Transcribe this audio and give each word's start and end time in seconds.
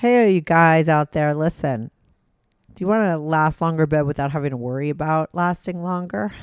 Hey, 0.00 0.32
you 0.34 0.42
guys 0.42 0.90
out 0.90 1.12
there, 1.12 1.32
listen. 1.32 1.90
Do 2.74 2.84
you 2.84 2.86
want 2.86 3.04
to 3.04 3.16
last 3.16 3.62
longer 3.62 3.86
bed 3.86 4.02
without 4.02 4.32
having 4.32 4.50
to 4.50 4.56
worry 4.58 4.90
about 4.90 5.30
lasting 5.32 5.82
longer? 5.82 6.34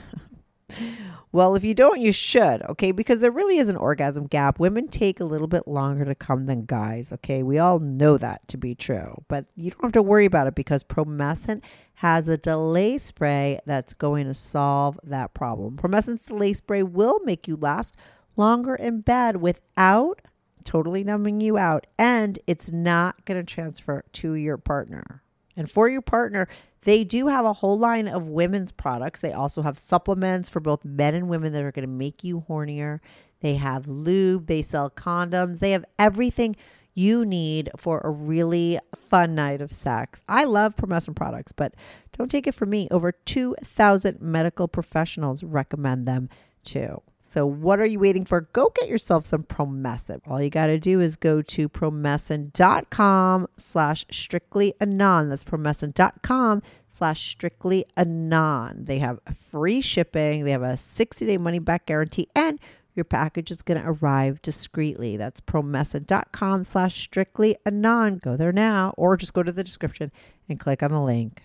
well, 1.31 1.53
if 1.53 1.63
you 1.63 1.75
don't, 1.75 2.01
you 2.01 2.11
should, 2.11 2.63
okay? 2.63 2.91
Because 2.91 3.19
there 3.19 3.29
really 3.29 3.59
is 3.59 3.69
an 3.69 3.75
orgasm 3.75 4.25
gap. 4.25 4.57
Women 4.57 4.87
take 4.87 5.19
a 5.19 5.23
little 5.23 5.45
bit 5.45 5.67
longer 5.67 6.03
to 6.03 6.15
come 6.15 6.47
than 6.47 6.65
guys, 6.65 7.11
okay? 7.11 7.43
We 7.43 7.59
all 7.59 7.77
know 7.77 8.17
that 8.17 8.47
to 8.47 8.57
be 8.57 8.73
true, 8.73 9.23
but 9.27 9.45
you 9.55 9.69
don't 9.69 9.83
have 9.83 9.91
to 9.91 10.01
worry 10.01 10.25
about 10.25 10.47
it 10.47 10.55
because 10.55 10.83
Promescent 10.83 11.61
has 11.97 12.27
a 12.27 12.37
delay 12.37 12.97
spray 12.97 13.59
that's 13.67 13.93
going 13.93 14.25
to 14.25 14.33
solve 14.33 14.99
that 15.03 15.35
problem. 15.35 15.77
Promescent's 15.77 16.25
delay 16.25 16.53
spray 16.53 16.81
will 16.81 17.19
make 17.23 17.47
you 17.47 17.55
last 17.55 17.95
longer 18.35 18.73
in 18.73 19.01
bed 19.01 19.35
without 19.35 20.21
totally 20.63 21.03
numbing 21.03 21.41
you 21.41 21.57
out, 21.57 21.85
and 21.97 22.39
it's 22.47 22.71
not 22.71 23.25
going 23.25 23.43
to 23.43 23.53
transfer 23.53 24.03
to 24.13 24.33
your 24.33 24.57
partner. 24.57 25.21
And 25.55 25.69
for 25.69 25.87
your 25.87 26.01
partner, 26.01 26.47
they 26.83 27.03
do 27.03 27.27
have 27.27 27.45
a 27.45 27.53
whole 27.53 27.77
line 27.77 28.07
of 28.07 28.27
women's 28.27 28.71
products. 28.71 29.19
They 29.19 29.31
also 29.31 29.61
have 29.61 29.79
supplements 29.79 30.49
for 30.49 30.59
both 30.59 30.83
men 30.83 31.13
and 31.13 31.29
women 31.29 31.53
that 31.53 31.63
are 31.63 31.71
going 31.71 31.87
to 31.87 31.93
make 31.93 32.23
you 32.23 32.43
hornier. 32.49 32.99
They 33.41 33.55
have 33.55 33.87
lube, 33.87 34.47
they 34.47 34.61
sell 34.61 34.89
condoms, 34.89 35.59
they 35.59 35.71
have 35.71 35.85
everything 35.99 36.55
you 36.95 37.25
need 37.25 37.69
for 37.75 37.99
a 38.01 38.09
really 38.09 38.79
fun 38.95 39.35
night 39.35 39.61
of 39.61 39.71
sex. 39.71 40.23
I 40.27 40.43
love 40.43 40.75
Promescent 40.75 41.15
products, 41.15 41.51
but 41.51 41.73
don't 42.17 42.29
take 42.29 42.47
it 42.47 42.53
from 42.53 42.69
me. 42.69 42.87
Over 42.91 43.11
2,000 43.11 44.21
medical 44.21 44.67
professionals 44.67 45.43
recommend 45.43 46.07
them 46.07 46.29
too. 46.63 47.01
So 47.33 47.47
what 47.47 47.79
are 47.79 47.85
you 47.87 47.97
waiting 47.97 48.25
for? 48.25 48.41
Go 48.41 48.71
get 48.75 48.87
yourself 48.87 49.25
some 49.25 49.41
Promescent. 49.41 50.21
All 50.27 50.39
you 50.39 50.51
got 50.51 50.67
to 50.67 50.77
do 50.77 51.01
is 51.01 51.15
go 51.15 51.41
to 51.41 51.67
promescent.com 51.67 53.47
slash 53.57 54.05
strictly 54.11 54.75
anon. 54.79 55.29
That's 55.29 55.43
promescent.com 55.43 56.61
slash 56.87 57.31
strictly 57.31 57.85
anon. 57.97 58.85
They 58.85 58.99
have 58.99 59.19
free 59.49 59.81
shipping. 59.81 60.45
They 60.45 60.51
have 60.51 60.61
a 60.61 60.73
60-day 60.73 61.39
money-back 61.39 61.87
guarantee 61.87 62.27
and 62.35 62.59
your 62.93 63.03
package 63.03 63.49
is 63.49 63.63
going 63.63 63.81
to 63.81 63.89
arrive 63.89 64.39
discreetly. 64.43 65.17
That's 65.17 65.41
promescent.com 65.41 66.63
slash 66.65 67.01
strictly 67.01 67.55
anon. 67.65 68.19
Go 68.19 68.37
there 68.37 68.51
now 68.51 68.93
or 68.95 69.17
just 69.17 69.33
go 69.33 69.41
to 69.41 69.51
the 69.51 69.63
description 69.63 70.11
and 70.47 70.59
click 70.59 70.83
on 70.83 70.91
the 70.91 71.01
link. 71.01 71.41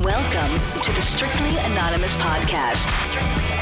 Welcome 0.00 0.82
to 0.82 0.92
the 0.92 1.02
Strictly 1.02 1.56
Anonymous 1.58 2.16
Podcast. 2.16 3.61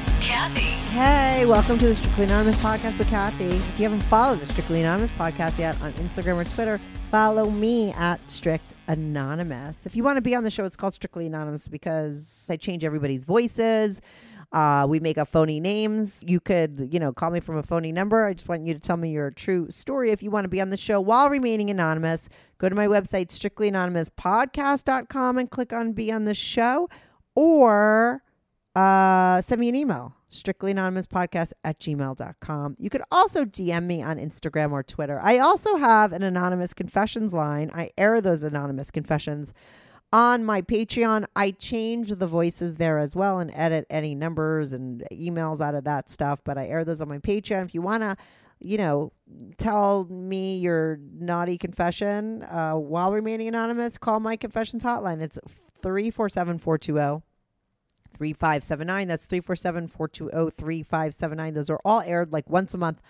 Kathy. 0.21 0.61
Hey, 0.91 1.47
welcome 1.47 1.79
to 1.79 1.87
the 1.87 1.95
Strictly 1.95 2.25
Anonymous 2.25 2.55
podcast 2.57 2.99
with 2.99 3.09
Kathy. 3.09 3.45
If 3.45 3.79
you 3.79 3.89
haven't 3.89 4.03
followed 4.03 4.39
the 4.39 4.45
Strictly 4.45 4.81
Anonymous 4.81 5.09
podcast 5.11 5.57
yet 5.57 5.81
on 5.81 5.91
Instagram 5.93 6.35
or 6.35 6.43
Twitter, 6.43 6.79
follow 7.09 7.49
me 7.49 7.91
at 7.93 8.21
Strict 8.29 8.71
Anonymous. 8.87 9.87
If 9.87 9.95
you 9.95 10.03
want 10.03 10.17
to 10.17 10.21
be 10.21 10.35
on 10.35 10.43
the 10.43 10.51
show, 10.51 10.63
it's 10.63 10.75
called 10.75 10.93
Strictly 10.93 11.25
Anonymous 11.25 11.67
because 11.67 12.47
I 12.51 12.55
change 12.55 12.85
everybody's 12.85 13.25
voices. 13.25 13.99
Uh, 14.51 14.85
we 14.87 14.99
make 14.99 15.17
up 15.17 15.27
phony 15.27 15.59
names. 15.59 16.23
You 16.27 16.39
could, 16.39 16.89
you 16.91 16.99
know, 16.99 17.11
call 17.11 17.31
me 17.31 17.39
from 17.39 17.57
a 17.57 17.63
phony 17.63 17.91
number. 17.91 18.25
I 18.25 18.33
just 18.33 18.47
want 18.47 18.67
you 18.67 18.75
to 18.75 18.79
tell 18.79 18.97
me 18.97 19.09
your 19.09 19.31
true 19.31 19.71
story. 19.71 20.11
If 20.11 20.21
you 20.21 20.29
want 20.29 20.43
to 20.43 20.49
be 20.49 20.61
on 20.61 20.69
the 20.69 20.77
show 20.77 21.01
while 21.01 21.29
remaining 21.29 21.71
anonymous, 21.71 22.29
go 22.59 22.69
to 22.69 22.75
my 22.75 22.85
website, 22.85 23.29
strictlyanonymouspodcast.com, 23.29 25.37
and 25.39 25.49
click 25.49 25.73
on 25.73 25.93
Be 25.93 26.11
on 26.11 26.25
the 26.25 26.35
Show 26.35 26.89
or 27.33 28.21
uh, 28.75 29.41
send 29.41 29.59
me 29.59 29.69
an 29.69 29.75
email 29.75 30.13
strictly 30.29 30.71
anonymous 30.71 31.05
podcast 31.05 31.51
at 31.63 31.77
gmail.com 31.79 32.75
you 32.79 32.89
could 32.89 33.01
also 33.11 33.43
dm 33.43 33.83
me 33.83 34.01
on 34.01 34.17
instagram 34.17 34.71
or 34.71 34.81
twitter. 34.81 35.19
I 35.21 35.39
also 35.39 35.75
have 35.75 36.13
an 36.13 36.23
anonymous 36.23 36.73
confessions 36.73 37.33
line. 37.33 37.69
I 37.73 37.91
air 37.97 38.21
those 38.21 38.43
anonymous 38.43 38.91
confessions 38.91 39.53
on 40.13 40.43
my 40.43 40.61
patreon. 40.61 41.25
I 41.35 41.51
change 41.51 42.09
the 42.09 42.27
voices 42.27 42.75
there 42.75 42.97
as 42.97 43.15
well 43.15 43.39
and 43.39 43.51
edit 43.53 43.85
any 43.89 44.15
numbers 44.15 44.71
and 44.71 45.05
emails 45.11 45.59
out 45.59 45.75
of 45.75 45.83
that 45.83 46.09
stuff 46.09 46.39
but 46.45 46.57
i 46.57 46.65
air 46.67 46.85
those 46.85 47.01
on 47.01 47.09
my 47.09 47.19
patreon. 47.19 47.65
If 47.65 47.73
you 47.73 47.81
want 47.81 48.03
to 48.03 48.15
you 48.61 48.77
know 48.77 49.11
tell 49.57 50.05
me 50.05 50.59
your 50.59 50.97
naughty 51.19 51.57
confession 51.57 52.43
uh, 52.43 52.73
while 52.73 53.11
remaining 53.11 53.49
anonymous 53.49 53.97
call 53.97 54.21
my 54.21 54.37
confessions 54.37 54.83
hotline. 54.83 55.19
It's 55.19 55.37
347 55.81 56.59
420 56.59 57.21
3579. 58.21 59.07
That's 59.07 59.25
347 59.25 59.87
420 59.87 60.51
3579. 60.51 61.53
Those 61.55 61.69
are 61.71 61.79
all 61.83 62.01
aired 62.01 62.31
like 62.31 62.47
once 62.47 62.71
a 62.75 62.77
month 62.77 63.01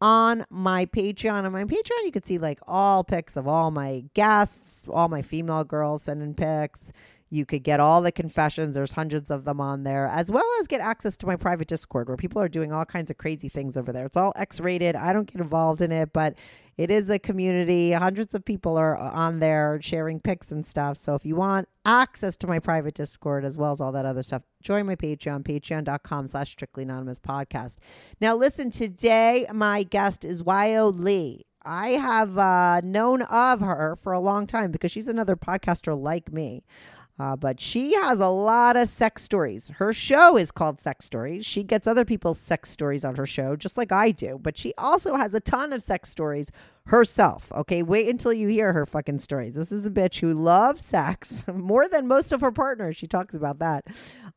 on 0.00 0.44
my 0.48 0.86
Patreon. 0.86 1.44
On 1.44 1.50
my 1.50 1.64
Patreon, 1.64 2.04
you 2.04 2.12
can 2.12 2.22
see 2.22 2.38
like 2.38 2.60
all 2.68 3.02
pics 3.02 3.36
of 3.36 3.48
all 3.48 3.72
my 3.72 4.04
guests, 4.14 4.86
all 4.88 5.08
my 5.08 5.22
female 5.22 5.64
girls 5.64 6.04
sending 6.04 6.34
pics. 6.34 6.92
You 7.32 7.44
could 7.44 7.64
get 7.64 7.80
all 7.80 8.00
the 8.00 8.12
confessions. 8.12 8.76
There's 8.76 8.92
hundreds 8.92 9.28
of 9.28 9.44
them 9.44 9.60
on 9.60 9.82
there, 9.82 10.06
as 10.06 10.30
well 10.30 10.46
as 10.60 10.68
get 10.68 10.80
access 10.80 11.16
to 11.18 11.26
my 11.26 11.34
private 11.34 11.66
Discord 11.66 12.06
where 12.06 12.16
people 12.16 12.40
are 12.40 12.48
doing 12.48 12.72
all 12.72 12.84
kinds 12.84 13.10
of 13.10 13.18
crazy 13.18 13.48
things 13.48 13.76
over 13.76 13.92
there. 13.92 14.06
It's 14.06 14.16
all 14.16 14.32
X 14.36 14.60
rated. 14.60 14.94
I 14.94 15.12
don't 15.12 15.30
get 15.30 15.40
involved 15.40 15.80
in 15.80 15.90
it, 15.90 16.12
but 16.12 16.34
it 16.80 16.90
is 16.90 17.10
a 17.10 17.18
community. 17.18 17.92
Hundreds 17.92 18.34
of 18.34 18.42
people 18.42 18.78
are 18.78 18.96
on 18.96 19.38
there 19.38 19.78
sharing 19.82 20.18
pics 20.18 20.50
and 20.50 20.66
stuff. 20.66 20.96
So 20.96 21.14
if 21.14 21.26
you 21.26 21.36
want 21.36 21.68
access 21.84 22.38
to 22.38 22.46
my 22.46 22.58
private 22.58 22.94
Discord 22.94 23.44
as 23.44 23.58
well 23.58 23.70
as 23.70 23.82
all 23.82 23.92
that 23.92 24.06
other 24.06 24.22
stuff, 24.22 24.40
join 24.62 24.86
my 24.86 24.96
Patreon, 24.96 25.42
patreon.com 25.42 26.26
slash 26.28 26.52
strictly 26.52 26.84
anonymous 26.84 27.18
podcast. 27.18 27.76
Now 28.18 28.34
listen, 28.34 28.70
today 28.70 29.46
my 29.52 29.82
guest 29.82 30.24
is 30.24 30.42
Wyoh 30.42 30.98
Lee. 30.98 31.44
I 31.62 31.88
have 31.88 32.38
uh, 32.38 32.80
known 32.82 33.20
of 33.22 33.60
her 33.60 33.98
for 34.02 34.14
a 34.14 34.20
long 34.20 34.46
time 34.46 34.70
because 34.70 34.90
she's 34.90 35.06
another 35.06 35.36
podcaster 35.36 36.00
like 36.00 36.32
me. 36.32 36.64
Uh, 37.20 37.36
but 37.36 37.60
she 37.60 37.94
has 37.96 38.18
a 38.18 38.28
lot 38.28 38.76
of 38.76 38.88
sex 38.88 39.22
stories. 39.22 39.68
Her 39.76 39.92
show 39.92 40.38
is 40.38 40.50
called 40.50 40.80
Sex 40.80 41.04
Stories. 41.04 41.44
She 41.44 41.62
gets 41.62 41.86
other 41.86 42.06
people's 42.06 42.40
sex 42.40 42.70
stories 42.70 43.04
on 43.04 43.16
her 43.16 43.26
show, 43.26 43.56
just 43.56 43.76
like 43.76 43.92
I 43.92 44.10
do. 44.10 44.38
But 44.40 44.56
she 44.56 44.72
also 44.78 45.16
has 45.16 45.34
a 45.34 45.40
ton 45.40 45.74
of 45.74 45.82
sex 45.82 46.08
stories 46.08 46.50
herself. 46.86 47.52
Okay, 47.54 47.82
wait 47.82 48.08
until 48.08 48.32
you 48.32 48.48
hear 48.48 48.72
her 48.72 48.86
fucking 48.86 49.18
stories. 49.18 49.54
This 49.54 49.70
is 49.70 49.84
a 49.84 49.90
bitch 49.90 50.20
who 50.20 50.32
loves 50.32 50.82
sex 50.82 51.44
more 51.52 51.86
than 51.88 52.08
most 52.08 52.32
of 52.32 52.40
her 52.40 52.52
partners. 52.52 52.96
She 52.96 53.06
talks 53.06 53.34
about 53.34 53.58
that. 53.58 53.84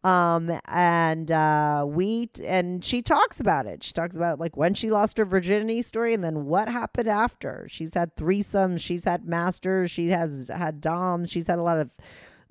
Um, 0.03 0.51
and 0.65 1.31
uh, 1.31 1.85
we 1.87 2.31
and 2.43 2.83
she 2.83 3.01
talks 3.01 3.39
about 3.39 3.65
it. 3.65 3.81
She 3.81 3.93
talks 3.93 4.17
about 4.17 4.41
like 4.41 4.57
when 4.57 4.73
she 4.73 4.91
lost 4.91 5.17
her 5.19 5.25
virginity 5.25 5.83
story 5.83 6.13
and 6.13 6.21
then 6.21 6.43
what 6.43 6.67
happened 6.67 7.07
after. 7.07 7.65
She's 7.69 7.93
had 7.93 8.17
threesomes. 8.17 8.81
She's 8.81 9.05
had 9.05 9.25
masters. 9.25 9.89
She 9.89 10.09
has 10.09 10.51
had 10.53 10.81
doms. 10.81 11.31
She's 11.31 11.47
had 11.47 11.59
a 11.59 11.63
lot 11.63 11.79
of 11.79 11.91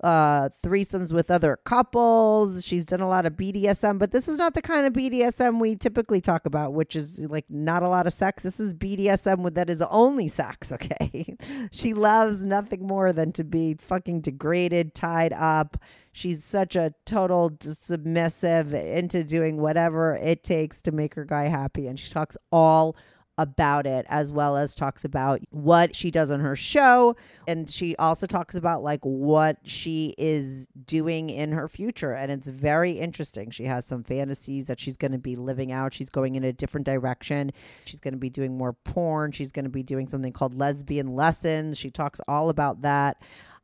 uh, 0.03 0.49
threesomes 0.61 1.13
with 1.13 1.31
other 1.31 1.57
couples. 1.63 2.65
She's 2.65 2.85
done 2.85 2.99
a 2.99 3.07
lot 3.07 3.25
of 3.25 3.33
BDSM, 3.33 3.97
but 3.97 4.11
this 4.11 4.27
is 4.27 4.37
not 4.37 4.53
the 4.53 4.61
kind 4.61 4.85
of 4.85 4.91
BDSM 4.91 5.61
we 5.61 5.77
typically 5.77 6.19
talk 6.19 6.45
about, 6.45 6.73
which 6.73 6.93
is 6.93 7.19
like 7.21 7.45
not 7.49 7.83
a 7.83 7.87
lot 7.87 8.05
of 8.05 8.11
sex. 8.11 8.43
This 8.43 8.59
is 8.59 8.75
BDSM 8.75 9.53
that 9.53 9.69
is 9.69 9.81
only 9.83 10.27
sex, 10.27 10.71
okay? 10.73 11.37
she 11.71 11.93
loves 11.93 12.45
nothing 12.45 12.85
more 12.85 13.13
than 13.13 13.31
to 13.31 13.45
be 13.45 13.75
fucking 13.75 14.21
degraded, 14.21 14.93
tied 14.93 15.31
up. 15.31 15.77
She's 16.11 16.43
such 16.43 16.75
a 16.75 16.93
total 17.05 17.57
submissive 17.61 18.73
into 18.73 19.23
doing 19.23 19.57
whatever 19.57 20.15
it 20.15 20.43
takes 20.43 20.81
to 20.83 20.91
make 20.91 21.15
her 21.15 21.23
guy 21.23 21.47
happy. 21.47 21.87
And 21.87 21.97
she 21.97 22.11
talks 22.11 22.35
all 22.51 22.97
about 23.37 23.87
it 23.87 24.05
as 24.09 24.31
well 24.31 24.55
as 24.55 24.75
talks 24.75 25.03
about 25.03 25.41
what 25.49 25.95
she 25.95 26.11
does 26.11 26.29
on 26.29 26.39
her 26.39 26.55
show. 26.55 27.15
And 27.47 27.69
she 27.69 27.95
also 27.97 28.27
talks 28.27 28.55
about 28.55 28.83
like 28.83 29.01
what 29.03 29.57
she 29.63 30.13
is 30.17 30.67
doing 30.85 31.29
in 31.29 31.51
her 31.51 31.67
future. 31.67 32.13
And 32.13 32.31
it's 32.31 32.47
very 32.47 32.99
interesting. 32.99 33.49
She 33.49 33.65
has 33.65 33.85
some 33.85 34.03
fantasies 34.03 34.67
that 34.67 34.79
she's 34.79 34.97
going 34.97 35.13
to 35.13 35.17
be 35.17 35.35
living 35.35 35.71
out. 35.71 35.93
She's 35.93 36.09
going 36.09 36.35
in 36.35 36.43
a 36.43 36.53
different 36.53 36.85
direction. 36.85 37.51
She's 37.85 37.99
going 37.99 38.13
to 38.13 38.19
be 38.19 38.29
doing 38.29 38.57
more 38.57 38.73
porn. 38.73 39.31
She's 39.31 39.51
going 39.51 39.65
to 39.65 39.71
be 39.71 39.83
doing 39.83 40.07
something 40.07 40.31
called 40.31 40.57
lesbian 40.57 41.15
lessons. 41.15 41.79
She 41.79 41.89
talks 41.89 42.21
all 42.27 42.49
about 42.49 42.81
that 42.83 43.21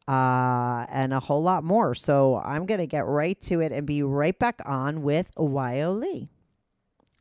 uh, 0.07 0.87
and 0.89 1.13
a 1.13 1.19
whole 1.19 1.43
lot 1.43 1.63
more. 1.63 1.93
So 1.93 2.41
i'm 2.43 2.65
going 2.65 2.79
to 2.79 2.87
get 2.87 3.05
right 3.05 3.39
to 3.43 3.61
it 3.61 3.71
and 3.71 3.85
be 3.85 4.01
right 4.01 4.37
back 4.37 4.59
on 4.65 5.03
with 5.03 5.29
Wyoh 5.35 5.99
Lee 5.99 6.29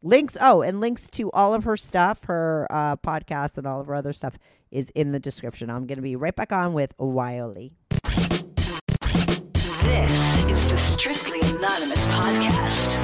links 0.03 0.37
oh 0.41 0.63
and 0.63 0.81
links 0.81 1.11
to 1.11 1.31
all 1.33 1.53
of 1.53 1.65
her 1.65 1.77
stuff 1.77 2.25
her 2.25 2.67
uh, 2.71 2.97
podcast 2.97 3.59
and 3.59 3.67
all 3.67 3.81
of 3.81 3.87
her 3.87 3.95
other 3.95 4.13
stuff 4.13 4.39
is 4.71 4.91
in 4.91 5.13
the 5.13 5.21
description. 5.21 5.71
I'm 5.71 5.87
going 5.87 5.97
to 5.97 6.03
be 6.03 6.15
right 6.15 6.37
back 6.37 6.53
on 6.53 6.75
with 6.75 6.93
Wiley. 6.99 7.73
This 9.83 10.47
is 10.47 10.69
the 10.69 10.77
Strictly 10.77 11.41
Anonymous 11.41 12.07
podcast. 12.07 12.95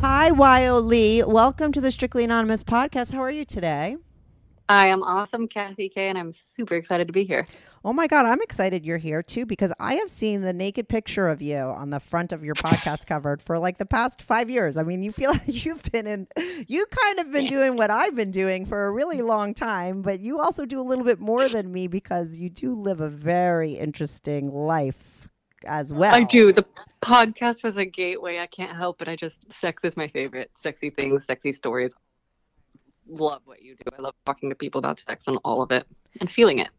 Hi, 0.00 0.30
Wiley. 0.30 1.24
Welcome 1.24 1.72
to 1.72 1.80
the 1.80 1.90
Strictly 1.90 2.22
Anonymous 2.22 2.62
podcast. 2.62 3.12
How 3.12 3.22
are 3.22 3.30
you 3.30 3.44
today? 3.44 3.96
I 4.68 4.88
am 4.88 5.02
awesome, 5.02 5.46
Kathy 5.46 5.88
K, 5.88 6.08
and 6.08 6.18
I'm 6.18 6.32
super 6.32 6.74
excited 6.74 7.06
to 7.06 7.12
be 7.12 7.24
here. 7.24 7.46
Oh 7.84 7.92
my 7.92 8.08
God, 8.08 8.26
I'm 8.26 8.42
excited 8.42 8.84
you're 8.84 8.98
here 8.98 9.22
too 9.22 9.46
because 9.46 9.72
I 9.78 9.94
have 9.94 10.10
seen 10.10 10.40
the 10.40 10.52
naked 10.52 10.88
picture 10.88 11.28
of 11.28 11.40
you 11.40 11.56
on 11.56 11.90
the 11.90 12.00
front 12.00 12.32
of 12.32 12.42
your 12.44 12.56
podcast 12.56 13.06
covered 13.06 13.40
for 13.40 13.60
like 13.60 13.78
the 13.78 13.86
past 13.86 14.22
five 14.22 14.50
years. 14.50 14.76
I 14.76 14.82
mean, 14.82 15.04
you 15.04 15.12
feel 15.12 15.30
like 15.34 15.64
you've 15.64 15.84
been 15.92 16.08
in, 16.08 16.26
you 16.66 16.84
kind 16.86 17.20
of 17.20 17.30
been 17.30 17.46
doing 17.46 17.76
what 17.76 17.92
I've 17.92 18.16
been 18.16 18.32
doing 18.32 18.66
for 18.66 18.86
a 18.86 18.90
really 18.90 19.22
long 19.22 19.54
time, 19.54 20.02
but 20.02 20.18
you 20.18 20.40
also 20.40 20.66
do 20.66 20.80
a 20.80 20.82
little 20.82 21.04
bit 21.04 21.20
more 21.20 21.48
than 21.48 21.72
me 21.72 21.86
because 21.86 22.38
you 22.38 22.50
do 22.50 22.74
live 22.74 23.00
a 23.00 23.08
very 23.08 23.74
interesting 23.74 24.50
life 24.50 25.28
as 25.64 25.94
well. 25.94 26.12
I 26.12 26.24
do. 26.24 26.52
The 26.52 26.66
podcast 27.02 27.62
was 27.62 27.76
a 27.76 27.84
gateway. 27.84 28.40
I 28.40 28.46
can't 28.46 28.76
help 28.76 29.00
it. 29.00 29.06
I 29.06 29.14
just, 29.14 29.38
sex 29.52 29.84
is 29.84 29.96
my 29.96 30.08
favorite. 30.08 30.50
Sexy 30.58 30.90
things, 30.90 31.24
sexy 31.24 31.52
stories. 31.52 31.92
Love 33.08 33.42
what 33.44 33.62
you 33.62 33.74
do. 33.76 33.84
I 33.96 34.02
love 34.02 34.14
talking 34.24 34.48
to 34.48 34.54
people 34.54 34.78
about 34.78 35.00
sex 35.06 35.26
and 35.26 35.38
all 35.44 35.62
of 35.62 35.70
it 35.70 35.86
and 36.20 36.30
feeling 36.30 36.58
it. 36.58 36.70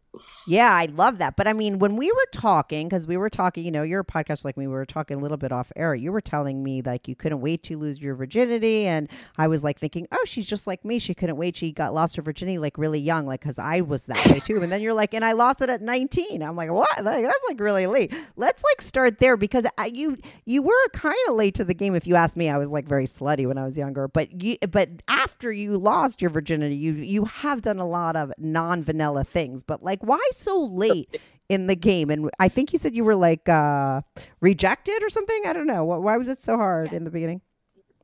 Yeah, 0.47 0.71
I 0.71 0.85
love 0.85 1.17
that. 1.17 1.35
But 1.35 1.47
I 1.47 1.53
mean, 1.53 1.79
when 1.79 1.95
we 1.95 2.11
were 2.11 2.27
talking, 2.31 2.87
because 2.87 3.05
we 3.05 3.17
were 3.17 3.29
talking, 3.29 3.65
you 3.65 3.71
know, 3.71 3.83
you're 3.83 3.99
a 4.01 4.05
podcast 4.05 4.45
like 4.45 4.57
me, 4.57 4.65
we 4.65 4.73
were 4.73 4.85
talking 4.85 5.17
a 5.17 5.19
little 5.19 5.37
bit 5.37 5.51
off 5.51 5.71
air. 5.75 5.93
You 5.93 6.11
were 6.11 6.21
telling 6.21 6.63
me 6.63 6.81
like 6.81 7.07
you 7.07 7.15
couldn't 7.15 7.41
wait 7.41 7.63
to 7.63 7.77
lose 7.77 7.99
your 7.99 8.15
virginity. 8.15 8.87
And 8.87 9.09
I 9.37 9.47
was 9.47 9.63
like 9.63 9.77
thinking, 9.79 10.07
oh, 10.11 10.23
she's 10.25 10.47
just 10.47 10.65
like 10.65 10.83
me. 10.85 10.99
She 10.99 11.13
couldn't 11.13 11.37
wait. 11.37 11.55
She 11.55 11.71
got 11.71 11.93
lost 11.93 12.15
her 12.15 12.21
virginity 12.21 12.57
like 12.57 12.77
really 12.77 12.99
young, 12.99 13.25
like, 13.25 13.41
because 13.41 13.59
I 13.59 13.81
was 13.81 14.05
that 14.05 14.25
way 14.27 14.39
too. 14.39 14.61
And 14.61 14.71
then 14.71 14.81
you're 14.81 14.93
like, 14.93 15.13
and 15.13 15.23
I 15.23 15.33
lost 15.33 15.61
it 15.61 15.69
at 15.69 15.81
19. 15.81 16.41
I'm 16.41 16.55
like, 16.55 16.71
what? 16.71 17.03
Like, 17.03 17.23
that's 17.23 17.39
like 17.47 17.59
really 17.59 17.87
late. 17.87 18.13
Let's 18.35 18.63
like 18.63 18.81
start 18.81 19.19
there 19.19 19.37
because 19.37 19.65
I, 19.77 19.87
you 19.87 20.17
you 20.45 20.61
were 20.61 20.89
kind 20.93 21.15
of 21.29 21.35
late 21.35 21.55
to 21.55 21.63
the 21.63 21.73
game. 21.73 21.95
If 21.95 22.07
you 22.07 22.15
ask 22.15 22.35
me, 22.35 22.49
I 22.49 22.57
was 22.57 22.69
like 22.69 22.87
very 22.87 23.05
slutty 23.05 23.45
when 23.47 23.57
I 23.57 23.65
was 23.65 23.77
younger. 23.77 24.07
But 24.07 24.41
you, 24.43 24.57
but 24.69 24.89
after 25.07 25.51
you 25.51 25.77
lost 25.77 26.21
your 26.21 26.31
virginity, 26.31 26.75
you 26.75 26.93
you 26.93 27.25
have 27.25 27.61
done 27.61 27.79
a 27.79 27.87
lot 27.87 28.15
of 28.15 28.33
non 28.37 28.83
vanilla 28.83 29.23
things. 29.23 29.63
But 29.63 29.83
like, 29.83 30.03
why 30.07 30.19
so 30.31 30.65
late 30.65 31.21
in 31.49 31.67
the 31.67 31.75
game? 31.75 32.09
And 32.09 32.29
I 32.39 32.49
think 32.49 32.73
you 32.73 32.79
said 32.79 32.95
you 32.95 33.03
were 33.03 33.15
like 33.15 33.47
uh, 33.47 34.01
rejected 34.41 35.03
or 35.03 35.09
something. 35.09 35.43
I 35.45 35.53
don't 35.53 35.67
know. 35.67 35.83
Why 35.83 36.17
was 36.17 36.29
it 36.29 36.41
so 36.41 36.57
hard 36.57 36.93
in 36.93 37.03
the 37.03 37.11
beginning? 37.11 37.41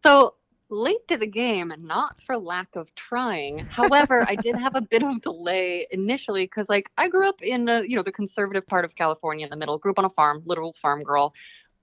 So 0.05 0.35
late 0.69 1.07
to 1.07 1.17
the 1.17 1.27
game, 1.27 1.71
not 1.79 2.19
for 2.21 2.38
lack 2.38 2.75
of 2.75 2.94
trying. 2.95 3.59
However, 3.59 4.25
I 4.27 4.35
did 4.35 4.55
have 4.55 4.75
a 4.75 4.81
bit 4.81 5.03
of 5.03 5.21
delay 5.21 5.88
initially 5.91 6.45
because, 6.45 6.67
like, 6.67 6.89
I 6.97 7.07
grew 7.09 7.29
up 7.29 7.41
in 7.41 7.65
the, 7.65 7.85
you 7.88 7.95
know, 7.95 8.03
the 8.03 8.11
conservative 8.11 8.65
part 8.65 8.83
of 8.83 8.95
California 8.95 9.45
in 9.45 9.50
the 9.50 9.55
middle. 9.55 9.77
Grew 9.77 9.91
up 9.91 10.00
on 10.00 10.05
a 10.05 10.09
farm, 10.09 10.41
literal 10.45 10.73
farm 10.81 11.03
girl. 11.03 11.33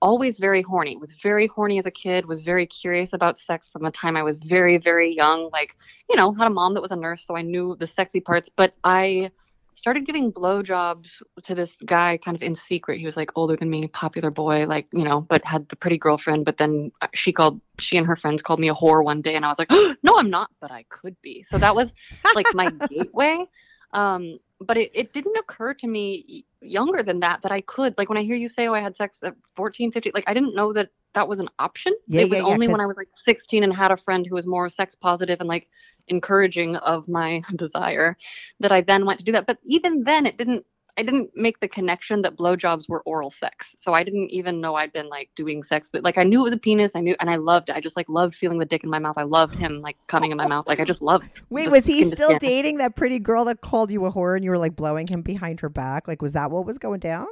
Always 0.01 0.39
very 0.39 0.61
horny. 0.61 0.97
Was 0.97 1.13
very 1.13 1.47
horny 1.47 1.79
as 1.79 1.85
a 1.85 1.91
kid. 1.91 2.25
Was 2.25 2.41
very 2.41 2.65
curious 2.65 3.13
about 3.13 3.37
sex 3.37 3.69
from 3.69 3.83
the 3.83 3.91
time 3.91 4.17
I 4.17 4.23
was 4.23 4.39
very, 4.39 4.77
very 4.77 5.15
young. 5.15 5.49
Like, 5.53 5.77
you 6.09 6.15
know, 6.15 6.33
had 6.33 6.47
a 6.47 6.51
mom 6.51 6.73
that 6.73 6.81
was 6.81 6.91
a 6.91 6.95
nurse, 6.95 7.25
so 7.25 7.37
I 7.37 7.43
knew 7.43 7.75
the 7.79 7.87
sexy 7.87 8.19
parts. 8.19 8.49
But 8.53 8.73
I 8.83 9.31
started 9.73 10.05
giving 10.05 10.31
blowjobs 10.31 11.21
to 11.43 11.55
this 11.55 11.77
guy 11.85 12.17
kind 12.17 12.35
of 12.35 12.43
in 12.43 12.55
secret. 12.55 12.99
He 12.99 13.05
was 13.05 13.17
like 13.17 13.31
older 13.35 13.55
than 13.55 13.69
me, 13.69 13.87
popular 13.87 14.29
boy, 14.29 14.65
like, 14.67 14.87
you 14.91 15.03
know, 15.03 15.21
but 15.21 15.43
had 15.45 15.67
the 15.69 15.75
pretty 15.75 15.97
girlfriend. 15.97 16.45
But 16.45 16.57
then 16.57 16.91
uh, 17.01 17.07
she 17.13 17.31
called, 17.31 17.61
she 17.79 17.97
and 17.97 18.05
her 18.05 18.15
friends 18.15 18.41
called 18.41 18.59
me 18.59 18.69
a 18.69 18.75
whore 18.75 19.03
one 19.03 19.21
day. 19.21 19.35
And 19.35 19.45
I 19.45 19.49
was 19.49 19.59
like, 19.59 19.69
oh, 19.71 19.95
no, 20.03 20.17
I'm 20.17 20.29
not, 20.29 20.49
but 20.59 20.71
I 20.71 20.83
could 20.89 21.15
be. 21.21 21.43
So 21.43 21.57
that 21.57 21.75
was 21.75 21.93
like 22.35 22.47
my 22.53 22.69
gateway. 22.89 23.45
Um, 23.93 24.39
but 24.59 24.77
it, 24.77 24.91
it 24.93 25.13
didn't 25.13 25.37
occur 25.37 25.73
to 25.73 25.87
me 25.87 26.45
younger 26.61 27.01
than 27.01 27.19
that 27.21 27.41
that 27.41 27.51
I 27.51 27.61
could. 27.61 27.97
Like 27.97 28.09
when 28.09 28.17
I 28.17 28.23
hear 28.23 28.35
you 28.35 28.49
say, 28.49 28.67
oh, 28.67 28.73
I 28.73 28.79
had 28.79 28.95
sex 28.95 29.17
at 29.23 29.35
14, 29.55 29.91
15, 29.91 30.11
like 30.13 30.29
I 30.29 30.33
didn't 30.33 30.55
know 30.55 30.73
that 30.73 30.89
that 31.13 31.27
was 31.27 31.39
an 31.39 31.49
option. 31.59 31.93
Yeah, 32.07 32.21
it 32.21 32.29
was 32.29 32.37
yeah, 32.39 32.45
yeah, 32.47 32.53
only 32.53 32.67
when 32.67 32.77
'cause- 32.77 32.83
I 32.83 32.87
was 32.87 32.97
like 32.97 33.09
16 33.13 33.63
and 33.63 33.73
had 33.73 33.91
a 33.91 33.97
friend 33.97 34.25
who 34.25 34.35
was 34.35 34.47
more 34.47 34.69
sex 34.69 34.95
positive 34.95 35.39
and 35.39 35.49
like 35.49 35.67
encouraging 36.07 36.75
of 36.77 37.07
my 37.07 37.41
desire 37.55 38.17
that 38.59 38.71
I 38.71 38.81
then 38.81 39.05
went 39.05 39.19
to 39.19 39.25
do 39.25 39.31
that. 39.33 39.47
But 39.47 39.59
even 39.65 40.03
then, 40.03 40.25
it 40.25 40.37
didn't. 40.37 40.65
I 40.97 41.03
didn't 41.03 41.31
make 41.35 41.57
the 41.61 41.69
connection 41.69 42.21
that 42.23 42.35
blowjobs 42.35 42.89
were 42.89 43.01
oral 43.03 43.31
sex. 43.31 43.73
So 43.79 43.93
I 43.93 44.03
didn't 44.03 44.29
even 44.29 44.59
know 44.59 44.75
I'd 44.75 44.91
been 44.91 45.07
like 45.07 45.29
doing 45.37 45.63
sex. 45.63 45.87
But 45.91 46.03
like 46.03 46.17
I 46.17 46.23
knew 46.23 46.41
it 46.41 46.43
was 46.43 46.53
a 46.53 46.57
penis. 46.57 46.91
I 46.95 46.99
knew, 46.99 47.15
and 47.21 47.29
I 47.29 47.37
loved 47.37 47.69
it. 47.69 47.75
I 47.77 47.79
just 47.79 47.95
like 47.95 48.09
loved 48.09 48.35
feeling 48.35 48.59
the 48.59 48.65
dick 48.65 48.83
in 48.83 48.89
my 48.89 48.99
mouth. 48.99 49.17
I 49.17 49.23
loved 49.23 49.55
him 49.55 49.79
like 49.79 49.95
coming 50.07 50.31
in 50.31 50.37
my 50.37 50.47
mouth. 50.47 50.67
Like 50.67 50.81
I 50.81 50.83
just 50.83 51.01
loved. 51.01 51.29
Wait, 51.49 51.71
was 51.71 51.85
he 51.85 52.03
still 52.03 52.37
dating 52.39 52.79
that 52.79 52.97
pretty 52.97 53.19
girl 53.19 53.45
that 53.45 53.61
called 53.61 53.89
you 53.89 54.03
a 54.05 54.11
whore 54.11 54.35
and 54.35 54.43
you 54.43 54.51
were 54.51 54.57
like 54.57 54.75
blowing 54.75 55.07
him 55.07 55.21
behind 55.21 55.61
her 55.61 55.69
back? 55.69 56.09
Like, 56.09 56.21
was 56.21 56.33
that 56.33 56.51
what 56.51 56.65
was 56.65 56.77
going 56.77 56.99
down? 56.99 57.27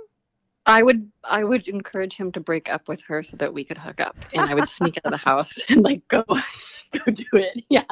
I 0.70 0.84
would 0.84 1.12
I 1.24 1.44
would 1.44 1.68
encourage 1.68 2.16
him 2.16 2.32
to 2.34 2.40
break 2.40 2.72
up 2.72 2.88
with 2.88 3.02
her 3.02 3.24
so 3.24 3.36
that 3.38 3.52
we 3.52 3.64
could 3.64 3.78
hook 3.78 4.00
up, 4.00 4.16
and 4.34 4.50
I 4.50 4.54
would 4.54 4.70
sneak 4.70 4.98
out 4.98 5.06
of 5.06 5.12
the 5.12 5.18
house 5.18 5.52
and 5.70 5.84
like 5.84 6.08
go 6.08 6.24
go 6.94 7.12
do 7.12 7.26
it. 7.34 7.64
Yeah, 7.70 7.84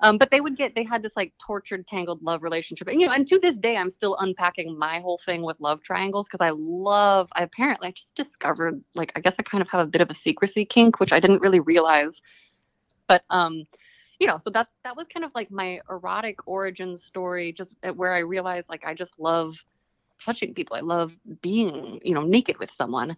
um, 0.00 0.18
but 0.18 0.30
they 0.30 0.40
would 0.40 0.56
get 0.56 0.74
they 0.76 0.84
had 0.84 1.02
this 1.02 1.16
like 1.16 1.32
tortured, 1.44 1.86
tangled 1.88 2.22
love 2.22 2.42
relationship, 2.42 2.86
and 2.88 3.00
you 3.00 3.08
know, 3.08 3.12
and 3.12 3.26
to 3.26 3.40
this 3.40 3.58
day, 3.58 3.76
I'm 3.76 3.90
still 3.90 4.16
unpacking 4.20 4.78
my 4.78 5.00
whole 5.00 5.20
thing 5.26 5.42
with 5.42 5.58
love 5.60 5.82
triangles 5.82 6.28
because 6.28 6.44
I 6.44 6.50
love. 6.50 7.28
I 7.34 7.42
apparently 7.42 7.88
I 7.88 7.90
just 7.90 8.14
discovered 8.14 8.80
like 8.94 9.12
I 9.16 9.20
guess 9.20 9.34
I 9.38 9.42
kind 9.42 9.62
of 9.62 9.68
have 9.70 9.80
a 9.80 9.90
bit 9.90 10.00
of 10.00 10.10
a 10.10 10.14
secrecy 10.14 10.64
kink, 10.64 11.00
which 11.00 11.12
I 11.12 11.18
didn't 11.18 11.42
really 11.42 11.60
realize, 11.60 12.22
but 13.08 13.24
um. 13.30 13.64
You 14.20 14.28
know, 14.28 14.38
so 14.44 14.50
that's 14.50 14.70
that 14.84 14.96
was 14.96 15.08
kind 15.12 15.24
of 15.24 15.32
like 15.34 15.50
my 15.50 15.80
erotic 15.90 16.46
origin 16.46 16.96
story, 16.96 17.52
just 17.52 17.74
where 17.96 18.12
I 18.12 18.20
realized 18.20 18.68
like 18.68 18.84
I 18.86 18.94
just 18.94 19.18
love 19.18 19.56
touching 20.24 20.54
people. 20.54 20.76
I 20.76 20.80
love 20.80 21.16
being, 21.42 22.00
you 22.04 22.14
know, 22.14 22.22
naked 22.22 22.58
with 22.58 22.70
someone. 22.72 23.16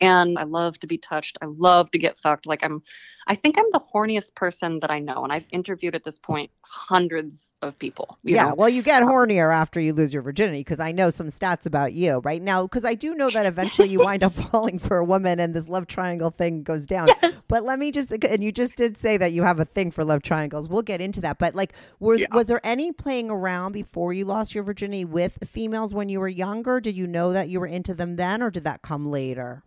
And 0.00 0.38
I 0.38 0.42
love 0.42 0.78
to 0.80 0.86
be 0.86 0.98
touched. 0.98 1.38
I 1.40 1.46
love 1.46 1.90
to 1.92 1.98
get 1.98 2.18
fucked. 2.18 2.46
Like 2.46 2.62
I'm 2.62 2.82
I 3.28 3.34
think 3.34 3.58
I'm 3.58 3.64
the 3.72 3.82
horniest 3.92 4.34
person 4.34 4.78
that 4.80 4.90
I 4.90 5.00
know. 5.00 5.24
And 5.24 5.32
I've 5.32 5.46
interviewed 5.50 5.94
at 5.94 6.04
this 6.04 6.18
point 6.18 6.50
hundreds 6.62 7.56
of 7.62 7.76
people. 7.78 8.18
Yeah, 8.22 8.50
know? 8.50 8.54
well, 8.54 8.68
you 8.68 8.82
get 8.82 9.02
um, 9.02 9.08
hornier 9.08 9.54
after 9.54 9.80
you 9.80 9.92
lose 9.92 10.12
your 10.12 10.22
virginity 10.22 10.60
because 10.60 10.78
I 10.78 10.92
know 10.92 11.10
some 11.10 11.28
stats 11.28 11.66
about 11.66 11.92
you 11.92 12.18
right 12.18 12.40
now. 12.40 12.62
Because 12.62 12.84
I 12.84 12.94
do 12.94 13.14
know 13.14 13.30
that 13.30 13.46
eventually 13.46 13.88
you 13.88 14.00
wind 14.00 14.22
up 14.22 14.32
falling 14.52 14.78
for 14.78 14.98
a 14.98 15.04
woman 15.04 15.40
and 15.40 15.54
this 15.54 15.68
love 15.68 15.86
triangle 15.86 16.30
thing 16.30 16.62
goes 16.62 16.86
down. 16.86 17.08
Yes. 17.22 17.46
But 17.48 17.64
let 17.64 17.78
me 17.78 17.90
just, 17.90 18.12
and 18.12 18.44
you 18.44 18.52
just 18.52 18.76
did 18.76 18.96
say 18.96 19.16
that 19.16 19.32
you 19.32 19.42
have 19.42 19.58
a 19.58 19.64
thing 19.64 19.90
for 19.90 20.04
love 20.04 20.22
triangles. 20.22 20.68
We'll 20.68 20.82
get 20.82 21.00
into 21.00 21.20
that. 21.22 21.38
But 21.38 21.54
like, 21.54 21.72
were, 21.98 22.16
Yeah. 22.16 22.26
was 22.32 22.46
there 22.46 22.60
any 22.64 22.92
playing 22.92 23.30
around 23.30 23.72
before 23.72 24.12
you 24.12 24.24
lost 24.24 24.54
your 24.54 24.62
virginity 24.62 25.04
with 25.04 25.38
females 25.48 25.94
when 25.94 26.08
you 26.08 26.20
were 26.20 26.28
younger? 26.46 26.80
Did 26.80 26.96
you 26.96 27.06
know 27.06 27.32
that 27.32 27.48
you 27.48 27.60
were 27.60 27.66
into 27.66 27.94
them 27.94 28.16
then, 28.16 28.42
or 28.42 28.50
did 28.50 28.64
that 28.64 28.82
come 28.82 29.10
later? 29.10 29.62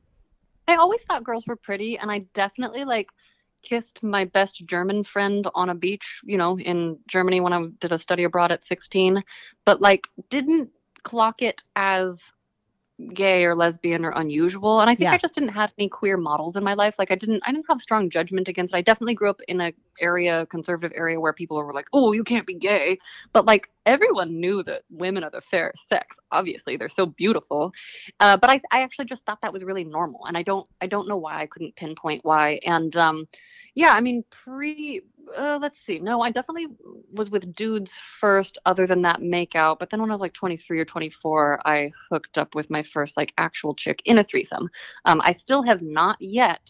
I 0.67 0.75
always 0.75 1.01
thought 1.03 1.23
girls 1.23 1.45
were 1.47 1.55
pretty 1.55 1.97
and 1.97 2.11
I 2.11 2.19
definitely 2.33 2.85
like 2.85 3.09
kissed 3.63 4.01
my 4.03 4.23
best 4.25 4.65
German 4.65 5.03
friend 5.03 5.47
on 5.55 5.69
a 5.69 5.75
beach, 5.75 6.21
you 6.23 6.37
know, 6.37 6.57
in 6.59 6.97
Germany 7.07 7.41
when 7.41 7.53
I 7.53 7.65
did 7.79 7.91
a 7.91 7.97
study 7.97 8.23
abroad 8.23 8.51
at 8.51 8.63
16, 8.63 9.21
but 9.65 9.81
like 9.81 10.07
didn't 10.29 10.69
clock 11.03 11.41
it 11.41 11.63
as 11.75 12.21
gay 13.13 13.45
or 13.45 13.55
lesbian 13.55 14.03
or 14.03 14.11
unusual 14.15 14.81
and 14.81 14.89
i 14.89 14.93
think 14.93 15.05
Yeah. 15.07 15.13
i 15.13 15.17
just 15.17 15.33
didn't 15.33 15.55
have 15.61 15.71
any 15.77 15.87
queer 15.87 16.17
models 16.17 16.57
in 16.57 16.63
my 16.65 16.73
life 16.73 16.95
like 16.99 17.11
i 17.11 17.15
didn't 17.15 17.41
i 17.47 17.51
didn't 17.53 17.65
have 17.69 17.79
strong 17.79 18.09
judgment 18.09 18.49
against 18.49 18.73
it 18.73 18.77
i 18.77 18.81
definitely 18.81 19.15
grew 19.15 19.29
up 19.29 19.39
in 19.47 19.61
a 19.61 19.71
area 20.01 20.45
conservative 20.47 20.91
area 20.93 21.17
where 21.17 21.31
people 21.31 21.55
were 21.63 21.73
like 21.73 21.87
oh 21.93 22.11
you 22.11 22.25
can't 22.25 22.45
be 22.45 22.55
gay 22.55 22.97
but 23.31 23.45
like 23.45 23.69
everyone 23.89 24.39
knew 24.39 24.61
that 24.63 24.83
women 24.91 25.23
are 25.23 25.31
the 25.31 25.41
fairest 25.41 25.87
sex 25.89 26.17
obviously. 26.31 26.77
They're 26.77 26.89
so 26.89 27.07
beautiful. 27.07 27.73
Uh, 28.19 28.37
but 28.37 28.49
I, 28.49 28.61
I 28.71 28.81
actually 28.81 29.05
just 29.05 29.25
thought 29.25 29.41
that 29.41 29.51
was 29.51 29.63
really 29.63 29.83
normal 29.83 30.25
and 30.27 30.37
i 30.37 30.43
don't 30.43 30.67
i 30.79 30.87
don't 30.87 31.07
know 31.07 31.17
why 31.17 31.41
i 31.41 31.47
couldn't 31.47 31.75
pinpoint 31.75 32.23
why. 32.23 32.59
And 32.65 32.95
um 32.95 33.27
yeah 33.75 33.91
i 33.91 34.01
mean 34.01 34.23
pre 34.43 35.01
uh, 35.37 35.59
let's 35.61 35.79
see. 35.79 35.99
No 35.99 36.21
i 36.21 36.31
definitely 36.31 36.67
was 37.11 37.29
with 37.29 37.53
dudes 37.55 37.93
first 38.19 38.57
other 38.65 38.87
than 38.87 39.01
that 39.03 39.21
make 39.21 39.55
out 39.55 39.79
but 39.79 39.89
then 39.89 40.01
when 40.01 40.09
i 40.09 40.13
was 40.13 40.21
like 40.21 40.33
23 40.33 40.79
or 40.79 40.85
24 40.85 41.61
i 41.65 41.91
hooked 42.09 42.37
up 42.37 42.55
with 42.55 42.69
my 42.69 42.83
first 42.83 43.15
like 43.17 43.33
actual 43.37 43.75
chick 43.75 44.01
in 44.05 44.17
a 44.19 44.23
threesome. 44.23 44.69
Um, 45.05 45.21
i 45.23 45.33
still 45.33 45.63
have 45.63 45.81
not 45.81 46.17
yet 46.19 46.69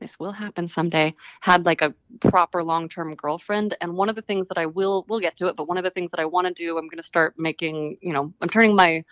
this 0.00 0.18
will 0.18 0.32
happen 0.32 0.68
someday 0.68 1.14
had 1.40 1.64
like 1.64 1.82
a 1.82 1.94
proper 2.20 2.62
long-term 2.62 3.14
girlfriend. 3.14 3.76
And 3.80 3.94
one 3.94 4.08
of 4.08 4.16
the 4.16 4.22
things 4.22 4.48
that 4.48 4.58
i 4.58 4.66
will 4.66 5.04
we'll 5.08 5.20
get 5.20 5.36
to 5.38 5.46
it 5.46 5.56
but 5.56 5.68
one 5.68 5.78
of 5.78 5.84
the 5.84 5.90
things 5.90 6.10
that 6.10 6.20
i 6.20 6.24
want 6.24 6.46
to 6.46 6.52
do 6.52 6.78
i'm 6.78 6.88
going 6.88 6.98
to 6.98 7.02
start 7.02 7.34
making 7.38 7.98
you 8.00 8.12
know 8.12 8.32
i'm 8.40 8.48
turning 8.48 8.74
my 8.74 9.04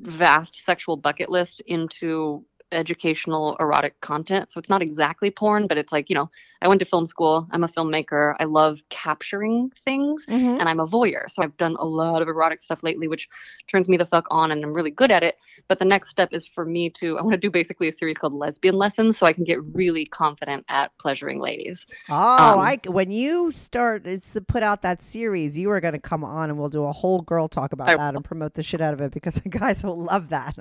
vast 0.00 0.64
sexual 0.64 0.96
bucket 0.96 1.30
list 1.30 1.60
into 1.66 2.44
educational 2.72 3.56
erotic 3.60 4.00
content. 4.00 4.50
So 4.52 4.58
it's 4.58 4.68
not 4.68 4.82
exactly 4.82 5.30
porn, 5.30 5.66
but 5.66 5.78
it's 5.78 5.92
like, 5.92 6.08
you 6.10 6.14
know, 6.14 6.30
I 6.62 6.68
went 6.68 6.78
to 6.80 6.84
film 6.84 7.06
school. 7.06 7.46
I'm 7.50 7.64
a 7.64 7.68
filmmaker. 7.68 8.34
I 8.40 8.44
love 8.44 8.80
capturing 8.88 9.70
things 9.84 10.24
Mhm. 10.26 10.58
and 10.58 10.68
I'm 10.68 10.80
a 10.80 10.86
voyeur. 10.86 11.30
So 11.30 11.42
I've 11.42 11.56
done 11.58 11.76
a 11.78 11.84
lot 11.84 12.22
of 12.22 12.28
erotic 12.28 12.60
stuff 12.60 12.82
lately, 12.82 13.08
which 13.08 13.28
turns 13.68 13.88
me 13.88 13.96
the 13.96 14.06
fuck 14.06 14.26
on 14.30 14.50
and 14.50 14.64
I'm 14.64 14.72
really 14.72 14.90
good 14.90 15.10
at 15.10 15.22
it. 15.22 15.36
But 15.68 15.78
the 15.78 15.84
next 15.84 16.08
step 16.08 16.30
is 16.32 16.46
for 16.46 16.64
me 16.64 16.90
to, 16.90 17.18
I 17.18 17.22
want 17.22 17.32
to 17.32 17.38
do 17.38 17.50
basically 17.50 17.88
a 17.88 17.92
series 17.92 18.16
called 18.18 18.32
Lesbian 18.32 18.76
Lessons 18.76 19.16
so 19.18 19.26
I 19.26 19.32
can 19.32 19.44
get 19.44 19.62
really 19.74 20.06
confident 20.06 20.64
at 20.68 20.96
pleasuring 20.98 21.40
ladies. 21.40 21.86
Oh, 22.10 22.14
Um, 22.14 22.60
I 22.60 22.80
when 22.86 23.10
you 23.10 23.52
start 23.52 24.04
to 24.04 24.40
put 24.40 24.62
out 24.62 24.82
that 24.82 25.02
series, 25.02 25.56
you 25.58 25.70
are 25.70 25.80
going 25.80 25.94
to 25.94 26.00
come 26.00 26.24
on 26.24 26.50
and 26.50 26.58
we'll 26.58 26.68
do 26.68 26.84
a 26.84 26.92
whole 26.92 27.20
girl 27.22 27.48
talk 27.48 27.72
about 27.72 27.90
I 27.90 27.96
that 27.96 28.14
and 28.14 28.24
promote 28.24 28.54
the 28.54 28.62
shit 28.62 28.80
out 28.80 28.94
of 28.94 29.00
it 29.00 29.12
because 29.12 29.34
the 29.42 29.48
guys 29.48 29.82
will 29.84 29.98
love 30.02 30.30
that. 30.30 30.56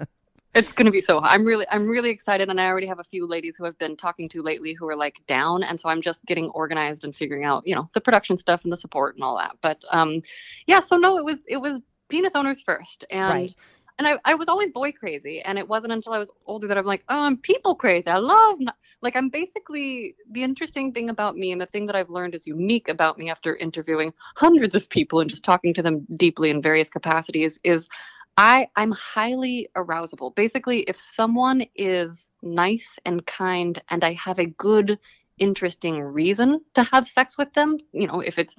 It's 0.56 0.72
gonna 0.74 0.92
be 0.92 1.02
so. 1.02 1.20
I'm 1.22 1.46
really, 1.46 1.66
I'm 1.72 1.88
really 1.88 2.12
excited, 2.12 2.50
and 2.50 2.62
I 2.62 2.68
already 2.68 2.88
have 2.88 3.00
a 3.00 3.06
few 3.06 3.28
ladies 3.28 3.58
who 3.58 3.66
I've 3.66 3.80
been 3.80 3.98
talking 3.98 4.30
to 4.30 4.44
lately 4.44 4.74
who 4.74 4.88
are 4.90 4.98
like 4.98 5.18
down, 5.28 5.64
and 5.64 5.80
so 5.80 5.90
I'm 5.90 6.02
just 6.02 6.26
getting 6.28 6.50
organized 6.52 7.06
and 7.06 7.16
figuring 7.16 7.46
out, 7.46 7.64
you 7.68 7.76
know, 7.76 7.90
the 7.94 8.02
production 8.02 8.38
stuff 8.38 8.64
and 8.66 8.74
the 8.74 8.78
support 8.78 9.16
and 9.16 9.24
all 9.26 9.38
that. 9.38 9.58
But 9.62 9.84
um, 9.92 10.22
yeah. 10.68 10.82
So 10.82 10.98
no, 10.98 11.18
it 11.20 11.26
was 11.26 11.40
it 11.48 11.58
was 11.58 11.82
penis 12.10 12.36
owners 12.36 12.62
first, 12.64 13.06
and 13.12 13.30
Right. 13.30 13.56
and 14.00 14.08
I 14.08 14.18
I 14.26 14.36
was 14.36 14.50
always 14.50 14.72
boy 14.72 14.94
crazy, 14.94 15.42
and 15.42 15.60
it 15.60 15.68
wasn't 15.70 15.94
until 15.94 16.14
I 16.14 16.20
was 16.20 16.32
older 16.48 16.68
that 16.68 16.78
I'm 16.78 16.86
like, 16.86 17.06
oh, 17.10 17.22
I'm 17.22 17.38
people 17.38 17.76
crazy. 17.76 18.10
I 18.10 18.18
love 18.18 18.58
n- 18.62 18.74
like 19.02 19.16
I'm 19.18 19.30
basically 19.30 20.16
the 20.32 20.44
interesting 20.44 20.94
thing 20.94 21.10
about 21.12 21.38
me, 21.38 21.54
and 21.54 21.62
the 21.62 21.68
thing 21.68 21.88
that 21.88 21.98
I've 21.98 22.10
learned 22.12 22.36
is 22.36 22.48
unique 22.48 22.90
about 22.90 23.18
me 23.20 23.30
after 23.30 23.58
interviewing 23.58 24.14
hundreds 24.38 24.76
of 24.76 24.90
people 24.90 25.22
and 25.22 25.30
just 25.30 25.46
talking 25.46 25.74
to 25.76 25.84
them 25.84 26.08
deeply 26.18 26.50
in 26.50 26.62
various 26.62 26.90
capacities 26.90 27.60
is 27.64 27.88
I 28.38 28.68
I'm 28.75 28.92
highly 28.92 29.68
arousable. 29.77 30.36
Basically, 30.36 30.82
if 30.82 31.00
someone 31.00 31.63
is 31.75 32.27
nice 32.44 32.98
and 33.06 33.25
kind 33.25 33.82
and 33.89 34.04
I 34.04 34.13
have 34.13 34.39
a 34.39 34.46
good 34.48 35.00
interesting 35.39 36.01
reason 36.01 36.62
to 36.75 36.84
have 36.84 37.08
sex 37.08 37.38
with 37.38 37.54
them, 37.54 37.77
you 37.94 38.08
know, 38.08 38.20
if 38.22 38.38
it's 38.39 38.56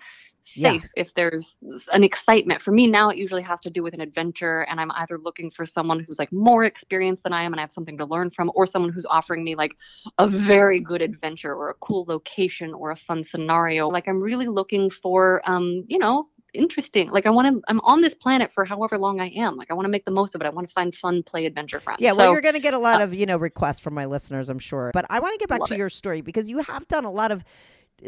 Yeah. 0.55 0.73
safe, 0.73 0.89
if 0.97 1.13
there's 1.15 1.57
an 1.93 2.05
excitement. 2.05 2.63
For 2.63 2.71
me 2.73 2.87
now 2.87 3.11
it 3.11 3.19
usually 3.19 3.43
has 3.43 3.61
to 3.63 3.71
do 3.71 3.83
with 3.83 3.95
an 3.95 4.01
adventure 4.01 4.63
and 4.71 4.81
I'm 4.81 4.91
either 4.93 5.19
looking 5.19 5.51
for 5.51 5.67
someone 5.67 6.01
who's 6.01 6.19
like 6.19 6.33
more 6.33 6.65
experienced 6.65 7.25
than 7.25 7.33
I 7.35 7.43
am 7.43 7.53
and 7.53 7.61
I 7.61 7.63
have 7.65 7.73
something 7.73 7.99
to 7.99 8.07
learn 8.07 8.31
from 8.31 8.51
or 8.55 8.65
someone 8.67 8.93
who's 8.93 9.07
offering 9.07 9.45
me 9.45 9.55
like 9.57 9.77
a 10.19 10.29
very 10.29 10.81
good 10.81 11.03
adventure 11.03 11.55
or 11.55 11.71
a 11.71 11.75
cool 11.75 12.05
location 12.09 12.73
or 12.75 12.91
a 12.91 12.97
fun 12.97 13.25
scenario. 13.25 13.89
Like 13.89 14.09
I'm 14.09 14.21
really 14.21 14.47
looking 14.47 14.89
for 14.91 15.43
um, 15.45 15.85
you 15.89 15.99
know, 15.99 16.29
interesting. 16.57 17.11
Like 17.11 17.27
I 17.27 17.31
want 17.31 17.47
to 17.55 17.63
I'm 17.69 17.81
on 17.81 18.01
this 18.01 18.15
planet 18.15 18.53
for 18.53 18.65
however 18.65 18.99
long 18.99 19.21
I 19.21 19.29
am. 19.29 19.57
Like 19.57 19.71
I 19.71 19.75
want 19.75 19.85
to 19.87 19.91
make 19.91 20.05
the 20.05 20.11
most 20.11 20.35
of 20.35 20.41
it. 20.41 20.47
I 20.47 20.51
want 20.51 20.67
to 20.69 20.73
find 20.73 20.95
fun 20.95 21.23
play 21.23 21.47
adventure 21.47 21.81
friends. 21.81 22.01
Yeah, 22.01 22.13
well, 22.13 22.29
So- 22.29 22.33
you're 22.33 22.41
going 22.41 22.55
to 22.55 22.61
get 22.61 22.75
a 22.75 22.79
lot 22.79 23.01
uh, 23.01 23.05
of, 23.05 23.15
you 23.15 23.27
know, 23.27 23.37
requests 23.37 23.81
from 23.81 23.95
my 23.95 24.07
listeners, 24.07 24.49
I'm 24.49 24.59
sure. 24.59 24.91
But 24.93 25.07
I 25.11 25.21
want 25.21 25.35
to 25.35 25.39
get 25.39 25.49
back 25.49 25.65
to 25.65 25.75
it. 25.75 25.79
your 25.79 25.91
story 25.91 26.21
because 26.21 26.49
you 26.49 26.59
have 26.59 26.89
done 26.89 27.05
a 27.05 27.11
lot 27.11 27.31
of 27.31 27.45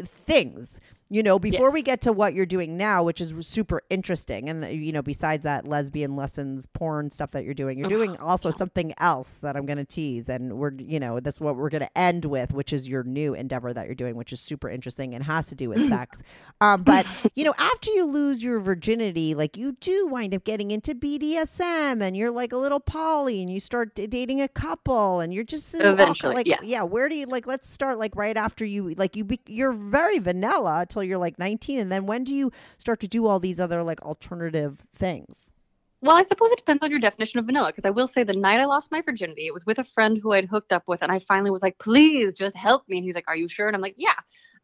things 0.05 0.79
you 1.09 1.23
know 1.23 1.39
before 1.39 1.67
Yes. 1.67 1.73
we 1.73 1.81
get 1.81 2.01
to 2.01 2.13
what 2.13 2.33
you're 2.33 2.45
doing 2.45 2.77
now 2.77 3.03
which 3.03 3.19
is 3.19 3.33
super 3.47 3.81
interesting 3.89 4.47
and 4.49 4.63
you 4.65 4.91
know 4.91 5.01
besides 5.01 5.43
that 5.43 5.67
lesbian 5.67 6.15
lessons 6.15 6.65
porn 6.67 7.09
stuff 7.11 7.31
that 7.31 7.43
you're 7.45 7.53
doing 7.53 7.79
you're 7.79 7.89
doing 7.89 8.15
also 8.17 8.51
something 8.51 8.93
else 8.99 9.35
that 9.37 9.55
i'm 9.55 9.65
going 9.65 9.77
to 9.77 9.85
tease 9.85 10.29
and 10.29 10.53
we're 10.57 10.71
you 10.77 10.99
know 10.99 11.19
that's 11.19 11.39
what 11.39 11.55
we're 11.55 11.69
going 11.69 11.81
to 11.81 11.97
end 11.97 12.25
with 12.25 12.53
which 12.53 12.71
is 12.71 12.87
your 12.87 13.03
new 13.03 13.33
endeavor 13.33 13.73
that 13.73 13.85
you're 13.87 13.95
doing 13.95 14.15
which 14.15 14.31
is 14.31 14.39
super 14.39 14.69
interesting 14.69 15.15
and 15.15 15.23
has 15.23 15.47
to 15.47 15.55
do 15.55 15.69
with 15.69 15.87
sex 15.87 16.21
um, 16.61 16.83
but 16.83 17.05
you 17.35 17.43
know 17.43 17.53
after 17.57 17.89
you 17.91 18.05
lose 18.05 18.43
your 18.43 18.59
virginity 18.59 19.33
like 19.33 19.57
you 19.57 19.71
do 19.81 20.07
wind 20.07 20.33
up 20.35 20.43
getting 20.43 20.69
into 20.71 20.93
bdsm 20.93 22.01
and 22.01 22.15
you're 22.15 22.31
like 22.31 22.51
a 22.51 22.57
little 22.57 22.79
poly 22.79 23.41
and 23.41 23.49
you 23.49 23.59
start 23.59 23.95
d- 23.95 24.07
dating 24.07 24.41
a 24.41 24.47
couple 24.47 25.19
and 25.19 25.33
you're 25.33 25.43
just 25.43 25.73
all- 25.75 25.81
Eventually, 25.81 26.35
like 26.35 26.47
yeah. 26.47 26.57
yeah 26.61 26.83
where 26.83 27.09
do 27.09 27.15
you 27.15 27.25
like 27.25 27.47
let's 27.47 27.69
start 27.69 27.97
like 27.97 28.15
right 28.15 28.37
after 28.37 28.63
you 28.65 28.91
like 28.95 29.15
you 29.15 29.23
be, 29.23 29.39
you're 29.47 29.73
very 29.73 30.19
vanilla 30.19 30.85
until 30.99 31.09
you're 31.09 31.17
like 31.17 31.39
19 31.39 31.79
and 31.79 31.91
then 31.91 32.05
when 32.05 32.23
do 32.23 32.33
you 32.35 32.51
start 32.77 32.99
to 32.99 33.07
do 33.07 33.25
all 33.27 33.39
these 33.39 33.59
other 33.59 33.83
like 33.83 34.01
alternative 34.01 34.85
things 34.93 35.53
Well, 36.01 36.15
I 36.15 36.21
suppose 36.23 36.51
it 36.51 36.57
depends 36.57 36.81
on 36.81 36.91
your 36.91 36.99
definition 36.99 37.39
of 37.39 37.45
vanilla. 37.45 37.67
Because 37.69 37.85
I 37.85 37.89
will 37.89 38.07
say, 38.07 38.23
the 38.23 38.33
night 38.33 38.59
I 38.59 38.65
lost 38.65 38.91
my 38.91 39.01
virginity, 39.01 39.47
it 39.47 39.53
was 39.53 39.65
with 39.65 39.79
a 39.79 39.83
friend 39.83 40.17
who 40.21 40.31
I'd 40.31 40.45
hooked 40.45 40.71
up 40.71 40.83
with, 40.87 41.01
and 41.01 41.11
I 41.11 41.19
finally 41.19 41.51
was 41.51 41.61
like, 41.61 41.77
"Please, 41.77 42.33
just 42.33 42.55
help 42.55 42.87
me." 42.87 42.97
And 42.97 43.05
he's 43.05 43.15
like, 43.15 43.27
"Are 43.27 43.35
you 43.35 43.49
sure?" 43.49 43.67
And 43.67 43.75
I'm 43.75 43.81
like, 43.81 43.95
"Yeah." 43.97 44.15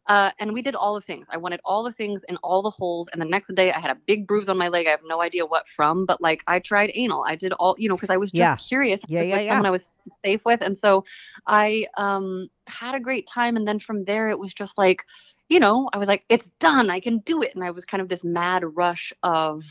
Uh, 0.07 0.31
and 0.39 0.53
we 0.53 0.61
did 0.61 0.75
all 0.75 0.93
the 0.93 1.01
things. 1.01 1.25
I 1.31 1.37
wanted 1.37 1.59
all 1.65 1.83
the 1.83 1.91
things 1.91 2.23
in 2.29 2.37
all 2.37 2.61
the 2.61 2.69
holes. 2.69 3.09
And 3.11 3.19
the 3.21 3.25
next 3.25 3.53
day, 3.55 3.71
I 3.73 3.79
had 3.79 3.89
a 3.91 3.95
big 3.95 4.27
bruise 4.27 4.47
on 4.49 4.57
my 4.57 4.67
leg. 4.67 4.87
I 4.87 4.91
have 4.91 5.01
no 5.03 5.21
idea 5.21 5.45
what 5.45 5.67
from, 5.67 6.05
but 6.05 6.21
like 6.21 6.43
I 6.47 6.59
tried 6.59 6.91
anal. 6.93 7.23
I 7.27 7.35
did 7.35 7.53
all, 7.53 7.75
you 7.79 7.89
know, 7.89 7.95
because 7.95 8.11
I 8.11 8.17
was 8.17 8.31
just 8.31 8.39
Yeah. 8.39 8.55
curious. 8.57 9.01
Yeah, 9.07 9.19
was 9.19 9.27
yeah, 9.29 9.35
like 9.35 9.45
yeah. 9.45 9.51
Someone 9.51 9.65
I 9.65 9.71
was 9.71 9.85
safe 10.23 10.41
with, 10.45 10.61
and 10.61 10.77
so 10.77 11.03
I 11.47 11.87
um 11.97 12.49
had 12.67 12.95
a 12.95 12.99
great 12.99 13.27
time. 13.27 13.57
And 13.57 13.67
then 13.67 13.79
from 13.79 14.05
there, 14.05 14.29
it 14.29 14.39
was 14.39 14.53
just 14.53 14.77
like, 14.77 15.03
you 15.49 15.59
know, 15.59 15.89
I 15.93 15.97
was 15.97 16.07
like, 16.07 16.23
"It's 16.29 16.49
done. 16.59 16.89
I 16.89 16.99
can 16.99 17.19
do 17.19 17.41
it." 17.41 17.53
And 17.55 17.63
I 17.63 17.71
was 17.71 17.85
kind 17.85 18.01
of 18.01 18.09
this 18.09 18.23
mad 18.23 18.63
rush 18.75 19.13
of 19.23 19.63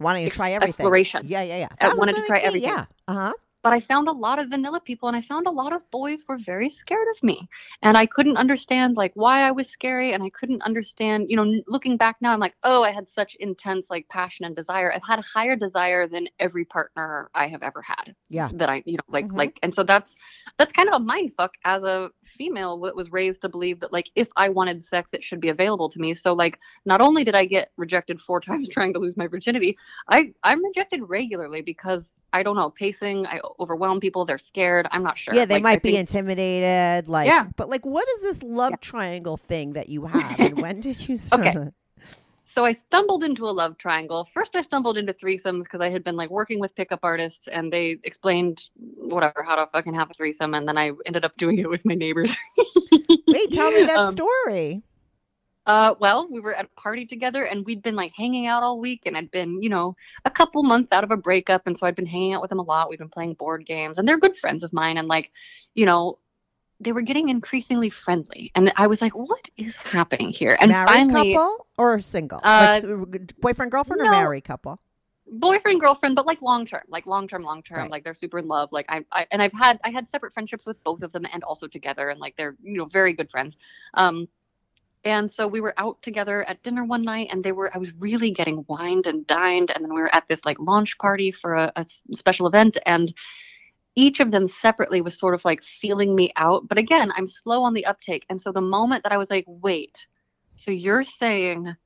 wanting 0.00 0.22
to 0.24 0.26
Ex- 0.26 0.36
try 0.36 0.50
everything 0.52 0.70
exploration. 0.70 1.22
yeah 1.26 1.42
yeah 1.42 1.56
yeah 1.58 1.68
I 1.80 1.86
That 1.86 1.90
was 1.90 1.98
wanted 1.98 2.16
to 2.16 2.26
try 2.26 2.38
everything. 2.38 2.68
yeah 2.68 2.84
uh-huh 3.08 3.32
but 3.66 3.72
I 3.72 3.80
found 3.80 4.06
a 4.06 4.12
lot 4.12 4.38
of 4.40 4.50
vanilla 4.50 4.78
people 4.80 5.08
and 5.08 5.16
I 5.16 5.20
found 5.20 5.48
a 5.48 5.50
lot 5.50 5.72
of 5.72 5.90
boys 5.90 6.22
were 6.28 6.38
very 6.38 6.70
scared 6.70 7.08
of 7.16 7.20
me. 7.20 7.48
And 7.82 7.96
I 7.96 8.06
couldn't 8.06 8.36
understand 8.36 8.96
like 8.96 9.10
why 9.14 9.40
I 9.40 9.50
was 9.50 9.66
scary 9.68 10.12
and 10.12 10.22
I 10.22 10.30
couldn't 10.30 10.62
understand, 10.62 11.26
you 11.28 11.36
know, 11.36 11.52
looking 11.66 11.96
back 11.96 12.14
now 12.20 12.32
I'm 12.32 12.38
like, 12.38 12.54
"Oh, 12.62 12.84
I 12.84 12.92
had 12.92 13.08
such 13.08 13.34
intense 13.40 13.90
like 13.90 14.08
passion 14.08 14.44
and 14.44 14.54
desire. 14.54 14.92
I've 14.92 15.02
had 15.04 15.18
a 15.18 15.22
higher 15.22 15.56
desire 15.56 16.06
than 16.06 16.28
every 16.38 16.64
partner 16.64 17.28
I 17.34 17.48
have 17.48 17.64
ever 17.64 17.82
had." 17.82 18.14
Yeah. 18.28 18.50
That 18.52 18.68
I, 18.70 18.84
you 18.86 18.98
know, 18.98 19.08
like 19.08 19.26
Mhm. 19.26 19.36
like 19.36 19.58
and 19.64 19.74
so 19.74 19.82
that's 19.82 20.14
that's 20.58 20.70
kind 20.72 20.88
of 20.88 21.00
a 21.00 21.04
mind 21.04 21.32
fuck 21.36 21.54
as 21.64 21.82
a 21.82 22.12
female 22.24 22.78
that 22.82 22.94
was 22.94 23.10
raised 23.10 23.42
to 23.42 23.48
believe 23.48 23.80
that 23.80 23.92
like 23.92 24.10
if 24.14 24.28
I 24.36 24.48
wanted 24.48 24.84
sex 24.84 25.12
it 25.12 25.24
should 25.24 25.40
be 25.40 25.48
available 25.48 25.88
to 25.88 25.98
me. 25.98 26.14
So 26.14 26.34
like 26.34 26.60
not 26.84 27.00
only 27.00 27.24
did 27.24 27.34
I 27.34 27.44
get 27.46 27.72
rejected 27.76 28.20
four 28.20 28.40
times 28.48 28.68
trying 28.68 28.92
to 28.92 29.00
lose 29.00 29.16
my 29.16 29.26
virginity, 29.26 29.76
I 30.08 30.32
I'm 30.44 30.64
rejected 30.64 31.00
regularly 31.08 31.62
because 31.62 32.12
I 32.36 32.42
don't 32.42 32.56
know 32.56 32.70
pacing. 32.70 33.26
I 33.26 33.40
overwhelm 33.58 33.98
people. 34.00 34.24
They're 34.26 34.38
scared. 34.52 34.86
I'm 34.90 35.02
not 35.02 35.16
sure. 35.18 35.34
yeah 35.34 35.46
they 35.46 35.54
Like, 35.54 35.62
I 35.62 35.68
might 35.70 35.82
be 35.82 35.90
think- 35.92 36.00
intimidated 36.00 37.08
like 37.08 37.26
Yeah. 37.28 37.46
but 37.56 37.68
like 37.70 37.84
what 37.86 38.06
is 38.14 38.20
this 38.20 38.42
love 38.42 38.74
triangle 38.80 39.36
thing 39.38 39.72
that 39.72 39.88
you 39.88 40.04
have 40.06 40.38
and 40.38 40.60
when 40.60 40.80
did 40.80 41.08
you 41.08 41.16
start 41.28 41.46
Okay. 41.46 41.70
So 42.48 42.64
I 42.64 42.72
stumbled 42.74 43.22
into 43.24 43.44
a 43.44 43.52
love 43.62 43.76
triangle. 43.76 44.28
First, 44.32 44.56
I 44.56 44.62
stumbled 44.62 44.96
into 44.96 45.12
threesomes 45.12 45.64
because 45.64 45.80
I 45.82 45.90
had 45.90 46.02
been 46.04 46.16
like 46.16 46.30
working 46.30 46.58
with 46.58 46.74
pickup 46.74 47.00
artists, 47.02 47.48
and 47.48 47.70
they 47.70 47.98
explained 48.04 48.68
whatever 48.96 49.42
how 49.42 49.56
to 49.56 49.68
fucking 49.74 49.92
have 49.94 50.10
a 50.10 50.14
threesome, 50.14 50.54
and 50.54 50.66
then 50.66 50.78
I 50.78 50.92
ended 51.04 51.24
up 51.26 51.36
doing 51.36 51.58
it 51.58 51.68
with 51.68 51.84
my 51.84 51.94
neighbors. 51.94 52.30
wait 53.26 53.52
tell 53.52 53.70
me 53.72 53.82
that 53.84 53.98
Um, 54.06 54.10
story 54.12 54.82
Uh, 55.66 55.94
well, 55.98 56.28
we 56.30 56.40
were 56.40 56.54
at 56.54 56.64
a 56.66 56.80
party 56.80 57.04
together 57.04 57.44
and 57.44 57.66
we'd 57.66 57.82
been 57.82 57.96
like 57.96 58.12
hanging 58.16 58.46
out 58.46 58.62
all 58.62 58.78
week 58.78 59.02
and 59.04 59.16
I'd 59.16 59.30
been, 59.30 59.60
you 59.62 59.68
know, 59.68 59.96
a 60.24 60.30
couple 60.30 60.62
months 60.62 60.92
out 60.92 61.02
of 61.04 61.10
a 61.10 61.16
breakup. 61.16 61.66
And 61.66 61.76
so 61.76 61.86
I'd 61.86 61.96
been 61.96 62.06
hanging 62.06 62.34
out 62.34 62.40
with 62.40 62.50
them 62.50 62.60
a 62.60 62.62
lot. 62.62 62.88
We'd 62.88 63.00
been 63.00 63.08
playing 63.08 63.34
board 63.34 63.66
games 63.66 63.98
and 63.98 64.06
they're 64.08 64.18
good 64.18 64.36
friends 64.36 64.62
of 64.62 64.72
mine. 64.72 64.96
And 64.96 65.08
like, 65.08 65.32
you 65.74 65.84
know, 65.84 66.18
they 66.78 66.92
were 66.92 67.02
getting 67.02 67.30
increasingly 67.30 67.90
friendly. 67.90 68.52
And 68.54 68.72
I 68.76 68.86
was 68.86 69.00
like, 69.00 69.12
what 69.14 69.48
is 69.56 69.74
happening 69.76 70.28
here? 70.28 70.56
And 70.60 70.70
married 70.70 70.86
finally, 70.88 71.32
couple 71.34 71.66
or 71.78 72.00
single 72.00 72.40
Uh, 72.44 72.80
like, 72.84 73.40
boyfriend, 73.40 73.72
girlfriend 73.72 74.02
or 74.02 74.10
married 74.10 74.44
couple 74.44 74.78
boyfriend, 75.28 75.80
girlfriend, 75.80 76.14
but 76.14 76.26
like 76.26 76.40
long 76.42 76.66
term, 76.66 76.82
like 76.88 77.06
long 77.06 77.26
term, 77.26 77.42
long 77.42 77.62
term, 77.62 77.78
Right. 77.78 77.90
like 77.90 78.04
they're 78.04 78.14
super 78.14 78.38
in 78.38 78.46
love. 78.46 78.70
Like 78.72 78.86
I, 78.88 79.04
I, 79.10 79.26
and 79.32 79.42
I've 79.42 79.52
had, 79.52 79.80
I 79.84 79.90
had 79.90 80.08
separate 80.08 80.32
friendships 80.32 80.66
with 80.66 80.82
both 80.84 81.02
of 81.02 81.12
them 81.12 81.26
and 81.32 81.42
also 81.42 81.66
together. 81.66 82.10
And 82.10 82.20
like, 82.20 82.36
they're, 82.36 82.56
you 82.62 82.78
know, 82.78 82.84
very 82.84 83.12
good 83.12 83.30
friends. 83.30 83.56
Um, 83.94 84.28
and 85.06 85.30
so 85.30 85.46
we 85.46 85.60
were 85.60 85.72
out 85.78 86.02
together 86.02 86.42
at 86.48 86.62
dinner 86.64 86.84
one 86.84 87.02
night 87.02 87.28
and 87.30 87.42
they 87.42 87.52
were 87.52 87.74
i 87.74 87.78
was 87.78 87.92
really 87.94 88.30
getting 88.30 88.64
wined 88.68 89.06
and 89.06 89.26
dined 89.26 89.70
and 89.74 89.82
then 89.82 89.94
we 89.94 90.00
were 90.00 90.14
at 90.14 90.28
this 90.28 90.44
like 90.44 90.58
launch 90.58 90.98
party 90.98 91.30
for 91.30 91.54
a 91.54 91.86
special 92.12 92.46
event 92.46 92.76
and 92.84 93.14
each 93.94 94.20
of 94.20 94.30
them 94.30 94.46
separately 94.46 95.00
was 95.00 95.18
sort 95.18 95.34
of 95.34 95.42
like 95.46 95.62
feeling 95.62 96.14
me 96.14 96.30
out. 96.36 96.68
But 96.68 96.76
again 96.76 97.10
i'm 97.16 97.28
slow 97.28 97.62
on 97.62 97.72
the 97.72 97.86
uptake 97.86 98.26
and 98.28 98.40
so 98.40 98.52
the 98.52 98.60
moment 98.60 99.04
that 99.04 99.12
i 99.12 99.16
was 99.16 99.30
like 99.30 99.44
wait 99.46 100.06
so 100.56 100.70
you're 100.70 101.04
saying 101.04 101.76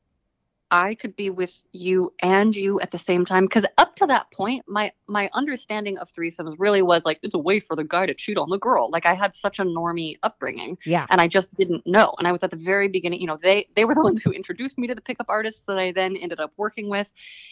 i 0.70 0.94
could 0.94 1.14
be 1.16 1.30
with 1.30 1.62
you 1.72 2.12
and 2.22 2.56
you 2.56 2.80
at 2.80 2.90
the 2.90 2.98
same 2.98 3.24
time 3.24 3.44
because 3.44 3.64
up 3.78 3.94
to 3.96 4.06
that 4.06 4.30
point 4.32 4.64
my 4.66 4.90
my 5.06 5.28
understanding 5.34 5.98
of 5.98 6.12
threesomes 6.12 6.54
really 6.58 6.82
was 6.82 7.04
like 7.04 7.18
it's 7.22 7.34
a 7.34 7.38
way 7.38 7.60
for 7.60 7.76
the 7.76 7.84
guy 7.84 8.06
to 8.06 8.14
cheat 8.14 8.38
on 8.38 8.48
the 8.48 8.58
girl 8.58 8.90
like 8.90 9.06
i 9.06 9.14
had 9.14 9.34
such 9.34 9.58
a 9.58 9.64
normie 9.64 10.16
upbringing 10.22 10.78
yeah 10.84 11.06
and 11.10 11.20
I 11.20 11.28
just 11.28 11.54
didn't 11.54 11.86
know. 11.86 12.14
And 12.18 12.26
I 12.26 12.32
was 12.32 12.42
at 12.42 12.50
the 12.50 12.56
very 12.56 12.88
beginning, 12.88 13.20
you 13.20 13.26
know, 13.26 13.38
they 13.42 13.68
they 13.76 13.84
were 13.84 13.94
the 13.94 14.00
ones 14.10 14.22
who 14.22 14.30
introduced 14.30 14.78
me 14.78 14.86
to 14.86 14.94
the 14.94 15.00
pickup 15.00 15.26
artists 15.28 15.62
that 15.66 15.78
I 15.78 15.92
then 15.92 16.16
ended 16.16 16.40
up 16.40 16.52
working 16.56 16.88
with. 16.88 17.08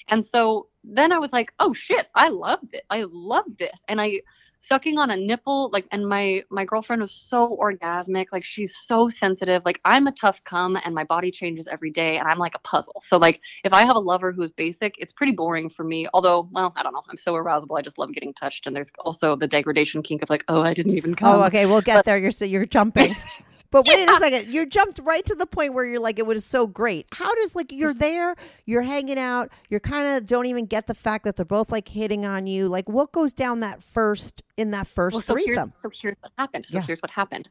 And 0.08 0.24
so 0.24 0.68
then 0.84 1.12
I 1.12 1.18
was 1.18 1.32
like, 1.32 1.52
oh 1.58 1.74
shit, 1.74 2.06
I 2.14 2.28
love 2.28 2.60
it. 2.72 2.84
I 2.88 3.04
love 3.10 3.44
this. 3.58 3.80
And 3.88 4.00
I 4.00 4.20
sucking 4.60 4.98
on 4.98 5.10
a 5.10 5.16
nipple 5.16 5.70
like 5.72 5.86
and 5.92 6.06
my 6.06 6.42
my 6.50 6.64
girlfriend 6.64 7.00
was 7.00 7.12
so 7.12 7.56
orgasmic 7.62 8.26
like 8.32 8.44
she's 8.44 8.76
so 8.76 9.08
sensitive 9.08 9.64
like 9.64 9.80
i'm 9.84 10.06
a 10.06 10.12
tough 10.12 10.42
cum 10.44 10.76
and 10.84 10.94
my 10.94 11.04
body 11.04 11.30
changes 11.30 11.66
every 11.68 11.90
day 11.90 12.18
and 12.18 12.28
i'm 12.28 12.38
like 12.38 12.54
a 12.54 12.58
puzzle 12.60 13.02
so 13.06 13.16
like 13.16 13.40
if 13.64 13.72
i 13.72 13.86
have 13.86 13.96
a 13.96 14.00
lover 14.00 14.32
who's 14.32 14.50
basic 14.50 14.94
it's 14.98 15.12
pretty 15.12 15.32
boring 15.32 15.70
for 15.70 15.84
me 15.84 16.06
although 16.12 16.48
well 16.52 16.72
i 16.76 16.82
don't 16.82 16.92
know 16.92 17.02
i'm 17.08 17.16
so 17.16 17.34
arousable 17.34 17.78
i 17.78 17.82
just 17.82 17.98
love 17.98 18.12
getting 18.12 18.34
touched 18.34 18.66
and 18.66 18.74
there's 18.76 18.90
also 18.98 19.36
the 19.36 19.46
degradation 19.46 20.02
kink 20.02 20.22
of 20.22 20.28
like 20.28 20.44
oh 20.48 20.60
i 20.60 20.74
didn't 20.74 20.96
even 20.96 21.12
oh, 21.12 21.16
come 21.16 21.28
Oh, 21.38 21.44
okay. 21.44 21.66
We'll 21.66 21.82
get 21.82 21.96
but- 21.96 22.04
there. 22.04 22.18
You're 22.18 22.32
you're 22.40 22.66
jumping. 22.66 23.14
But 23.70 23.86
wait 23.86 24.08
a 24.08 24.18
second. 24.18 24.48
You 24.52 24.64
jumped 24.66 24.98
right 25.02 25.24
to 25.26 25.34
the 25.34 25.46
point 25.46 25.74
where 25.74 25.84
you're 25.84 26.00
like, 26.00 26.18
it 26.18 26.26
was 26.26 26.44
so 26.44 26.66
great. 26.66 27.06
How 27.12 27.34
does 27.34 27.54
like 27.54 27.70
you're 27.70 27.92
there, 27.92 28.34
you're 28.64 28.82
hanging 28.82 29.18
out, 29.18 29.50
you're 29.68 29.80
kind 29.80 30.08
of 30.08 30.26
don't 30.26 30.46
even 30.46 30.64
get 30.66 30.86
the 30.86 30.94
fact 30.94 31.24
that 31.24 31.36
they're 31.36 31.44
both 31.44 31.70
like 31.70 31.88
hitting 31.88 32.24
on 32.24 32.46
you. 32.46 32.68
Like, 32.68 32.88
what 32.88 33.12
goes 33.12 33.32
down 33.32 33.60
that 33.60 33.82
first 33.82 34.42
in 34.56 34.70
that 34.70 34.86
first 34.86 35.14
well, 35.14 35.22
so 35.22 35.34
here's, 35.34 35.46
threesome? 35.46 35.72
so 35.76 35.90
here's 35.92 36.16
what 36.20 36.32
happened. 36.38 36.64
So 36.66 36.78
Yeah. 36.78 36.84
here's 36.86 37.00
what 37.00 37.10
happened. 37.10 37.48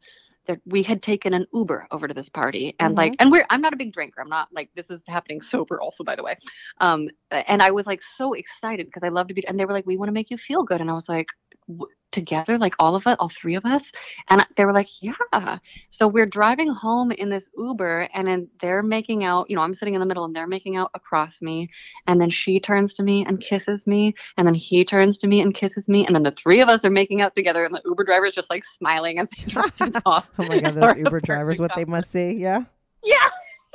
That 0.47 0.59
we 0.65 0.81
had 0.81 1.01
taken 1.03 1.33
an 1.33 1.45
Uber 1.53 1.87
over 1.91 2.07
to 2.07 2.13
this 2.13 2.29
party, 2.29 2.73
and 2.79 2.91
Mm-hmm. 2.91 2.97
like, 2.97 3.15
and 3.19 3.31
we're 3.31 3.45
I'm 3.49 3.59
not 3.59 3.73
a 3.73 3.75
big 3.75 3.91
drinker. 3.93 4.21
I'm 4.21 4.29
not 4.29 4.47
like 4.53 4.69
this 4.75 4.89
is 4.89 5.03
happening 5.05 5.41
sober, 5.41 5.81
also 5.81 6.05
by 6.05 6.15
the 6.15 6.23
way. 6.23 6.37
Um, 6.79 7.09
and 7.31 7.61
I 7.61 7.71
was 7.71 7.85
like 7.85 8.01
so 8.01 8.31
excited 8.33 8.85
because 8.85 9.03
I 9.03 9.09
love 9.09 9.27
to 9.27 9.33
be. 9.33 9.45
And 9.45 9.59
they 9.59 9.65
were 9.65 9.73
like, 9.73 9.85
we 9.85 9.97
want 9.97 10.07
to 10.07 10.13
make 10.13 10.31
you 10.31 10.37
feel 10.37 10.63
good, 10.63 10.79
and 10.79 10.89
I 10.89 10.93
was 10.93 11.09
like, 11.09 11.27
w- 11.67 11.87
together, 12.11 12.57
like 12.57 12.73
all 12.79 12.95
of 12.95 13.05
us, 13.05 13.15
all 13.19 13.29
three 13.29 13.55
of 13.55 13.65
us, 13.65 13.91
and 14.29 14.45
they 14.55 14.65
were 14.65 14.73
like, 14.73 14.87
yeah. 15.01 15.57
So 15.89 16.07
we're 16.07 16.25
driving 16.25 16.69
home 16.73 17.11
in 17.11 17.29
this 17.29 17.49
Uber, 17.57 18.07
and 18.13 18.27
then 18.27 18.47
they're 18.61 18.83
making 18.83 19.23
out. 19.23 19.49
You 19.49 19.55
know, 19.55 19.61
I'm 19.61 19.73
sitting 19.73 19.93
in 19.93 19.99
the 19.99 20.05
middle, 20.05 20.25
and 20.25 20.35
they're 20.35 20.47
making 20.47 20.77
out 20.77 20.91
across 20.93 21.41
me, 21.41 21.69
and 22.07 22.19
then 22.19 22.29
she 22.29 22.59
turns 22.59 22.93
to 22.95 23.03
me 23.03 23.25
and 23.25 23.39
kisses 23.39 23.85
me, 23.85 24.15
and 24.37 24.47
then 24.47 24.55
he 24.55 24.83
turns 24.83 25.17
to 25.19 25.27
me 25.27 25.41
and 25.41 25.53
kisses 25.53 25.87
me, 25.87 26.05
and 26.05 26.15
then 26.15 26.23
the 26.23 26.31
three 26.31 26.61
of 26.61 26.69
us 26.69 26.83
are 26.85 26.89
making 26.89 27.21
out 27.21 27.35
together, 27.35 27.65
and 27.65 27.75
the 27.75 27.81
Uber 27.85 28.03
driver's 28.03 28.33
just 28.33 28.49
like 28.49 28.63
smiling 28.63 29.19
as 29.19 29.29
he 29.35 29.45
drives 29.51 29.81
us 29.81 29.93
off. 30.05 30.25
Oh 30.39 30.45
my 30.45 30.59
god, 30.59 30.75
those 30.75 30.97
Uber 30.97 31.19
drivers, 31.19 31.59
what 31.59 31.75
they 31.75 31.85
must 31.85 32.11
see. 32.11 32.33
Yeah. 32.33 32.63
Yeah. 33.03 33.29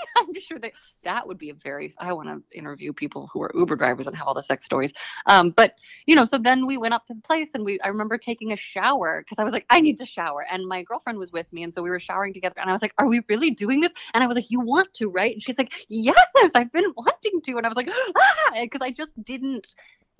I'm 0.17 0.39
sure 0.41 0.59
they 0.59 0.73
that 1.05 1.27
would 1.27 1.39
be 1.39 1.51
a 1.51 1.55
very 1.55 1.95
I 1.99 2.13
want 2.13 2.29
to 2.29 2.59
interview 2.59 2.93
people 2.93 3.29
who 3.33 3.43
are 3.43 3.51
Uber 3.55 3.77
drivers 3.77 4.07
and 4.07 4.17
have 4.17 4.27
all 4.27 4.35
the 4.35 4.43
sex 4.43 4.65
stories. 4.65 4.93
Um, 5.27 5.51
but 5.51 5.75
you 6.07 6.15
know, 6.15 6.25
so 6.25 6.39
then 6.39 6.67
we 6.67 6.77
went 6.77 6.95
up 6.95 7.07
to 7.07 7.15
the 7.15 7.21
place 7.21 7.51
and 7.55 7.65
we 7.65 7.81
I 7.81 7.89
remember 7.89 8.19
taking 8.19 8.53
a 8.53 8.57
shower 8.57 9.23
because 9.23 9.39
I 9.39 9.45
was 9.45 9.53
like, 9.53 9.67
I 9.71 9.81
need 9.81 9.99
to 9.99 10.07
shower. 10.07 10.47
And 10.51 10.67
my 10.67 10.83
girlfriend 10.83 11.19
was 11.19 11.33
with 11.33 11.53
me, 11.53 11.63
and 11.63 11.73
so 11.73 11.83
we 11.83 11.91
were 11.91 12.01
showering 12.01 12.33
together. 12.33 12.57
And 12.59 12.71
I 12.71 12.73
was 12.73 12.83
like, 12.83 12.95
Are 12.99 13.07
we 13.07 13.23
really 13.29 13.51
doing 13.51 13.81
this? 13.81 13.93
And 14.15 14.23
I 14.23 14.27
was 14.27 14.35
like, 14.35 14.51
You 14.51 14.61
want 14.61 14.93
to, 14.95 15.09
right? 15.09 15.33
And 15.33 15.43
she's 15.43 15.59
like, 15.59 15.73
Yes, 15.89 16.17
I've 16.55 16.73
been 16.73 16.93
wanting 16.97 17.41
to. 17.43 17.57
And 17.57 17.67
I 17.67 17.69
was 17.69 17.77
like, 17.77 17.89
ah, 18.17 18.61
because 18.61 18.81
I 18.83 18.91
just 18.91 19.23
didn't 19.25 19.75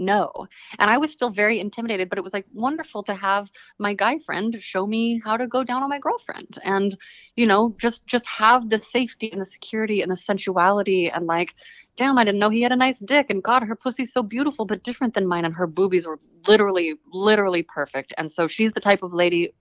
know. 0.05 0.47
And 0.79 0.91
I 0.91 0.99
was 0.99 1.13
still 1.13 1.31
very 1.31 1.61
intimidated, 1.61 2.09
but 2.09 2.19
it 2.19 2.25
was 2.25 2.33
like 2.33 2.47
wonderful 2.53 3.03
to 3.05 3.15
have 3.15 3.51
my 3.79 3.95
guy 3.95 4.19
friend 4.19 4.57
show 4.61 4.87
me 4.87 5.21
how 5.25 5.37
to 5.37 5.47
go 5.47 5.65
down 5.65 5.83
on 5.83 5.91
my 5.91 5.99
girlfriend. 5.99 6.59
And 6.65 6.97
you 7.37 7.47
know 7.47 7.75
just 7.79 8.07
just 8.07 8.27
have 8.27 8.69
the 8.69 8.81
safety 8.81 9.31
and 9.33 9.41
the 9.41 9.47
security 9.47 10.03
and 10.03 10.11
the 10.11 10.17
sensuality 10.17 11.11
and 11.11 11.27
like 11.27 11.55
damn 11.97 12.19
i 12.19 12.25
didn't 12.25 12.41
know 12.41 12.51
he 12.51 12.63
had 12.63 12.73
a 12.73 12.77
nice 12.77 12.99
dick 13.01 13.27
and 13.31 13.43
god 13.43 13.63
her 13.63 13.77
pussy's 13.77 14.13
so 14.13 14.23
beautiful 14.23 14.65
but 14.65 14.83
different 14.83 15.15
than 15.15 15.27
mine 15.27 15.45
and 15.45 15.55
her 15.55 15.67
boobies 15.67 16.07
were 16.07 16.19
literally 16.47 16.95
literally 17.13 17.63
perfect 17.63 18.13
and 18.19 18.31
so 18.31 18.49
she's 18.49 18.73
the 18.73 18.81
type 18.81 19.03
of 19.03 19.13
lady 19.13 19.53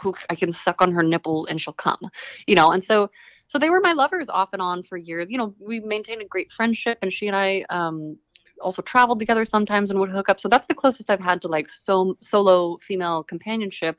who 0.00 0.14
i 0.28 0.34
can 0.34 0.52
suck 0.52 0.80
on 0.80 0.92
her 0.92 1.02
nipple 1.02 1.46
and 1.46 1.60
she'll 1.60 1.72
come 1.74 2.00
you 2.46 2.54
know 2.54 2.70
and 2.70 2.82
so 2.82 3.08
so 3.46 3.58
they 3.58 3.70
were 3.70 3.80
my 3.80 3.92
lovers 3.92 4.28
off 4.28 4.50
and 4.52 4.62
on 4.62 4.82
for 4.82 4.96
years 4.96 5.30
you 5.30 5.38
know 5.38 5.54
we 5.60 5.80
maintained 5.80 6.22
a 6.22 6.26
great 6.26 6.50
friendship 6.50 6.98
and 7.02 7.12
she 7.12 7.26
and 7.26 7.36
i 7.36 7.64
um 7.70 8.16
also 8.60 8.82
traveled 8.82 9.18
together 9.18 9.44
sometimes 9.44 9.90
and 9.90 9.98
would 9.98 10.10
hook 10.10 10.28
up 10.28 10.40
so 10.40 10.48
that's 10.48 10.66
the 10.68 10.74
closest 10.74 11.10
i've 11.10 11.20
had 11.20 11.40
to 11.42 11.48
like 11.48 11.68
so 11.68 12.16
solo 12.20 12.78
female 12.78 13.22
companionship 13.22 13.98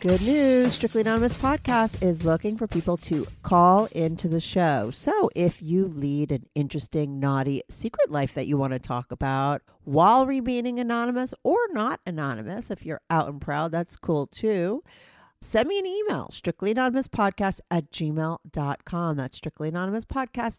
Good 0.00 0.22
news. 0.22 0.74
Strictly 0.74 1.00
Anonymous 1.00 1.34
Podcast 1.34 2.02
is 2.02 2.24
looking 2.24 2.56
for 2.56 2.66
people 2.66 2.96
to 2.98 3.26
call 3.42 3.86
into 3.86 4.28
the 4.28 4.40
show. 4.40 4.90
So 4.90 5.30
if 5.34 5.60
you 5.62 5.86
lead 5.86 6.32
an 6.32 6.44
interesting, 6.54 7.18
naughty 7.18 7.62
secret 7.68 8.10
life 8.10 8.34
that 8.34 8.46
you 8.46 8.56
want 8.56 8.72
to 8.72 8.78
talk 8.78 9.10
about 9.10 9.62
while 9.84 10.26
remaining 10.26 10.78
anonymous 10.78 11.34
or 11.42 11.58
not 11.72 12.00
anonymous, 12.06 12.70
if 12.70 12.84
you're 12.84 13.00
out 13.10 13.28
and 13.28 13.40
proud, 13.40 13.72
that's 13.72 13.96
cool 13.96 14.26
too. 14.26 14.82
Send 15.40 15.68
me 15.68 15.78
an 15.78 15.86
email, 15.86 16.28
strictlyanonymouspodcast 16.30 17.60
at 17.70 17.90
gmail.com. 17.90 19.16
That's 19.16 19.40
strictlyanonymouspodcast 19.40 20.58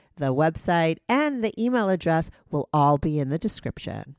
the 0.17 0.33
website, 0.33 0.97
and 1.09 1.43
the 1.43 1.53
email 1.61 1.89
address 1.89 2.29
will 2.49 2.69
all 2.73 2.97
be 2.97 3.19
in 3.19 3.29
the 3.29 3.37
description. 3.37 4.15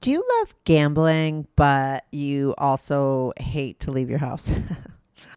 Do 0.00 0.10
you 0.10 0.24
love 0.40 0.54
gambling, 0.64 1.46
but 1.56 2.04
you 2.12 2.54
also 2.58 3.32
hate 3.38 3.80
to 3.80 3.90
leave 3.90 4.10
your 4.10 4.18
house? 4.18 4.50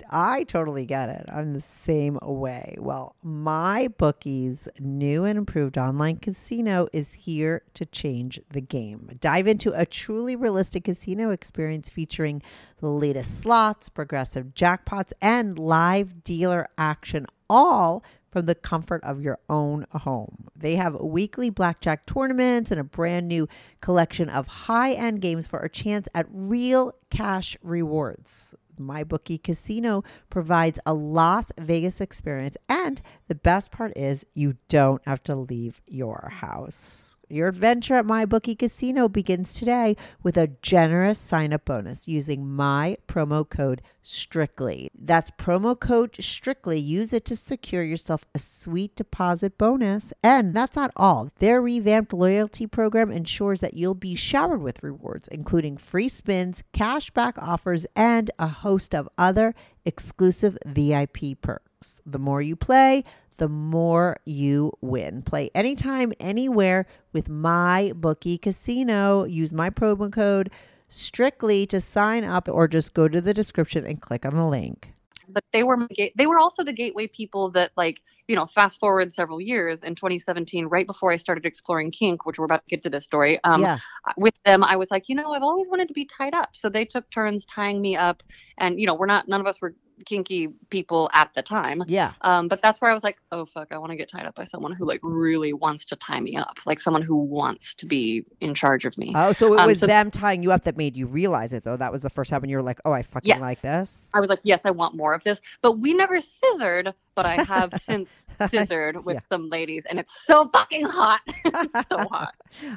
I 0.10 0.43
totally 0.43 0.86
get 0.86 1.10
it. 1.10 1.26
I'm 1.32 1.54
the 1.54 1.62
same 1.62 2.17
way. 2.22 2.76
Well, 2.80 3.15
MyBookie's 3.26 4.67
new 4.80 5.24
and 5.26 5.38
improved 5.38 5.78
online 5.78 6.17
casino 6.17 6.88
is 6.93 7.13
here 7.13 7.63
to 7.74 7.86
change 7.86 8.39
the 8.50 8.62
game. 8.62 9.10
Dive 9.20 9.48
into 9.48 9.72
a 9.74 9.86
truly 9.86 10.36
realistic 10.36 10.86
casino 10.86 11.32
experience 11.32 11.89
featuring 11.89 12.41
the 12.80 12.89
latest 12.89 13.39
slots, 13.39 13.89
progressive 13.89 14.54
jackpots, 14.54 15.12
and 15.22 15.60
live 15.60 16.24
dealer 16.24 16.70
action, 16.78 17.26
all 17.50 18.04
from 18.32 18.46
the 18.46 18.56
comfort 18.56 19.04
of 19.04 19.22
your 19.22 19.39
own 19.50 19.86
home. 19.91 20.48
They 20.56 20.76
have 20.76 20.96
weekly 20.96 21.50
blackjack 21.50 22.06
tournaments 22.06 22.72
and 22.72 22.80
a 22.80 22.84
brand 22.84 23.28
new 23.28 23.48
collection 23.82 24.30
of 24.30 24.48
high 24.48 24.93
end 24.93 25.22
games 25.22 25.48
for 25.48 25.60
a 25.60 25.70
chance 25.70 26.08
at 26.13 26.28
real 26.30 26.93
cash 27.10 27.58
rewards. 27.63 28.54
MyBookie 28.79 29.43
Casino 29.43 30.03
provides 30.29 30.79
a 30.85 30.93
Las 30.93 31.51
Vegas 31.59 31.99
experience, 31.99 32.57
and 32.69 33.01
the 33.27 33.35
best 33.35 33.71
part 33.71 33.91
is 33.97 34.25
you 34.33 34.55
don't 34.69 35.01
have 35.05 35.21
to 35.23 35.35
leave 35.35 35.81
your 35.87 36.31
house. 36.37 37.16
Your 37.29 37.49
adventure 37.49 37.95
at 37.95 38.05
MyBookie 38.05 38.57
Casino 38.57 39.09
begins 39.09 39.53
today 39.53 39.97
with 40.23 40.37
a 40.37 40.47
generous 40.61 41.19
sign 41.19 41.51
up 41.51 41.65
bonus 41.65 42.07
using 42.07 42.47
my 42.47 42.95
promo 43.05 43.47
code 43.47 43.81
STRICTLY. 44.01 44.91
That's 44.97 45.29
promo 45.31 45.77
code 45.77 46.13
STRICTLY. 46.21 46.79
Use 46.79 47.11
it 47.11 47.25
to 47.25 47.35
secure 47.35 47.83
yourself 47.83 48.23
a 48.33 48.39
sweet 48.39 48.95
deposit 48.95 49.57
bonus. 49.57 50.13
And 50.23 50.53
that's 50.53 50.77
not 50.77 50.91
all. 50.95 51.29
Their 51.39 51.61
revamped 51.61 52.13
loyalty 52.13 52.65
program 52.65 53.11
ensures 53.11 53.59
that 53.59 53.73
you'll 53.73 53.93
be 53.93 54.15
showered 54.15 54.61
with 54.61 54.81
rewards, 54.81 55.27
including 55.27 55.75
free 55.75 56.07
spins, 56.07 56.63
cashback 56.73 57.33
offers, 57.37 57.85
and 57.93 58.31
a 58.39 58.47
host 58.47 58.95
of 58.95 59.09
other 59.17 59.53
exclusive 59.83 60.57
VIP 60.65 61.41
perks. 61.41 61.99
The 62.05 62.19
more 62.19 62.41
you 62.41 62.55
play, 62.55 63.03
the 63.38 63.50
more 63.50 64.17
you 64.26 64.73
win. 64.82 65.21
Play 65.21 65.50
anytime, 65.56 66.13
anywhere 66.19 66.86
with 67.13 67.28
MyBookie 67.28 68.41
casino. 68.41 69.23
Use 69.23 69.54
my 69.54 69.69
promo 69.69 70.12
code 70.12 70.50
strictly 70.89 71.65
to 71.67 71.82
sign 71.82 72.23
up 72.23 72.47
or 72.50 72.67
just 72.67 72.93
go 72.93 73.08
to 73.08 73.19
the 73.21 73.34
description 73.34 73.86
and 73.86 74.02
click 74.02 74.26
on 74.26 74.36
the 74.36 74.47
link. 74.47 74.93
but 75.28 75.43
they 75.52 75.63
were 75.63 75.88
they 76.15 76.26
were 76.26 76.39
also 76.39 76.63
the 76.63 76.73
gateway 76.73 77.08
people 77.08 77.52
that 77.52 77.71
like 77.76 78.02
you 78.28 78.36
know 78.36 78.45
fast 78.45 78.80
forward 78.80 79.13
several 79.13 79.41
years 79.41 79.84
in 79.84 79.95
2017 79.95 80.65
right 80.67 80.88
before 80.88 81.12
i 81.12 81.15
started 81.15 81.45
exploring 81.45 81.91
kink 81.91 82.26
which 82.26 82.38
we're 82.38 82.45
about 82.45 82.63
to 82.63 82.69
get 82.69 82.84
to 82.84 82.89
this 82.89 83.06
story 83.06 83.39
um, 83.43 83.62
yeah. 83.62 83.78
with 84.17 84.34
them 84.45 84.63
i 84.63 84.76
was 84.76 84.89
like 84.91 85.10
you 85.10 85.15
know 85.15 85.34
i've 85.34 85.43
always 85.43 85.67
wanted 85.69 85.88
to 85.88 85.93
be 85.93 86.06
tied 86.06 86.34
up 86.34 86.50
so 86.54 86.69
they 86.69 86.86
took 86.86 87.10
turns 87.10 87.45
tying 87.45 87.82
me 87.82 87.95
up 87.95 88.23
and 88.58 88.80
you 88.80 88.86
know 88.86 88.93
we're 88.93 89.06
not 89.06 89.28
none 89.28 89.41
of 89.41 89.47
us 89.47 89.62
were 89.62 89.76
kinky 90.05 90.49
people 90.69 91.10
at 91.13 91.33
the 91.33 91.41
time. 91.41 91.83
Yeah. 91.88 92.13
Um, 92.21 92.47
but 92.47 92.62
that's 92.62 92.79
where 92.81 92.91
I 92.91 92.93
was 92.93 93.03
like, 93.03 93.17
oh 93.31 93.45
fuck, 93.45 93.71
I 93.71 93.77
want 93.77 93.91
to 93.91 93.95
get 93.97 94.10
tied 94.10 94.25
up 94.25 94.36
by 94.36 94.45
someone 94.45 94.71
who 94.73 94.86
like 94.86 94.99
really 95.03 95.53
wants 95.53 95.86
to 95.86 95.95
tie 95.95 96.19
me 96.19 96.36
up, 96.36 96.57
like 96.65 96.79
someone 96.79 97.01
who 97.01 97.15
wants 97.17 97.73
to 97.75 97.86
be 97.86 98.23
in 98.41 98.53
charge 98.53 98.86
of 98.86 98.97
me. 98.97 99.12
Oh, 99.15 99.33
so 99.33 99.53
it 99.53 99.60
Um, 99.60 99.67
was 99.67 99.79
so- 99.79 99.88
them 99.88 100.12
tying 100.12 100.43
you 100.43 100.51
up 100.51 100.63
that 100.63 100.77
made 100.77 100.95
you 100.95 101.07
realize 101.07 101.53
it, 101.53 101.63
though. 101.63 101.77
That 101.77 101.91
was 101.91 102.01
the 102.01 102.10
first 102.10 102.29
time 102.29 102.41
when 102.41 102.49
you 102.49 102.57
were 102.57 102.63
like, 102.63 102.79
"Oh, 102.86 102.91
I 102.91 103.01
fucking 103.01 103.27
Yes. 103.29 103.39
like 103.39 103.62
this." 103.62 104.10
I 104.13 104.19
was 104.19 104.29
like, 104.29 104.39
yes, 104.43 104.62
I 104.65 104.71
want 104.71 104.95
more 104.95 105.13
of 105.13 105.23
this. 105.23 105.39
But 105.62 105.79
we 105.79 105.93
never 105.93 106.19
scissored, 106.21 106.93
but 107.15 107.25
I 107.25 107.43
have 107.43 107.71
since 107.86 108.10
scissored 108.51 109.03
with 109.03 109.15
Yeah. 109.15 109.21
some 109.31 109.49
ladies, 109.49 109.83
and 109.89 109.99
it's 109.99 110.13
so 110.25 110.47
fucking 110.49 110.86
hot. 110.86 111.21
it's 111.45 111.88
so 111.89 111.97
hot. 112.10 112.36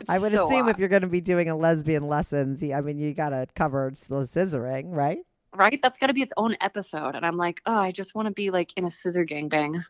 I 0.08 0.18
would 0.18 0.32
so 0.32 0.46
assume 0.46 0.68
if 0.68 0.78
you're 0.78 0.88
going 0.88 1.02
to 1.02 1.08
be 1.08 1.20
doing 1.20 1.48
a 1.50 1.56
lesbian 1.56 2.06
lessons, 2.08 2.62
I 2.62 2.80
mean, 2.80 2.98
you 2.98 3.12
got 3.12 3.30
to 3.30 3.46
cover 3.54 3.90
the 4.08 4.16
scissoring, 4.22 4.86
right? 4.94 5.18
Right? 5.54 5.80
That's 5.82 5.98
got 5.98 6.06
to 6.08 6.14
be 6.14 6.22
its 6.22 6.32
own 6.36 6.56
episode. 6.60 7.14
And 7.14 7.26
I'm 7.26 7.36
like, 7.36 7.60
oh, 7.66 7.74
I 7.74 7.90
just 7.92 8.14
want 8.14 8.26
to 8.28 8.32
be 8.34 8.50
like 8.50 8.72
in 8.76 8.84
a 8.84 8.90
scissor 8.90 9.24
gangbang. 9.26 9.84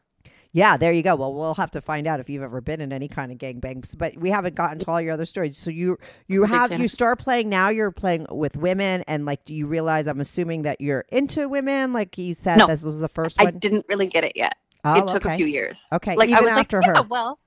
Yeah, 0.52 0.76
there 0.76 0.90
you 0.90 1.02
go. 1.04 1.14
Well, 1.14 1.32
we'll 1.32 1.54
have 1.54 1.70
to 1.72 1.80
find 1.80 2.08
out 2.08 2.18
if 2.18 2.28
you've 2.28 2.42
ever 2.42 2.60
been 2.60 2.80
in 2.80 2.92
any 2.92 3.06
kind 3.06 3.30
of 3.30 3.38
gangbangs, 3.38 3.96
but 3.96 4.16
we 4.16 4.30
haven't 4.30 4.56
gotten 4.56 4.80
to 4.80 4.90
all 4.90 5.00
your 5.00 5.12
other 5.12 5.24
stories. 5.24 5.56
So 5.56 5.70
you 5.70 5.96
you 6.26 6.42
have 6.42 6.72
you 6.72 6.88
start 6.88 7.20
playing 7.20 7.48
now. 7.48 7.68
You're 7.68 7.92
playing 7.92 8.26
with 8.30 8.56
women, 8.56 9.04
and 9.06 9.24
like, 9.24 9.44
do 9.44 9.54
you 9.54 9.68
realize? 9.68 10.08
I'm 10.08 10.18
assuming 10.20 10.62
that 10.62 10.80
you're 10.80 11.04
into 11.12 11.48
women. 11.48 11.92
Like 11.92 12.18
you 12.18 12.34
said, 12.34 12.56
No. 12.56 12.66
this 12.66 12.82
was 12.82 12.98
the 12.98 13.08
first 13.08 13.40
I 13.40 13.44
one. 13.44 13.58
didn't 13.58 13.86
really 13.88 14.08
get 14.08 14.24
it 14.24 14.32
yet. 14.34 14.56
oh, 14.84 15.02
it 15.02 15.06
took 15.06 15.24
okay. 15.24 15.34
a 15.34 15.36
few 15.36 15.46
years. 15.46 15.76
Okay, 15.92 16.16
Like 16.16 16.28
even 16.30 16.38
I 16.48 16.54
was 16.54 16.58
after 16.58 16.78
like, 16.78 16.86
her. 16.86 16.94
yeah, 16.96 17.00
well, 17.02 17.38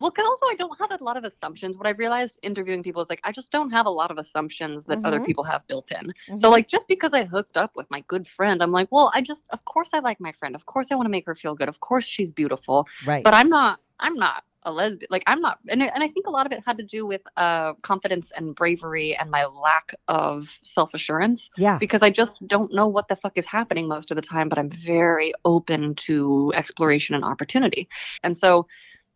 well, 0.00 0.10
because 0.10 0.26
also 0.26 0.46
I 0.46 0.54
don't 0.56 0.76
have 0.78 0.98
a 1.00 1.04
lot 1.04 1.16
of 1.16 1.24
assumptions. 1.24 1.76
What 1.76 1.86
I've 1.86 1.98
realized 1.98 2.38
interviewing 2.42 2.82
people 2.82 3.02
is 3.02 3.08
like 3.10 3.20
I 3.24 3.32
just 3.32 3.50
don't 3.52 3.70
have 3.70 3.86
a 3.86 3.90
lot 3.90 4.10
of 4.10 4.18
assumptions 4.18 4.86
that 4.86 4.98
other 5.04 5.20
Mhm. 5.20 5.26
people 5.26 5.44
have 5.44 5.66
built 5.68 5.92
in. 5.92 6.12
Mhm. 6.28 6.38
So 6.38 6.50
like 6.50 6.68
just 6.68 6.88
because 6.88 7.12
I 7.12 7.24
hooked 7.24 7.56
up 7.56 7.76
with 7.76 7.90
my 7.90 8.00
good 8.08 8.26
friend, 8.26 8.62
I'm 8.62 8.72
like, 8.72 8.88
well, 8.90 9.10
I 9.14 9.20
just 9.20 9.42
of 9.50 9.64
course 9.64 9.90
I 9.92 9.98
like 10.00 10.18
my 10.20 10.32
friend. 10.32 10.54
Of 10.54 10.66
course 10.66 10.88
I 10.90 10.94
want 10.94 11.06
to 11.06 11.10
make 11.10 11.26
her 11.26 11.34
feel 11.34 11.54
good. 11.54 11.68
Of 11.68 11.80
course 11.80 12.06
she's 12.06 12.32
beautiful. 12.32 12.86
right. 13.06 13.22
But 13.24 13.34
I'm 13.34 13.48
not 13.48 13.78
I'm 14.00 14.14
not 14.14 14.44
a 14.62 14.72
lesbian. 14.72 15.08
Like 15.10 15.22
I'm 15.26 15.40
not 15.40 15.58
and, 15.68 15.82
I- 15.82 15.86
and 15.94 16.02
I 16.02 16.08
think 16.08 16.26
a 16.26 16.30
lot 16.30 16.44
of 16.46 16.52
it 16.52 16.62
had 16.66 16.76
to 16.78 16.84
do 16.84 17.06
with 17.06 17.22
uh 17.36 17.72
confidence 17.82 18.30
and 18.36 18.54
bravery 18.54 19.16
and 19.16 19.30
my 19.30 19.44
lack 19.46 19.94
of 20.08 20.58
self-assurance 20.62 21.50
yeah. 21.56 21.78
because 21.78 22.02
I 22.02 22.10
just 22.10 22.36
don't 22.46 22.72
know 22.72 22.86
what 22.88 23.08
the 23.08 23.16
fuck 23.16 23.36
is 23.36 23.46
happening 23.46 23.88
most 23.88 24.10
of 24.10 24.16
the 24.16 24.22
time, 24.22 24.48
but 24.48 24.58
I'm 24.58 24.70
very 24.70 25.32
open 25.44 25.94
to 26.06 26.52
exploration 26.54 27.14
and 27.14 27.24
opportunity. 27.24 27.88
And 28.22 28.36
so, 28.36 28.66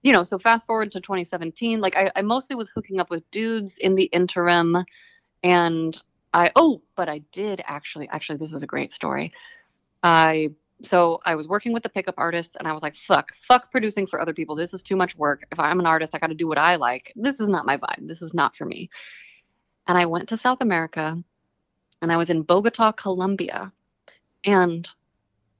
you 0.04 0.12
know, 0.12 0.22
so 0.22 0.38
fast 0.38 0.66
forward 0.66 0.92
to 0.92 1.00
2017, 1.00 1.80
like 1.80 1.96
I, 1.96 2.10
I 2.14 2.22
mostly 2.22 2.54
was 2.54 2.68
hooking 2.68 3.00
up 3.00 3.10
with 3.10 3.28
dudes 3.30 3.78
in 3.78 3.94
the 3.94 4.04
interim. 4.04 4.84
And 5.42 6.00
I, 6.34 6.52
oh, 6.56 6.82
but 6.94 7.08
I 7.08 7.18
did 7.32 7.62
actually, 7.64 8.08
actually, 8.10 8.36
this 8.36 8.52
is 8.52 8.62
a 8.62 8.66
great 8.66 8.92
story. 8.92 9.32
I, 10.02 10.50
so 10.82 11.20
I 11.24 11.34
was 11.34 11.48
working 11.48 11.72
with 11.72 11.82
the 11.82 11.88
pickup 11.88 12.16
artist 12.18 12.54
and 12.58 12.68
I 12.68 12.72
was 12.74 12.82
like, 12.82 12.96
fuck, 12.96 13.34
fuck 13.34 13.70
producing 13.70 14.06
for 14.06 14.20
other 14.20 14.34
people. 14.34 14.54
This 14.54 14.74
is 14.74 14.82
too 14.82 14.94
much 14.94 15.16
work. 15.16 15.46
If 15.50 15.58
I'm 15.58 15.80
an 15.80 15.86
artist, 15.86 16.14
I 16.14 16.18
got 16.18 16.26
to 16.26 16.34
do 16.34 16.46
what 16.46 16.58
I 16.58 16.76
like. 16.76 17.10
This 17.16 17.40
is 17.40 17.48
not 17.48 17.64
my 17.64 17.78
vibe. 17.78 18.06
This 18.06 18.20
is 18.20 18.34
not 18.34 18.54
for 18.54 18.66
me. 18.66 18.90
And 19.86 19.96
I 19.96 20.04
went 20.04 20.28
to 20.28 20.36
South 20.36 20.58
America 20.60 21.18
and 22.02 22.12
I 22.12 22.18
was 22.18 22.28
in 22.28 22.42
Bogota, 22.42 22.92
Colombia. 22.92 23.72
And 24.44 24.86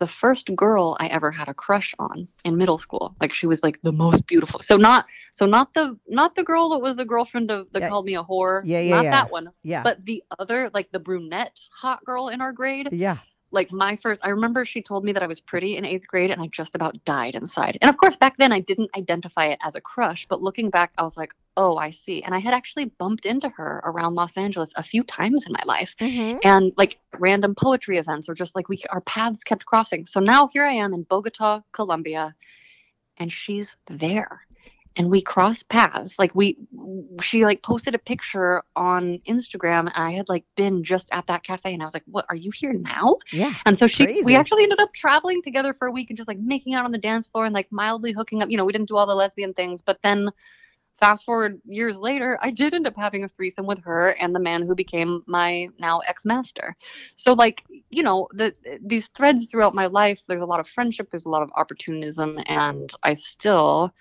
the 0.01 0.07
first 0.09 0.55
girl 0.57 0.97
I 1.01 1.07
ever 1.07 1.31
had 1.31 1.49
a 1.49 1.55
crush 1.55 1.95
on 1.99 2.27
in 2.45 2.57
middle 2.57 2.79
school, 2.79 3.15
like 3.21 3.33
she 3.33 3.47
was 3.47 3.63
like 3.63 3.81
the 3.83 3.93
most 3.93 4.27
beautiful. 4.27 4.61
So 4.61 4.77
not 4.77 5.07
so 5.33 5.47
not 5.47 5.73
the 5.75 5.97
not 6.09 6.35
the 6.37 6.45
girl 6.45 6.71
that 6.71 6.79
was 6.81 6.97
the 6.97 7.05
girlfriend 7.05 7.51
of 7.51 7.69
that 7.73 7.83
Yeah. 7.83 7.89
called 7.89 8.07
me 8.07 8.15
a 8.17 8.25
whore. 8.25 8.63
Yeah, 8.65 8.81
yeah, 8.81 8.95
Not 8.97 9.05
yeah. 9.05 9.11
that 9.11 9.31
one. 9.31 9.49
Yeah. 9.63 9.83
But 9.83 10.05
the 10.05 10.23
other, 10.39 10.71
like 10.75 10.91
the 10.93 10.99
brunette 11.01 11.61
hot 11.73 12.05
girl 12.05 12.29
in 12.29 12.41
our 12.41 12.53
grade, 12.53 12.89
yeah. 12.93 13.19
like 13.53 13.71
my 13.71 13.95
first 13.97 14.21
i 14.25 14.31
remember 14.31 14.65
she 14.65 14.83
told 14.83 15.05
me 15.05 15.13
that 15.13 15.23
i 15.23 15.29
was 15.29 15.41
pretty 15.41 15.77
in 15.77 15.85
eighth 15.85 16.07
grade 16.09 16.31
and 16.33 16.43
i 16.43 16.47
just 16.49 16.75
about 16.75 17.03
died 17.05 17.35
inside 17.37 17.79
and 17.81 17.89
of 17.89 17.97
course 17.97 18.17
back 18.17 18.37
then 18.37 18.51
i 18.51 18.59
didn't 18.59 18.91
identify 18.97 19.47
it 19.47 19.59
as 19.63 19.77
a 19.77 19.81
crush 19.81 20.27
but 20.29 20.43
looking 20.43 20.71
back 20.71 20.91
i 20.99 21.03
was 21.03 21.17
like 21.17 21.33
oh 21.57 21.77
i 21.77 21.91
see 21.91 22.23
and 22.23 22.35
i 22.35 22.39
had 22.39 22.55
actually 22.55 22.87
bumped 22.99 23.27
into 23.27 23.49
her 23.49 23.81
around 23.85 24.15
los 24.15 24.37
angeles 24.37 24.73
a 24.77 24.83
few 24.83 25.03
times 25.05 25.45
in 25.47 25.53
my 25.53 25.63
life 25.65 25.95
Mhm. 26.01 26.41
and 26.45 26.73
like 26.77 26.99
random 27.19 27.55
poetry 27.55 27.99
events 27.99 28.29
or 28.29 28.35
just 28.35 28.55
like 28.57 28.69
we 28.69 28.83
our 28.91 29.01
paths 29.03 29.43
kept 29.45 29.65
crossing 29.67 30.07
so 30.07 30.21
now 30.21 30.49
here 30.53 30.65
i 30.65 30.73
am 30.73 30.93
in 30.95 31.03
bogota 31.05 31.61
colombia 31.73 32.35
and 33.19 33.31
she's 33.33 33.75
there 33.89 34.41
and 34.97 35.11
we 35.11 35.21
crossed 35.21 35.69
paths 35.69 36.19
like 36.19 36.35
we 36.37 36.57
she 37.21 37.45
like 37.45 37.63
posted 37.63 37.95
a 37.95 37.99
picture 37.99 38.63
on 38.77 39.19
instagram 39.29 39.81
and 39.81 39.93
i 39.95 40.13
had 40.13 40.29
like 40.29 40.45
been 40.57 40.85
just 40.85 41.09
at 41.13 41.27
that 41.27 41.43
cafe 41.43 41.73
and 41.73 41.83
i 41.83 41.85
was 41.85 41.95
like 41.95 42.05
what 42.07 42.25
are 42.29 42.37
you 42.37 42.51
here 42.55 42.73
now 42.73 43.17
Yeah. 43.33 43.53
and 43.67 43.77
so 43.79 43.87
she, 43.89 44.05
Crazy. 44.07 44.23
we 44.23 44.37
actually 44.37 44.63
ended 44.65 44.79
up 44.81 44.93
traveling 44.95 45.43
together 45.43 45.75
for 45.75 45.89
a 45.89 45.93
week 45.93 46.11
and 46.11 46.17
just 46.17 46.29
like 46.29 46.39
making 46.39 46.75
out 46.75 46.85
on 46.85 46.93
the 46.93 46.99
dance 46.99 47.27
floor 47.29 47.45
and 47.45 47.55
like 47.55 47.71
mildly 47.73 48.13
hooking 48.13 48.41
up. 48.43 48.51
You 48.51 48.57
know, 48.57 48.65
we 48.65 48.73
didn't 48.73 48.89
do 48.89 48.97
all 48.97 49.07
the 49.07 49.15
lesbian 49.15 49.53
things, 49.55 49.83
but 49.83 49.99
then 50.05 50.31
fast 51.01 51.25
forward 51.25 51.61
years 51.67 51.99
later, 51.99 52.39
I 52.41 52.51
did 52.51 52.75
end 52.75 52.87
up 52.87 52.97
having 52.97 53.25
a 53.25 53.29
threesome 53.29 53.67
with 53.67 53.83
her 53.85 54.11
and 54.21 54.35
the 54.35 54.41
man 54.41 54.63
who 54.63 54.75
became 54.75 55.23
my 55.27 55.69
now 55.79 56.01
ex-master. 56.01 56.77
So 57.17 57.33
like, 57.33 57.63
you 57.91 58.03
know, 58.03 58.29
the 58.33 58.55
these 58.85 59.09
threads 59.17 59.47
throughout 59.47 59.75
my 59.75 59.87
life, 59.87 60.23
there's 60.27 60.43
a 60.43 60.47
lot 60.47 60.61
of 60.61 60.69
friendship, 60.69 61.11
there's 61.11 61.27
a 61.27 61.31
lot 61.31 61.43
of 61.43 61.51
opportunism, 61.57 62.39
and 62.47 62.91
I 63.03 63.15
still 63.15 63.93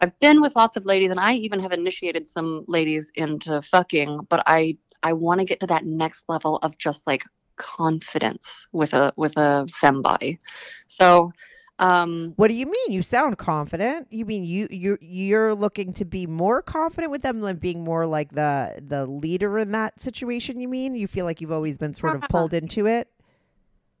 I've 0.00 0.18
been 0.20 0.40
with 0.40 0.54
lots 0.54 0.76
of 0.76 0.84
ladies 0.84 1.10
and 1.10 1.18
I 1.18 1.34
even 1.34 1.60
have 1.60 1.72
initiated 1.72 2.28
some 2.28 2.64
ladies 2.68 3.10
into 3.16 3.60
fucking, 3.62 4.26
but 4.28 4.42
I 4.46 4.78
I 5.02 5.12
want 5.12 5.40
to 5.40 5.44
get 5.44 5.60
to 5.60 5.66
that 5.68 5.84
next 5.84 6.24
level 6.28 6.56
of 6.58 6.76
just 6.78 7.06
like 7.06 7.24
confidence 7.56 8.66
with 8.72 8.94
a 8.94 9.12
with 9.16 9.36
a 9.36 9.68
fem 9.72 10.02
body. 10.02 10.38
So 10.86 11.32
um 11.78 12.32
What 12.36 12.48
do 12.48 12.54
you 12.54 12.66
mean? 12.66 12.92
You 12.92 13.02
sound 13.02 13.38
confident. 13.38 14.08
You 14.10 14.24
mean 14.24 14.44
you 14.44 14.68
you 14.70 14.98
you're 15.00 15.54
looking 15.54 15.92
to 15.94 16.04
be 16.04 16.26
more 16.26 16.62
confident 16.62 17.10
with 17.10 17.22
them 17.22 17.40
than 17.40 17.56
being 17.56 17.84
more 17.84 18.06
like 18.06 18.32
the 18.32 18.82
the 18.86 19.06
leader 19.06 19.58
in 19.58 19.72
that 19.72 20.00
situation? 20.00 20.60
You 20.60 20.68
mean 20.68 20.94
you 20.94 21.06
feel 21.06 21.24
like 21.24 21.40
you've 21.40 21.52
always 21.52 21.78
been 21.78 21.94
sort 21.94 22.16
of 22.16 22.22
pulled 22.28 22.54
into 22.54 22.86
it? 22.86 23.08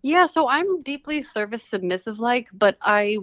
yeah, 0.02 0.26
so 0.26 0.48
I'm 0.48 0.82
deeply 0.82 1.22
service 1.22 1.62
submissive 1.62 2.18
like, 2.18 2.48
but 2.52 2.76
I 2.80 3.18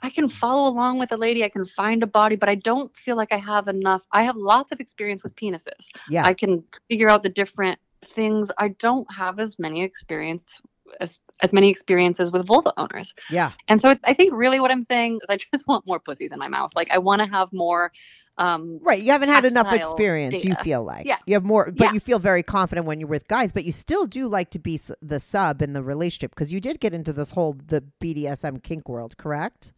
I 0.00 0.10
can 0.10 0.28
follow 0.28 0.68
along 0.68 0.98
with 0.98 1.12
a 1.12 1.16
lady, 1.16 1.44
I 1.44 1.48
can 1.48 1.64
find 1.64 2.02
a 2.02 2.06
body, 2.08 2.34
but 2.34 2.48
I 2.48 2.56
don't 2.56 2.94
feel 2.96 3.16
like 3.16 3.32
I 3.32 3.36
have 3.36 3.68
enough. 3.68 4.02
I 4.10 4.24
have 4.24 4.36
lots 4.36 4.72
of 4.72 4.80
experience 4.80 5.22
with 5.22 5.36
penises. 5.36 5.86
Yeah. 6.10 6.24
I 6.24 6.34
can 6.34 6.64
figure 6.90 7.08
out 7.08 7.22
the 7.22 7.28
different 7.28 7.78
things. 8.04 8.50
I 8.58 8.68
don't 8.68 9.06
have 9.14 9.38
as 9.38 9.58
many 9.60 9.82
experience 9.82 10.60
as 11.00 11.18
as 11.40 11.52
many 11.52 11.68
experiences 11.68 12.30
with 12.30 12.46
vulva 12.46 12.72
owners. 12.76 13.14
yeah. 13.30 13.52
And 13.68 13.80
so 13.80 13.90
it's, 13.90 14.00
I 14.04 14.14
think 14.14 14.32
really 14.32 14.60
what 14.60 14.70
I'm 14.70 14.82
saying 14.82 15.16
is 15.16 15.26
I 15.28 15.36
just 15.52 15.66
want 15.66 15.86
more 15.86 15.98
pussies 15.98 16.32
in 16.32 16.38
my 16.38 16.48
mouth. 16.48 16.72
Like 16.74 16.90
I 16.90 16.98
want 16.98 17.20
to 17.20 17.26
have 17.26 17.52
more 17.52 17.92
um 18.38 18.78
Right. 18.82 19.02
You 19.02 19.12
haven't 19.12 19.28
had 19.28 19.44
enough 19.44 19.72
experience, 19.72 20.44
you 20.44 20.54
feel 20.56 20.82
like. 20.84 21.04
Yeah. 21.06 21.18
You 21.26 21.34
have 21.34 21.44
more, 21.44 21.70
but 21.70 21.84
Yeah. 21.86 21.92
you 21.92 22.00
feel 22.00 22.18
very 22.18 22.42
confident 22.42 22.86
when 22.86 22.98
you're 23.00 23.08
with 23.08 23.28
guys, 23.28 23.52
but 23.52 23.64
you 23.64 23.72
still 23.72 24.06
do 24.06 24.26
like 24.28 24.50
to 24.50 24.58
be 24.58 24.80
the 25.00 25.20
sub 25.20 25.60
in 25.62 25.72
the 25.74 25.82
relationship 25.82 26.30
because 26.30 26.52
you 26.52 26.60
did 26.60 26.80
get 26.80 26.94
into 26.94 27.12
this 27.12 27.30
whole, 27.30 27.54
the 27.54 27.84
BDSM 28.00 28.62
kink 28.62 28.88
world, 28.88 29.16
correct? 29.18 29.72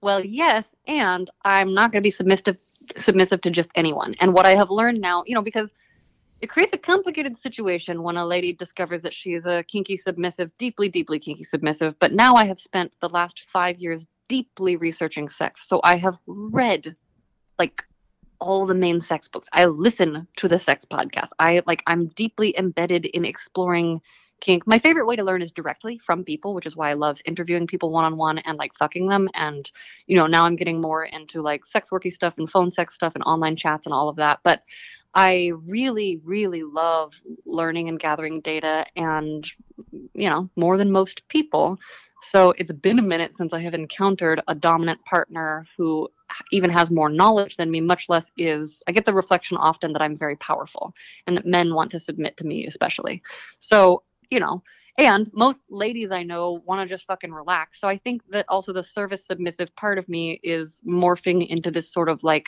Well, 0.00 0.24
yes, 0.24 0.74
and 0.86 1.30
I'm 1.44 1.74
not 1.74 1.92
going 1.92 2.02
to 2.02 2.06
be 2.06 2.10
submissive 2.10 2.56
submissive 2.96 3.40
to 3.40 3.50
just 3.50 3.70
anyone. 3.76 4.14
And 4.20 4.34
what 4.34 4.44
I 4.46 4.54
have 4.56 4.68
learned 4.70 5.00
now, 5.00 5.22
you 5.26 5.34
know, 5.34 5.42
because 5.42 5.70
it 6.42 6.50
creates 6.50 6.74
a 6.74 6.78
complicated 6.78 7.38
situation 7.38 8.02
when 8.02 8.16
a 8.16 8.26
lady 8.26 8.52
discovers 8.52 9.00
that 9.02 9.14
she 9.14 9.34
is 9.34 9.46
a 9.46 9.62
kinky 9.62 9.96
submissive, 9.96 10.50
deeply, 10.58 10.88
deeply 10.88 11.20
kinky 11.20 11.44
submissive. 11.44 11.94
But 12.00 12.12
now 12.12 12.34
I 12.34 12.44
have 12.44 12.58
spent 12.58 12.92
the 13.00 13.08
last 13.08 13.48
five 13.48 13.78
years 13.78 14.08
deeply 14.28 14.76
researching 14.76 15.28
sex. 15.28 15.68
So 15.68 15.80
I 15.84 15.96
have 15.96 16.18
read 16.26 16.96
like 17.60 17.84
all 18.40 18.66
the 18.66 18.74
main 18.74 19.00
sex 19.00 19.28
books. 19.28 19.48
I 19.52 19.66
listen 19.66 20.26
to 20.36 20.48
the 20.48 20.58
sex 20.58 20.84
podcast. 20.84 21.28
I 21.38 21.62
like 21.64 21.82
I'm 21.86 22.06
deeply 22.08 22.58
embedded 22.58 23.06
in 23.06 23.24
exploring 23.24 24.00
kink. 24.40 24.66
My 24.66 24.80
favorite 24.80 25.06
way 25.06 25.14
to 25.14 25.22
learn 25.22 25.42
is 25.42 25.52
directly 25.52 25.98
from 25.98 26.24
people, 26.24 26.54
which 26.54 26.66
is 26.66 26.76
why 26.76 26.90
I 26.90 26.94
love 26.94 27.20
interviewing 27.24 27.68
people 27.68 27.92
one 27.92 28.04
on 28.04 28.16
one 28.16 28.38
and 28.38 28.58
like 28.58 28.74
fucking 28.74 29.06
them. 29.06 29.28
And 29.34 29.70
you 30.08 30.16
know, 30.16 30.26
now 30.26 30.44
I'm 30.44 30.56
getting 30.56 30.80
more 30.80 31.04
into 31.04 31.40
like 31.40 31.64
sex 31.64 31.90
worky 31.90 32.12
stuff 32.12 32.34
and 32.36 32.50
phone 32.50 32.72
sex 32.72 32.96
stuff 32.96 33.14
and 33.14 33.22
online 33.22 33.54
chats 33.54 33.86
and 33.86 33.94
all 33.94 34.08
of 34.08 34.16
that. 34.16 34.40
But 34.42 34.64
I 35.14 35.52
really, 35.66 36.20
really 36.24 36.62
love 36.62 37.20
learning 37.44 37.88
and 37.88 38.00
gathering 38.00 38.40
data 38.40 38.86
and 38.96 39.50
you 40.14 40.28
know, 40.28 40.48
more 40.56 40.76
than 40.76 40.90
most 40.90 41.26
people. 41.28 41.78
So 42.22 42.54
it's 42.56 42.72
been 42.72 42.98
a 42.98 43.02
minute 43.02 43.36
since 43.36 43.52
I 43.52 43.60
have 43.60 43.74
encountered 43.74 44.40
a 44.46 44.54
dominant 44.54 45.04
partner 45.04 45.66
who 45.76 46.08
even 46.52 46.70
has 46.70 46.90
more 46.90 47.08
knowledge 47.08 47.56
than 47.56 47.70
me, 47.70 47.80
much 47.80 48.08
less 48.08 48.30
is. 48.36 48.82
I 48.86 48.92
get 48.92 49.04
the 49.04 49.14
reflection 49.14 49.56
often 49.56 49.92
that 49.92 50.02
I'm 50.02 50.16
very 50.16 50.36
powerful 50.36 50.94
and 51.26 51.36
that 51.36 51.46
men 51.46 51.74
want 51.74 51.90
to 51.92 52.00
submit 52.00 52.36
to 52.36 52.46
me, 52.46 52.66
especially. 52.66 53.22
So, 53.58 54.02
you 54.30 54.38
know, 54.38 54.62
and 54.98 55.30
most 55.34 55.62
ladies 55.68 56.10
I 56.12 56.22
know 56.22 56.62
want 56.64 56.80
to 56.80 56.86
just 56.86 57.06
fucking 57.06 57.32
relax. 57.32 57.80
So 57.80 57.88
I 57.88 57.98
think 57.98 58.22
that 58.30 58.46
also 58.48 58.72
the 58.72 58.84
service 58.84 59.26
submissive 59.26 59.74
part 59.74 59.98
of 59.98 60.08
me 60.08 60.38
is 60.42 60.80
morphing 60.86 61.46
into 61.48 61.70
this 61.70 61.92
sort 61.92 62.08
of 62.08 62.22
like 62.22 62.46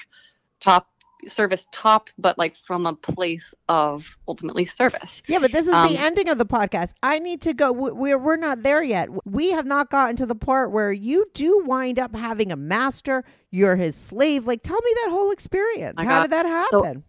top 0.61 0.89
service 1.29 1.67
top, 1.73 2.11
but 2.19 2.37
like 2.39 2.57
from 2.57 2.87
a 2.87 2.95
place 2.95 3.55
of 3.69 4.17
ultimately 4.29 4.65
service. 4.65 5.23
Yeah, 5.27 5.39
but 5.39 5.53
this 5.53 5.67
is 5.67 5.73
Um, 5.73 5.89
the 5.93 5.99
ending 5.99 6.29
of 6.29 6.39
the 6.39 6.47
podcast. 6.47 6.95
I 7.03 7.19
need 7.19 7.41
to 7.43 7.53
go. 7.55 7.73
we- 7.73 7.93
We're 7.93 8.19
we're 8.19 8.37
not 8.37 8.63
there 8.63 8.83
yet. 8.83 9.09
We 9.27 9.51
have 9.53 9.67
not 9.67 9.91
gotten 9.91 10.17
to 10.17 10.27
the 10.27 10.35
part 10.35 10.71
where 10.73 10.93
you 10.93 11.27
do 11.35 11.63
wind 11.67 11.99
up 11.99 12.15
having 12.15 12.51
a 12.53 12.57
master. 12.57 13.25
You're 13.51 13.77
his 13.77 13.95
slave. 13.97 14.47
Like, 14.47 14.63
tell 14.63 14.81
me 14.81 14.91
that 15.05 15.11
whole 15.11 15.31
experience. 15.31 15.95
I 15.99 16.05
How 16.05 16.11
got- 16.11 16.23
did 16.23 16.31
that 16.33 16.69
so- 16.71 16.83
happen? 16.83 17.05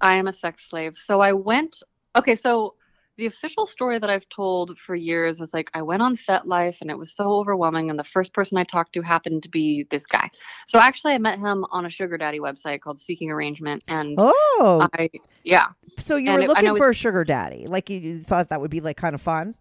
I 0.00 0.14
am 0.14 0.26
a 0.26 0.32
sex 0.32 0.64
slave. 0.68 0.96
So 0.96 1.20
I 1.20 1.32
went. 1.32 1.82
Okay, 2.16 2.34
so 2.34 2.74
the 3.20 3.26
official 3.26 3.66
story 3.66 3.98
that 3.98 4.08
I've 4.08 4.28
told 4.30 4.78
for 4.78 4.94
years 4.94 5.42
is 5.42 5.52
like 5.52 5.70
I 5.74 5.82
went 5.82 6.00
on 6.00 6.16
FetLife 6.16 6.80
and 6.80 6.90
it 6.90 6.98
was 6.98 7.12
so 7.12 7.34
overwhelming, 7.34 7.90
and 7.90 7.98
the 7.98 8.04
first 8.04 8.32
person 8.32 8.56
I 8.56 8.64
talked 8.64 8.94
to 8.94 9.02
happened 9.02 9.42
to 9.42 9.48
be 9.50 9.86
this 9.90 10.06
guy. 10.06 10.30
So 10.66 10.78
actually, 10.78 11.12
I 11.12 11.18
met 11.18 11.38
him 11.38 11.66
on 11.70 11.84
a 11.84 11.90
sugar 11.90 12.16
daddy 12.16 12.40
website 12.40 12.80
called 12.80 12.98
Seeking 12.98 13.30
Arrangement, 13.30 13.84
and 13.86 14.16
oh, 14.18 14.88
I 14.94 15.10
yeah. 15.44 15.66
so 15.98 16.16
you 16.16 16.30
and 16.30 16.42
were 16.42 16.48
looking 16.48 16.76
for 16.76 16.90
a 16.90 16.94
sugar 16.94 17.22
daddy? 17.24 17.66
Like 17.66 17.90
you, 17.90 18.00
you 18.00 18.18
thought 18.20 18.48
that 18.48 18.60
would 18.60 18.70
be 18.70 18.80
like 18.80 18.96
kind 18.96 19.14
of 19.14 19.20
fun? 19.20 19.54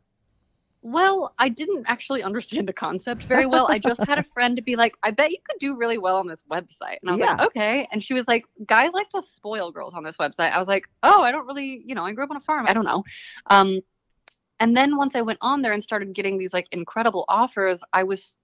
Well, 0.81 1.33
I 1.37 1.49
didn't 1.49 1.85
actually 1.87 2.23
understand 2.23 2.67
the 2.67 2.73
concept 2.73 3.25
very 3.25 3.45
well. 3.45 3.67
I 3.69 3.79
just 3.79 4.01
had 4.05 4.17
a 4.17 4.23
friend 4.33 4.55
to 4.55 4.61
be 4.63 4.75
like, 4.77 4.93
I 5.03 5.11
bet 5.11 5.31
you 5.31 5.37
could 5.43 5.59
do 5.59 5.75
really 5.77 5.97
well 5.97 6.17
on 6.17 6.27
this 6.27 6.43
website. 6.49 6.97
And 7.01 7.09
I 7.09 7.11
was 7.11 7.19
Yeah. 7.19 7.35
like, 7.35 7.47
okay. 7.47 7.87
And 7.91 8.03
she 8.03 8.13
was 8.13 8.27
like, 8.27 8.45
guys 8.65 8.91
like 8.93 9.09
to 9.09 9.21
spoil 9.35 9.71
girls 9.71 9.93
on 9.93 10.03
this 10.03 10.17
website. 10.17 10.51
I 10.51 10.59
was 10.59 10.67
like, 10.69 10.85
oh, 11.03 11.21
I 11.21 11.31
don't 11.31 11.45
really, 11.47 11.83
you 11.85 11.95
know, 11.95 12.03
I 12.05 12.13
grew 12.13 12.23
up 12.23 12.31
on 12.31 12.37
a 12.37 12.41
farm. 12.41 12.65
I 12.67 12.73
don't 12.73 12.85
know. 12.85 13.03
Um, 13.49 13.81
and 14.61 14.75
then 14.75 14.95
once 14.95 15.15
I 15.15 15.21
went 15.21 15.39
on 15.41 15.61
there 15.61 15.73
and 15.73 15.83
started 15.83 16.13
getting 16.13 16.37
these 16.37 16.53
like 16.53 16.67
incredible 16.71 17.25
offers, 17.27 17.81
I 17.93 18.03
was, 18.03 18.37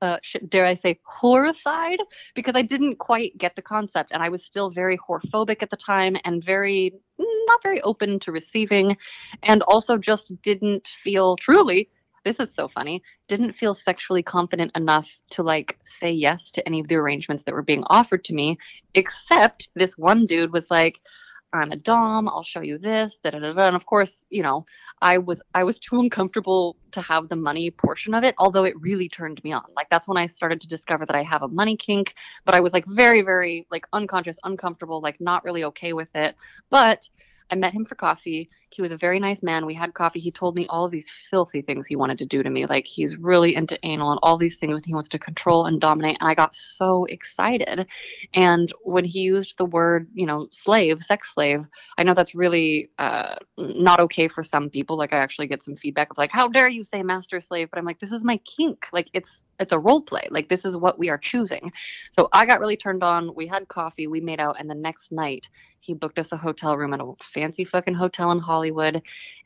uh, 0.00 0.18
dare 0.48 0.66
I 0.66 0.74
say, 0.74 0.98
horrified 1.04 2.00
because 2.34 2.54
I 2.54 2.62
didn't 2.62 2.96
quite 2.96 3.36
get 3.38 3.56
the 3.56 3.62
concept. 3.62 4.12
And 4.12 4.22
I 4.22 4.28
was 4.28 4.44
still 4.44 4.70
very 4.70 4.98
whorephobic 4.98 5.62
at 5.62 5.70
the 5.70 5.76
time 5.76 6.16
and 6.24 6.44
very, 6.44 6.92
not 7.18 7.62
very 7.62 7.80
open 7.82 8.18
to 8.20 8.32
receiving 8.32 8.96
and 9.42 9.62
also 9.62 9.98
just 9.98 10.40
didn't 10.42 10.86
feel 10.86 11.36
truly 11.36 11.88
this 12.24 12.40
is 12.40 12.54
so 12.54 12.68
funny 12.68 13.02
didn't 13.26 13.54
feel 13.54 13.74
sexually 13.74 14.22
confident 14.22 14.76
enough 14.76 15.18
to 15.30 15.42
like 15.42 15.78
say 15.86 16.10
yes 16.10 16.50
to 16.50 16.66
any 16.66 16.80
of 16.80 16.88
the 16.88 16.94
arrangements 16.94 17.42
that 17.44 17.54
were 17.54 17.62
being 17.62 17.84
offered 17.86 18.22
to 18.24 18.34
me 18.34 18.58
except 18.94 19.68
this 19.74 19.96
one 19.96 20.26
dude 20.26 20.52
was 20.52 20.70
like 20.70 21.00
i'm 21.52 21.72
a 21.72 21.76
dom 21.76 22.28
i'll 22.28 22.42
show 22.42 22.60
you 22.60 22.78
this 22.78 23.18
da, 23.22 23.30
da, 23.30 23.38
da, 23.38 23.66
and 23.66 23.76
of 23.76 23.86
course 23.86 24.24
you 24.30 24.42
know 24.42 24.64
i 25.02 25.18
was 25.18 25.40
i 25.54 25.64
was 25.64 25.78
too 25.78 25.98
uncomfortable 26.00 26.76
to 26.90 27.00
have 27.00 27.28
the 27.28 27.36
money 27.36 27.70
portion 27.70 28.14
of 28.14 28.24
it 28.24 28.34
although 28.38 28.64
it 28.64 28.78
really 28.80 29.08
turned 29.08 29.42
me 29.44 29.52
on. 29.52 29.64
Like 29.76 29.88
that's 29.90 30.08
when 30.08 30.16
i 30.16 30.26
started 30.26 30.60
to 30.60 30.68
discover 30.68 31.06
that 31.06 31.16
i 31.16 31.22
have 31.22 31.42
a 31.42 31.48
money 31.48 31.76
kink 31.76 32.14
but 32.44 32.54
i 32.54 32.60
was 32.60 32.72
like 32.72 32.84
very 32.86 33.22
very 33.22 33.66
like 33.70 33.86
unconscious 33.92 34.38
uncomfortable 34.44 35.00
like 35.00 35.20
not 35.20 35.44
really 35.44 35.64
okay 35.64 35.92
with 35.92 36.08
it. 36.14 36.36
But 36.70 37.08
I 37.50 37.54
met 37.54 37.72
him 37.72 37.84
for 37.84 37.94
coffee. 37.94 38.50
He 38.70 38.82
was 38.82 38.92
a 38.92 38.96
very 38.96 39.18
nice 39.18 39.42
man. 39.42 39.66
We 39.66 39.74
had 39.74 39.94
coffee. 39.94 40.20
He 40.20 40.30
told 40.30 40.54
me 40.54 40.66
all 40.68 40.84
of 40.84 40.90
these 40.90 41.10
filthy 41.10 41.62
things 41.62 41.86
he 41.86 41.96
wanted 41.96 42.18
to 42.18 42.26
do 42.26 42.42
to 42.42 42.50
me. 42.50 42.66
Like 42.66 42.86
he's 42.86 43.16
really 43.16 43.54
into 43.54 43.78
anal 43.82 44.10
and 44.10 44.20
all 44.22 44.36
these 44.36 44.56
things 44.56 44.74
and 44.74 44.86
he 44.86 44.94
wants 44.94 45.08
to 45.10 45.18
control 45.18 45.66
and 45.66 45.80
dominate. 45.80 46.18
And 46.20 46.28
I 46.28 46.34
got 46.34 46.54
so 46.54 47.04
excited. 47.06 47.86
And 48.34 48.72
when 48.82 49.04
he 49.04 49.20
used 49.20 49.56
the 49.58 49.64
word, 49.64 50.08
you 50.14 50.26
know, 50.26 50.48
slave, 50.50 51.00
sex 51.00 51.34
slave, 51.34 51.66
I 51.96 52.02
know 52.02 52.14
that's 52.14 52.34
really 52.34 52.90
uh, 52.98 53.36
not 53.56 54.00
okay 54.00 54.28
for 54.28 54.42
some 54.42 54.70
people. 54.70 54.96
Like 54.96 55.12
I 55.12 55.18
actually 55.18 55.46
get 55.46 55.62
some 55.62 55.76
feedback 55.76 56.10
of 56.10 56.18
like, 56.18 56.32
how 56.32 56.48
dare 56.48 56.68
you 56.68 56.84
say 56.84 57.02
master 57.02 57.40
slave? 57.40 57.70
But 57.70 57.78
I'm 57.78 57.86
like, 57.86 58.00
this 58.00 58.12
is 58.12 58.24
my 58.24 58.36
kink. 58.38 58.86
Like 58.92 59.08
it's 59.12 59.40
it's 59.60 59.72
a 59.72 59.78
role 59.78 60.02
play. 60.02 60.28
Like 60.30 60.48
this 60.48 60.64
is 60.64 60.76
what 60.76 60.98
we 60.98 61.08
are 61.08 61.18
choosing. 61.18 61.72
So 62.12 62.28
I 62.32 62.46
got 62.46 62.60
really 62.60 62.76
turned 62.76 63.02
on. 63.02 63.34
We 63.34 63.46
had 63.46 63.66
coffee. 63.68 64.06
We 64.06 64.20
made 64.20 64.40
out. 64.40 64.56
And 64.60 64.70
the 64.70 64.74
next 64.74 65.10
night 65.10 65.48
he 65.80 65.94
booked 65.94 66.18
us 66.18 66.32
a 66.32 66.36
hotel 66.36 66.76
room 66.76 66.92
at 66.92 67.00
a 67.00 67.12
fancy 67.22 67.64
fucking 67.64 67.94
hotel 67.94 68.30
in 68.30 68.38
Hollywood 68.38 68.57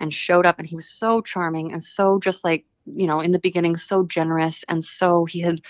and 0.00 0.12
showed 0.12 0.46
up 0.46 0.58
and 0.58 0.68
he 0.68 0.76
was 0.76 0.88
so 0.88 1.20
charming 1.20 1.72
and 1.72 1.82
so 1.82 2.18
just 2.18 2.44
like, 2.44 2.64
you 2.86 3.06
know, 3.06 3.20
in 3.20 3.32
the 3.32 3.38
beginning 3.38 3.76
so 3.76 4.04
generous 4.04 4.64
and 4.68 4.84
so 4.84 5.24
he 5.24 5.40
had 5.40 5.60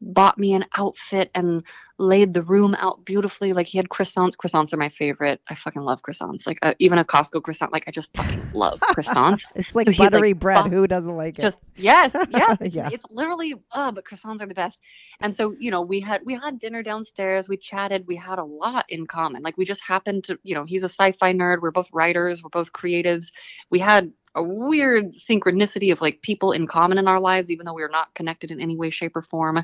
bought 0.00 0.38
me 0.38 0.54
an 0.54 0.64
outfit 0.74 1.30
and 1.34 1.62
laid 1.98 2.32
the 2.32 2.42
room 2.42 2.74
out 2.78 3.04
beautifully. 3.04 3.52
Like 3.52 3.66
he 3.66 3.76
had 3.76 3.90
croissants. 3.90 4.32
Croissants 4.34 4.72
are 4.72 4.78
my 4.78 4.88
favorite. 4.88 5.40
I 5.48 5.54
fucking 5.54 5.82
love 5.82 6.02
croissants. 6.02 6.46
Like 6.46 6.58
uh, 6.62 6.74
even 6.78 6.98
a 6.98 7.04
Costco 7.04 7.42
croissant. 7.42 7.72
Like 7.72 7.84
I 7.86 7.90
just 7.90 8.10
fucking 8.16 8.42
love 8.54 8.80
croissants. 8.80 9.44
It's 9.54 9.74
like 9.74 9.86
So 9.86 9.92
he's, 9.92 10.00
like, 10.00 10.12
buttery 10.12 10.32
bread. 10.32 10.72
Who 10.72 10.86
doesn't 10.86 11.16
like 11.16 11.38
it? 11.38 11.42
Just 11.42 11.60
yes, 11.76 12.10
yes. 12.30 12.56
Yeah. 12.60 12.88
It's 12.90 13.04
literally 13.10 13.54
uh, 13.72 13.92
but 13.92 14.04
croissants 14.04 14.40
are 14.40 14.46
the 14.46 14.54
best. 14.54 14.80
And 15.20 15.34
so, 15.34 15.54
you 15.60 15.70
know, 15.70 15.82
we 15.82 16.00
had 16.00 16.22
we 16.24 16.34
had 16.34 16.58
dinner 16.58 16.82
downstairs, 16.82 17.48
we 17.48 17.58
chatted, 17.58 18.06
we 18.06 18.16
had 18.16 18.38
a 18.38 18.44
lot 18.44 18.86
in 18.88 19.06
common. 19.06 19.42
Like 19.42 19.58
we 19.58 19.66
just 19.66 19.82
happened 19.82 20.24
to, 20.24 20.38
you 20.42 20.54
know, 20.54 20.64
he's 20.64 20.82
a 20.82 20.88
sci-fi 20.88 21.32
nerd, 21.34 21.60
we're 21.60 21.70
both 21.70 21.88
writers, 21.92 22.42
we're 22.42 22.48
both 22.48 22.72
creatives. 22.72 23.26
We 23.70 23.78
had 23.78 24.10
a 24.34 24.42
weird 24.42 25.12
synchronicity 25.12 25.92
of 25.92 26.00
like 26.00 26.22
people 26.22 26.52
in 26.52 26.66
common 26.66 26.98
in 26.98 27.08
our 27.08 27.20
lives, 27.20 27.50
even 27.50 27.66
though 27.66 27.74
we 27.74 27.82
were 27.82 27.88
not 27.88 28.14
connected 28.14 28.50
in 28.50 28.60
any 28.60 28.76
way, 28.76 28.90
shape, 28.90 29.16
or 29.16 29.22
form. 29.22 29.62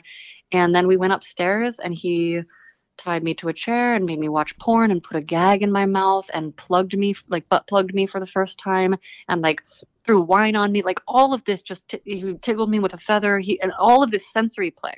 And 0.53 0.75
then 0.75 0.87
we 0.87 0.97
went 0.97 1.13
upstairs 1.13 1.79
and 1.79 1.95
he 1.95 2.43
tied 2.99 3.23
me 3.23 3.35
to 3.35 3.49
a 3.49 3.53
chair 3.53 3.95
and 3.95 4.07
made 4.07 4.19
me 4.19 4.29
watch 4.29 4.59
porn 4.59 4.91
and 4.91 5.03
put 5.03 5.17
a 5.17 5.23
gag 5.23 5.63
in 5.63 5.71
my 5.71 5.85
mouth 5.85 6.29
and 6.33 6.57
plugged 6.57 6.97
me 6.97 7.15
like 7.29 7.47
butt 7.49 7.67
plugged 7.67 7.95
me 7.95 8.07
for 8.07 8.21
the 8.21 8.27
first 8.27 8.59
time 8.59 8.95
and 9.29 9.43
like 9.43 9.63
threw 10.07 10.21
wine 10.21 10.57
on 10.57 10.73
me. 10.73 10.83
Like 10.83 11.01
all 11.07 11.35
of 11.35 11.45
this 11.45 11.63
just 11.63 11.87
t- 11.89 12.01
he 12.05 12.35
tickled 12.41 12.71
me 12.71 12.79
with 12.79 12.95
a 12.95 12.99
feather. 12.99 13.39
He 13.39 13.61
and 13.61 13.73
all 13.79 14.03
of 14.03 14.11
this 14.11 14.31
sensory 14.33 14.71
play 14.71 14.95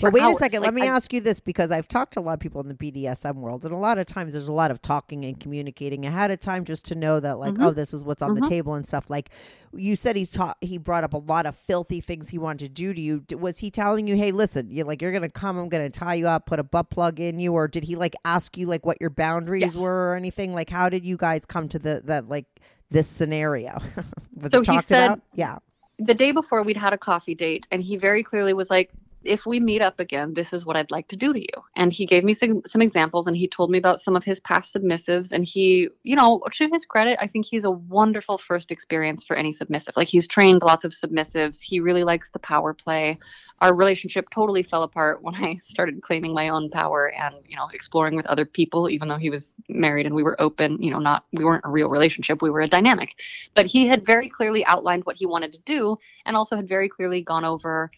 But 0.00 0.12
wait 0.12 0.22
a 0.22 0.34
second. 0.34 0.60
Like, 0.62 0.68
Let 0.68 0.74
me 0.74 0.82
I- 0.82 0.94
ask 0.94 1.12
you 1.12 1.20
this 1.20 1.40
because 1.40 1.70
I've 1.70 1.88
talked 1.88 2.14
to 2.14 2.20
a 2.20 2.22
lot 2.22 2.34
of 2.34 2.40
people 2.40 2.60
in 2.60 2.68
the 2.68 2.74
BDSM 2.74 3.36
world, 3.36 3.64
and 3.64 3.72
a 3.72 3.76
lot 3.78 3.98
of 3.98 4.06
times 4.06 4.32
there's 4.32 4.48
a 4.48 4.52
lot 4.52 4.70
of 4.70 4.80
talking 4.82 5.24
and 5.24 5.38
communicating 5.38 6.04
ahead 6.06 6.30
of 6.30 6.40
time 6.40 6.64
just 6.64 6.84
to 6.86 6.94
know 6.94 7.20
that, 7.20 7.38
like, 7.38 7.54
Mhm. 7.54 7.64
oh, 7.66 7.70
this 7.70 7.92
is 7.94 8.04
what's 8.04 8.22
on 8.22 8.34
the 8.34 8.40
Mhm. 8.40 8.48
table 8.48 8.74
and 8.74 8.86
stuff. 8.86 9.10
Like 9.10 9.30
you 9.76 9.96
said, 9.96 10.16
he 10.16 10.26
taught, 10.26 10.56
he 10.60 10.78
brought 10.78 11.04
up 11.04 11.14
a 11.14 11.18
lot 11.18 11.46
of 11.46 11.56
filthy 11.56 12.00
things 12.00 12.28
he 12.30 12.38
wanted 12.38 12.66
to 12.66 12.68
do 12.72 12.94
to 12.94 13.00
you. 13.00 13.24
Was 13.38 13.58
he 13.58 13.70
telling 13.70 14.06
you, 14.06 14.16
hey, 14.16 14.30
listen, 14.32 14.70
you 14.70 14.84
like 14.84 15.02
you're 15.02 15.12
gonna 15.12 15.28
come, 15.28 15.58
I'm 15.58 15.68
gonna 15.68 15.90
tie 15.90 16.14
you 16.14 16.28
up, 16.28 16.46
put 16.46 16.58
a 16.58 16.64
butt 16.64 16.90
plug 16.90 17.18
in 17.20 17.38
you, 17.38 17.52
or 17.52 17.68
did 17.68 17.84
he 17.84 17.96
like 17.96 18.14
ask 18.24 18.56
you 18.56 18.66
like 18.66 18.84
what 18.86 18.98
your 19.00 19.10
boundaries 19.10 19.62
Yes. 19.62 19.76
were 19.76 20.10
or 20.10 20.14
anything? 20.16 20.54
Like, 20.54 20.70
how 20.70 20.88
did 20.88 21.04
you 21.04 21.16
guys 21.16 21.44
come 21.44 21.68
to 21.68 21.78
the 21.78 22.02
that 22.04 22.28
like 22.28 22.46
this 22.90 23.06
scenario? 23.08 23.78
Was 24.36 24.52
So 24.52 24.58
it 24.60 24.66
he 24.66 24.72
talked 24.74 24.88
said- 24.88 25.06
about? 25.06 25.20
Yeah. 25.34 25.58
the 25.98 26.12
day 26.14 26.32
before 26.32 26.62
we'd 26.64 26.76
had 26.76 26.92
a 26.92 26.98
coffee 26.98 27.36
date 27.36 27.68
and 27.70 27.80
he 27.80 27.96
very 27.96 28.24
clearly 28.24 28.52
was 28.52 28.68
like 28.68 28.90
if 29.24 29.46
we 29.46 29.60
meet 29.60 29.82
up 29.82 30.00
again 30.00 30.34
this 30.34 30.52
is 30.52 30.64
what 30.64 30.76
i'd 30.76 30.90
like 30.90 31.08
to 31.08 31.16
do 31.16 31.32
to 31.32 31.40
you. 31.40 31.62
And 31.76 31.92
he 31.92 32.06
gave 32.06 32.24
me 32.24 32.34
some, 32.34 32.62
some 32.66 32.82
examples 32.82 33.26
and 33.26 33.36
he 33.36 33.48
told 33.48 33.70
me 33.70 33.78
about 33.78 34.00
some 34.00 34.16
of 34.16 34.24
his 34.24 34.40
past 34.40 34.74
submissives 34.74 35.32
and 35.32 35.44
he 35.44 35.88
you 36.02 36.16
know 36.16 36.42
to 36.52 36.68
his 36.68 36.86
credit 36.86 37.18
i 37.20 37.26
think 37.26 37.44
he's 37.44 37.64
a 37.64 37.70
wonderful 37.70 38.38
first 38.38 38.70
experience 38.70 39.24
for 39.24 39.36
any 39.36 39.52
submissive. 39.52 39.94
Like 39.96 40.08
he's 40.08 40.28
trained 40.28 40.62
lots 40.62 40.84
of 40.84 40.92
submissives. 40.92 41.60
He 41.60 41.80
really 41.80 42.04
likes 42.04 42.30
the 42.30 42.38
power 42.38 42.74
play. 42.74 43.18
Our 43.60 43.74
relationship 43.74 44.28
totally 44.30 44.62
fell 44.62 44.82
apart 44.82 45.22
when 45.22 45.34
i 45.46 45.56
started 45.56 46.02
claiming 46.02 46.34
my 46.34 46.48
own 46.48 46.70
power 46.70 47.12
and 47.12 47.36
you 47.48 47.56
know 47.56 47.68
exploring 47.72 48.16
with 48.16 48.26
other 48.26 48.44
people 48.44 48.90
even 48.90 49.08
though 49.08 49.16
he 49.16 49.30
was 49.30 49.54
married 49.68 50.06
and 50.06 50.14
we 50.14 50.22
were 50.22 50.40
open 50.40 50.82
you 50.82 50.90
know 50.90 50.98
not 50.98 51.24
we 51.32 51.44
weren't 51.44 51.64
a 51.64 51.70
real 51.70 51.88
relationship 51.88 52.42
we 52.42 52.50
were 52.50 52.60
a 52.60 52.68
dynamic. 52.68 53.20
But 53.54 53.66
he 53.66 53.86
had 53.86 54.06
very 54.06 54.28
clearly 54.28 54.64
outlined 54.66 55.04
what 55.04 55.16
he 55.16 55.26
wanted 55.26 55.52
to 55.54 55.60
do 55.60 55.98
and 56.26 56.36
also 56.36 56.56
had 56.56 56.68
very 56.68 56.88
clearly 56.88 57.22
gone 57.22 57.44
over 57.44 57.90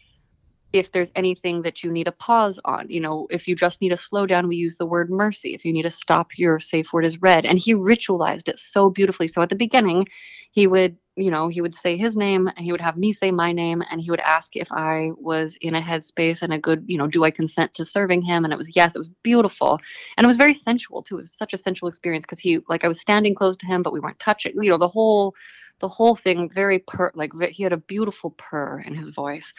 if 0.72 0.92
there's 0.92 1.10
anything 1.14 1.62
that 1.62 1.82
you 1.82 1.90
need 1.90 2.08
a 2.08 2.12
pause 2.12 2.58
on. 2.64 2.86
You 2.88 3.00
know 3.00 3.26
if 3.30 3.48
you 3.48 3.54
just 3.54 3.80
need 3.80 3.92
a 3.92 3.96
slow 3.96 4.26
down 4.26 4.48
we 4.48 4.56
use 4.56 4.76
the 4.76 4.86
word 4.86 5.10
mercy. 5.10 5.54
If 5.54 5.64
you 5.64 5.72
need 5.72 5.82
to 5.82 5.90
stop 5.90 6.36
your 6.36 6.60
safe 6.60 6.92
word 6.92 7.06
is 7.06 7.20
red. 7.22 7.46
And 7.46 7.58
he 7.58 7.74
ritualized 7.74 8.48
it 8.48 8.58
so 8.58 8.90
beautifully. 8.90 9.28
So 9.28 9.42
at 9.42 9.48
the 9.48 9.56
beginning 9.56 10.06
he 10.52 10.66
would 10.66 10.96
you 11.16 11.30
know 11.30 11.48
he 11.48 11.62
would 11.62 11.74
say 11.74 11.96
his 11.96 12.16
name 12.16 12.46
and 12.48 12.58
he 12.58 12.72
would 12.72 12.80
have 12.80 12.96
me 12.96 13.12
say 13.12 13.30
my 13.30 13.50
name 13.52 13.82
and 13.90 14.02
he 14.02 14.10
would 14.10 14.20
ask 14.20 14.54
if 14.54 14.70
i 14.70 15.10
was 15.16 15.56
in 15.62 15.74
a 15.74 15.80
headspace 15.80 16.42
and 16.42 16.52
a 16.52 16.58
good 16.58 16.84
you 16.86 16.98
know 16.98 17.06
do 17.06 17.24
i 17.24 17.30
consent 17.30 17.72
to 17.72 17.84
serving 17.84 18.20
him? 18.22 18.44
And 18.44 18.52
it 18.52 18.56
was 18.56 18.74
yes 18.76 18.94
it 18.94 18.98
was 18.98 19.10
beautiful. 19.22 19.80
And 20.16 20.24
it 20.24 20.28
was 20.28 20.36
very 20.36 20.54
sensual 20.54 21.02
too. 21.02 21.16
It 21.16 21.18
was 21.18 21.32
such 21.32 21.54
a 21.54 21.58
sensual 21.58 21.88
experience 21.88 22.24
because 22.26 22.40
he 22.40 22.60
like 22.68 22.84
i 22.84 22.88
was 22.88 23.00
standing 23.00 23.34
close 23.34 23.56
to 23.58 23.66
him 23.66 23.82
but 23.82 23.92
we 23.92 24.00
weren't 24.00 24.18
touching 24.18 24.52
you 24.60 24.70
know 24.70 24.78
the 24.78 24.88
whole 24.88 25.34
the 25.80 25.88
whole 25.88 26.16
thing 26.16 26.50
very 26.50 26.78
purr 26.80 27.12
like 27.14 27.32
he 27.50 27.62
had 27.62 27.72
a 27.72 27.78
beautiful 27.78 28.30
purr 28.30 28.82
in 28.86 28.94
his 28.94 29.10
voice. 29.10 29.52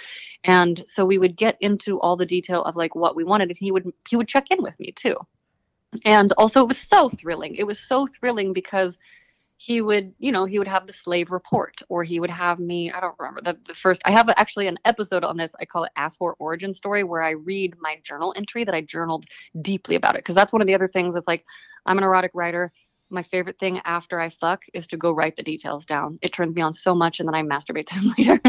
And 0.44 0.84
so 0.88 1.06
we 1.06 1.18
would 1.18 1.36
get 1.36 1.58
into 1.62 2.00
all 2.00 2.16
the 2.16 2.26
detail 2.26 2.64
of 2.64 2.76
like 2.76 2.96
what 2.96 3.16
we 3.16 3.24
wanted 3.24 3.50
and 3.50 3.58
he 3.58 3.72
would 3.72 3.92
he 4.08 4.16
would 4.16 4.28
check 4.28 4.46
in 4.50 4.62
with 4.62 4.80
me 4.80 4.92
too. 4.92 5.16
And 6.06 6.34
also 6.38 6.62
it 6.62 6.68
was 6.68 6.78
so 6.78 7.10
thrilling. 7.10 7.56
It 7.56 7.66
was 7.66 7.80
so 7.80 8.08
thrilling 8.20 8.54
because 8.54 8.98
he 9.58 9.82
would 9.82 10.14
you 10.20 10.32
know 10.32 10.46
he 10.46 10.60
would 10.60 10.68
have 10.68 10.86
the 10.86 10.94
slave 10.94 11.32
report 11.32 11.82
or 11.90 12.04
he 12.04 12.20
would 12.20 12.30
have 12.30 12.60
me 12.60 12.92
i 12.92 13.00
don't 13.00 13.16
remember 13.18 13.42
the, 13.42 13.58
the 13.68 13.74
first 13.74 14.02
i 14.06 14.12
have 14.12 14.30
actually 14.38 14.68
an 14.68 14.78
episode 14.86 15.24
on 15.24 15.36
this 15.36 15.52
i 15.60 15.66
call 15.66 15.84
it 15.84 15.92
ask 15.96 16.18
for 16.20 16.36
origin 16.38 16.76
story 16.76 17.04
where 17.04 17.24
i 17.24 17.32
read 17.32 17.74
my 17.80 18.00
journal 18.04 18.34
entry 18.38 18.64
that 18.64 18.76
i 18.76 18.82
journaled 18.82 19.26
deeply 19.62 19.96
about 19.96 20.14
it. 20.14 20.20
Because 20.20 20.36
that's 20.36 20.54
one 20.54 20.62
of 20.62 20.68
the 20.68 20.76
other 20.76 20.88
things 20.88 21.16
is 21.16 21.26
like 21.28 21.44
i'm 21.88 21.98
an 21.98 22.04
erotic 22.04 22.32
writer 22.36 22.72
my 23.10 23.24
favorite 23.24 23.58
thing 23.60 23.80
after 23.86 24.20
I 24.20 24.30
fuck 24.30 24.64
is 24.74 24.88
to 24.88 24.98
go 24.98 25.12
write 25.12 25.36
the 25.38 25.44
details 25.44 25.86
down. 25.86 26.18
It 26.22 26.34
turns 26.34 26.54
me 26.56 26.62
on 26.62 26.74
so 26.74 26.94
much, 26.94 27.20
and 27.20 27.28
then 27.28 27.36
I 27.36 27.42
masturbate 27.44 27.90
them 27.94 28.14
later. 28.18 28.40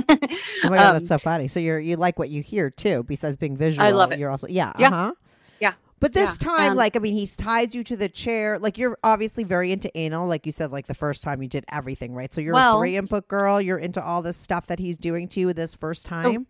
Oh 0.65 0.71
my 0.71 0.77
god, 0.77 0.87
Um, 0.87 0.93
that's 0.99 1.09
so 1.09 1.19
funny. 1.19 1.49
So 1.49 1.61
you're 1.61 1.79
you 1.79 1.97
like 1.97 2.19
what 2.19 2.29
you 2.31 2.43
hear 2.43 2.71
too, 2.71 3.03
besides 3.05 3.37
being 3.37 3.57
visual. 3.57 3.87
I 3.87 3.91
love 3.91 4.13
it. 4.13 4.19
You're 4.19 4.31
also 4.31 4.47
yeah, 4.49 4.73
Yeah. 4.79 4.89
uh-huh. 4.89 5.13
Yeah. 5.61 5.73
But 6.01 6.13
this 6.13 6.39
Yeah, 6.41 6.49
time, 6.49 6.69
and- 6.71 6.77
like, 6.77 6.95
I 6.95 7.01
mean, 7.01 7.15
he 7.15 7.27
ties 7.27 7.75
you 7.75 7.83
to 7.85 7.97
the 7.97 8.09
chair. 8.09 8.59
Like, 8.61 8.79
you're 8.79 8.97
obviously 9.03 9.43
very 9.43 9.73
into 9.73 9.91
anal. 9.99 10.29
Like 10.29 10.47
you 10.47 10.53
said, 10.53 10.71
like 10.71 10.87
the 10.87 10.95
first 10.95 11.25
time 11.25 11.43
you 11.43 11.49
did 11.49 11.65
everything, 11.69 12.15
right? 12.15 12.33
So 12.33 12.41
you're 12.41 12.55
a 12.57 12.79
three 12.79 12.97
input 12.97 13.27
girl. 13.27 13.61
You're 13.61 13.79
into 13.79 14.01
all 14.05 14.23
this 14.23 14.37
stuff 14.37 14.69
that 14.69 14.79
he's 14.79 14.97
doing 14.99 15.27
to 15.29 15.41
you 15.41 15.53
this 15.53 15.75
first 15.75 16.07
time. 16.07 16.47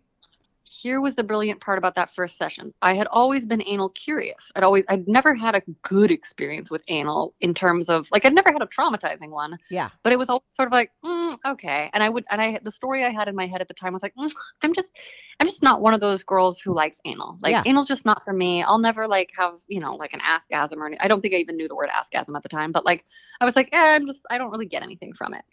Here 0.71 1.01
was 1.01 1.15
the 1.15 1.23
brilliant 1.23 1.59
part 1.61 1.79
about 1.79 1.95
that 1.95 2.13
first 2.13 2.37
session. 2.37 2.71
I 2.83 2.93
had 2.93 3.07
always 3.07 3.43
been 3.43 3.63
anal 3.65 3.89
curious. 3.89 4.51
I'd 4.55 4.63
always 4.63 4.83
I'd 4.87 5.07
never 5.07 5.33
had 5.33 5.55
a 5.55 5.61
good 5.81 6.11
experience 6.11 6.69
with 6.69 6.83
anal 6.89 7.33
in 7.41 7.55
terms 7.55 7.89
of 7.89 8.07
like 8.11 8.23
I'd 8.23 8.35
never 8.35 8.51
had 8.51 8.61
a 8.61 8.67
traumatizing 8.67 9.31
one, 9.31 9.57
Yeah. 9.71 9.89
but 10.03 10.13
it 10.13 10.19
was 10.19 10.29
all 10.29 10.43
sort 10.53 10.67
of 10.67 10.71
like 10.73 10.91
mm, 11.03 11.37
okay. 11.43 11.89
And 11.91 12.03
I 12.03 12.09
would 12.09 12.23
and 12.29 12.39
I 12.39 12.59
the 12.63 12.69
story 12.71 13.03
I 13.03 13.09
had 13.09 13.27
in 13.27 13.35
my 13.35 13.47
head 13.47 13.61
at 13.61 13.67
the 13.67 13.73
time 13.73 13.93
was 13.93 14.03
like 14.03 14.13
mm, 14.15 14.31
I'm 14.61 14.71
just 14.73 14.93
I'm 15.39 15.47
just 15.47 15.63
not 15.63 15.81
one 15.81 15.95
of 15.95 16.01
those 16.01 16.23
girls 16.23 16.61
who 16.61 16.71
likes 16.71 17.01
anal. 17.03 17.39
Like 17.41 17.53
Yeah. 17.53 17.63
anal's 17.65 17.87
just 17.87 18.05
not 18.05 18.23
for 18.23 18.31
me. 18.33 18.61
I'll 18.61 18.77
never 18.77 19.07
like 19.07 19.31
have 19.35 19.55
you 19.67 19.79
know 19.79 19.95
like 19.95 20.13
an 20.13 20.21
askasm 20.21 20.77
or 20.77 20.85
any, 20.85 20.99
I 20.99 21.07
don't 21.07 21.21
think 21.21 21.33
I 21.33 21.37
even 21.37 21.57
knew 21.57 21.67
the 21.67 21.75
word 21.75 21.89
askasm 21.89 22.35
at 22.35 22.43
the 22.43 22.49
time, 22.49 22.71
but 22.71 22.85
like 22.85 23.05
I 23.41 23.45
was 23.45 23.55
like 23.55 23.69
eh, 23.71 23.95
I'm 23.95 24.05
just 24.05 24.23
I 24.29 24.37
don't 24.37 24.51
really 24.51 24.67
get 24.67 24.83
anything 24.83 25.13
from 25.13 25.33
it. 25.33 25.43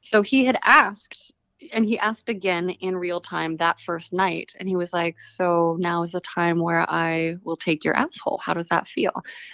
So 0.00 0.22
he 0.22 0.46
had 0.46 0.58
asked 0.64 1.34
and 1.72 1.84
he 1.84 1.98
asked 1.98 2.28
again 2.28 2.70
in 2.70 2.96
real 2.96 3.20
time 3.20 3.56
that 3.56 3.80
first 3.80 4.12
night 4.12 4.52
and 4.58 4.68
he 4.68 4.76
was 4.76 4.92
like 4.92 5.20
so 5.20 5.76
now 5.78 6.02
is 6.02 6.12
the 6.12 6.20
time 6.20 6.58
where 6.60 6.84
i 6.90 7.36
will 7.44 7.56
take 7.56 7.84
your 7.84 7.94
asshole. 7.96 8.40
How 8.42 8.54
does 8.54 8.68
that 8.68 8.88
feel? 8.88 9.12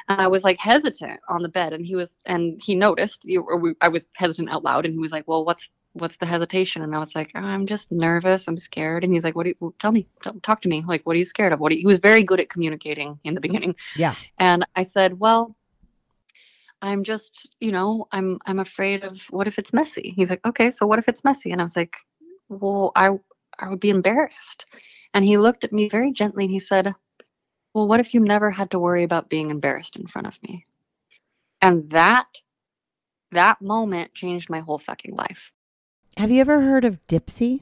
And 0.09 0.21
i 0.21 0.27
was 0.27 0.45
like 0.45 0.59
hesitant 0.59 1.21
on 1.29 1.43
the 1.43 1.49
bed 1.49 1.73
and 1.73 1.85
he 1.85 1.95
was 1.95 2.17
and 2.27 2.61
he 2.63 2.75
noticed 2.75 3.25
you- 3.25 3.43
or 3.43 3.57
we, 3.59 3.75
i 3.81 3.89
was 3.89 4.05
hesitant 4.15 4.51
out 4.51 4.65
loud 4.65 4.85
and 4.85 4.95
he 4.95 4.99
was 4.99 5.13
like 5.13 5.27
well 5.27 5.45
what's 5.45 5.69
what's 5.95 6.19
the 6.19 6.27
hesitation? 6.27 6.83
And 6.83 6.95
i 6.95 6.99
was 6.99 7.15
like 7.15 7.31
i'm 7.35 7.65
just 7.67 7.91
nervous. 7.91 8.47
I'm 8.49 8.57
scared. 8.57 9.03
And 9.03 9.13
he's 9.13 9.25
like 9.25 9.35
what 9.35 9.45
do 9.45 9.55
you 9.61 9.75
tell 9.81 9.93
me 9.93 10.07
talk 10.43 10.61
to 10.63 10.69
me. 10.69 10.85
Like 10.87 11.03
what 11.07 11.17
are 11.17 11.19
you 11.19 11.25
scared 11.25 11.53
of? 11.53 11.61
What 11.61 11.73
you, 11.73 11.79
he 11.79 11.87
was 11.87 11.99
very 11.99 12.23
good 12.23 12.39
at 12.41 12.51
communicating 12.51 13.19
in 13.25 13.35
the 13.35 13.41
beginning. 13.41 13.75
Yeah. 13.97 14.15
and 14.39 14.67
i 14.77 14.85
said 14.85 15.19
well 15.19 15.57
I'm 16.83 17.05
just, 17.05 17.55
you 17.61 17.73
know, 17.73 18.07
I'm 18.13 18.39
I'm 18.47 18.59
afraid 18.59 19.03
of 19.03 19.21
what 19.31 19.49
if 19.49 19.59
it's 19.59 19.73
messy. 19.73 20.13
He's 20.17 20.31
like, 20.31 20.45
okay, 20.47 20.71
so 20.71 20.87
what 20.87 20.99
if 20.99 21.09
it's 21.09 21.25
messy? 21.25 21.51
And 21.51 21.61
I 21.61 21.65
was 21.65 21.77
like, 21.77 21.97
well, 22.49 22.93
I 22.95 23.11
I 23.59 23.69
would 23.69 23.81
be 23.81 23.91
embarrassed. 23.91 24.67
And 25.15 25.25
he 25.25 25.39
looked 25.39 25.65
at 25.65 25.73
me 25.73 25.89
very 25.89 26.13
gently 26.13 26.45
and 26.45 26.53
he 26.53 26.61
said, 26.61 26.95
well, 27.73 27.89
what 27.89 28.01
if 28.01 28.15
you 28.15 28.21
never 28.21 28.51
had 28.51 28.71
to 28.73 28.79
worry 28.79 29.03
about 29.03 29.31
being 29.31 29.51
embarrassed 29.51 29.97
in 29.97 30.07
front 30.07 30.27
of 30.27 30.43
me? 30.43 30.65
And 31.63 31.91
that 31.91 32.27
that 33.33 33.61
moment 33.61 34.15
changed 34.15 34.51
my 34.51 34.61
whole 34.61 34.79
fucking 34.79 35.15
life. 35.15 35.53
Have 36.17 36.31
you 36.31 36.41
ever 36.41 36.61
heard 36.61 36.85
of 36.85 37.05
Dipsea? 37.07 37.61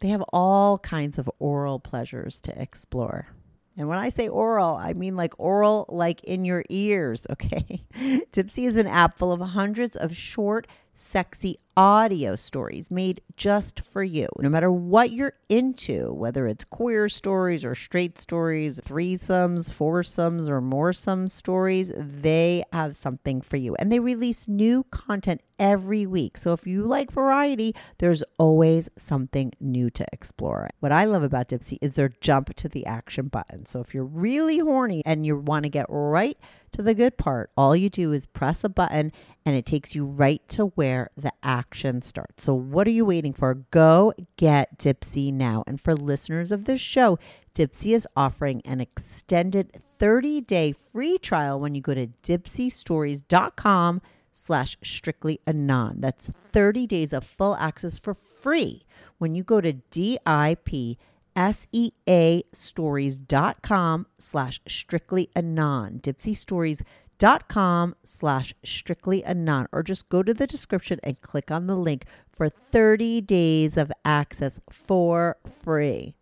They 0.00 0.08
have 0.08 0.24
all 0.32 0.78
kinds 0.78 1.18
of 1.18 1.30
oral 1.38 1.78
pleasures 1.78 2.40
to 2.42 2.60
explore. 2.60 3.28
And 3.76 3.88
when 3.88 3.98
I 3.98 4.08
say 4.08 4.28
oral, 4.28 4.76
I 4.76 4.94
mean 4.94 5.16
like 5.16 5.34
oral, 5.38 5.86
like 5.88 6.24
in 6.24 6.44
your 6.44 6.64
ears, 6.68 7.26
okay? 7.30 7.84
Dipsea 8.32 8.66
is 8.66 8.76
an 8.76 8.86
app 8.86 9.18
full 9.18 9.32
of 9.32 9.40
hundreds 9.40 9.96
of 9.96 10.16
short, 10.16 10.66
sexy 10.96 11.58
audio 11.76 12.34
stories 12.34 12.90
made 12.90 13.20
just 13.36 13.80
for 13.80 14.02
you. 14.02 14.26
No 14.40 14.48
matter 14.48 14.72
what 14.72 15.12
you're 15.12 15.34
into, 15.48 16.10
whether 16.12 16.46
it's 16.46 16.64
queer 16.64 17.08
stories 17.08 17.66
or 17.66 17.74
straight 17.74 18.18
stories, 18.18 18.80
threesomes, 18.80 19.70
foursomes, 19.70 20.48
or 20.48 20.62
moresome 20.62 21.30
stories, 21.30 21.92
they 21.94 22.64
have 22.72 22.96
something 22.96 23.42
for 23.42 23.58
you. 23.58 23.76
And 23.78 23.92
they 23.92 24.00
release 24.00 24.48
new 24.48 24.84
content 24.84 25.42
every 25.58 26.06
week. 26.06 26.38
So 26.38 26.54
if 26.54 26.66
you 26.66 26.82
like 26.82 27.10
variety, 27.10 27.74
there's 27.98 28.22
always 28.38 28.88
something 28.96 29.52
new 29.60 29.90
to 29.90 30.06
explore. 30.12 30.70
What 30.80 30.92
I 30.92 31.04
love 31.04 31.22
about 31.22 31.50
Dipsea 31.50 31.78
is 31.82 31.92
their 31.92 32.14
jump 32.22 32.54
to 32.56 32.68
the 32.70 32.86
action 32.86 33.28
button. 33.28 33.66
So 33.66 33.80
if 33.80 33.92
you're 33.92 34.04
really 34.04 34.58
horny 34.58 35.02
and 35.04 35.26
you 35.26 35.36
want 35.36 35.64
to 35.64 35.68
get 35.68 35.86
right 35.90 36.38
to 36.72 36.82
the 36.82 36.94
good 36.94 37.16
part, 37.16 37.50
all 37.56 37.74
you 37.74 37.88
do 37.88 38.12
is 38.12 38.26
press 38.26 38.64
a 38.64 38.68
button 38.68 39.12
and 39.44 39.56
it 39.56 39.66
takes 39.66 39.94
you 39.94 40.04
right 40.04 40.46
to 40.48 40.66
where 40.66 41.10
the 41.16 41.32
action 41.42 42.02
starts. 42.02 42.44
So 42.44 42.54
what 42.54 42.86
are 42.86 42.90
you 42.90 43.04
waiting 43.04 43.32
for? 43.32 43.54
Go 43.54 44.12
get 44.36 44.78
Dipsea 44.78 45.32
now. 45.32 45.64
And 45.66 45.80
for 45.80 45.94
listeners 45.94 46.52
of 46.52 46.64
this 46.64 46.80
show, 46.80 47.18
Dipsea 47.54 47.94
is 47.94 48.08
offering 48.16 48.60
an 48.64 48.80
extended 48.80 49.72
30-day 49.98 50.72
free 50.72 51.18
trial 51.18 51.58
when 51.58 51.74
you 51.74 51.80
go 51.80 51.94
to 51.94 52.08
dipseastories.com 52.22 54.02
slash 54.32 54.76
strictly 54.82 55.40
anon. 55.46 56.00
That's 56.00 56.28
30 56.28 56.86
days 56.86 57.12
of 57.12 57.24
full 57.24 57.56
access 57.56 57.98
for 57.98 58.14
free 58.14 58.84
when 59.18 59.34
you 59.34 59.42
go 59.42 59.60
to 59.60 59.72
D-I-P 59.72 60.98
S-E-A 61.36 62.42
stories.com 62.52 64.06
slash 64.18 64.60
strictly 64.66 65.30
anon. 65.36 66.00
Dipseastories.com 66.00 67.94
slash 68.02 68.54
strictly 68.64 69.24
anon. 69.24 69.68
Or 69.70 69.82
just 69.82 70.08
go 70.08 70.22
to 70.22 70.32
the 70.32 70.46
description 70.46 70.98
and 71.02 71.20
click 71.20 71.50
on 71.50 71.66
the 71.66 71.76
link 71.76 72.06
for 72.32 72.48
30 72.48 73.20
days 73.20 73.76
of 73.76 73.92
access 74.04 74.60
for 74.70 75.36
free. 75.62 76.14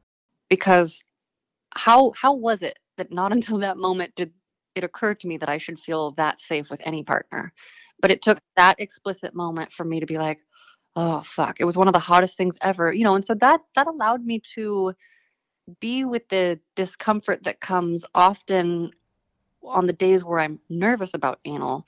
Because 0.50 1.03
how 1.70 2.12
how 2.16 2.35
was 2.35 2.62
it 2.62 2.79
that 2.96 3.12
not 3.12 3.33
until 3.37 3.59
that 3.59 3.77
moment 3.77 4.14
did 4.14 4.33
it 4.74 4.85
occur 4.85 5.14
to 5.14 5.29
me 5.29 5.37
that 5.38 5.48
I 5.48 5.59
should 5.59 5.79
feel 5.79 6.12
that 6.12 6.40
safe 6.40 6.68
with 6.70 6.81
any 6.85 7.05
partner? 7.05 7.53
But 8.00 8.11
it 8.11 8.22
took 8.22 8.38
that 8.57 8.81
explicit 8.81 9.35
moment 9.35 9.72
for 9.72 9.85
me 9.85 10.00
to 10.00 10.07
be 10.07 10.18
like, 10.18 10.40
oh 10.96 11.22
fuck 11.24 11.61
it 11.61 11.64
was 11.64 11.76
one 11.76 11.88
of 11.88 11.94
the 11.94 11.98
hottest 11.98 12.37
things 12.37 12.57
ever 12.61 12.92
you 12.92 13.04
know 13.04 13.14
and 13.14 13.24
so 13.24 13.35
that 13.35 13.61
that 13.74 13.87
allowed 13.87 14.24
me 14.24 14.38
to 14.38 14.92
be 15.80 16.04
with 16.04 16.28
the 16.28 16.59
discomfort 16.76 17.42
that 17.44 17.61
comes 17.61 18.04
often 18.14 18.90
on 19.62 19.87
the 19.87 19.92
days 19.92 20.24
where 20.24 20.38
i'm 20.38 20.59
nervous 20.68 21.14
about 21.14 21.40
anal 21.44 21.85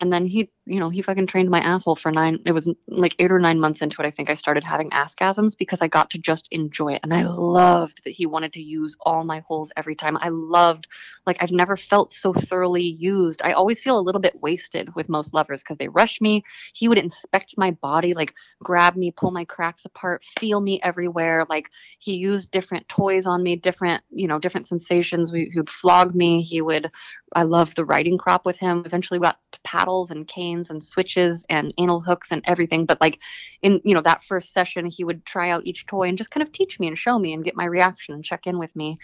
and 0.00 0.12
then 0.12 0.26
he 0.26 0.50
you 0.70 0.78
know 0.78 0.88
he 0.88 1.02
fucking 1.02 1.26
trained 1.26 1.50
my 1.50 1.60
asshole 1.60 1.96
for 1.96 2.12
nine 2.12 2.38
it 2.46 2.52
was 2.52 2.68
like 2.86 3.16
eight 3.18 3.32
or 3.32 3.40
nine 3.40 3.58
months 3.58 3.82
into 3.82 4.00
it 4.00 4.06
i 4.06 4.10
think 4.10 4.30
i 4.30 4.34
started 4.34 4.62
having 4.62 4.88
askasms 4.90 5.56
because 5.56 5.80
i 5.80 5.88
got 5.88 6.08
to 6.10 6.18
just 6.18 6.48
enjoy 6.52 6.92
it. 6.92 7.00
And 7.02 7.12
i 7.12 7.24
loved 7.24 8.02
that 8.04 8.10
he 8.10 8.24
wanted 8.24 8.52
to 8.52 8.62
use 8.62 8.96
all 9.00 9.24
my 9.24 9.40
holes 9.40 9.72
every 9.76 9.94
time. 9.94 10.16
I 10.18 10.28
loved 10.28 10.86
like 11.26 11.42
i've 11.42 11.50
never 11.50 11.76
felt 11.76 12.12
so 12.12 12.32
thoroughly 12.32 12.82
used. 12.82 13.42
I 13.42 13.52
always 13.52 13.82
feel 13.82 13.98
a 13.98 14.00
little 14.00 14.20
bit 14.20 14.40
wasted 14.40 14.94
with 14.94 15.08
most 15.08 15.34
lovers 15.34 15.62
because 15.62 15.78
they 15.78 15.88
rush 15.88 16.20
me. 16.20 16.44
He 16.72 16.88
would 16.88 16.98
inspect 16.98 17.54
my 17.56 17.72
body 17.72 18.14
like 18.14 18.34
grab 18.62 18.94
me 18.96 19.10
pull 19.10 19.32
my 19.32 19.44
cracks 19.44 19.84
apart 19.84 20.24
feel 20.38 20.60
me 20.60 20.80
everywhere. 20.82 21.46
Like 21.48 21.68
he 21.98 22.14
used 22.14 22.50
different 22.52 22.88
toys 22.88 23.26
on 23.26 23.42
me 23.42 23.56
different 23.56 24.04
you 24.10 24.28
know 24.28 24.38
different 24.38 24.68
sensations. 24.68 25.32
We, 25.32 25.50
he 25.52 25.58
would 25.58 25.70
flog 25.70 26.14
me. 26.14 26.42
He 26.42 26.62
would 26.62 26.90
i 27.34 27.42
loved 27.42 27.76
the 27.76 27.84
riding 27.84 28.18
crop 28.18 28.44
with 28.44 28.58
him. 28.58 28.82
Eventually 28.86 29.18
we 29.18 29.24
got 29.24 29.38
paddles 29.64 30.10
and 30.10 30.26
canes 30.26 30.59
and 30.68 30.82
switches 30.82 31.44
and 31.48 31.72
anal 31.78 32.00
hooks 32.00 32.28
and 32.30 32.42
everything 32.44 32.84
but 32.84 33.00
like 33.00 33.18
in 33.62 33.80
you 33.84 33.94
know 33.94 34.02
that 34.02 34.24
first 34.24 34.52
session 34.52 34.86
he 34.86 35.04
would 35.04 35.24
try 35.24 35.50
out 35.50 35.62
each 35.64 35.86
toy 35.86 36.08
and 36.08 36.18
just 36.18 36.30
kind 36.30 36.42
of 36.42 36.52
teach 36.52 36.78
me 36.80 36.86
and 36.88 36.98
show 36.98 37.18
me 37.18 37.32
and 37.32 37.44
get 37.44 37.56
my 37.56 37.64
reaction 37.64 38.14
and 38.14 38.24
check 38.24 38.46
in 38.46 38.58
with 38.58 38.74
me. 38.74 38.98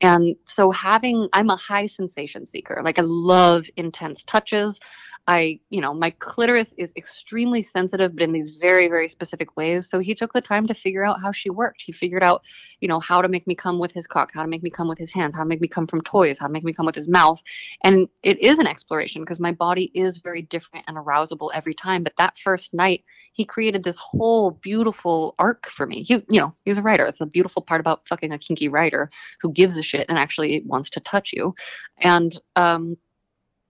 And 0.00 0.36
so 0.46 0.70
having 0.70 1.28
i'm 1.32 1.50
a 1.50 1.56
high 1.56 1.86
sensation 1.86 2.46
seeker. 2.46 2.80
Like 2.82 2.98
i 2.98 3.02
love 3.02 3.66
intense 3.76 4.22
touches 4.24 4.78
I, 5.28 5.60
you 5.70 5.80
know, 5.80 5.94
my 5.94 6.10
clitoris 6.10 6.74
is 6.76 6.92
extremely 6.96 7.62
sensitive, 7.62 8.14
but 8.14 8.24
in 8.24 8.32
these 8.32 8.56
very, 8.60 8.88
very 8.88 9.08
specific 9.08 9.56
ways. 9.56 9.88
So 9.88 10.00
he 10.00 10.14
took 10.14 10.32
the 10.32 10.40
time 10.40 10.66
to 10.66 10.74
figure 10.74 11.04
out 11.04 11.20
how 11.20 11.30
she 11.30 11.48
worked. 11.48 11.82
He 11.82 11.92
figured 11.92 12.24
out, 12.24 12.42
you 12.80 12.88
know, 12.88 12.98
how 12.98 13.22
to 13.22 13.28
make 13.28 13.46
me 13.46 13.54
come 13.54 13.78
with 13.78 13.92
his 13.92 14.06
cock, 14.06 14.32
how 14.34 14.42
to 14.42 14.48
make 14.48 14.64
me 14.64 14.70
come 14.70 14.88
with 14.88 14.98
his 14.98 15.12
hands, 15.12 15.36
how 15.36 15.42
to 15.42 15.48
make 15.48 15.60
me 15.60 15.68
come 15.68 15.86
from 15.86 16.00
toys, 16.02 16.38
how 16.38 16.48
to 16.48 16.52
make 16.52 16.64
me 16.64 16.72
come 16.72 16.86
with 16.86 16.96
his 16.96 17.08
mouth. 17.08 17.40
And 17.84 18.08
it 18.24 18.40
is 18.40 18.58
an 18.58 18.66
exploration 18.66 19.22
because 19.22 19.38
my 19.38 19.52
body 19.52 19.92
is 19.94 20.18
very 20.18 20.42
different 20.42 20.86
and 20.88 20.96
arousable 20.96 21.50
every 21.54 21.74
time. 21.74 22.02
But 22.02 22.14
that 22.18 22.36
first 22.38 22.74
night, 22.74 23.04
he 23.32 23.44
created 23.44 23.84
this 23.84 23.96
whole 23.98 24.50
beautiful 24.50 25.36
arc 25.38 25.68
for 25.70 25.86
me. 25.86 26.02
He, 26.02 26.14
you 26.14 26.40
know, 26.40 26.54
he's 26.64 26.78
a 26.78 26.82
writer. 26.82 27.06
It's 27.06 27.20
a 27.20 27.26
beautiful 27.26 27.62
part 27.62 27.80
about 27.80 28.06
fucking 28.08 28.32
a 28.32 28.38
kinky 28.38 28.68
writer 28.68 29.08
who 29.40 29.52
gives 29.52 29.76
a 29.76 29.82
shit 29.82 30.06
and 30.08 30.18
actually 30.18 30.62
wants 30.66 30.90
to 30.90 31.00
touch 31.00 31.32
you. 31.32 31.54
And, 31.98 32.34
um, 32.56 32.96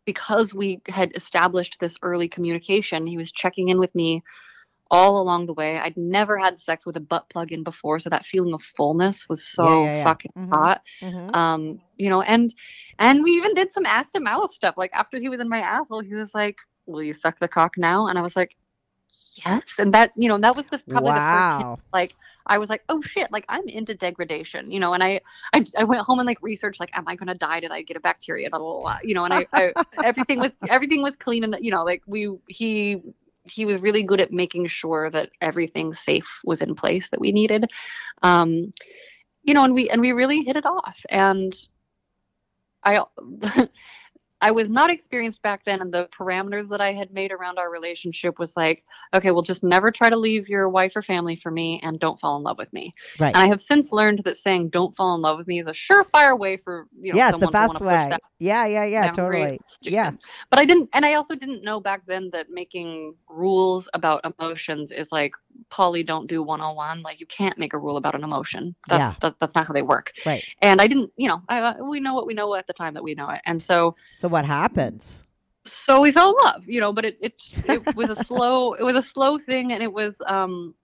because 0.05 0.55
we 0.55 0.81
had 0.89 1.13
established 1.15 1.77
this 1.81 1.97
early 2.03 2.29
communication, 2.29 3.07
he 3.07 3.17
was 3.17 3.33
checking 3.33 3.69
in 3.69 3.79
with 3.79 3.95
me 3.95 4.23
all 4.91 5.21
along 5.21 5.47
the 5.47 5.55
way. 5.55 5.79
I'd 5.79 5.97
never 5.97 6.37
had 6.37 6.61
sex 6.61 6.85
with 6.85 6.97
a 6.97 7.01
butt 7.01 7.29
plug 7.31 7.51
in 7.53 7.63
before, 7.63 7.99
so 7.99 8.11
that 8.11 8.27
feeling 8.27 8.53
of 8.55 8.63
fullness 8.63 9.29
was 9.29 9.47
so 9.47 9.67
Yeah, 9.67 9.85
yeah, 9.85 9.97
yeah. 9.97 10.05
fucking 10.05 10.33
Mhm. 10.37 10.51
hot. 10.53 10.83
Mhm. 11.03 11.35
Um, 11.35 11.81
you 11.97 12.11
know, 12.11 12.23
and 12.23 12.53
and 12.99 13.23
we 13.23 13.33
even 13.33 13.55
did 13.55 13.73
some 13.73 13.87
ass 13.87 14.11
to 14.11 14.21
mouth 14.21 14.53
stuff. 14.53 14.75
Like 14.77 14.93
after 14.93 15.19
he 15.19 15.29
was 15.29 15.41
in 15.41 15.49
my 15.49 15.61
asshole, 15.61 16.01
he 16.01 16.15
was 16.15 16.35
like, 16.35 16.57
"Will 16.87 17.03
you 17.03 17.15
suck 17.15 17.39
the 17.41 17.49
cock 17.49 17.79
now?" 17.79 18.07
And 18.09 18.19
I 18.19 18.23
was 18.23 18.37
like, 18.37 18.55
"Yes." 19.45 19.63
And 19.79 19.93
that, 19.95 20.13
you 20.17 20.29
know, 20.29 20.39
that 20.39 20.57
was 20.57 20.67
the 20.67 20.79
probably 20.79 21.11
the 21.11 21.17
first 21.17 21.23
wow. 21.23 21.79
like 21.93 22.15
I 22.47 22.59
was 22.59 22.69
like, 22.69 22.83
oh 22.89 23.03
shit, 23.03 23.31
like 23.31 23.45
I'm 23.49 23.69
into 23.69 23.95
degradation, 23.95 24.71
you 24.71 24.81
know, 24.81 24.95
and 24.95 25.03
I, 25.03 25.21
I, 25.55 25.65
I 25.79 25.85
went 25.85 26.03
home 26.03 26.19
and 26.19 26.27
like 26.27 26.39
researched, 26.43 26.81
like, 26.81 26.91
am 26.97 27.05
I 27.07 27.17
gonna 27.17 27.35
die? 27.35 27.61
Did 27.61 27.71
I 27.71 27.83
get 27.83 27.97
a 27.97 28.01
bacteria? 28.01 28.51
Blah, 28.51 28.59
blah, 28.59 28.81
blah, 28.81 28.99
you 29.03 29.15
know, 29.15 29.25
and 29.25 29.35
I, 29.35 29.47
I 29.53 29.73
everything 30.05 30.39
was 30.39 30.51
everything 30.69 31.03
was 31.03 31.17
clean 31.17 31.45
and 31.45 31.57
you 31.61 31.71
know, 31.71 31.85
like 31.85 32.03
we 32.07 32.37
he 32.49 33.03
he 33.45 33.65
was 33.65 33.81
really 33.81 34.03
good 34.03 34.21
at 34.21 34.33
making 34.33 34.67
sure 34.67 35.11
that 35.11 35.31
everything 35.41 35.93
safe 35.93 36.41
was 36.45 36.61
in 36.61 36.75
place 36.75 37.09
that 37.11 37.21
we 37.21 37.33
needed, 37.33 37.71
um, 38.23 38.73
you 39.43 39.55
know, 39.55 39.65
and 39.65 39.75
we 39.75 39.89
and 39.91 40.01
we 40.01 40.13
really 40.13 40.43
hit 40.43 40.57
it 40.57 40.67
off, 40.67 41.05
and 41.11 41.55
I 42.83 43.05
I 44.43 44.51
was 44.51 44.69
not 44.69 44.91
experienced 44.91 45.41
back 45.43 45.65
then, 45.65 45.81
and 45.81 45.95
the 45.95 46.09
parameters 46.19 46.69
that 46.71 46.81
I 46.81 46.93
had 46.93 47.13
made 47.13 47.31
around 47.31 47.59
our 47.59 47.71
relationship 47.71 48.41
was 48.41 48.57
like, 48.57 48.85
okay, 49.15 49.31
well, 49.31 49.43
just 49.43 49.63
never 49.63 49.93
try 49.93 50.11
to 50.11 50.17
leave 50.17 50.49
your 50.49 50.69
wife 50.69 50.97
or 50.97 51.03
family 51.03 51.37
for 51.37 51.53
me, 51.53 51.81
and 51.85 52.01
don't 52.01 52.19
fall 52.19 52.37
in 52.37 52.43
love 52.43 52.59
with 52.59 52.73
me. 52.73 52.93
Right. 53.21 53.29
And 53.29 53.37
I 53.37 53.47
have 53.47 53.63
since 53.63 53.93
learned 53.93 54.23
that 54.25 54.37
saying 54.37 54.71
"don't 54.71 54.95
fall 54.97 55.15
in 55.15 55.21
love 55.23 55.39
with 55.39 55.47
me" 55.47 55.61
is 55.61 55.69
a 55.69 55.73
surefire 55.73 56.37
way 56.37 56.57
for 56.57 56.89
you 57.01 57.13
know 57.13 57.19
yeah, 57.19 57.31
someone 57.31 57.53
the 57.53 57.59
to 57.59 57.73
best 57.73 57.81
way. 57.81 58.09
that 58.11 58.21
Yeah, 58.41 58.67
yeah, 58.67 58.85
yeah, 58.85 59.13
totally. 59.13 59.61
Yeah. 59.83 60.11
But 60.51 60.59
I 60.59 60.65
didn't, 60.65 60.91
and 60.93 61.07
I 61.07 61.15
also 61.15 61.37
didn't 61.37 61.63
know 61.63 61.79
back 61.79 62.03
then 62.07 62.29
that 62.33 62.51
making 62.51 63.15
rules 63.29 63.89
about 63.95 64.27
emotions 64.27 64.91
is 64.91 65.13
like 65.13 65.35
Polly 65.71 66.03
don't 66.03 66.27
do 66.27 66.43
101. 66.43 67.03
Like 67.03 67.21
you 67.21 67.27
can't 67.27 67.59
make 67.59 67.73
a 67.75 67.79
rule 67.79 67.97
about 67.97 68.15
an 68.15 68.25
emotion. 68.25 68.75
That's, 68.89 68.99
Yeah. 69.01 69.15
that, 69.21 69.37
that's 69.41 69.55
not 69.55 69.67
how 69.67 69.73
they 69.73 69.83
work. 69.83 70.13
Right. 70.27 70.45
And 70.61 70.81
I 70.81 70.87
didn't, 70.87 71.13
you 71.17 71.29
know, 71.29 71.43
I, 71.49 71.81
we 71.81 72.01
know 72.01 72.15
what 72.15 72.27
we 72.27 72.35
know 72.35 72.55
at 72.55 72.67
the 72.67 72.73
time 72.73 72.95
that 72.95 73.03
we 73.05 73.15
know 73.15 73.29
it. 73.31 73.41
And 73.47 73.63
so, 73.63 73.97
So 74.15 74.29
what 74.29 74.45
happens? 74.45 75.19
so 75.65 76.01
we 76.01 76.11
fell 76.11 76.31
in 76.31 76.45
love, 76.45 76.69
you 76.69 76.81
know, 76.81 76.93
but 76.93 77.05
it, 77.05 77.19
it, 77.21 77.35
it 77.69 77.95
was 77.95 78.11
a 78.11 78.17
slow, 78.25 78.73
it 78.75 78.83
was 78.83 78.97
a 78.97 79.03
slow 79.03 79.39
thing. 79.39 79.73
And 79.73 79.83
it 79.83 79.93
was, 79.93 80.17
um, 80.27 80.75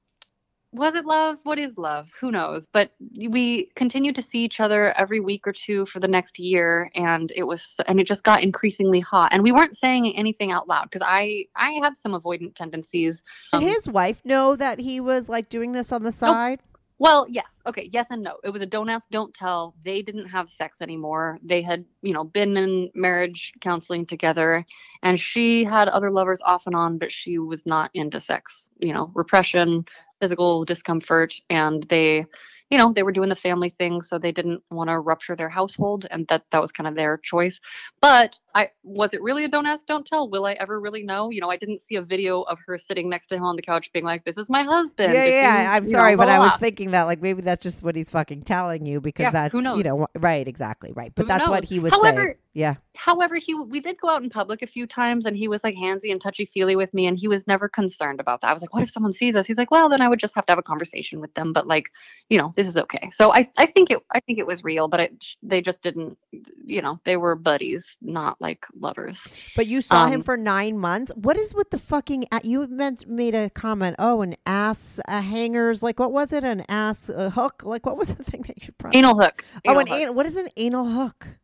was 0.78 0.94
it 0.94 1.04
love? 1.04 1.36
What 1.42 1.58
is 1.58 1.76
love? 1.76 2.08
Who 2.20 2.30
knows? 2.30 2.68
But 2.72 2.92
we 3.16 3.70
continued 3.74 4.14
to 4.14 4.22
see 4.22 4.38
each 4.38 4.60
other 4.60 4.92
every 4.96 5.20
week 5.20 5.46
or 5.46 5.52
two 5.52 5.86
for 5.86 6.00
the 6.00 6.08
next 6.08 6.38
year, 6.38 6.90
and 6.94 7.32
it 7.34 7.44
was, 7.44 7.76
and 7.86 8.00
it 8.00 8.06
just 8.06 8.24
got 8.24 8.42
increasingly 8.42 9.00
hot. 9.00 9.32
And 9.32 9.42
we 9.42 9.52
weren't 9.52 9.76
saying 9.76 10.16
anything 10.16 10.52
out 10.52 10.68
loud 10.68 10.84
because 10.90 11.06
I, 11.06 11.46
I 11.56 11.72
have 11.82 11.98
some 11.98 12.12
avoidant 12.12 12.54
tendencies. 12.54 13.22
Did 13.52 13.58
Um, 13.58 13.62
his 13.64 13.88
wife 13.88 14.22
know 14.24 14.56
that 14.56 14.78
he 14.78 15.00
was 15.00 15.28
like 15.28 15.48
doing 15.48 15.72
this 15.72 15.92
on 15.92 16.02
the 16.02 16.12
side? 16.12 16.60
Well, 17.00 17.26
yes. 17.28 17.46
Okay. 17.64 17.88
Yes 17.92 18.06
and 18.10 18.22
no. 18.22 18.38
It 18.42 18.50
was 18.50 18.60
a 18.60 18.66
don't 18.66 18.88
ask, 18.88 19.08
don't 19.10 19.32
tell. 19.32 19.74
They 19.84 20.02
didn't 20.02 20.26
have 20.26 20.50
sex 20.50 20.78
anymore. 20.80 21.38
They 21.44 21.62
had, 21.62 21.84
you 22.02 22.12
know, 22.12 22.24
been 22.24 22.56
in 22.56 22.90
marriage 22.94 23.52
counseling 23.60 24.04
together 24.04 24.64
and 25.04 25.18
she 25.18 25.62
had 25.62 25.88
other 25.88 26.10
lovers 26.10 26.40
off 26.44 26.66
and 26.66 26.74
on, 26.74 26.98
but 26.98 27.12
she 27.12 27.38
was 27.38 27.64
not 27.66 27.90
into 27.94 28.20
sex, 28.20 28.68
you 28.80 28.92
know, 28.92 29.12
repression, 29.14 29.84
physical 30.20 30.64
discomfort. 30.64 31.34
And 31.50 31.82
they, 31.84 32.24
you 32.70 32.76
know, 32.76 32.92
they 32.92 33.02
were 33.02 33.12
doing 33.12 33.30
the 33.30 33.36
family 33.36 33.70
thing. 33.70 34.02
So 34.02 34.18
they 34.18 34.32
didn't 34.32 34.62
want 34.70 34.90
to 34.90 34.98
rupture 35.00 35.34
their 35.34 35.48
household. 35.48 36.06
And 36.10 36.26
that, 36.28 36.44
that 36.52 36.60
was 36.60 36.70
kind 36.70 36.86
of 36.86 36.94
their 36.96 37.16
choice. 37.18 37.58
But 38.02 38.38
I, 38.54 38.70
was 38.82 39.14
it 39.14 39.22
really 39.22 39.44
a 39.44 39.48
don't 39.48 39.66
ask, 39.66 39.86
don't 39.86 40.04
tell? 40.06 40.28
Will 40.28 40.44
I 40.44 40.52
ever 40.54 40.78
really 40.80 41.02
know? 41.02 41.30
You 41.30 41.40
know, 41.40 41.50
I 41.50 41.56
didn't 41.56 41.80
see 41.80 41.96
a 41.96 42.02
video 42.02 42.42
of 42.42 42.58
her 42.66 42.76
sitting 42.76 43.08
next 43.08 43.28
to 43.28 43.36
him 43.36 43.44
on 43.44 43.56
the 43.56 43.62
couch 43.62 43.90
being 43.92 44.04
like, 44.04 44.24
this 44.24 44.36
is 44.36 44.50
my 44.50 44.62
husband. 44.64 45.14
Yeah, 45.14 45.24
If 45.24 45.32
yeah. 45.34 45.62
you- 45.62 45.68
I'm 45.68 45.84
you 45.84 45.92
know, 45.92 45.98
sorry, 45.98 46.16
blah, 46.16 46.26
but 46.26 46.30
I 46.30 46.38
was 46.40 46.56
thinking 46.56 46.90
that 46.90 47.04
like 47.04 47.22
maybe 47.22 47.40
that's 47.42 47.62
just 47.62 47.82
what 47.82 47.96
he's 47.96 48.10
fucking 48.10 48.42
telling 48.42 48.84
you 48.84 49.00
because 49.00 49.24
Yeah, 49.24 49.30
that's 49.30 49.54
you 49.54 49.62
know 49.62 50.06
right, 50.16 50.46
exactly, 50.46 50.92
right. 50.92 51.12
But 51.14 51.22
Who 51.22 51.28
that's 51.28 51.48
what 51.48 51.64
he 51.64 51.78
was 51.80 51.92
However, 51.92 52.16
saying. 52.16 52.34
Yeah. 52.58 52.74
However, 52.96 53.36
he 53.36 53.54
we 53.54 53.78
did 53.78 54.00
go 54.00 54.08
out 54.08 54.24
in 54.24 54.30
public 54.30 54.62
a 54.62 54.66
few 54.66 54.84
times, 54.84 55.26
and 55.26 55.36
he 55.36 55.46
was 55.46 55.62
like 55.62 55.76
handsy 55.76 56.10
and 56.10 56.20
touchy 56.20 56.44
feely 56.44 56.74
with 56.74 56.92
me, 56.92 57.06
and 57.06 57.16
he 57.16 57.28
was 57.28 57.46
never 57.46 57.68
concerned 57.68 58.18
about 58.18 58.40
that. 58.40 58.50
I 58.50 58.52
was 58.52 58.60
like, 58.60 58.74
"What 58.74 58.82
if 58.82 58.90
someone 58.90 59.12
sees 59.12 59.36
us?" 59.36 59.46
He's 59.46 59.56
like, 59.56 59.70
"Well, 59.70 59.88
then 59.88 60.00
I 60.00 60.08
would 60.08 60.18
just 60.18 60.34
have 60.34 60.44
to 60.46 60.50
have 60.50 60.58
a 60.58 60.62
conversation 60.64 61.20
with 61.20 61.32
them." 61.34 61.52
But 61.52 61.68
like, 61.68 61.86
you 62.28 62.36
know, 62.36 62.52
this 62.56 62.66
is 62.66 62.76
okay. 62.76 63.10
So 63.12 63.32
I 63.32 63.48
I 63.56 63.66
think 63.66 63.92
it 63.92 64.00
I 64.10 64.18
think 64.18 64.40
it 64.40 64.46
was 64.48 64.64
real, 64.64 64.88
but 64.88 64.98
it, 64.98 65.24
they 65.40 65.60
just 65.60 65.80
didn't, 65.84 66.18
you 66.66 66.82
know, 66.82 66.98
they 67.04 67.16
were 67.16 67.36
buddies, 67.36 67.96
not 68.02 68.40
like 68.40 68.66
lovers. 68.76 69.24
But 69.54 69.68
you 69.68 69.80
saw 69.80 70.08
him 70.08 70.14
Um, 70.14 70.22
for 70.22 70.36
nine 70.36 70.76
months. 70.80 71.12
What 71.14 71.36
is 71.36 71.54
with 71.54 71.70
the 71.70 71.78
fucking? 71.78 72.26
a- 72.32 72.40
You 72.42 72.66
meant 72.66 73.06
made 73.06 73.36
a 73.36 73.48
comment. 73.50 73.94
Oh, 74.00 74.22
an 74.22 74.34
ass 74.44 74.98
uh, 75.06 75.20
hangers. 75.20 75.80
Like 75.84 76.00
what 76.00 76.10
was 76.10 76.32
it? 76.32 76.42
An 76.42 76.64
ass 76.68 77.08
uh, 77.08 77.30
hook. 77.30 77.62
Like 77.64 77.86
what 77.86 77.96
was 77.96 78.08
the 78.12 78.24
thing 78.24 78.42
that 78.48 78.60
you? 78.66 78.72
Brought? 78.76 78.96
Anal 78.96 79.16
hook. 79.22 79.44
oh, 79.68 79.78
an 79.78 79.86
hook. 79.86 79.96
anal. 79.96 80.14
What 80.14 80.26
is 80.26 80.36
an 80.36 80.48
anal 80.56 80.86
hook? 80.86 81.38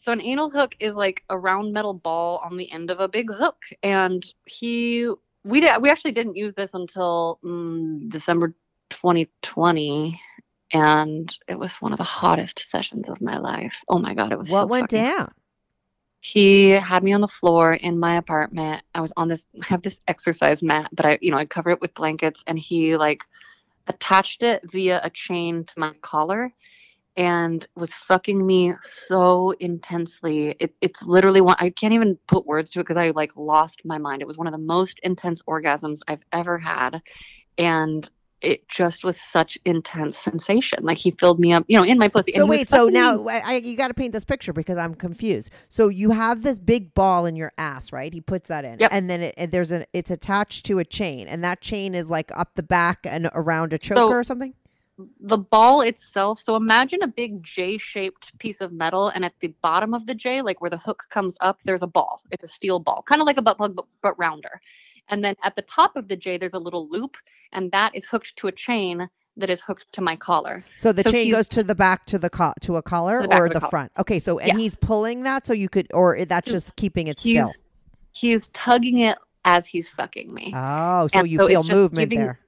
So 0.00 0.12
an 0.12 0.22
anal 0.22 0.48
hook 0.50 0.74
is 0.80 0.94
like 0.94 1.22
a 1.28 1.38
round 1.38 1.72
metal 1.74 1.92
ball 1.92 2.38
on 2.42 2.56
the 2.56 2.70
end 2.72 2.90
of 2.90 3.00
a 3.00 3.08
big 3.08 3.30
hook, 3.30 3.62
and 3.82 4.24
he 4.46 5.10
we 5.44 5.60
did 5.60 5.70
we 5.82 5.90
actually 5.90 6.12
didn't 6.12 6.36
use 6.36 6.54
this 6.54 6.70
until 6.72 7.38
mm, 7.44 8.08
December 8.08 8.54
2020, 8.88 10.18
and 10.72 11.36
it 11.48 11.58
was 11.58 11.76
one 11.76 11.92
of 11.92 11.98
the 11.98 12.04
hottest 12.04 12.66
sessions 12.70 13.10
of 13.10 13.20
my 13.20 13.36
life. 13.38 13.82
Oh 13.88 13.98
my 13.98 14.14
god, 14.14 14.32
it 14.32 14.38
was 14.38 14.50
What 14.50 14.62
so 14.62 14.66
went 14.66 14.90
fucking- 14.90 15.04
down? 15.04 15.28
He 16.22 16.68
had 16.70 17.02
me 17.02 17.12
on 17.14 17.22
the 17.22 17.28
floor 17.28 17.72
in 17.72 17.98
my 17.98 18.16
apartment. 18.16 18.82
I 18.94 19.00
was 19.00 19.12
on 19.16 19.28
this 19.28 19.44
I 19.62 19.66
have 19.66 19.82
this 19.82 20.00
exercise 20.08 20.62
mat, 20.62 20.88
but 20.92 21.04
I 21.06 21.18
you 21.20 21.30
know 21.30 21.38
I 21.38 21.44
covered 21.46 21.72
it 21.72 21.80
with 21.82 21.94
blankets, 21.94 22.42
and 22.46 22.58
he 22.58 22.96
like 22.96 23.22
attached 23.86 24.42
it 24.42 24.62
via 24.70 25.00
a 25.02 25.10
chain 25.10 25.64
to 25.64 25.72
my 25.78 25.92
collar 26.00 26.52
and 27.20 27.68
was 27.76 27.92
fucking 27.92 28.44
me 28.46 28.72
so 28.82 29.50
intensely. 29.60 30.56
It, 30.58 30.74
it's 30.80 31.02
literally 31.02 31.42
one 31.42 31.56
I 31.58 31.68
can't 31.68 31.92
even 31.92 32.18
put 32.26 32.46
words 32.46 32.70
to 32.70 32.80
it 32.80 32.84
because 32.84 32.96
I 32.96 33.10
like 33.10 33.30
lost 33.36 33.82
my 33.84 33.98
mind. 33.98 34.22
It 34.22 34.26
was 34.26 34.38
one 34.38 34.46
of 34.46 34.54
the 34.54 34.58
most 34.58 35.00
intense 35.02 35.42
orgasms 35.42 35.98
I've 36.08 36.22
ever 36.32 36.56
had, 36.56 37.02
and 37.58 38.08
it 38.40 38.66
just 38.70 39.04
was 39.04 39.20
such 39.20 39.58
intense 39.66 40.16
sensation. 40.16 40.78
Like 40.82 40.96
he 40.96 41.10
filled 41.10 41.38
me 41.38 41.52
up, 41.52 41.66
you 41.68 41.76
know, 41.76 41.84
in 41.84 41.98
my 41.98 42.08
pussy. 42.08 42.32
So 42.32 42.46
wait, 42.46 42.70
so 42.70 42.86
now 42.88 43.28
I, 43.28 43.42
I, 43.44 43.52
you 43.56 43.76
got 43.76 43.88
to 43.88 43.94
paint 43.94 44.14
this 44.14 44.24
picture 44.24 44.54
because 44.54 44.78
I'm 44.78 44.94
confused. 44.94 45.50
So 45.68 45.88
you 45.88 46.12
have 46.12 46.42
this 46.42 46.58
big 46.58 46.94
ball 46.94 47.26
in 47.26 47.36
your 47.36 47.52
ass, 47.58 47.92
right? 47.92 48.14
He 48.14 48.22
puts 48.22 48.48
that 48.48 48.64
in, 48.64 48.78
Yep. 48.80 48.88
and 48.94 49.10
then 49.10 49.20
it, 49.20 49.34
and 49.36 49.52
there's 49.52 49.72
an 49.72 49.84
it's 49.92 50.10
attached 50.10 50.64
to 50.66 50.78
a 50.78 50.86
chain, 50.86 51.28
and 51.28 51.44
that 51.44 51.60
chain 51.60 51.94
is 51.94 52.08
like 52.08 52.30
up 52.34 52.54
the 52.54 52.62
back 52.62 53.00
and 53.04 53.28
around 53.34 53.74
a 53.74 53.78
choker 53.78 54.00
So- 54.00 54.08
or 54.10 54.22
something. 54.22 54.54
The 55.20 55.38
ball 55.38 55.80
itself 55.82 56.40
so 56.42 56.56
imagine 56.56 57.02
a 57.02 57.08
big 57.08 57.42
j-shaped 57.42 58.36
piece 58.38 58.60
of 58.60 58.72
metal 58.72 59.08
and 59.08 59.24
at 59.24 59.32
the 59.40 59.48
bottom 59.62 59.94
of 59.94 60.06
the 60.06 60.14
j 60.14 60.42
like 60.42 60.60
where 60.60 60.70
the 60.70 60.78
hook 60.78 61.04
comes 61.10 61.36
up 61.40 61.58
there's 61.64 61.82
a 61.82 61.86
ball 61.86 62.22
it's 62.30 62.44
a 62.44 62.48
steel 62.48 62.78
ball 62.80 63.02
kind 63.06 63.20
of 63.20 63.26
like 63.26 63.36
a 63.36 63.42
butt 63.42 63.56
plug 63.56 63.74
but, 63.76 63.84
but 64.02 64.18
rounder 64.18 64.60
and 65.08 65.24
then 65.24 65.34
at 65.42 65.54
the 65.56 65.62
top 65.62 65.96
of 65.96 66.08
the 66.08 66.16
j 66.16 66.36
there's 66.38 66.54
a 66.54 66.58
little 66.58 66.88
loop 66.88 67.16
and 67.52 67.70
that 67.72 67.94
is 67.94 68.04
hooked 68.04 68.34
to 68.36 68.46
a 68.48 68.52
chain 68.52 69.08
that 69.36 69.48
is 69.48 69.60
hooked 69.60 69.90
to 69.92 70.00
my 70.00 70.16
collar 70.16 70.64
So 70.76 70.92
the 70.92 71.02
So 71.02 71.12
chain 71.12 71.30
goes 71.30 71.48
to 71.50 71.62
the 71.62 71.74
back 71.74 72.04
to 72.06 72.18
the 72.18 72.28
co- 72.28 72.52
to 72.62 72.76
a 72.76 72.82
collar 72.82 73.22
To 73.22 73.28
the 73.28 73.36
or 73.38 73.48
the, 73.48 73.54
the 73.54 73.60
collar. 73.60 73.70
front. 73.70 73.92
Okay, 73.98 74.18
so 74.18 74.38
and 74.38 74.48
Yes. 74.48 74.56
he's 74.58 74.74
pulling 74.74 75.22
that 75.22 75.46
so 75.46 75.52
you 75.52 75.68
could, 75.68 75.86
or 75.94 76.24
that's 76.24 76.50
just 76.50 76.76
keeping 76.76 77.06
it 77.06 77.20
he's 77.20 77.32
still. 77.36 77.52
he's 78.12 78.48
tugging 78.48 78.98
it 78.98 79.16
as 79.44 79.66
he's 79.66 79.88
fucking 79.88 80.34
me 80.34 80.52
Oh, 80.54 81.06
so 81.06 81.20
and 81.20 81.28
you 81.30 81.38
so 81.38 81.46
feel 81.48 81.62
movement 81.62 82.10
giving- 82.10 82.18
there. 82.24 82.40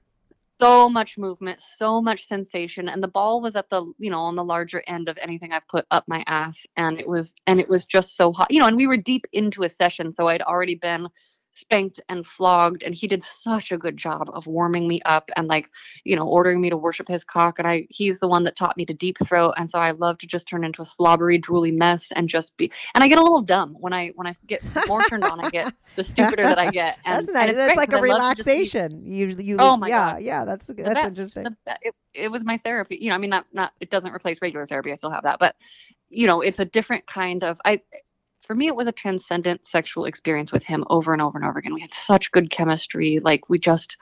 So 0.63 0.89
much 0.89 1.17
movement, 1.17 1.59
so 1.61 2.01
much 2.01 2.27
sensation, 2.27 2.87
and 2.87 3.03
the 3.03 3.07
ball 3.07 3.41
was 3.41 3.55
at 3.55 3.69
the 3.69 3.91
you 3.99 4.09
know 4.09 4.19
on 4.19 4.35
the 4.35 4.43
larger 4.43 4.81
end 4.87 5.09
of 5.09 5.17
anything 5.21 5.51
I've 5.51 5.67
put 5.67 5.85
up 5.91 6.05
my 6.07 6.23
ass, 6.27 6.65
and 6.77 6.99
it 6.99 7.07
was 7.07 7.33
and 7.47 7.59
it 7.59 7.67
was 7.67 7.85
just 7.85 8.15
so 8.15 8.31
hot, 8.31 8.49
you 8.49 8.59
know. 8.59 8.67
And 8.67 8.77
we 8.77 8.87
were 8.87 8.97
deep 8.97 9.25
into 9.33 9.63
a 9.63 9.69
session, 9.69 10.13
so 10.13 10.27
I'd 10.27 10.41
already 10.41 10.75
been 10.75 11.07
spanked 11.55 11.99
and 12.09 12.25
flogged, 12.25 12.83
and 12.83 12.95
he 12.95 13.07
did 13.07 13.23
such 13.23 13.71
a 13.71 13.77
good 13.77 13.97
job 13.97 14.29
of 14.33 14.47
warming 14.47 14.87
me 14.87 15.01
up 15.05 15.29
and 15.37 15.47
like 15.47 15.69
you 16.03 16.15
know 16.15 16.27
ordering 16.27 16.61
me 16.61 16.69
to 16.69 16.77
worship 16.77 17.07
his 17.07 17.23
cock, 17.23 17.59
and 17.59 17.67
I 17.67 17.87
he's 17.89 18.19
the 18.19 18.27
one 18.27 18.43
that 18.45 18.55
taught 18.55 18.77
me 18.77 18.85
to 18.85 18.93
deep 18.93 19.17
throat, 19.27 19.53
and 19.57 19.69
so 19.69 19.79
I 19.79 19.91
love 19.91 20.17
to 20.19 20.27
just 20.27 20.47
turn 20.47 20.63
into 20.63 20.81
a 20.81 20.85
slobbery, 20.85 21.39
drooly 21.39 21.73
mess 21.75 22.07
and 22.15 22.27
just 22.29 22.55
be, 22.57 22.71
and 22.95 23.03
I 23.03 23.07
get 23.07 23.17
a 23.19 23.23
little 23.23 23.41
dumb 23.41 23.75
when 23.79 23.93
I 23.93 24.09
when 24.15 24.27
I 24.27 24.33
get 24.47 24.61
more 24.87 25.01
turned 25.03 25.25
on, 25.25 25.39
I 25.39 25.47
get 25.51 25.73
the 25.95 26.03
stupider 26.03 26.43
that 26.43 26.57
I 26.59 26.67
get, 26.71 26.97
and 27.05 27.19
that's 27.19 27.27
and 27.27 27.35
nice. 27.35 27.49
it's 27.49 27.57
That's 27.57 27.77
like 27.77 27.89
a 27.89 27.91
'cause 27.91 28.03
I 28.05 28.13
love 28.13 28.21
to 28.29 28.35
just 28.35 28.47
be- 28.47 28.53
relaxation. 28.53 29.03
You, 29.05 29.27
you. 29.39 29.57
Oh 29.59 29.77
my 29.77 29.89
yeah, 29.89 30.13
God. 30.13 30.21
yeah. 30.23 30.45
That's 30.45 30.67
the 30.67 30.73
that's 30.73 30.93
best, 30.95 31.07
interesting. 31.07 31.43
the 31.65 31.77
it, 31.81 31.95
it 32.13 32.31
was 32.31 32.43
my 32.43 32.57
therapy. 32.59 32.97
You 32.99 33.09
know, 33.09 33.15
I 33.15 33.17
mean, 33.19 33.29
not 33.29 33.45
not 33.53 33.73
it 33.79 33.89
doesn't 33.89 34.11
replace 34.11 34.39
regular 34.41 34.65
therapy. 34.65 34.91
I 34.91 34.95
still 34.95 35.11
have 35.11 35.23
that, 35.23 35.39
but 35.39 35.55
you 36.09 36.27
know, 36.27 36.41
it's 36.41 36.59
a 36.59 36.65
different 36.65 37.05
kind 37.07 37.43
of. 37.43 37.59
I 37.65 37.81
for 38.45 38.55
me, 38.55 38.67
it 38.67 38.75
was 38.75 38.87
a 38.87 38.91
transcendent 38.91 39.65
sexual 39.65 40.05
experience 40.05 40.51
with 40.51 40.63
him 40.63 40.83
over 40.89 41.13
and 41.13 41.21
over 41.21 41.37
and 41.37 41.47
over 41.47 41.59
again. 41.59 41.73
We 41.73 41.81
had 41.81 41.93
such 41.93 42.31
good 42.31 42.49
chemistry. 42.49 43.19
Like 43.19 43.49
we 43.49 43.59
just 43.59 43.97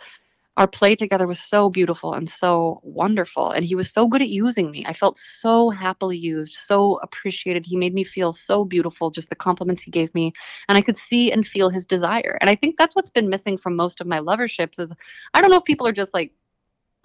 our 0.58 0.68
play 0.68 0.96
together 0.96 1.28
was 1.28 1.40
so 1.40 1.70
beautiful 1.70 2.14
and 2.14 2.30
so 2.30 2.82
wonderful. 2.84 3.52
And 3.52 3.64
he 3.64 3.74
was 3.74 3.90
so 3.90 4.06
good 4.06 4.22
at 4.22 4.28
using 4.28 4.70
me. 4.70 4.84
I 4.86 4.92
felt 4.92 5.18
so 5.18 5.70
happily 5.70 6.18
used 6.18 6.54
so 6.54 7.00
appreciated. 7.02 7.66
He 7.66 7.78
made 7.78 7.94
me 7.94 8.04
feel 8.04 8.34
so 8.34 8.66
beautiful 8.66 9.12
just 9.12 9.30
the 9.30 9.36
compliments 9.36 9.82
he 9.82 9.92
gave 9.92 10.14
me. 10.14 10.34
And 10.68 10.78
i 10.78 10.82
could 10.82 10.98
see 10.98 11.32
and 11.32 11.48
feel 11.48 11.70
his 11.70 11.86
desire. 11.86 12.38
And 12.42 12.50
i 12.50 12.56
think 12.56 12.76
that's 12.78 12.96
what's 12.96 13.12
been 13.12 13.30
missing 13.30 13.58
from 13.58 13.76
most 13.76 14.02
of 14.02 14.08
my 14.08 14.20
loverships 14.20 14.78
is 14.78 14.92
i 15.34 15.42
don't 15.42 15.52
know 15.52 15.58
if 15.58 15.64
people 15.64 15.88
are 15.88 15.94
just 15.94 16.14
like 16.14 16.34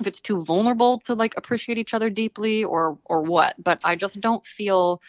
if 0.00 0.06
it's 0.06 0.20
too 0.20 0.44
vulnerable 0.44 0.98
to 1.00 1.14
like 1.14 1.34
appreciate 1.36 1.78
each 1.78 1.94
other 1.94 2.10
deeply 2.10 2.64
or 2.64 2.98
or 3.04 3.22
what 3.22 3.54
but 3.62 3.80
i 3.84 3.96
just 3.96 4.20
don't 4.20 4.44
feel 4.44 5.00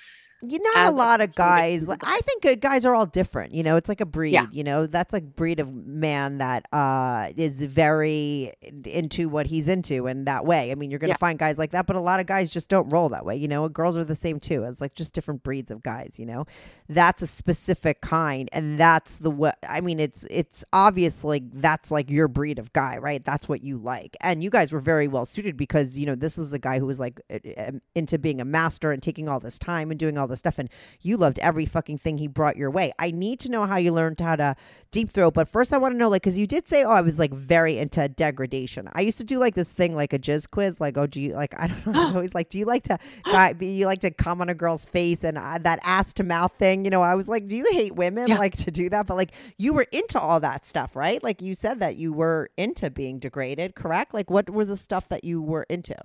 You 0.44 0.60
not 0.60 0.88
a 0.88 0.92
lot 0.92 1.20
of 1.20 1.34
guys. 1.34 1.88
like. 1.88 2.02
I 2.04 2.20
think 2.20 2.46
uh, 2.46 2.56
guys 2.56 2.86
are 2.86 2.94
all 2.94 3.08
different. 3.08 3.54
You 3.56 3.64
know, 3.64 3.76
it's 3.76 3.90
like 3.90 4.02
a 4.02 4.06
breed. 4.06 4.34
Yeah. 4.34 4.46
You 4.52 4.64
know, 4.64 4.86
that's 4.86 5.14
a 5.16 5.22
breed 5.22 5.60
of 5.60 5.74
man 5.74 6.38
that 6.38 6.68
uh, 6.72 7.30
is 7.36 7.64
very 7.64 8.54
into 8.86 9.30
what 9.30 9.48
he's 9.48 9.68
into, 9.68 10.06
and 10.06 10.28
that 10.28 10.46
way. 10.46 10.72
I 10.72 10.76
mean, 10.76 10.92
you're 10.92 11.00
gonna 11.00 11.14
Yeah. 11.14 11.18
find 11.18 11.40
guys 11.40 11.58
like 11.58 11.72
that, 11.72 11.88
but 11.88 11.96
a 11.96 12.00
lot 12.00 12.20
of 12.20 12.28
guys 12.28 12.52
just 12.52 12.70
don't 12.70 12.88
roll 12.90 13.10
that 13.10 13.26
way. 13.26 13.36
You 13.36 13.48
know, 13.48 13.68
girls 13.68 13.98
are 13.98 14.04
the 14.04 14.14
same 14.16 14.40
too. 14.40 14.64
It's 14.64 14.80
like 14.80 14.94
just 14.94 15.14
different 15.14 15.42
breeds 15.42 15.72
of 15.72 15.82
guys. 15.82 16.18
You 16.20 16.28
know, 16.28 16.46
that's 16.88 17.24
a 17.24 17.28
specific 17.28 18.02
kind, 18.02 18.48
and 18.54 18.80
that's 18.80 19.18
the 19.18 19.32
what. 19.32 19.58
I 19.68 19.82
mean, 19.82 20.00
it's 20.00 20.24
it's 20.30 20.64
obviously 20.72 21.42
that's 21.52 21.90
like 21.90 22.12
your 22.12 22.28
breed 22.28 22.60
of 22.60 22.72
guy, 22.74 22.98
right? 23.00 23.26
That's 23.26 23.50
what 23.50 23.64
you 23.64 23.78
like, 23.80 24.16
and 24.22 24.44
you 24.44 24.52
guys 24.52 24.72
were 24.72 24.80
very 24.82 25.08
well 25.08 25.26
suited 25.26 25.58
because 25.58 25.98
you 25.98 26.06
know 26.06 26.14
this 26.16 26.38
was 26.38 26.54
a 26.54 26.60
guy 26.60 26.78
who 26.78 26.86
was 26.86 27.00
like 27.00 27.20
uh, 27.32 27.40
uh, 27.58 27.72
into 27.96 28.20
being 28.20 28.40
a 28.40 28.46
master 28.46 28.92
and 28.92 29.02
taking 29.02 29.28
all 29.28 29.40
this 29.40 29.58
time 29.58 29.90
and 29.90 30.00
doing 30.00 30.16
all 30.18 30.27
all 30.28 30.30
this 30.30 30.40
stuff, 30.40 30.60
and 30.60 30.70
you 31.02 31.18
loved 31.18 31.40
every 31.40 31.66
fucking 31.66 31.98
thing 31.98 32.18
he 32.18 32.28
brought 32.28 32.58
your 32.58 32.70
way. 32.70 32.92
I 33.00 33.12
need 33.12 33.40
to 33.42 33.50
know 33.50 33.66
how 33.66 33.78
you 33.78 33.92
learned 33.94 34.20
how 34.20 34.36
to 34.36 34.56
deep 34.92 35.12
throat, 35.12 35.34
but 35.34 35.48
first 35.48 35.74
I 35.74 35.78
want 35.78 35.94
to 35.94 35.98
know, 35.98 36.10
like, 36.10 36.22
because 36.22 36.38
you 36.38 36.48
did 36.48 36.68
say, 36.68 36.84
oh, 36.84 36.92
I 36.92 37.02
was 37.02 37.20
like 37.20 37.34
very 37.34 37.78
into 37.78 38.08
degradation. 38.08 38.90
I 38.94 39.02
used 39.02 39.18
to 39.18 39.24
do 39.24 39.40
like 39.40 39.56
this 39.56 39.70
thing, 39.70 39.96
like 39.96 40.14
a 40.14 40.20
jizz 40.20 40.50
quiz, 40.50 40.80
like, 40.80 40.98
oh, 40.98 41.08
do 41.08 41.22
you 41.22 41.34
like? 41.34 41.54
I 41.58 41.68
don't 41.68 41.86
know. 41.88 41.94
I 41.94 42.06
was 42.06 42.16
always 42.16 42.36
like, 42.36 42.50
do 42.50 42.58
you 42.60 42.66
like 42.66 42.84
to, 42.84 42.98
guy, 43.26 43.56
you 43.60 43.86
like 43.86 44.02
to 44.02 44.12
come 44.12 44.42
on 44.42 44.50
a 44.50 44.56
girl's 44.56 44.86
face 44.86 45.24
and 45.24 45.38
uh, 45.38 45.58
that 45.60 45.80
ass 45.84 46.14
to 46.14 46.24
mouth 46.24 46.54
thing? 46.58 46.86
You 46.86 46.92
know, 46.92 47.02
I 47.02 47.16
was 47.16 47.28
like, 47.28 47.48
do 47.48 47.56
you 47.56 47.66
hate 47.72 47.96
women 47.96 48.30
Yeah. 48.30 48.38
like 48.38 48.58
to 48.58 48.72
do 48.72 48.90
that? 48.90 49.08
But 49.08 49.18
like, 49.18 49.32
you 49.58 49.74
were 49.74 49.88
into 49.92 50.20
all 50.20 50.40
that 50.42 50.66
stuff, 50.66 50.96
right? 50.96 51.22
Like 51.24 51.42
you 51.42 51.56
said 51.56 51.80
that 51.80 51.96
you 51.98 52.14
were 52.14 52.50
into 52.58 52.90
being 52.90 53.20
degraded, 53.20 53.76
correct? 53.76 54.14
Like, 54.14 54.30
what 54.30 54.50
was 54.50 54.68
the 54.68 54.78
stuff 54.78 55.08
that 55.10 55.24
you 55.24 55.42
were 55.42 55.64
into? 55.70 55.96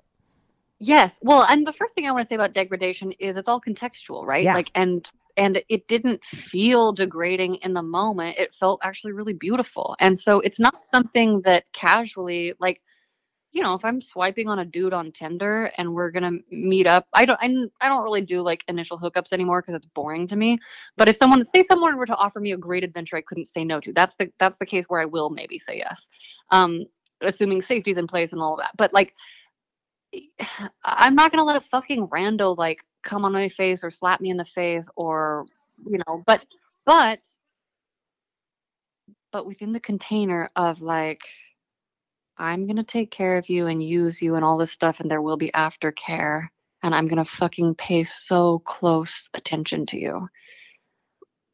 Yes. 0.85 1.16
Well, 1.22 1.47
and 1.49 1.64
the 1.64 1.72
first 1.72 1.95
thing 1.95 2.09
I 2.09 2.11
want 2.11 2.22
to 2.24 2.26
say 2.26 2.35
about 2.35 2.55
degradation 2.55 3.12
is 3.12 3.37
it's 3.37 3.49
all 3.49 3.61
contextual, 3.61 4.26
right? 4.26 4.43
Yeah. 4.43 4.55
Like 4.55 4.70
and 4.74 5.09
and 5.37 5.62
it 5.68 5.87
didn't 5.87 6.24
feel 6.24 6.93
degrading 6.93 7.55
in 7.57 7.72
the 7.72 7.85
moment. 7.85 8.37
It 8.37 8.53
felt 8.55 8.80
actually 8.83 9.12
really 9.12 9.33
beautiful. 9.33 9.95
And 10.01 10.18
so 10.18 10.41
it's 10.41 10.59
not 10.59 10.85
something 10.85 11.41
that 11.43 11.64
casually 11.72 12.55
like 12.59 12.83
you 13.53 13.62
know, 13.62 13.74
if 13.74 13.85
I'm 13.85 14.01
swiping 14.01 14.49
on 14.49 14.61
a 14.61 14.64
dude 14.64 14.95
on 14.95 15.12
Tinder 15.12 15.70
and 15.76 15.95
we're 15.95 16.11
gonna 16.11 16.39
meet 16.51 16.87
up, 16.87 17.07
I 17.12 17.26
don't, 17.26 17.39
I, 17.41 17.85
I 17.85 17.89
don't 17.89 18.03
really 18.03 18.22
do 18.22 18.41
like 18.41 18.64
initial 18.66 18.99
hookups 18.99 19.33
anymore 19.33 19.61
because 19.61 19.74
it's 19.74 19.87
boring 19.95 20.26
to 20.28 20.37
me. 20.37 20.59
But 20.97 21.11
if 21.11 21.16
someone, 21.16 21.45
say, 21.45 21.62
someone 21.64 21.99
were 21.99 22.07
to 22.07 22.16
offer 22.16 22.41
me 22.41 22.53
a 22.53 22.57
great 22.57 22.83
adventure, 22.83 23.16
I 23.16 23.20
couldn't 23.20 23.51
say 23.51 23.62
no 23.64 23.78
to. 23.80 23.93
That's 23.93 24.14
the 24.18 24.33
that's 24.41 24.59
the 24.59 24.64
case 24.64 24.87
where 24.89 25.01
I 25.03 25.05
will 25.05 25.28
maybe 25.28 25.59
say 25.59 25.76
yes, 25.76 26.09
um, 26.51 26.85
assuming 27.20 27.61
safety's 27.61 27.99
in 27.99 28.07
place 28.07 28.33
and 28.33 28.41
all 28.41 28.55
of 28.55 28.61
that. 28.61 28.72
But 28.78 28.95
like, 28.95 29.14
I'm 30.85 31.15
not 31.15 31.31
gonna 31.31 31.45
let 31.45 31.57
a 31.57 31.61
fucking 31.61 32.09
rando 32.09 32.57
like 32.57 32.85
come 33.03 33.25
on 33.25 33.33
my 33.33 33.49
face 33.49 33.83
or 33.83 33.91
slap 33.91 34.21
me 34.21 34.31
in 34.31 34.37
the 34.37 34.45
face 34.45 34.89
or 34.97 35.47
you 35.87 35.99
know, 36.07 36.23
but 36.27 36.45
but 36.85 37.21
but 39.33 39.47
within 39.47 39.73
the 39.73 39.81
container 39.81 40.51
of 40.57 40.83
like 40.83 41.23
I'm 42.39 42.67
gonna 42.67 42.85
take 42.85 43.11
care 43.11 43.37
of 43.39 43.49
you 43.49 43.67
and 43.67 43.83
use 43.83 44.21
you 44.23 44.35
and 44.35 44.45
all 44.45 44.59
this 44.59 44.73
stuff, 44.73 45.01
and 45.01 45.11
there 45.11 45.23
will 45.23 45.37
be 45.37 45.51
aftercare, 45.53 46.49
and 46.83 46.95
I'm 46.95 47.09
gonna 47.09 47.25
fucking 47.25 47.75
pay 47.77 48.05
so 48.05 48.61
close 48.61 49.31
attention 49.35 49.87
to 49.87 49.99
you. 49.99 50.29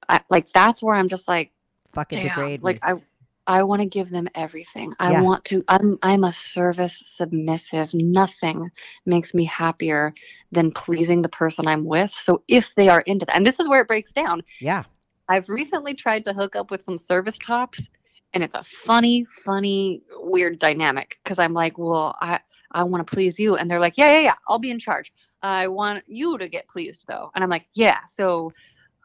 I, 0.08 0.20
like 0.30 0.52
that's 0.52 0.82
where 0.82 0.94
I'm 0.94 1.08
just 1.08 1.28
like, 1.28 1.52
Fucking 1.92 2.20
damn, 2.20 2.28
degrade 2.28 2.62
like 2.62 2.76
me. 2.76 2.80
I, 2.82 2.94
I 3.48 3.62
want 3.62 3.80
to 3.80 3.86
give 3.86 4.10
them 4.10 4.28
everything. 4.34 4.92
I 5.00 5.10
Yeah. 5.10 5.22
want 5.22 5.44
to. 5.46 5.64
I'm 5.68 5.98
I'm 6.02 6.22
a 6.24 6.32
service 6.32 7.02
submissive. 7.16 7.94
Nothing 7.94 8.70
makes 9.06 9.34
me 9.34 9.44
happier 9.46 10.14
than 10.52 10.70
pleasing 10.70 11.22
the 11.22 11.30
person 11.30 11.66
I'm 11.66 11.84
with. 11.86 12.12
So 12.14 12.42
if 12.46 12.74
they 12.74 12.88
are 12.90 13.00
into 13.00 13.24
that, 13.26 13.34
and 13.36 13.46
this 13.46 13.58
is 13.58 13.68
where 13.68 13.80
it 13.80 13.88
breaks 13.88 14.12
down. 14.12 14.42
yeah. 14.60 14.84
I've 15.30 15.48
recently 15.48 15.94
tried 15.94 16.24
to 16.26 16.32
hook 16.34 16.56
up 16.56 16.70
with 16.70 16.84
some 16.84 16.98
service 16.98 17.38
tops, 17.38 17.80
and 18.34 18.42
it's 18.44 18.54
a 18.54 18.64
funny, 18.64 19.26
funny, 19.44 20.02
weird 20.18 20.58
dynamic 20.58 21.18
because 21.24 21.38
I'm 21.38 21.54
like, 21.54 21.78
well, 21.78 22.16
I 22.20 22.40
I 22.72 22.82
want 22.84 23.06
to 23.06 23.14
please 23.14 23.38
you, 23.38 23.56
and 23.56 23.70
they're 23.70 23.80
like, 23.80 23.96
yeah, 23.96 24.12
yeah, 24.12 24.20
yeah, 24.20 24.34
I'll 24.48 24.58
be 24.58 24.70
in 24.70 24.78
charge. 24.78 25.12
I 25.42 25.68
want 25.68 26.04
you 26.06 26.36
to 26.38 26.48
get 26.48 26.68
pleased 26.68 27.06
though, 27.08 27.30
and 27.34 27.42
I'm 27.42 27.50
like, 27.50 27.66
yeah, 27.74 28.00
so 28.08 28.52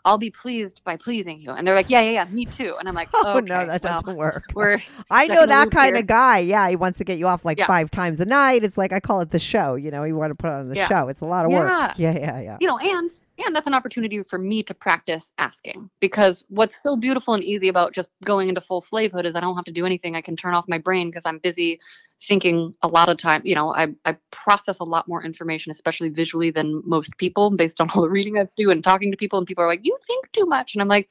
I'll 0.05 0.17
be 0.17 0.29
pleased 0.31 0.81
by 0.83 0.97
pleasing 0.97 1.39
you, 1.39 1.51
and 1.51 1.65
they're 1.65 1.75
like, 1.75 1.89
yeah, 1.89 2.01
yeah, 2.01 2.11
yeah, 2.11 2.25
me 2.25 2.45
too, 2.45 2.75
and 2.77 2.89
I'm 2.89 2.95
like, 2.95 3.07
Oh 3.15 3.37
okay, 3.37 3.45
no, 3.47 3.65
that 3.65 3.81
well, 3.83 4.01
doesn't 4.01 4.17
work. 4.17 4.43
we're 4.53 4.81
I 5.09 5.27
know 5.27 5.45
that 5.45 5.71
kind 5.71 5.95
here. 5.95 6.01
of 6.01 6.07
guy. 6.07 6.39
Yeah, 6.39 6.69
he 6.69 6.75
wants 6.75 6.97
to 6.97 7.03
get 7.05 7.17
you 7.19 7.27
off 7.27 7.45
like 7.45 7.57
Yeah. 7.57 7.67
five 7.67 7.89
times 7.89 8.19
a 8.19 8.25
night. 8.25 8.63
It's 8.63 8.77
like 8.77 8.91
I 8.91 8.99
call 8.99 9.21
it 9.21 9.31
the 9.31 9.39
show. 9.39 9.75
You 9.75 9.91
know, 9.91 10.03
you 10.03 10.15
want 10.15 10.31
to 10.31 10.35
put 10.35 10.49
on 10.49 10.67
the 10.69 10.75
Yeah. 10.75 10.87
show. 10.89 11.07
It's 11.07 11.21
a 11.21 11.25
lot 11.25 11.45
of 11.45 11.51
work. 11.51 11.69
Yeah, 11.97 12.11
yeah, 12.17 12.39
yeah. 12.41 12.57
you 12.59 12.67
know, 12.67 12.77
and 12.77 13.11
and 13.39 13.55
that's 13.55 13.67
an 13.67 13.73
opportunity 13.73 14.21
for 14.23 14.37
me 14.37 14.63
to 14.63 14.73
practice 14.73 15.31
asking 15.37 15.89
because 15.99 16.43
what's 16.49 16.81
so 16.81 16.95
beautiful 16.95 17.33
and 17.33 17.43
easy 17.43 17.67
about 17.67 17.93
just 17.93 18.09
going 18.23 18.49
into 18.49 18.61
full 18.61 18.81
slavehood 18.81 19.25
is 19.25 19.35
I 19.35 19.39
don't 19.39 19.55
have 19.55 19.65
to 19.65 19.71
do 19.71 19.85
anything. 19.85 20.15
I 20.15 20.21
can 20.21 20.35
turn 20.35 20.53
off 20.53 20.65
my 20.67 20.77
brain 20.77 21.09
because 21.09 21.23
I'm 21.25 21.39
busy 21.39 21.79
thinking 22.27 22.73
a 22.81 22.87
lot 22.87 23.09
of 23.09 23.17
time. 23.17 23.41
You 23.43 23.55
know, 23.55 23.73
I 23.73 23.87
I 24.05 24.17
process 24.31 24.79
a 24.79 24.83
lot 24.83 25.07
more 25.07 25.23
information, 25.23 25.71
especially 25.71 26.09
visually, 26.09 26.51
than 26.51 26.81
most 26.85 27.17
people 27.17 27.49
based 27.51 27.81
on 27.81 27.89
all 27.95 28.03
the 28.03 28.09
reading 28.09 28.37
I 28.37 28.47
do 28.55 28.69
and 28.71 28.83
talking 28.83 29.11
to 29.11 29.17
people. 29.17 29.39
And 29.39 29.47
people 29.47 29.63
are 29.63 29.67
like, 29.67 29.81
"You 29.83 29.97
think 30.05 30.31
too 30.31 30.45
much," 30.45 30.75
and 30.75 30.81
I'm 30.81 30.87
like, 30.87 31.09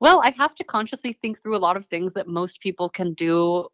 "Well, 0.00 0.20
I 0.24 0.34
have 0.38 0.54
to 0.56 0.64
consciously 0.64 1.12
think 1.20 1.42
through 1.42 1.56
a 1.56 1.58
lot 1.58 1.76
of 1.76 1.86
things 1.86 2.14
that 2.14 2.26
most 2.26 2.60
people 2.60 2.88
can 2.88 3.12
do." 3.14 3.68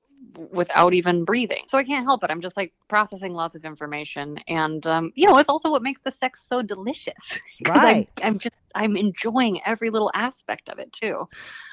Without 0.53 0.93
even 0.95 1.25
breathing 1.25 1.63
so 1.69 1.79
i 1.79 1.85
can't 1.85 2.05
help 2.05 2.23
it 2.23 2.31
i'm 2.31 2.41
just 2.43 2.57
like 2.57 2.73
processing 2.89 3.33
lots 3.33 3.55
of 3.55 3.65
information 3.65 4.37
and 4.49 4.87
um, 4.87 5.11
you 5.15 5.27
know 5.27 5.39
it's 5.39 5.49
also 5.49 5.71
what 5.71 5.83
makes 5.83 6.01
the 6.05 6.11
sex 6.11 6.45
so 6.49 6.63
delicious. 6.63 7.15
Right. 7.61 8.09
I'm, 8.21 8.33
I'm 8.35 8.39
just 8.39 8.59
i'm 8.75 8.97
enjoying 8.97 9.61
every 9.67 9.91
little 9.91 10.11
aspect 10.15 10.69
of 10.69 10.79
it 10.79 10.93
too 10.93 11.27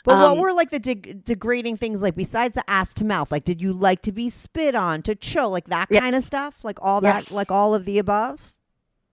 But 0.03 0.17
what 0.17 0.37
Um, 0.37 0.37
were 0.37 0.51
like 0.53 0.69
the 0.69 0.79
deg- 0.79 1.23
degrading 1.23 1.77
things 1.77 2.01
like 2.01 2.15
besides 2.15 2.55
the 2.55 2.69
ass 2.69 2.93
to 2.95 3.05
mouth? 3.05 3.31
Like, 3.31 3.45
did 3.45 3.61
you 3.61 3.71
like 3.73 4.01
to 4.03 4.11
be 4.11 4.29
spit 4.29 4.75
on, 4.75 5.01
to 5.03 5.15
chill, 5.15 5.49
like 5.49 5.67
that 5.67 5.89
Yes. 5.89 6.01
kind 6.01 6.15
of 6.15 6.23
stuff? 6.23 6.63
Like 6.63 6.77
all 6.81 6.99
Yes. 6.99 7.25
that, 7.25 7.31
like 7.31 7.51
all 7.51 7.73
of 7.73 7.85
the 7.85 7.97
above? 7.99 8.52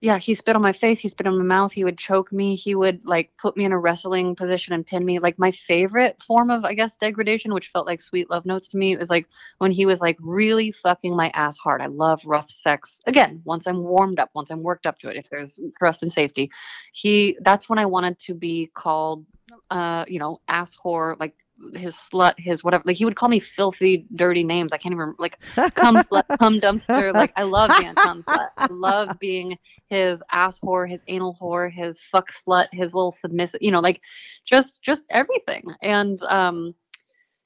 Yeah 0.01 0.17
he 0.17 0.33
spit 0.33 0.55
on 0.55 0.61
my 0.61 0.73
face 0.73 0.99
he 0.99 1.07
spit 1.07 1.27
on 1.27 1.37
my 1.37 1.43
mouth 1.43 1.71
he 1.71 1.83
would 1.83 1.97
choke 1.97 2.31
me 2.33 2.55
he 2.55 2.75
would 2.75 2.99
like 3.05 3.31
put 3.37 3.55
me 3.55 3.63
in 3.63 3.71
a 3.71 3.77
wrestling 3.77 4.35
position 4.35 4.73
and 4.73 4.85
pin 4.85 5.05
me. 5.05 5.19
Like 5.19 5.37
my 5.39 5.51
favorite 5.51 6.21
form 6.21 6.49
of 6.49 6.65
i 6.65 6.73
guess 6.73 6.97
degradation 6.97 7.53
which 7.53 7.69
felt 7.69 7.87
like 7.87 8.01
sweet 8.01 8.29
love 8.29 8.45
notes 8.45 8.67
to 8.69 8.77
me 8.77 8.97
was 8.97 9.09
like 9.09 9.27
when 9.59 9.71
he 9.71 9.85
was 9.85 10.01
like 10.01 10.17
really 10.19 10.71
fucking 10.71 11.15
my 11.15 11.29
ass 11.33 11.57
hard. 11.57 11.81
I 11.81 11.85
love 11.85 12.21
rough 12.25 12.49
sex. 12.49 12.99
Again 13.05 13.41
once 13.45 13.67
i'm 13.67 13.83
warmed 13.83 14.19
up 14.19 14.31
once 14.33 14.49
i'm 14.49 14.63
worked 14.63 14.87
up 14.87 14.99
to 14.99 15.09
it 15.09 15.15
if 15.17 15.29
there's 15.29 15.59
trust 15.77 16.03
and 16.03 16.11
safety. 16.11 16.51
He 16.93 17.37
that's 17.41 17.69
when 17.69 17.79
i 17.79 17.85
wanted 17.85 18.19
to 18.19 18.33
be 18.33 18.71
called 18.73 19.25
uh 19.69 20.05
you 20.07 20.17
know 20.19 20.41
ass 20.47 20.77
whore 20.83 21.19
like 21.19 21.35
his 21.75 21.95
slut 21.95 22.33
his 22.37 22.63
whatever 22.63 22.83
like 22.85 22.97
he 22.97 23.05
would 23.05 23.15
call 23.15 23.29
me 23.29 23.39
filthy 23.39 24.05
dirty 24.15 24.43
names 24.43 24.71
i 24.73 24.77
can't 24.77 24.93
even 24.93 25.13
like 25.19 25.37
cum 25.81 25.95
slut, 26.01 26.23
cum 26.39 26.59
dumpster. 26.59 27.13
Like 27.13 27.31
I 27.35 27.43
love 27.43 27.71
being 27.77 27.95
cum 27.95 28.23
slut. 28.29 28.49
I 28.57 28.67
love 28.69 29.19
being 29.19 29.57
his 29.87 30.21
ass 30.31 30.59
whore, 30.59 30.89
his 30.89 31.01
anal 31.07 31.37
whore, 31.41 31.71
his 31.71 32.01
fuck 32.01 32.31
slut, 32.31 32.67
his 32.71 32.93
little 32.93 33.11
submissive. 33.11 33.61
You 33.61 33.71
know, 33.71 33.79
like 33.79 34.01
just 34.45 34.81
just 34.81 35.03
everything. 35.09 35.65
And 35.81 36.21
um, 36.23 36.73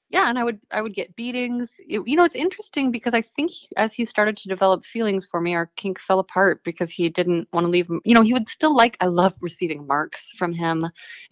yeah, 0.08 0.28
and 0.28 0.38
I 0.38 0.44
would 0.44 0.60
I 0.70 0.82
would 0.82 0.94
get 0.94 1.16
beatings. 1.16 1.80
It- 1.80 2.06
you 2.06 2.14
know, 2.16 2.24
it's 2.24 2.36
interesting 2.36 2.92
because 2.92 3.12
I 3.12 3.22
think 3.22 3.50
he- 3.50 3.68
as 3.76 3.92
he 3.92 4.04
started 4.04 4.36
to 4.36 4.48
develop 4.48 4.84
feelings 4.84 5.26
for 5.26 5.40
me, 5.40 5.54
our 5.54 5.66
kink 5.74 5.98
fell 5.98 6.20
apart 6.20 6.62
because 6.64 6.90
he 6.90 7.08
didn't 7.08 7.48
want 7.52 7.64
to 7.64 7.68
leave. 7.70 7.88
You 8.04 8.14
know, 8.14 8.22
he 8.22 8.32
would 8.32 8.48
still 8.48 8.74
like. 8.74 8.96
I 9.00 9.06
love 9.06 9.34
receiving 9.40 9.84
marks 9.86 10.30
from 10.38 10.52
him, 10.52 10.82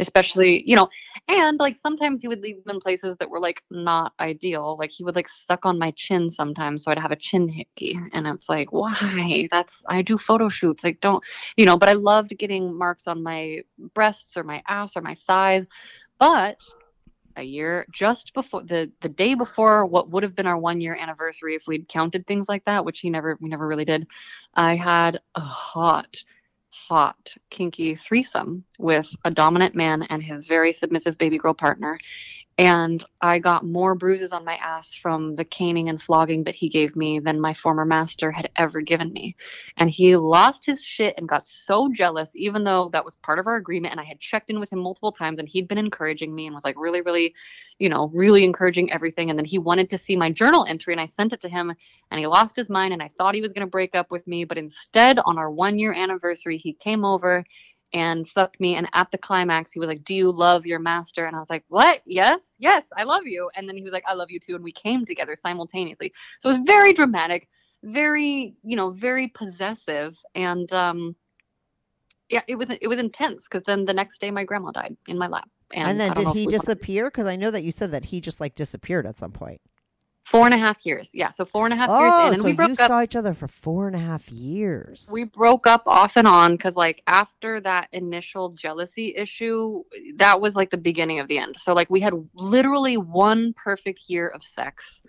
especially 0.01 0.69
you 0.69 0.75
know, 0.75 0.89
and 1.29 1.59
like 1.61 1.77
sometimes 1.79 2.21
he 2.21 2.27
would 2.29 2.41
leave 2.41 2.65
them 2.65 2.75
in 2.77 2.81
places 2.81 3.17
that 3.19 3.31
were 3.31 3.39
like 3.39 3.63
not 3.71 4.13
ideal. 4.19 4.77
Like 4.79 4.91
he 4.91 5.05
would 5.05 5.15
like 5.15 5.29
suck 5.29 5.65
on 5.65 5.79
my 5.79 5.93
chin 5.93 6.29
sometimes, 6.31 6.83
so 6.83 6.91
I'd 6.91 6.99
have 6.99 7.13
a 7.13 7.17
chin 7.17 7.49
hickey, 7.49 7.97
and 8.13 8.27
it's 8.27 8.49
like, 8.49 8.73
why? 8.73 9.49
That's 9.53 9.85
I 9.89 10.03
do 10.03 10.19
photo 10.19 10.49
shoots. 10.49 10.83
Like 10.83 11.01
don't 11.01 11.23
you 11.57 11.65
know? 11.65 11.79
But 11.79 11.91
I 11.91 11.93
loved 11.93 12.37
getting 12.39 12.77
marks 12.77 13.07
on 13.07 13.23
my 13.23 13.61
breasts 13.95 14.37
or 14.37 14.43
my 14.43 14.63
ass 14.69 14.97
or 14.97 15.01
my 15.01 15.17
thighs, 15.29 15.65
but 16.19 16.61
a 17.37 17.43
year 17.43 17.87
just 17.91 18.33
before 18.35 18.63
the 18.63 18.91
the 19.03 19.09
day 19.09 19.35
before 19.35 19.87
what 19.87 20.11
would 20.11 20.23
have 20.23 20.35
been 20.35 20.47
our 20.47 20.59
one 20.59 20.81
year 20.81 20.97
anniversary 20.99 21.55
if 21.55 21.63
we'd 21.67 21.89
counted 21.89 22.27
things 22.27 22.49
like 22.49 22.65
that 22.65 22.85
which 22.85 23.01
he 23.01 23.11
never 23.11 23.39
we 23.41 23.49
never 23.49 23.67
really 23.67 23.85
did 23.85 24.07
i 24.55 24.75
had 24.75 25.21
a 25.35 25.41
hot 25.41 26.23
hot 26.71 27.35
kinky 27.51 27.95
threesome 27.95 28.65
with 28.79 29.09
a 29.25 29.31
dominant 29.31 29.75
man 29.75 30.03
and 30.11 30.23
his 30.23 30.47
very 30.47 30.73
submissive 30.73 31.17
baby 31.19 31.39
girl 31.39 31.55
partner 31.55 31.99
and 32.57 33.03
I 33.21 33.41
got 33.41 33.67
more 33.67 33.97
bruises 33.97 34.31
on 34.31 34.45
my 34.45 34.55
ass 34.55 34.95
from 34.95 35.35
the 35.35 35.45
caning 35.45 35.89
and 35.89 36.01
flogging 36.01 36.45
that 36.45 36.55
he 36.55 36.69
gave 36.69 36.95
me 36.95 37.19
than 37.19 37.41
my 37.41 37.53
former 37.53 37.85
master 37.85 38.31
had 38.31 38.49
ever 38.57 38.81
given 38.81 39.13
me. 39.13 39.35
And 39.77 39.91
he 39.91 40.17
lost 40.17 40.65
his 40.65 40.85
shit 40.85 41.15
and 41.19 41.29
got 41.29 41.49
so 41.49 41.91
jealous, 41.93 42.31
even 42.37 42.63
though 42.63 42.91
that 42.93 43.05
was 43.05 43.17
part 43.17 43.41
of 43.41 43.49
our 43.49 43.57
agreement. 43.57 43.93
And 43.93 44.01
I 44.01 44.05
had 44.05 44.21
checked 44.21 44.51
in 44.51 44.61
with 44.61 44.73
him 44.73 44.79
multiple 44.79 45.11
times 45.11 45.41
and 45.41 45.49
he'd 45.49 45.67
been 45.67 45.79
encouraging 45.79 46.33
me 46.33 46.47
and 46.47 46.55
was 46.55 46.63
like, 46.63 46.79
really, 46.79 47.01
really, 47.01 47.35
you 47.81 47.89
know, 47.89 48.09
really 48.15 48.45
encouraging 48.45 48.93
everything. 48.93 49.31
And 49.31 49.39
then 49.39 49.47
he 49.47 49.59
wanted 49.59 49.91
to 49.91 49.99
see 49.99 50.15
my 50.15 50.31
journal 50.31 50.65
entry 50.65 50.95
and 50.95 51.01
I 51.01 51.07
sent 51.07 51.33
it 51.33 51.41
to 51.41 51.49
him 51.49 51.75
and 52.13 52.21
he 52.21 52.29
lost 52.29 52.55
his 52.55 52.71
mind. 52.71 52.93
And 52.93 53.03
I 53.03 53.11
thought 53.19 53.35
he 53.35 53.43
was 53.43 53.53
going 53.53 53.67
to 53.67 53.71
break 53.71 53.97
up 53.97 54.13
with 54.13 54.25
me. 54.29 54.45
But 54.45 54.59
instead, 54.59 55.19
on 55.19 55.39
our 55.39 55.51
one 55.51 55.77
year 55.77 55.93
anniversary, 55.93 56.59
he 56.59 56.73
came 56.73 57.05
over 57.05 57.45
and 57.95 58.29
fucked 58.29 58.61
me. 58.61 58.75
And 58.75 58.89
at 58.93 59.11
the 59.13 59.19
climax, 59.19 59.73
he 59.73 59.79
was 59.79 59.89
like, 59.89 60.05
Do 60.05 60.15
you 60.15 60.31
love 60.31 60.67
your 60.67 60.81
master? 60.81 61.25
And 61.25 61.35
I 61.35 61.39
was 61.39 61.49
like, 61.49 61.65
What? 61.69 62.03
Yes, 62.05 62.41
yes, 62.59 62.85
I 62.97 63.05
love 63.05 63.23
you. 63.25 63.51
And 63.55 63.69
then 63.69 63.77
he 63.77 63.83
was 63.83 63.93
like, 63.93 64.05
I 64.07 64.15
love 64.15 64.31
you 64.31 64.41
too. 64.41 64.57
And 64.57 64.65
we 64.65 64.73
came 64.73 65.07
together 65.07 65.37
simultaneously. 65.41 66.13
So 66.41 66.51
it 66.51 66.59
was 66.59 66.67
very 66.67 66.93
dramatic, 66.93 67.49
very, 67.85 68.55
you 68.63 68.77
know, 68.77 68.91
very 68.91 69.29
possessive. 69.29 70.19
And 70.35 70.71
um 70.73 71.17
yeah, 72.29 72.43
it 72.49 72.57
was 72.57 72.69
it 72.71 72.89
was 72.89 72.99
intense 72.99 73.45
because 73.45 73.65
then 73.65 73.85
the 73.85 73.95
next 73.95 74.21
day 74.21 74.31
my 74.31 74.45
grandma 74.45 74.73
died 74.73 74.97
in 75.07 75.17
my 75.17 75.29
lap. 75.29 75.49
And, 75.73 75.89
And, 75.89 76.01
then 76.01 76.13
did 76.13 76.29
he 76.35 76.47
disappear? 76.47 77.07
Because 77.07 77.27
I 77.27 77.37
know 77.37 77.51
that 77.51 77.65
you 77.65 77.73
said 77.73 77.91
that 77.93 78.07
he 78.07 78.21
just 78.21 78.41
like 78.41 78.55
disappeared 78.55 79.07
at 79.07 79.19
some 79.19 79.33
point. 79.33 79.61
Four 80.25 80.47
and 80.47 80.55
a 80.55 80.59
half 80.59 80.87
years. 80.87 81.11
Yeah. 81.13 81.31
So 81.33 81.45
four 81.45 81.67
and 81.67 81.75
a 81.75 81.77
half 81.77 81.91
years 81.91 82.13
Oh, 82.15 82.27
in. 82.29 82.33
And 82.35 82.43
so 82.43 82.49
we 82.49 82.53
you 82.53 82.73
up. 82.73 82.89
saw 82.89 83.03
each 83.03 83.15
other 83.15 83.35
for 83.35 83.47
four 83.47 83.87
and 83.87 83.95
a 83.95 83.99
half 83.99 84.29
years. 84.31 85.07
we 85.13 85.25
broke 85.25 85.67
up 85.67 85.83
off 85.87 86.17
and 86.17 86.27
on 86.27 86.53
because 86.57 86.77
like 86.77 87.03
after 87.07 87.61
that 87.61 87.89
initial 87.93 88.49
jealousy 88.51 89.15
issue 89.17 89.83
that 90.17 90.41
was 90.41 90.57
like 90.57 90.71
the 90.71 90.79
beginning 90.79 91.19
of 91.21 91.29
the 91.29 91.37
end 91.37 91.55
so 91.59 91.75
like 91.75 91.91
we 91.91 92.01
had 92.01 92.15
literally 92.35 92.97
one 92.97 93.53
perfect 93.63 94.01
year 94.09 94.29
of 94.29 94.43
sex 94.43 95.01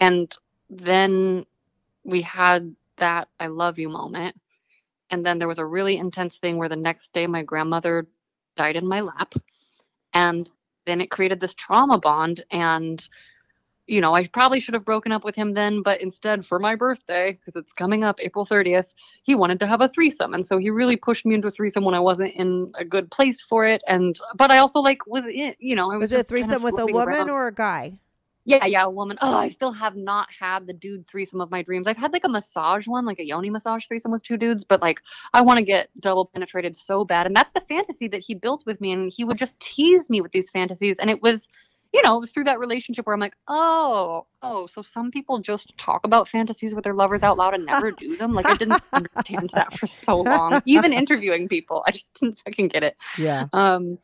and 0.00 0.34
then 0.70 1.44
we 2.04 2.22
had 2.22 2.74
that 2.96 3.28
i 3.40 3.46
love 3.46 3.78
you 3.78 3.88
moment 3.90 4.34
and 5.10 5.24
then 5.26 5.38
there 5.38 5.48
was 5.48 5.58
a 5.58 5.64
really 5.64 5.98
intense 5.98 6.36
thing 6.38 6.56
where 6.56 6.68
the 6.70 6.76
next 6.76 7.12
day 7.12 7.26
my 7.26 7.42
grandmother 7.42 8.06
died 8.56 8.76
in 8.76 8.86
my 8.86 9.00
lap 9.02 9.34
and 10.14 10.48
then 10.86 11.00
it 11.02 11.10
created 11.10 11.38
this 11.40 11.54
trauma 11.54 11.98
bond 11.98 12.42
and 12.50 13.08
you 13.88 14.00
know, 14.00 14.14
I 14.14 14.26
probably 14.26 14.60
should 14.60 14.74
have 14.74 14.84
broken 14.84 15.12
up 15.12 15.24
with 15.24 15.34
him 15.34 15.54
then, 15.54 15.82
but 15.82 16.00
instead, 16.00 16.44
for 16.44 16.58
my 16.58 16.74
birthday, 16.74 17.32
because 17.32 17.56
it's 17.56 17.72
coming 17.72 18.04
up 18.04 18.20
April 18.20 18.44
30th, 18.44 18.92
he 19.22 19.34
wanted 19.34 19.58
to 19.60 19.66
have 19.66 19.80
a 19.80 19.88
threesome. 19.88 20.34
And 20.34 20.46
so 20.46 20.58
he 20.58 20.70
really 20.70 20.96
pushed 20.96 21.24
me 21.24 21.34
into 21.34 21.48
a 21.48 21.50
threesome 21.50 21.84
when 21.84 21.94
I 21.94 22.00
wasn't 22.00 22.34
in 22.34 22.70
a 22.76 22.84
good 22.84 23.10
place 23.10 23.40
for 23.40 23.64
it. 23.64 23.82
And, 23.88 24.18
but 24.36 24.50
I 24.50 24.58
also 24.58 24.80
like 24.80 25.06
was 25.06 25.26
in, 25.26 25.54
you 25.58 25.74
know, 25.74 25.90
I 25.90 25.96
was, 25.96 26.10
was 26.10 26.12
it 26.12 26.14
a 26.14 26.18
just 26.18 26.28
kind 26.28 26.44
of 26.44 26.48
threesome 26.48 26.62
with 26.62 26.78
a 26.78 26.86
woman 26.86 27.14
around. 27.14 27.30
or 27.30 27.48
a 27.48 27.54
guy? 27.54 27.98
Yeah, 28.48 28.64
yeah, 28.64 28.84
a 28.84 28.90
woman. 28.90 29.18
Oh, 29.20 29.36
I 29.36 29.50
still 29.50 29.72
have 29.72 29.94
not 29.94 30.28
had 30.38 30.66
the 30.66 30.72
dude 30.72 31.06
threesome 31.06 31.42
of 31.42 31.50
my 31.50 31.60
dreams. 31.60 31.86
I've 31.86 31.98
had 31.98 32.14
like 32.14 32.24
a 32.24 32.30
massage 32.30 32.86
one, 32.86 33.04
like 33.04 33.18
a 33.18 33.24
yoni 33.24 33.50
massage 33.50 33.86
threesome 33.86 34.10
with 34.10 34.22
two 34.22 34.38
dudes, 34.38 34.64
but 34.64 34.80
like 34.80 35.02
I 35.34 35.42
want 35.42 35.58
to 35.58 35.64
get 35.64 35.90
double 36.00 36.24
penetrated 36.26 36.74
so 36.74 37.04
bad. 37.04 37.26
And 37.26 37.36
that's 37.36 37.52
the 37.52 37.60
fantasy 37.60 38.08
that 38.08 38.22
he 38.22 38.34
built 38.34 38.64
with 38.64 38.80
me. 38.80 38.92
And 38.92 39.12
he 39.14 39.24
would 39.24 39.36
just 39.36 39.60
tease 39.60 40.08
me 40.08 40.22
with 40.22 40.32
these 40.32 40.48
fantasies. 40.48 40.96
And 40.98 41.10
it 41.10 41.22
was, 41.22 41.46
you 41.92 42.02
know, 42.02 42.16
it 42.16 42.20
was 42.20 42.30
through 42.30 42.44
that 42.44 42.58
relationship 42.58 43.06
where 43.06 43.14
I'm 43.14 43.20
like, 43.20 43.36
oh, 43.48 44.26
oh, 44.42 44.66
so 44.66 44.82
some 44.82 45.10
people 45.10 45.38
just 45.40 45.76
talk 45.78 46.04
about 46.04 46.28
fantasies 46.28 46.74
with 46.74 46.84
their 46.84 46.94
lovers 46.94 47.22
out 47.22 47.38
loud 47.38 47.54
and 47.54 47.64
never 47.64 47.90
do 47.98 48.16
them. 48.16 48.34
Like 48.34 48.46
I 48.46 48.54
didn't 48.54 48.82
understand 48.92 49.50
that 49.54 49.72
for 49.72 49.86
so 49.86 50.20
long. 50.20 50.60
Even 50.66 50.92
interviewing 50.92 51.48
people, 51.48 51.84
I 51.86 51.92
just 51.92 52.12
didn't 52.14 52.40
fucking 52.44 52.68
get 52.68 52.82
it. 52.82 52.96
Yeah. 53.16 53.46
Um, 53.52 53.98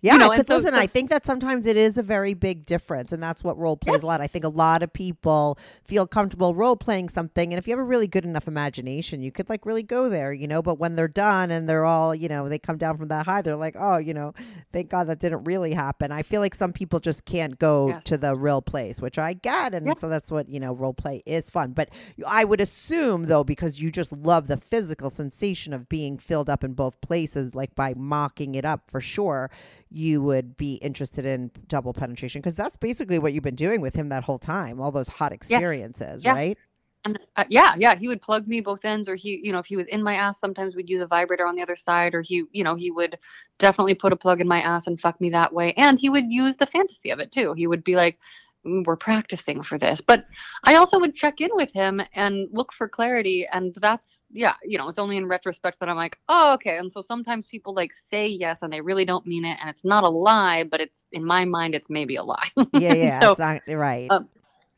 Yeah, 0.00 0.16
know, 0.16 0.26
because 0.30 0.40
and 0.40 0.46
so- 0.48 0.56
listen, 0.56 0.74
so- 0.74 0.80
I 0.80 0.86
think 0.86 1.10
that 1.10 1.24
sometimes 1.24 1.66
it 1.66 1.76
is 1.76 1.96
a 1.98 2.02
very 2.02 2.34
big 2.34 2.66
difference, 2.66 3.12
and 3.12 3.22
that's 3.22 3.42
what 3.44 3.58
role 3.58 3.76
plays 3.76 4.02
a 4.02 4.06
lot. 4.06 4.20
I 4.20 4.26
think 4.26 4.44
a 4.44 4.48
lot 4.48 4.82
of 4.82 4.92
people 4.92 5.58
feel 5.84 6.06
comfortable 6.06 6.54
role 6.54 6.76
playing 6.76 7.08
something, 7.08 7.52
and 7.52 7.58
if 7.58 7.66
you 7.66 7.72
have 7.72 7.80
a 7.80 7.84
really 7.84 8.06
good 8.08 8.24
enough 8.24 8.46
imagination, 8.48 9.20
you 9.22 9.32
could 9.32 9.48
like 9.48 9.64
really 9.66 9.82
go 9.82 10.08
there, 10.08 10.32
you 10.32 10.46
know. 10.46 10.62
But 10.62 10.78
when 10.78 10.96
they're 10.96 11.08
done 11.08 11.50
and 11.50 11.68
they're 11.68 11.84
all, 11.84 12.14
you 12.14 12.28
know, 12.28 12.48
they 12.48 12.58
come 12.58 12.78
down 12.78 12.96
from 12.98 13.08
that 13.08 13.26
high, 13.26 13.42
they're 13.42 13.56
like, 13.56 13.76
oh, 13.78 13.98
you 13.98 14.14
know, 14.14 14.32
thank 14.72 14.88
God 14.90 15.04
that 15.08 15.18
didn't 15.20 15.44
really 15.44 15.72
happen. 15.74 16.12
I 16.12 16.22
feel 16.22 16.40
like 16.40 16.54
some 16.54 16.72
people 16.72 17.00
just 17.00 17.24
can't 17.24 17.58
go 17.58 17.88
Yes. 17.88 18.04
to 18.04 18.18
the 18.18 18.36
real 18.36 18.62
place, 18.62 19.00
which 19.00 19.18
I 19.18 19.32
get, 19.34 19.74
and 19.74 19.86
Yeah. 19.86 19.94
so 19.96 20.08
that's 20.08 20.30
what 20.30 20.48
you 20.48 20.60
know, 20.60 20.72
role 20.72 20.94
play 20.94 21.22
is 21.26 21.50
fun. 21.50 21.72
But 21.72 21.90
I 22.26 22.44
would 22.44 22.60
assume 22.60 23.24
though, 23.24 23.44
because 23.44 23.80
you 23.80 23.90
just 23.90 24.12
love 24.12 24.46
the 24.48 24.56
physical 24.56 25.10
sensation 25.10 25.72
of 25.72 25.88
being 25.88 26.18
filled 26.18 26.48
up 26.50 26.64
in 26.64 26.74
both 26.74 27.00
places, 27.00 27.54
like 27.54 27.74
by 27.74 27.94
mocking 27.96 28.54
it 28.54 28.64
up 28.64 28.82
for 28.90 29.00
sure 29.00 29.50
you 29.90 30.22
would 30.22 30.56
be 30.56 30.74
interested 30.74 31.24
in 31.24 31.50
double 31.66 31.92
penetration 31.92 32.40
because 32.40 32.56
that's 32.56 32.76
basically 32.76 33.18
what 33.18 33.32
you've 33.32 33.42
been 33.42 33.54
doing 33.54 33.80
with 33.80 33.94
him 33.94 34.10
that 34.10 34.24
whole 34.24 34.38
time, 34.38 34.80
all 34.80 34.90
those 34.90 35.08
hot 35.08 35.32
experiences, 35.32 36.24
Yeah. 36.24 36.34
right? 36.34 36.58
And 37.04 37.18
uh, 37.36 37.44
yeah, 37.48 37.74
yeah, 37.78 37.94
he 37.94 38.08
would 38.08 38.20
plug 38.20 38.48
me 38.48 38.60
both 38.60 38.84
ends, 38.84 39.08
or 39.08 39.14
he, 39.14 39.40
you 39.42 39.52
know, 39.52 39.60
if 39.60 39.66
he 39.66 39.76
was 39.76 39.86
in 39.86 40.02
my 40.02 40.14
ass, 40.14 40.40
sometimes 40.40 40.74
we'd 40.74 40.90
use 40.90 41.00
a 41.00 41.06
vibrator 41.06 41.46
on 41.46 41.54
the 41.54 41.62
other 41.62 41.76
side, 41.76 42.14
or 42.14 42.22
he, 42.22 42.44
you 42.52 42.64
know, 42.64 42.74
he 42.74 42.90
would 42.90 43.18
definitely 43.58 43.94
put 43.94 44.12
a 44.12 44.16
plug 44.16 44.40
in 44.40 44.48
my 44.48 44.60
ass 44.60 44.86
and 44.88 45.00
fuck 45.00 45.20
me 45.20 45.30
that 45.30 45.52
way. 45.52 45.72
And 45.76 45.98
he 45.98 46.10
would 46.10 46.30
use 46.30 46.56
the 46.56 46.66
fantasy 46.66 47.10
of 47.10 47.20
it 47.20 47.30
too. 47.30 47.54
He 47.54 47.66
would 47.68 47.84
be 47.84 47.94
like, 47.94 48.16
"Mm, 48.16 48.18
"We're 48.64 48.96
practicing 48.96 49.62
for 49.62 49.78
this," 49.78 50.00
but 50.00 50.24
I 50.64 50.76
also 50.76 50.98
would 50.98 51.14
check 51.14 51.40
in 51.40 51.50
with 51.52 51.72
him 51.72 52.00
and 52.14 52.48
look 52.52 52.72
for 52.72 52.88
clarity. 52.88 53.46
And 53.52 53.74
that's, 53.80 54.24
yeah, 54.30 54.54
you 54.64 54.78
know, 54.78 54.88
it's 54.88 54.98
only 54.98 55.16
in 55.16 55.26
retrospect 55.26 55.80
that 55.80 55.88
I'm 55.88 55.96
like, 55.96 56.18
oh, 56.28 56.54
okay. 56.54 56.78
And 56.78 56.92
so 56.92 57.02
sometimes 57.02 57.46
people 57.46 57.74
like 57.74 57.92
say 57.94 58.26
yes 58.26 58.58
and 58.62 58.72
they 58.72 58.80
really 58.80 59.04
don't 59.04 59.26
mean 59.26 59.44
it, 59.44 59.58
and 59.60 59.70
it's 59.70 59.84
not 59.84 60.04
a 60.04 60.08
lie, 60.08 60.64
but 60.64 60.80
it's 60.80 61.06
in 61.12 61.24
my 61.24 61.44
mind, 61.44 61.74
it's 61.74 61.88
maybe 61.88 62.16
a 62.16 62.22
lie. 62.22 62.50
Yeah, 62.72 62.94
yeah, 62.94 63.20
So, 63.22 63.32
exactly 63.32 63.74
right. 63.74 64.10
um, 64.10 64.28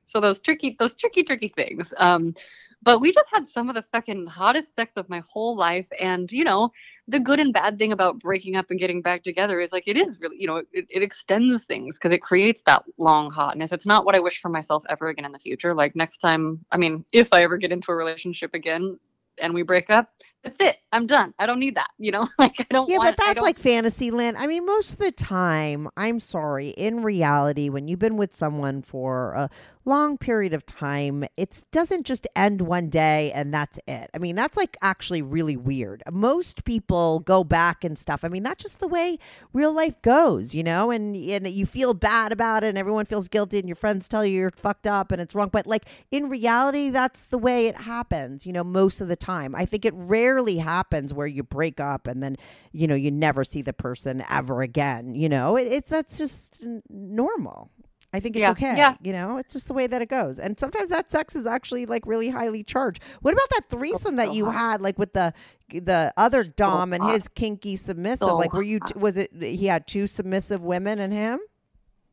so 0.06 0.20
those 0.20 0.40
tricky 0.40 0.76
those 0.78 0.94
tricky 0.94 1.22
tricky 1.22 1.52
things 1.56 1.92
um 1.98 2.34
but 2.82 3.00
we 3.00 3.12
just 3.12 3.28
had 3.30 3.48
some 3.48 3.68
of 3.68 3.74
the 3.74 3.84
fucking 3.92 4.26
hottest 4.26 4.74
sex 4.74 4.96
of 4.96 5.08
my 5.08 5.22
whole 5.28 5.56
life 5.56 5.86
and 5.98 6.30
you 6.32 6.44
know 6.44 6.70
the 7.08 7.20
good 7.20 7.40
and 7.40 7.52
bad 7.52 7.78
thing 7.78 7.92
about 7.92 8.18
breaking 8.18 8.56
up 8.56 8.70
and 8.70 8.80
getting 8.80 9.02
back 9.02 9.22
together 9.22 9.60
is 9.60 9.72
like 9.72 9.84
it 9.86 9.96
is 9.96 10.18
really 10.20 10.36
you 10.38 10.46
know 10.46 10.56
it, 10.72 10.86
it 10.88 11.02
extends 11.02 11.64
things 11.64 11.96
because 11.96 12.12
it 12.12 12.22
creates 12.22 12.62
that 12.66 12.82
long 12.98 13.30
hotness. 13.30 13.72
It's 13.72 13.86
not 13.86 14.04
what 14.04 14.14
i 14.14 14.20
wish 14.20 14.40
for 14.40 14.48
myself 14.48 14.84
ever 14.88 15.08
again 15.08 15.24
in 15.24 15.32
the 15.32 15.38
future. 15.38 15.74
Like 15.74 15.94
next 15.96 16.18
time 16.18 16.64
i 16.70 16.76
mean 16.76 17.04
if 17.12 17.32
i 17.32 17.42
ever 17.42 17.56
get 17.56 17.72
into 17.72 17.92
a 17.92 17.96
relationship 17.96 18.54
again 18.54 18.98
and 19.38 19.54
we 19.54 19.62
break 19.62 19.90
up 19.90 20.10
that's 20.42 20.60
it 20.60 20.78
i'm 20.92 21.06
done 21.06 21.34
i 21.38 21.46
don't 21.46 21.58
need 21.58 21.74
that 21.74 21.90
you 21.98 22.10
know 22.10 22.26
like 22.38 22.54
i 22.58 22.66
don't 22.70 22.88
yeah, 22.88 22.98
want 22.98 23.16
but 23.16 23.24
that's 23.24 23.40
like 23.40 23.58
fantasy 23.58 24.10
land. 24.10 24.36
I 24.36 24.46
mean, 24.46 24.66
most 24.66 24.94
of 24.94 24.98
the 24.98 25.12
time, 25.12 25.88
I'm 25.96 26.20
sorry, 26.20 26.70
in 26.70 27.02
reality, 27.02 27.68
when 27.68 27.88
you've 27.88 27.98
been 27.98 28.16
with 28.16 28.34
someone 28.34 28.82
for 28.82 29.32
a 29.34 29.50
long 29.84 30.18
period 30.18 30.52
of 30.52 30.66
time, 30.66 31.24
it 31.36 31.64
doesn't 31.72 32.04
just 32.04 32.26
end 32.36 32.60
one 32.60 32.90
day 32.90 33.32
and 33.32 33.52
that's 33.52 33.78
it. 33.88 34.10
I 34.12 34.18
mean, 34.18 34.36
that's 34.36 34.56
like 34.56 34.76
actually 34.82 35.22
really 35.22 35.56
weird. 35.56 36.02
Most 36.10 36.64
people 36.64 37.20
go 37.20 37.42
back 37.44 37.82
and 37.82 37.98
stuff. 37.98 38.24
I 38.24 38.28
mean, 38.28 38.42
that's 38.42 38.62
just 38.62 38.78
the 38.78 38.88
way 38.88 39.18
real 39.52 39.72
life 39.72 40.00
goes, 40.02 40.54
you 40.54 40.62
know, 40.62 40.90
and, 40.90 41.16
and 41.16 41.48
you 41.48 41.66
feel 41.66 41.94
bad 41.94 42.32
about 42.32 42.62
it 42.62 42.68
and 42.68 42.78
everyone 42.78 43.06
feels 43.06 43.28
guilty 43.28 43.58
and 43.58 43.68
your 43.68 43.76
friends 43.76 44.06
tell 44.08 44.24
you 44.24 44.36
you're 44.36 44.50
fucked 44.50 44.86
up 44.86 45.10
and 45.10 45.20
it's 45.20 45.34
wrong. 45.34 45.48
But 45.50 45.66
like 45.66 45.86
in 46.10 46.28
reality, 46.28 46.90
that's 46.90 47.26
the 47.26 47.38
way 47.38 47.66
it 47.66 47.76
happens, 47.82 48.46
you 48.46 48.52
know, 48.52 48.64
most 48.64 49.00
of 49.00 49.08
the 49.08 49.16
time. 49.16 49.54
I 49.54 49.64
think 49.64 49.84
it 49.84 49.94
rarely 49.94 50.29
happens 50.58 51.12
where 51.14 51.26
you 51.26 51.42
break 51.42 51.80
up 51.80 52.06
and 52.06 52.22
then, 52.22 52.36
you 52.72 52.86
know, 52.86 52.94
you 52.94 53.10
never 53.10 53.44
see 53.44 53.62
the 53.62 53.72
person 53.72 54.24
ever 54.30 54.62
again, 54.62 55.14
you 55.14 55.28
know, 55.28 55.56
it, 55.56 55.66
it's 55.68 55.90
that's 55.90 56.18
just 56.18 56.64
normal. 56.88 57.70
I 58.12 58.18
think 58.18 58.34
it's 58.34 58.40
Yeah, 58.40 58.50
okay. 58.52 58.76
yeah. 58.76 58.96
You 59.02 59.12
know, 59.12 59.36
it's 59.36 59.52
just 59.52 59.68
the 59.68 59.72
way 59.74 59.86
that 59.86 60.02
it 60.02 60.08
goes. 60.08 60.40
And 60.40 60.58
sometimes 60.58 60.88
that 60.88 61.10
sex 61.10 61.36
is 61.36 61.46
actually 61.46 61.86
like 61.86 62.04
really 62.06 62.28
highly 62.28 62.64
charged. 62.64 63.00
What 63.20 63.32
about 63.34 63.48
that 63.50 63.68
threesome 63.68 64.16
that 64.16 64.34
you 64.34 64.46
hot. 64.46 64.54
had, 64.54 64.82
like 64.82 64.98
with 64.98 65.12
the 65.12 65.32
the 65.72 66.12
other 66.16 66.42
dom 66.42 66.92
and 66.92 67.02
hot. 67.04 67.12
his 67.14 67.28
kinky 67.28 67.76
submissive? 67.76 68.26
So 68.26 68.36
like, 68.36 68.52
were 68.52 68.62
you? 68.62 68.80
hot. 68.82 68.96
Was 68.96 69.16
it? 69.16 69.30
He 69.40 69.66
had 69.66 69.86
two 69.86 70.08
submissive 70.08 70.62
women 70.62 70.98
and 70.98 71.12
him. 71.12 71.38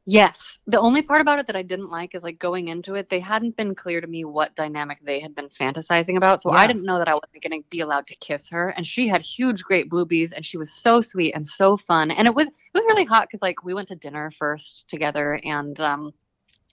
Yes. 0.09 0.57
The 0.67 0.79
only 0.79 1.01
part 1.01 1.19
about 1.19 1.37
it 1.39 1.47
that 1.47 1.57
I 1.57 1.63
didn't 1.63 1.89
like 1.89 2.15
is 2.15 2.23
like 2.23 2.39
going 2.39 2.69
into 2.69 2.95
it, 2.95 3.09
they 3.09 3.19
hadn't 3.19 3.57
been 3.57 3.75
clear 3.75 3.99
to 3.99 4.07
me 4.07 4.23
what 4.23 4.55
dynamic 4.55 4.99
they 5.03 5.19
had 5.19 5.35
been 5.35 5.49
fantasizing 5.49 6.15
about. 6.15 6.41
So 6.41 6.53
Yeah. 6.53 6.59
I 6.59 6.65
didn't 6.65 6.83
know 6.83 6.97
that 6.97 7.09
I 7.09 7.13
wasn't 7.13 7.43
going 7.43 7.61
to 7.61 7.69
be 7.69 7.81
allowed 7.81 8.07
to 8.07 8.15
kiss 8.15 8.47
her. 8.47 8.69
And 8.69 8.87
she 8.87 9.09
had 9.09 9.21
huge, 9.21 9.63
great 9.63 9.89
boobies 9.89 10.31
and 10.31 10.45
she 10.45 10.57
was 10.57 10.71
so 10.71 11.01
sweet 11.01 11.35
and 11.35 11.45
so 11.45 11.75
fun. 11.75 12.09
And 12.11 12.25
it 12.25 12.33
was, 12.33 12.47
it 12.47 12.53
was 12.73 12.85
really 12.85 13.03
hot 13.03 13.27
because 13.27 13.41
like 13.41 13.65
we 13.65 13.73
went 13.73 13.89
to 13.89 13.97
dinner 13.97 14.31
first 14.31 14.89
together 14.89 15.41
and, 15.43 15.77
um, 15.81 16.13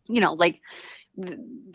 you 0.07 0.21
know, 0.21 0.35
like 0.35 0.61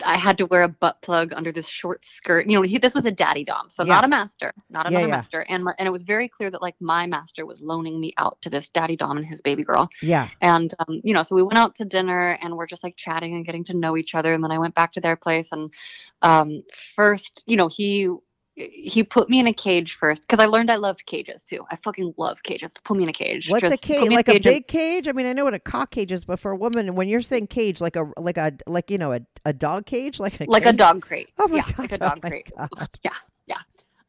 I 0.04 0.18
had 0.18 0.36
to 0.38 0.46
wear 0.46 0.64
a 0.64 0.68
butt 0.68 1.00
plug 1.00 1.32
under 1.34 1.50
this 1.50 1.66
short 1.66 2.04
skirt. 2.04 2.46
You 2.46 2.56
know, 2.56 2.62
he, 2.62 2.76
this 2.76 2.94
was 2.94 3.06
a 3.06 3.10
daddy 3.10 3.42
dom, 3.42 3.70
so 3.70 3.82
Yeah. 3.84 3.94
not 3.94 4.04
a 4.04 4.08
master, 4.08 4.52
not 4.68 4.84
Yeah, 4.84 4.90
another 4.90 5.08
yeah. 5.08 5.16
master. 5.16 5.46
And 5.48 5.64
my, 5.64 5.74
and 5.78 5.88
it 5.88 5.90
was 5.90 6.02
very 6.02 6.28
clear 6.28 6.50
that 6.50 6.60
like 6.60 6.74
my 6.80 7.06
master 7.06 7.46
was 7.46 7.60
loaning 7.62 7.98
me 7.98 8.12
out 8.18 8.36
to 8.42 8.50
this 8.50 8.68
daddy 8.68 8.96
dom 8.96 9.16
and 9.16 9.26
his 9.26 9.40
baby 9.40 9.64
girl. 9.64 9.88
Yeah. 10.02 10.28
And 10.42 10.74
um, 10.80 11.00
you 11.04 11.14
know, 11.14 11.22
so 11.22 11.34
we 11.34 11.42
went 11.42 11.58
out 11.58 11.74
to 11.76 11.84
dinner 11.86 12.38
and 12.42 12.54
we're 12.56 12.66
just 12.66 12.84
like 12.84 12.96
chatting 12.96 13.34
and 13.34 13.46
getting 13.46 13.64
to 13.64 13.76
know 13.76 13.96
each 13.96 14.14
other. 14.14 14.34
And 14.34 14.44
then 14.44 14.52
I 14.52 14.58
went 14.58 14.74
back 14.74 14.92
to 14.92 15.00
their 15.00 15.16
place 15.16 15.48
and 15.52 15.70
um, 16.22 16.62
first, 16.94 17.42
you 17.46 17.56
know, 17.56 17.68
he 17.68 18.10
he 18.70 19.02
put 19.02 19.28
me 19.30 19.38
in 19.38 19.46
a 19.46 19.52
cage 19.52 19.94
first 19.94 20.22
because 20.22 20.38
I 20.42 20.46
learned 20.46 20.70
I 20.70 20.76
loved 20.76 21.06
cages 21.06 21.42
too. 21.42 21.64
I 21.70 21.76
fucking 21.76 22.14
love 22.16 22.42
cages. 22.42 22.72
Put 22.84 22.96
me 22.96 23.04
in 23.04 23.08
a 23.08 23.12
cage. 23.12 23.48
What's 23.48 23.64
a 23.64 23.70
Just 23.70 23.82
put 23.82 23.88
cage? 23.88 24.10
Like 24.10 24.28
a 24.28 24.34
and- 24.34 24.42
big 24.42 24.66
cage? 24.66 25.08
I 25.08 25.12
mean, 25.12 25.26
I 25.26 25.32
know 25.32 25.44
what 25.44 25.54
a 25.54 25.58
cock 25.58 25.90
cage 25.90 26.12
is, 26.12 26.24
but 26.24 26.38
for 26.38 26.50
a 26.50 26.56
woman, 26.56 26.94
when 26.94 27.08
you're 27.08 27.20
saying 27.22 27.48
cage, 27.48 27.80
like 27.80 27.96
a 27.96 28.10
like 28.16 28.36
a 28.36 28.52
like 28.66 28.90
you 28.90 28.98
know 28.98 29.12
a, 29.12 29.20
a 29.44 29.52
dog 29.52 29.86
cage, 29.86 30.20
like 30.20 30.40
a 30.40 30.44
like 30.44 30.66
a 30.66 30.72
dog 30.72 31.02
crate. 31.02 31.28
Oh 31.38 31.48
my 31.48 31.56
yeah, 31.56 31.62
God, 31.62 31.78
like 31.78 31.92
a 31.92 31.94
oh 32.04 32.08
dog 32.08 32.22
my 32.22 32.28
crate. 32.28 32.52
God. 32.56 32.88
Yeah, 33.02 33.10
yeah. 33.46 33.58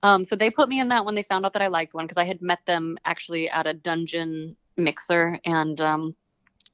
Um, 0.04 0.26
so 0.26 0.36
they 0.36 0.50
put 0.50 0.68
me 0.68 0.80
in 0.80 0.90
that 0.90 1.06
when 1.06 1.16
they 1.16 1.24
found 1.24 1.46
out 1.46 1.54
that 1.54 1.62
I 1.62 1.68
liked 1.68 1.94
one 1.94 2.06
because 2.06 2.18
I 2.18 2.26
had 2.26 2.42
met 2.42 2.60
them 2.66 2.98
actually 3.06 3.50
at 3.50 3.68
a 3.68 3.74
dungeon 3.74 4.56
mixer 4.78 5.40
and 5.46 5.80
um, 5.80 6.16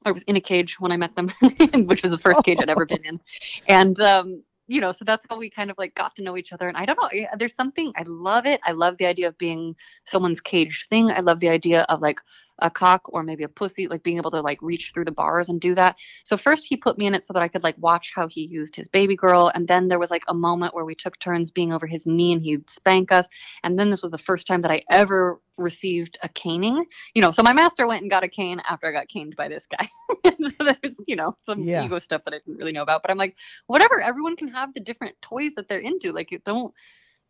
I 0.04 0.12
was 0.12 0.22
in 0.24 0.36
a 0.36 0.40
cage 0.40 0.80
when 0.80 0.92
I 0.92 0.96
met 0.96 1.14
them, 1.14 1.28
which 1.86 2.02
was 2.02 2.12
the 2.12 2.18
first 2.18 2.42
cage 2.44 2.58
I'd 2.60 2.70
ever 2.70 2.86
been 2.86 3.04
in. 3.04 3.20
And 3.68 4.00
um, 4.00 4.42
you 4.68 4.80
know, 4.80 4.92
so 4.92 5.04
that's 5.04 5.26
how 5.28 5.38
we 5.38 5.50
kind 5.50 5.70
of 5.70 5.78
like 5.78 5.94
got 5.94 6.14
to 6.16 6.22
know 6.22 6.36
each 6.36 6.52
other. 6.52 6.68
And 6.68 6.76
I 6.76 6.84
don't 6.86 7.00
know, 7.02 7.08
eh, 7.12 7.26
there's 7.38 7.54
something 7.54 7.92
I 7.96 8.04
love 8.06 8.46
it. 8.46 8.60
I 8.64 8.72
love 8.72 8.98
the 8.98 9.06
idea 9.06 9.28
of 9.28 9.38
being 9.38 9.74
someone's 10.04 10.40
caged 10.40 10.88
thing. 10.88 11.10
I 11.10 11.20
love 11.20 11.40
the 11.40 11.48
idea 11.48 11.86
of 11.88 12.00
like 12.02 12.20
a 12.60 12.70
cock 12.70 13.02
or 13.06 13.22
maybe 13.22 13.44
a 13.44 13.48
pussy, 13.48 13.86
like 13.88 14.02
being 14.02 14.16
able 14.16 14.30
to 14.30 14.40
like 14.40 14.60
reach 14.62 14.92
through 14.92 15.04
the 15.04 15.12
bars 15.12 15.48
and 15.48 15.60
do 15.60 15.74
that. 15.74 15.96
So 16.24 16.36
first 16.36 16.66
he 16.68 16.76
put 16.76 16.98
me 16.98 17.06
in 17.06 17.14
it 17.14 17.24
so 17.26 17.32
that 17.32 17.42
I 17.42 17.48
could 17.48 17.62
like 17.62 17.76
watch 17.78 18.12
how 18.14 18.28
he 18.28 18.42
used 18.46 18.74
his 18.76 18.88
baby 18.88 19.16
girl. 19.16 19.50
And 19.54 19.66
then 19.68 19.88
there 19.88 19.98
was 19.98 20.10
like 20.10 20.24
a 20.28 20.34
moment 20.34 20.74
where 20.74 20.84
we 20.84 20.94
took 20.94 21.18
turns 21.18 21.50
being 21.50 21.72
over 21.72 21.86
his 21.86 22.06
knee 22.06 22.32
and 22.32 22.42
he'd 22.42 22.68
spank 22.68 23.12
us. 23.12 23.26
And 23.62 23.78
then 23.78 23.90
this 23.90 24.02
was 24.02 24.10
the 24.10 24.18
first 24.18 24.46
time 24.46 24.62
that 24.62 24.70
I 24.70 24.82
ever 24.90 25.40
received 25.56 26.18
a 26.22 26.28
caning. 26.28 26.84
You 27.14 27.22
know, 27.22 27.30
so 27.30 27.42
my 27.42 27.52
master 27.52 27.86
went 27.86 28.02
and 28.02 28.10
got 28.10 28.22
a 28.24 28.28
cane 28.28 28.60
after 28.68 28.86
I 28.86 28.92
got 28.92 29.08
caned 29.08 29.36
by 29.36 29.48
this 29.48 29.66
guy. 29.66 29.88
so 30.24 30.50
there's, 30.82 31.00
you 31.06 31.16
know, 31.16 31.36
some 31.44 31.62
Yeah. 31.62 31.84
ego 31.84 31.98
stuff 31.98 32.24
that 32.24 32.34
I 32.34 32.38
didn't 32.38 32.58
really 32.58 32.72
know 32.72 32.82
about. 32.82 33.02
But 33.02 33.10
I'm 33.10 33.18
like, 33.18 33.36
whatever, 33.66 34.00
everyone 34.00 34.36
can 34.36 34.48
have 34.48 34.72
the 34.74 34.80
different 34.80 35.14
toys 35.22 35.54
that 35.56 35.68
they're 35.68 35.78
into. 35.78 36.12
Like 36.12 36.32
it- 36.32 36.44
don't 36.44 36.72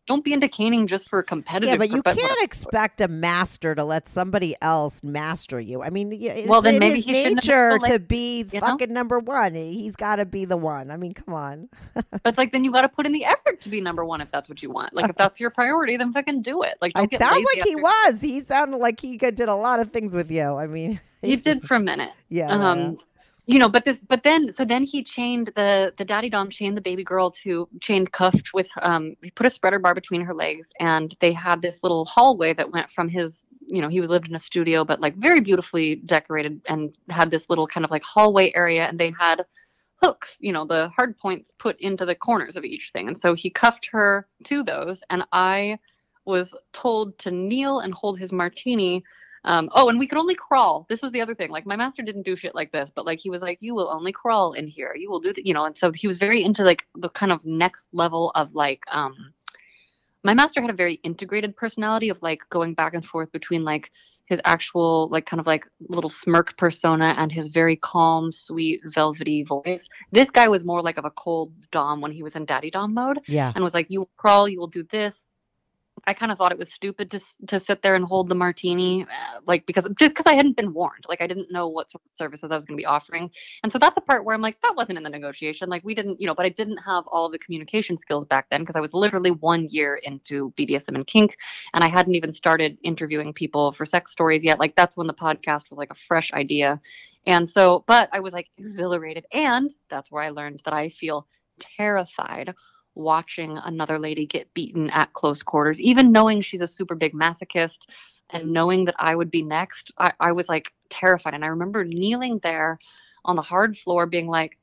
don't 0.08 0.24
be 0.24 0.32
into 0.32 0.48
caning 0.48 0.86
just 0.86 1.08
for 1.08 1.18
a 1.20 1.22
competitive 1.22 1.68
Yeah, 1.68 1.76
but 1.76 1.90
you 1.90 2.02
can't 2.02 2.42
expect 2.42 3.00
a 3.00 3.08
master 3.08 3.74
to 3.74 3.84
let 3.84 4.08
somebody 4.08 4.56
else 4.62 5.04
master 5.04 5.60
you. 5.60 5.82
I 5.82 5.90
mean, 5.90 6.12
it's 6.12 6.48
Well, 6.48 6.62
then 6.62 6.78
maybe 6.78 6.96
his 6.96 7.04
he 7.04 7.14
shouldn't 7.14 7.44
have 7.44 7.80
nature 7.80 7.92
to 7.92 8.00
be 8.00 8.44
you 8.50 8.60
know? 8.60 8.66
fucking 8.66 8.92
number 8.92 9.18
one. 9.20 9.54
He's 9.54 9.94
got 9.96 10.16
to 10.16 10.26
be 10.26 10.46
the 10.46 10.56
one. 10.56 10.90
I 10.90 10.96
mean, 10.96 11.14
come 11.14 11.34
on. 11.34 11.68
But 11.94 12.30
it's 12.30 12.38
like 12.38 12.52
then 12.52 12.64
you 12.64 12.72
got 12.72 12.82
to 12.82 12.88
put 12.88 13.06
in 13.06 13.12
the 13.12 13.24
effort 13.24 13.60
to 13.60 13.68
be 13.68 13.80
number 13.80 14.04
one 14.04 14.20
if 14.20 14.30
that's 14.32 14.48
what 14.48 14.62
you 14.62 14.70
want. 14.70 14.94
Like 14.94 15.08
if 15.08 15.16
that's 15.16 15.38
your 15.38 15.50
priority, 15.50 15.96
then 15.96 16.12
fucking 16.12 16.42
do 16.42 16.62
it. 16.62 16.76
Like 16.80 16.94
don't 16.94 17.04
It 17.04 17.10
get 17.10 17.20
sounds 17.20 17.44
like 17.54 17.66
he 17.66 17.76
was. 17.76 18.20
He 18.20 18.40
sounded 18.40 18.78
like 18.78 18.98
he 19.00 19.16
did 19.18 19.40
a 19.40 19.54
lot 19.54 19.78
of 19.78 19.92
things 19.92 20.12
with 20.14 20.30
you. 20.30 20.42
I 20.42 20.66
mean, 20.66 21.00
He 21.22 21.36
did 21.36 21.62
for 21.64 21.74
a 21.76 21.80
minute. 21.80 22.12
Yeah. 22.28 22.48
um 22.48 22.98
you 23.48 23.58
know 23.58 23.68
but 23.68 23.84
this 23.86 23.96
but 24.06 24.22
then 24.22 24.52
so 24.52 24.64
then 24.64 24.84
he 24.84 25.02
chained 25.02 25.50
the 25.56 25.92
the 25.96 26.04
daddy 26.04 26.28
dom 26.28 26.50
chained 26.50 26.76
the 26.76 26.82
baby 26.82 27.02
girl 27.02 27.30
to 27.30 27.66
chained 27.80 28.12
cuffed 28.12 28.52
with 28.52 28.68
um 28.82 29.16
he 29.22 29.30
put 29.30 29.46
a 29.46 29.50
spreader 29.50 29.78
bar 29.78 29.94
between 29.94 30.20
her 30.20 30.34
legs 30.34 30.70
and 30.78 31.16
they 31.20 31.32
had 31.32 31.62
this 31.62 31.80
little 31.82 32.04
hallway 32.04 32.52
that 32.52 32.70
went 32.70 32.90
from 32.90 33.08
his 33.08 33.44
you 33.66 33.80
know 33.80 33.88
he 33.88 34.00
lived 34.02 34.28
in 34.28 34.34
a 34.34 34.38
studio 34.38 34.84
but 34.84 35.00
like 35.00 35.16
very 35.16 35.40
beautifully 35.40 35.96
decorated 35.96 36.60
and 36.68 36.96
had 37.08 37.30
this 37.30 37.48
little 37.48 37.66
kind 37.66 37.84
of 37.84 37.90
like 37.90 38.02
hallway 38.02 38.52
area 38.54 38.84
and 38.86 39.00
they 39.00 39.12
had 39.18 39.44
hooks 40.02 40.36
you 40.40 40.52
know 40.52 40.66
the 40.66 40.90
hard 40.90 41.16
points 41.18 41.50
put 41.58 41.80
into 41.80 42.04
the 42.04 42.14
corners 42.14 42.54
of 42.54 42.64
each 42.64 42.90
thing. 42.92 43.08
And 43.08 43.18
so 43.18 43.34
he 43.34 43.50
cuffed 43.50 43.88
her 43.90 44.28
to 44.44 44.62
those 44.62 45.02
and 45.10 45.24
i 45.32 45.78
was 46.26 46.54
told 46.74 47.18
to 47.18 47.30
kneel 47.30 47.80
and 47.80 47.94
hold 47.94 48.18
his 48.18 48.32
martini 48.32 49.02
um, 49.44 49.68
oh, 49.72 49.88
and 49.88 49.98
we 49.98 50.06
could 50.06 50.18
only 50.18 50.34
crawl. 50.34 50.86
This 50.88 51.02
was 51.02 51.12
the 51.12 51.20
other 51.20 51.34
thing. 51.34 51.50
Like 51.50 51.66
my 51.66 51.76
master 51.76 52.02
didn't 52.02 52.26
do 52.26 52.36
shit 52.36 52.54
like 52.54 52.72
this, 52.72 52.90
but 52.94 53.06
like 53.06 53.18
he 53.18 53.30
was 53.30 53.42
like, 53.42 53.58
you 53.60 53.74
will 53.74 53.88
only 53.88 54.12
crawl 54.12 54.52
in 54.52 54.66
here. 54.66 54.94
You 54.96 55.10
will 55.10 55.20
do 55.20 55.32
the, 55.32 55.46
you 55.46 55.54
know. 55.54 55.64
And 55.64 55.76
so 55.76 55.92
he 55.92 56.06
was 56.06 56.18
very 56.18 56.42
into 56.42 56.64
like 56.64 56.86
the 56.94 57.08
kind 57.10 57.32
of 57.32 57.44
next 57.44 57.88
level 57.92 58.30
of 58.34 58.54
like. 58.54 58.82
um 58.90 59.32
My 60.24 60.34
master 60.34 60.60
had 60.60 60.70
a 60.70 60.74
very 60.84 60.94
integrated 61.04 61.56
personality 61.56 62.08
of 62.08 62.22
like 62.22 62.42
going 62.50 62.74
back 62.74 62.94
and 62.94 63.04
forth 63.04 63.30
between 63.32 63.64
like 63.64 63.90
his 64.28 64.40
actual 64.44 65.08
like 65.08 65.24
kind 65.24 65.40
of 65.40 65.46
like 65.46 65.66
little 65.88 66.10
smirk 66.10 66.56
persona 66.58 67.14
and 67.16 67.32
his 67.32 67.48
very 67.48 67.76
calm, 67.76 68.30
sweet, 68.30 68.82
velvety 68.84 69.42
voice. 69.42 69.88
This 70.12 70.30
guy 70.30 70.48
was 70.48 70.64
more 70.64 70.82
like 70.82 70.98
of 70.98 71.06
a 71.06 71.10
cold 71.10 71.52
dom 71.70 72.00
when 72.02 72.12
he 72.12 72.22
was 72.22 72.36
in 72.36 72.44
daddy 72.44 72.70
dom 72.70 72.92
mode 72.92 73.20
yeah. 73.26 73.52
and 73.54 73.64
was 73.64 73.74
like, 73.74 73.86
"You 73.88 74.00
will 74.00 74.10
crawl, 74.18 74.48
you 74.48 74.58
will 74.58 74.66
do 74.66 74.84
this." 74.92 75.14
I 76.08 76.14
kind 76.14 76.32
of 76.32 76.38
thought 76.38 76.52
it 76.52 76.58
was 76.58 76.72
stupid 76.72 77.10
to 77.10 77.20
to 77.48 77.60
sit 77.60 77.82
there 77.82 77.94
and 77.94 78.02
hold 78.02 78.30
the 78.30 78.34
martini, 78.34 79.02
uh, 79.02 79.40
like 79.46 79.66
because 79.66 79.84
just 79.98 80.14
because 80.14 80.24
I 80.24 80.32
hadn't 80.34 80.56
been 80.56 80.72
warned, 80.72 81.04
like 81.06 81.20
I 81.20 81.26
didn't 81.26 81.52
know 81.52 81.68
what 81.68 81.90
sort 81.90 82.02
of 82.02 82.10
services 82.16 82.50
I 82.50 82.56
was 82.56 82.64
going 82.64 82.78
to 82.78 82.80
be 82.80 82.86
offering, 82.86 83.30
and 83.62 83.70
so 83.70 83.78
that's 83.78 83.98
a 83.98 84.00
part 84.00 84.24
where 84.24 84.34
I'm 84.34 84.40
like, 84.40 84.58
that 84.62 84.74
wasn't 84.74 84.96
in 84.96 85.04
the 85.04 85.10
negotiation, 85.10 85.68
like 85.68 85.84
we 85.84 85.94
didn't, 85.94 86.18
you 86.18 86.26
know, 86.26 86.34
but 86.34 86.46
I 86.46 86.48
didn't 86.48 86.78
have 86.78 87.04
all 87.08 87.28
the 87.28 87.38
communication 87.38 87.98
skills 87.98 88.24
back 88.24 88.46
then 88.50 88.62
because 88.62 88.74
I 88.74 88.80
was 88.80 88.94
literally 88.94 89.32
one 89.32 89.68
year 89.68 90.00
into 90.02 90.50
BDSM 90.56 90.94
and 90.94 91.06
kink, 91.06 91.36
and 91.74 91.84
I 91.84 91.88
hadn't 91.88 92.14
even 92.14 92.32
started 92.32 92.78
interviewing 92.82 93.34
people 93.34 93.72
for 93.72 93.84
sex 93.84 94.10
stories 94.10 94.42
yet. 94.42 94.58
Like 94.58 94.76
that's 94.76 94.96
when 94.96 95.08
the 95.08 95.14
podcast 95.14 95.68
was 95.68 95.76
like 95.76 95.90
a 95.92 95.94
fresh 95.94 96.32
idea, 96.32 96.80
and 97.26 97.50
so, 97.50 97.84
but 97.86 98.08
I 98.14 98.20
was 98.20 98.32
like 98.32 98.48
exhilarated, 98.56 99.26
and 99.34 99.70
that's 99.90 100.10
where 100.10 100.22
I 100.22 100.30
learned 100.30 100.62
that 100.64 100.72
I 100.72 100.88
feel 100.88 101.26
terrified 101.60 102.54
watching 102.98 103.56
another 103.58 103.98
lady 103.98 104.26
get 104.26 104.52
beaten 104.54 104.90
at 104.90 105.12
close 105.12 105.42
quarters, 105.42 105.80
even 105.80 106.12
knowing 106.12 106.40
she's 106.40 106.60
a 106.60 106.66
super 106.66 106.94
big 106.94 107.14
masochist 107.14 107.86
and 108.30 108.52
knowing 108.52 108.84
that 108.84 108.96
I 108.98 109.14
would 109.14 109.30
be 109.30 109.42
next, 109.42 109.92
I, 109.96 110.12
I 110.20 110.32
was 110.32 110.48
like 110.48 110.72
terrified. 110.90 111.34
And 111.34 111.44
I 111.44 111.48
remember 111.48 111.84
kneeling 111.84 112.40
there 112.42 112.78
on 113.24 113.36
the 113.36 113.42
hard 113.42 113.78
floor, 113.78 114.06
being 114.06 114.26
like, 114.26 114.58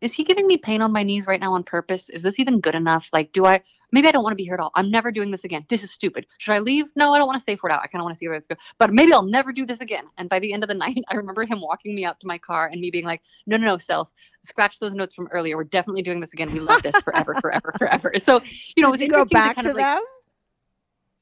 is 0.00 0.12
he 0.12 0.24
giving 0.24 0.46
me 0.46 0.56
pain 0.56 0.82
on 0.82 0.92
my 0.92 1.02
knees 1.02 1.26
right 1.26 1.40
now 1.40 1.54
on 1.54 1.64
purpose? 1.64 2.08
Is 2.10 2.22
this 2.22 2.38
even 2.38 2.60
good 2.60 2.74
enough? 2.74 3.08
Like, 3.12 3.32
do 3.32 3.46
I 3.46 3.62
maybe 3.92 4.08
I 4.08 4.10
don't 4.10 4.22
want 4.22 4.32
to 4.32 4.36
be 4.36 4.44
here 4.44 4.54
at 4.54 4.60
all. 4.60 4.72
I'm 4.74 4.90
never 4.90 5.10
doing 5.10 5.30
this 5.30 5.44
again. 5.44 5.64
This 5.68 5.82
is 5.82 5.90
stupid. 5.90 6.26
Should 6.38 6.52
I 6.52 6.58
leave? 6.58 6.86
No, 6.96 7.12
I 7.12 7.18
don't 7.18 7.26
want 7.26 7.38
to 7.40 7.44
safe 7.44 7.62
word 7.62 7.72
out. 7.72 7.80
I 7.82 7.86
kind 7.86 8.00
of 8.00 8.04
want 8.04 8.14
to 8.14 8.18
see 8.18 8.28
where 8.28 8.38
this 8.38 8.46
goes. 8.46 8.58
But 8.78 8.92
maybe 8.92 9.12
I'll 9.12 9.22
never 9.22 9.52
do 9.52 9.64
this 9.66 9.80
again. 9.80 10.04
And 10.18 10.28
by 10.28 10.38
the 10.38 10.52
end 10.52 10.62
of 10.64 10.68
the 10.68 10.74
night, 10.84 10.98
I 11.08 11.14
remember 11.14 11.44
him 11.44 11.60
walking 11.60 11.94
me 11.94 12.04
out 12.04 12.20
to 12.20 12.26
my 12.26 12.38
car 12.38 12.68
and 12.70 12.80
me 12.80 12.90
being 12.90 13.04
like, 13.04 13.22
no, 13.46 13.56
no, 13.56 13.66
no, 13.66 13.78
self, 13.78 14.12
scratch 14.44 14.78
those 14.78 14.94
notes 14.94 15.14
from 15.14 15.28
earlier. 15.28 15.56
We're 15.56 15.64
definitely 15.64 16.02
doing 16.02 16.20
this 16.20 16.32
again. 16.32 16.52
We 16.52 16.60
love 16.60 16.82
this 16.82 16.96
forever, 16.96 17.34
forever, 17.40 17.74
forever. 17.78 18.12
So, 18.24 18.40
you 18.76 18.82
know, 18.82 18.88
it 18.88 18.92
was 18.92 19.00
Did 19.00 19.06
you 19.08 19.12
go 19.12 19.24
back 19.24 19.56
kind 19.56 19.66
to 19.66 19.70
of 19.70 19.76
like, 19.76 19.84
them? 19.84 20.02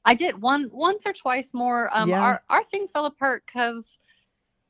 I 0.05 0.13
did 0.13 0.39
one 0.39 0.69
once 0.71 1.03
or 1.05 1.13
twice 1.13 1.49
more. 1.53 1.89
Um, 1.91 2.09
Yeah. 2.09 2.21
our 2.21 2.43
our 2.49 2.63
thing 2.65 2.87
fell 2.93 3.05
apart 3.05 3.43
because 3.45 3.97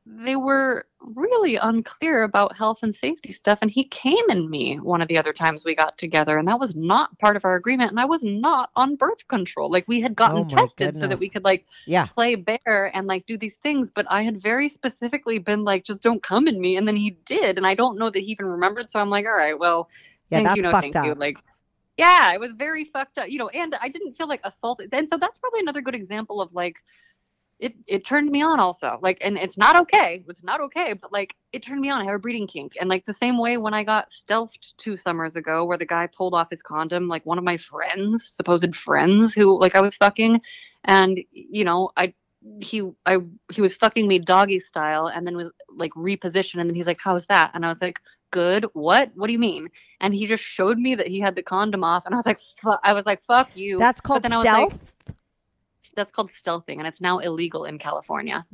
they 0.06 0.36
were 0.36 0.86
really 1.00 1.56
unclear 1.56 2.24
about 2.24 2.56
health 2.56 2.80
and 2.84 2.94
safety 2.94 3.34
stuff, 3.34 3.58
and 3.62 3.72
he 3.72 3.86
came 3.86 4.24
in 4.30 4.50
me 4.50 4.76
one 4.80 5.02
of 5.02 5.08
the 5.08 5.18
other 5.18 5.34
times 5.34 5.66
we 5.66 5.74
got 5.74 5.98
together, 5.98 6.38
and 6.38 6.48
that 6.48 6.60
was 6.60 6.76
not 6.76 7.18
part 7.18 7.36
of 7.36 7.44
our 7.44 7.56
agreement, 7.56 7.90
and 7.90 8.00
I 8.00 8.06
was 8.06 8.22
not 8.24 8.70
on 8.76 8.96
birth 8.96 9.28
control. 9.28 9.72
Like 9.72 9.88
we 9.88 10.00
had 10.02 10.16
gotten 10.16 10.42
Oh 10.42 10.46
tested 10.46 10.96
so 10.96 11.08
that 11.08 11.20
we 11.20 11.30
could 11.30 11.44
like 11.44 11.66
Yeah. 11.88 12.08
play 12.14 12.36
bare 12.36 12.92
and 12.94 13.08
like 13.08 13.26
do 13.26 13.38
these 13.38 13.56
things, 13.56 13.92
but 13.94 14.06
I 14.10 14.22
had 14.22 14.42
very 14.42 14.70
specifically 14.70 15.40
been 15.40 15.64
like, 15.64 15.84
just 15.84 16.04
don't 16.04 16.22
come 16.22 16.48
in 16.48 16.62
me, 16.62 16.78
and 16.78 16.88
then 16.88 16.96
he 16.96 17.18
did, 17.26 17.58
and 17.58 17.66
I 17.66 17.74
don't 17.74 17.98
know 17.98 18.12
that 18.12 18.20
he 18.20 18.32
even 18.32 18.46
remembered. 18.46 18.92
So 18.92 19.00
I'm 19.00 19.10
like, 19.10 19.26
all 19.26 19.36
right, 19.36 19.58
well, 19.58 19.90
Yeah, 20.30 20.38
thank 20.38 20.48
that's 20.50 20.58
you, 20.58 20.64
no, 20.64 20.72
fucked 20.72 20.94
thank 20.94 21.06
you. 21.06 21.12
up. 21.14 21.20
Like, 21.20 21.38
yeah, 21.98 22.32
it 22.34 22.40
was 22.40 22.52
very 22.52 22.86
fucked 22.86 23.18
up, 23.18 23.30
you 23.30 23.40
know, 23.40 23.48
and 23.50 23.74
I 23.82 23.90
didn't 23.90 24.14
feel 24.14 24.28
like 24.28 24.42
assaulted. 24.44 24.94
And 24.94 25.10
so 25.10 25.18
that's 25.18 25.40
probably 25.40 25.62
another 25.62 25.82
good 25.82 25.96
example 25.96 26.42
of 26.42 26.54
like, 26.54 26.78
it 27.60 27.74
it 27.88 28.06
turned 28.06 28.30
me 28.30 28.42
on 28.42 28.60
also. 28.60 29.00
Like, 29.02 29.18
and 29.22 29.38
it's 29.38 29.58
not 29.58 29.78
okay. 29.78 30.24
It's 30.28 30.44
not 30.44 30.62
okay, 30.62 30.94
but 30.94 31.12
like, 31.12 31.36
it 31.54 31.64
turned 31.64 31.82
me 31.82 31.90
on. 31.90 32.02
I 32.02 32.06
have 32.06 32.16
a 32.16 32.20
breeding 32.20 32.48
kink, 32.48 32.74
and 32.80 32.90
like 32.90 33.06
the 33.06 33.14
same 33.14 33.38
way 33.38 33.58
when 33.58 33.74
I 33.74 33.84
got 33.84 34.10
stealthed 34.12 34.76
two 34.78 34.98
summers 34.98 35.36
ago, 35.36 35.64
where 35.64 35.78
the 35.78 35.86
guy 35.86 36.08
pulled 36.08 36.34
off 36.34 36.50
his 36.50 36.62
condom, 36.62 37.08
like 37.08 37.26
one 37.26 37.38
of 37.38 37.44
my 37.44 37.58
friends, 37.58 38.28
supposed 38.30 38.76
friends, 38.76 39.34
who 39.34 39.60
like 39.60 39.76
I 39.76 39.82
was 39.82 39.96
fucking, 39.96 40.42
and 40.84 41.20
you 41.32 41.64
know, 41.64 41.92
I 41.96 42.14
he 42.60 42.84
I 43.06 43.18
he 43.52 43.62
was 43.62 43.76
fucking 43.76 44.08
me 44.08 44.20
doggy 44.20 44.60
style 44.60 45.08
and 45.08 45.26
then 45.26 45.36
was 45.36 45.52
like 45.70 45.92
repositioned 45.94 46.60
and 46.60 46.70
then 46.70 46.76
he's 46.76 46.86
like 46.86 47.00
how's 47.02 47.26
that 47.26 47.52
and 47.54 47.66
I 47.66 47.70
was 47.70 47.82
like 47.82 48.00
good 48.32 48.66
what 48.74 49.12
what 49.16 49.28
do 49.28 49.34
you 49.34 49.40
mean 49.40 49.68
and 50.00 50.14
he 50.14 50.28
just 50.28 50.44
showed 50.44 50.78
me 50.78 50.94
that 50.96 51.08
he 51.08 51.20
had 51.20 51.36
the 51.36 51.42
condom 51.42 51.84
off 51.84 52.06
and 52.06 52.14
I 52.14 52.18
was 52.18 52.26
like 52.26 52.40
fu- 52.62 52.78
I 52.84 52.94
was 52.94 53.06
like 53.06 53.24
fuck 53.26 53.50
you 53.56 53.80
That's 53.80 54.00
But 54.00 54.08
called 54.08 54.24
then 54.24 54.34
I 54.34 54.38
was 54.38 54.46
like, 54.46 54.72
stealth. 54.72 54.96
That's 55.96 56.12
called 56.12 56.32
stealthing 56.32 56.78
and 56.78 56.88
it's 56.88 57.02
now 57.02 57.20
illegal 57.20 57.66
in 57.66 57.78
California 57.80 58.46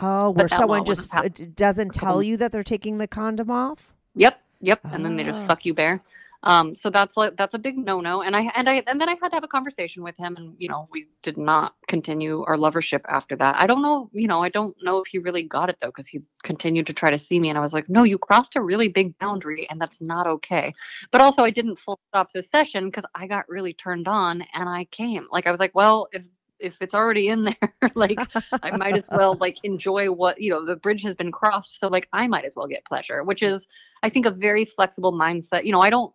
oh, 0.00 0.30
where 0.30 0.48
someone 0.48 0.84
just 0.84 1.08
d- 1.34 1.44
doesn't 1.46 1.92
tell 1.94 2.22
you 2.22 2.36
that 2.38 2.52
they're 2.52 2.64
taking 2.64 2.98
the 2.98 3.06
condom 3.06 3.50
off. 3.50 3.92
Yep, 4.14 4.40
yep. 4.60 4.80
And 4.84 5.04
then 5.04 5.16
they 5.16 5.24
just 5.24 5.42
Ah. 5.42 5.46
fuck 5.48 5.64
you 5.64 5.74
bare. 5.74 6.02
Um, 6.44 6.74
so 6.74 6.90
that's 6.90 7.16
like 7.16 7.36
that's 7.36 7.54
a 7.54 7.58
big 7.58 7.78
no-no. 7.78 8.22
And 8.22 8.34
I 8.34 8.50
and 8.56 8.68
I 8.68 8.82
and 8.88 9.00
then 9.00 9.08
I 9.08 9.14
had 9.22 9.28
to 9.28 9.36
have 9.36 9.44
a 9.44 9.48
conversation 9.48 10.02
with 10.02 10.16
him, 10.16 10.34
and 10.36 10.56
you 10.58 10.68
know 10.68 10.88
we 10.90 11.06
did 11.22 11.36
not 11.36 11.76
continue 11.86 12.42
our 12.48 12.56
lovership 12.56 13.02
after 13.08 13.36
that. 13.36 13.54
I 13.56 13.68
don't 13.68 13.80
know, 13.80 14.10
you 14.12 14.26
know, 14.26 14.42
I 14.42 14.48
don't 14.48 14.76
know 14.82 14.98
if 14.98 15.06
he 15.06 15.18
really 15.18 15.44
got 15.44 15.70
it 15.70 15.76
though, 15.80 15.86
because 15.88 16.08
he 16.08 16.20
continued 16.42 16.88
to 16.88 16.92
try 16.92 17.10
to 17.10 17.18
see 17.18 17.38
me, 17.38 17.48
and 17.48 17.56
I 17.56 17.60
was 17.60 17.72
like, 17.72 17.88
no, 17.88 18.02
you 18.02 18.18
crossed 18.18 18.56
a 18.56 18.60
really 18.60 18.88
big 18.88 19.16
boundary, 19.18 19.68
and 19.70 19.80
that's 19.80 20.00
not 20.00 20.26
okay. 20.26 20.74
But 21.12 21.20
also, 21.20 21.44
I 21.44 21.50
didn't 21.50 21.78
full 21.78 22.00
stop 22.08 22.32
the 22.32 22.42
session 22.42 22.86
because 22.86 23.04
I 23.14 23.28
got 23.28 23.48
really 23.48 23.74
turned 23.74 24.08
on, 24.08 24.42
and 24.52 24.68
I 24.68 24.86
came. 24.86 25.28
Like 25.30 25.46
I 25.46 25.52
was 25.52 25.60
like, 25.60 25.76
well, 25.76 26.08
if 26.12 26.22
if 26.62 26.76
it's 26.80 26.94
already 26.94 27.28
in 27.28 27.44
there, 27.44 27.74
like 27.94 28.18
I 28.62 28.76
might 28.76 28.96
as 28.96 29.08
well 29.10 29.34
like 29.40 29.58
enjoy 29.64 30.10
what 30.10 30.40
you 30.40 30.50
know 30.50 30.64
the 30.64 30.76
bridge 30.76 31.02
has 31.02 31.16
been 31.16 31.32
crossed 31.32 31.80
so 31.80 31.88
like 31.88 32.08
I 32.12 32.26
might 32.26 32.44
as 32.44 32.56
well 32.56 32.66
get 32.66 32.84
pleasure 32.84 33.24
which 33.24 33.42
is 33.42 33.66
I 34.02 34.08
think 34.08 34.26
a 34.26 34.30
very 34.30 34.64
flexible 34.64 35.12
mindset. 35.12 35.64
You 35.64 35.72
know 35.72 35.80
I 35.80 35.90
don't 35.90 36.12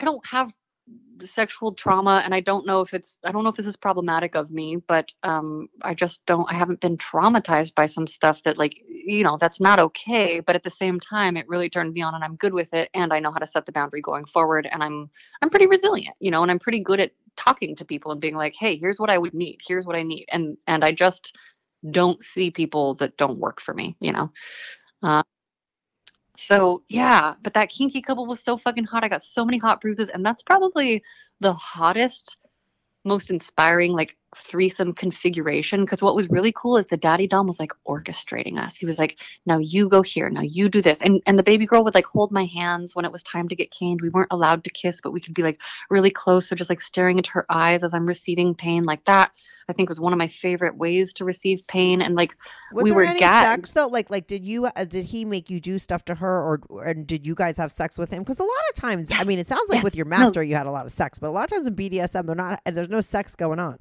I 0.00 0.04
don't 0.04 0.24
have 0.26 0.52
sexual 1.26 1.74
trauma 1.74 2.22
and 2.24 2.34
I 2.34 2.40
don't 2.40 2.66
know 2.66 2.80
if 2.80 2.94
it's 2.94 3.18
I 3.24 3.32
don't 3.32 3.44
know 3.44 3.50
if 3.50 3.56
this 3.56 3.66
is 3.66 3.76
problematic 3.76 4.34
of 4.34 4.50
me 4.50 4.76
but 4.76 5.12
um 5.22 5.68
I 5.82 5.94
just 5.94 6.24
don't 6.26 6.50
I 6.50 6.54
haven't 6.54 6.80
been 6.80 6.96
traumatized 6.96 7.74
by 7.74 7.86
some 7.86 8.06
stuff 8.06 8.42
that 8.44 8.58
like 8.58 8.80
you 8.88 9.24
know 9.24 9.38
that's 9.40 9.60
not 9.60 9.78
okay 9.80 10.40
but 10.40 10.56
at 10.56 10.64
the 10.64 10.70
same 10.70 11.00
time 11.00 11.36
it 11.36 11.48
really 11.48 11.70
turned 11.70 11.92
me 11.92 12.02
on 12.02 12.14
and 12.14 12.24
I'm 12.24 12.36
good 12.36 12.54
with 12.54 12.72
it 12.74 12.90
and 12.94 13.12
I 13.12 13.20
know 13.20 13.30
how 13.30 13.38
to 13.38 13.46
set 13.46 13.66
the 13.66 13.72
boundary 13.72 14.00
going 14.00 14.24
forward 14.24 14.68
and 14.70 14.82
I'm 14.82 15.10
I'm 15.42 15.50
pretty 15.50 15.66
resilient 15.66 16.14
you 16.20 16.30
know 16.30 16.42
and 16.42 16.50
I'm 16.50 16.58
pretty 16.58 16.80
good 16.80 17.00
at 17.00 17.12
talking 17.36 17.76
to 17.76 17.84
people 17.84 18.10
and 18.10 18.20
being 18.20 18.36
like 18.36 18.54
hey 18.58 18.76
here's 18.76 18.98
what 18.98 19.10
I 19.10 19.18
would 19.18 19.34
need 19.34 19.60
here's 19.66 19.86
what 19.86 19.96
I 19.96 20.02
need 20.02 20.26
and 20.30 20.56
and 20.66 20.84
I 20.84 20.92
just 20.92 21.36
don't 21.90 22.22
see 22.22 22.50
people 22.50 22.94
that 22.96 23.16
don't 23.16 23.38
work 23.38 23.60
for 23.60 23.74
me, 23.74 23.96
you 24.00 24.12
know. 24.12 24.32
Uh, 25.02 25.22
so 26.38 26.82
yeah, 26.88 27.34
but 27.42 27.52
that 27.54 27.68
kinky 27.68 28.00
couple 28.00 28.24
was 28.24 28.38
so 28.38 28.56
fucking 28.56 28.84
hot. 28.84 29.02
I 29.02 29.08
got 29.08 29.24
so 29.24 29.44
many 29.44 29.58
hot 29.58 29.80
bruises, 29.80 30.08
and 30.08 30.24
that's 30.24 30.40
probably 30.40 31.02
the 31.40 31.52
hottest, 31.52 32.36
most 33.04 33.30
inspiring. 33.30 33.92
Like 33.92 34.16
threesome 34.36 34.92
configuration 34.92 35.80
because 35.80 36.02
what 36.02 36.14
was 36.14 36.28
really 36.28 36.52
cool 36.54 36.76
is 36.76 36.86
the 36.88 36.96
daddy 36.98 37.26
dom 37.26 37.46
was 37.46 37.58
like 37.58 37.72
orchestrating 37.86 38.58
us 38.58 38.76
he 38.76 38.84
was 38.84 38.98
like 38.98 39.18
now 39.46 39.56
you 39.58 39.88
go 39.88 40.02
here 40.02 40.28
now 40.28 40.42
you 40.42 40.68
do 40.68 40.82
this 40.82 41.00
and 41.00 41.22
and 41.26 41.38
the 41.38 41.42
baby 41.42 41.64
girl 41.64 41.82
would 41.82 41.94
like 41.94 42.04
hold 42.04 42.30
my 42.30 42.44
hands 42.44 42.94
when 42.94 43.06
it 43.06 43.12
was 43.12 43.22
time 43.22 43.48
to 43.48 43.56
get 43.56 43.70
caned 43.70 44.00
we 44.02 44.10
weren't 44.10 44.30
allowed 44.30 44.62
to 44.62 44.70
kiss 44.70 45.00
but 45.02 45.12
we 45.12 45.20
could 45.20 45.32
be 45.34 45.42
like 45.42 45.58
really 45.88 46.10
close 46.10 46.46
so 46.46 46.54
just 46.54 46.68
like 46.70 46.82
staring 46.82 47.16
into 47.16 47.30
her 47.30 47.46
eyes 47.48 47.82
as 47.82 47.94
i'm 47.94 48.04
receiving 48.06 48.54
pain 48.54 48.82
like 48.84 49.02
that 49.06 49.30
i 49.70 49.72
think 49.72 49.88
was 49.88 49.98
one 50.00 50.12
of 50.12 50.18
my 50.18 50.28
favorite 50.28 50.76
ways 50.76 51.12
to 51.14 51.24
receive 51.24 51.66
pain 51.66 52.02
and 52.02 52.14
like 52.14 52.36
Was 52.72 52.84
we 52.84 52.90
there 52.90 52.96
were 52.98 53.04
any 53.04 53.20
gagged. 53.20 53.60
sex 53.66 53.70
though? 53.72 53.86
Like, 53.88 54.10
like 54.10 54.26
did 54.26 54.44
you 54.44 54.66
uh, 54.66 54.84
did 54.84 55.06
he 55.06 55.24
make 55.24 55.48
you 55.48 55.58
do 55.60 55.78
stuff 55.78 56.04
to 56.06 56.14
her, 56.16 56.60
or, 56.68 56.84
and 56.84 57.06
did 57.06 57.26
you 57.26 57.34
guys 57.34 57.56
have 57.56 57.72
sex 57.72 57.98
with 57.98 58.10
him? 58.10 58.20
Because 58.20 58.38
a 58.40 58.44
lot 58.44 58.50
of 58.70 58.74
times, 58.76 59.08
I 59.10 59.24
mean, 59.24 59.38
it 59.38 59.46
sounds 59.46 59.68
like 59.68 59.76
Yes. 59.76 59.84
with 59.84 59.96
your 59.96 60.04
master, 60.06 60.42
you 60.42 60.54
had 60.54 60.66
a 60.66 60.70
lot 60.70 60.84
of 60.86 60.92
sex, 60.92 61.18
but 61.18 61.28
a 61.28 61.30
lot 61.30 61.44
of 61.44 61.50
times 61.50 61.66
in 61.66 61.74
BDSM, 61.74 62.26
they're 62.26 62.34
not. 62.34 62.60
There's 62.64 62.88
no 62.90 63.00
sex 63.00 63.34
going 63.34 63.58
on. 63.58 63.78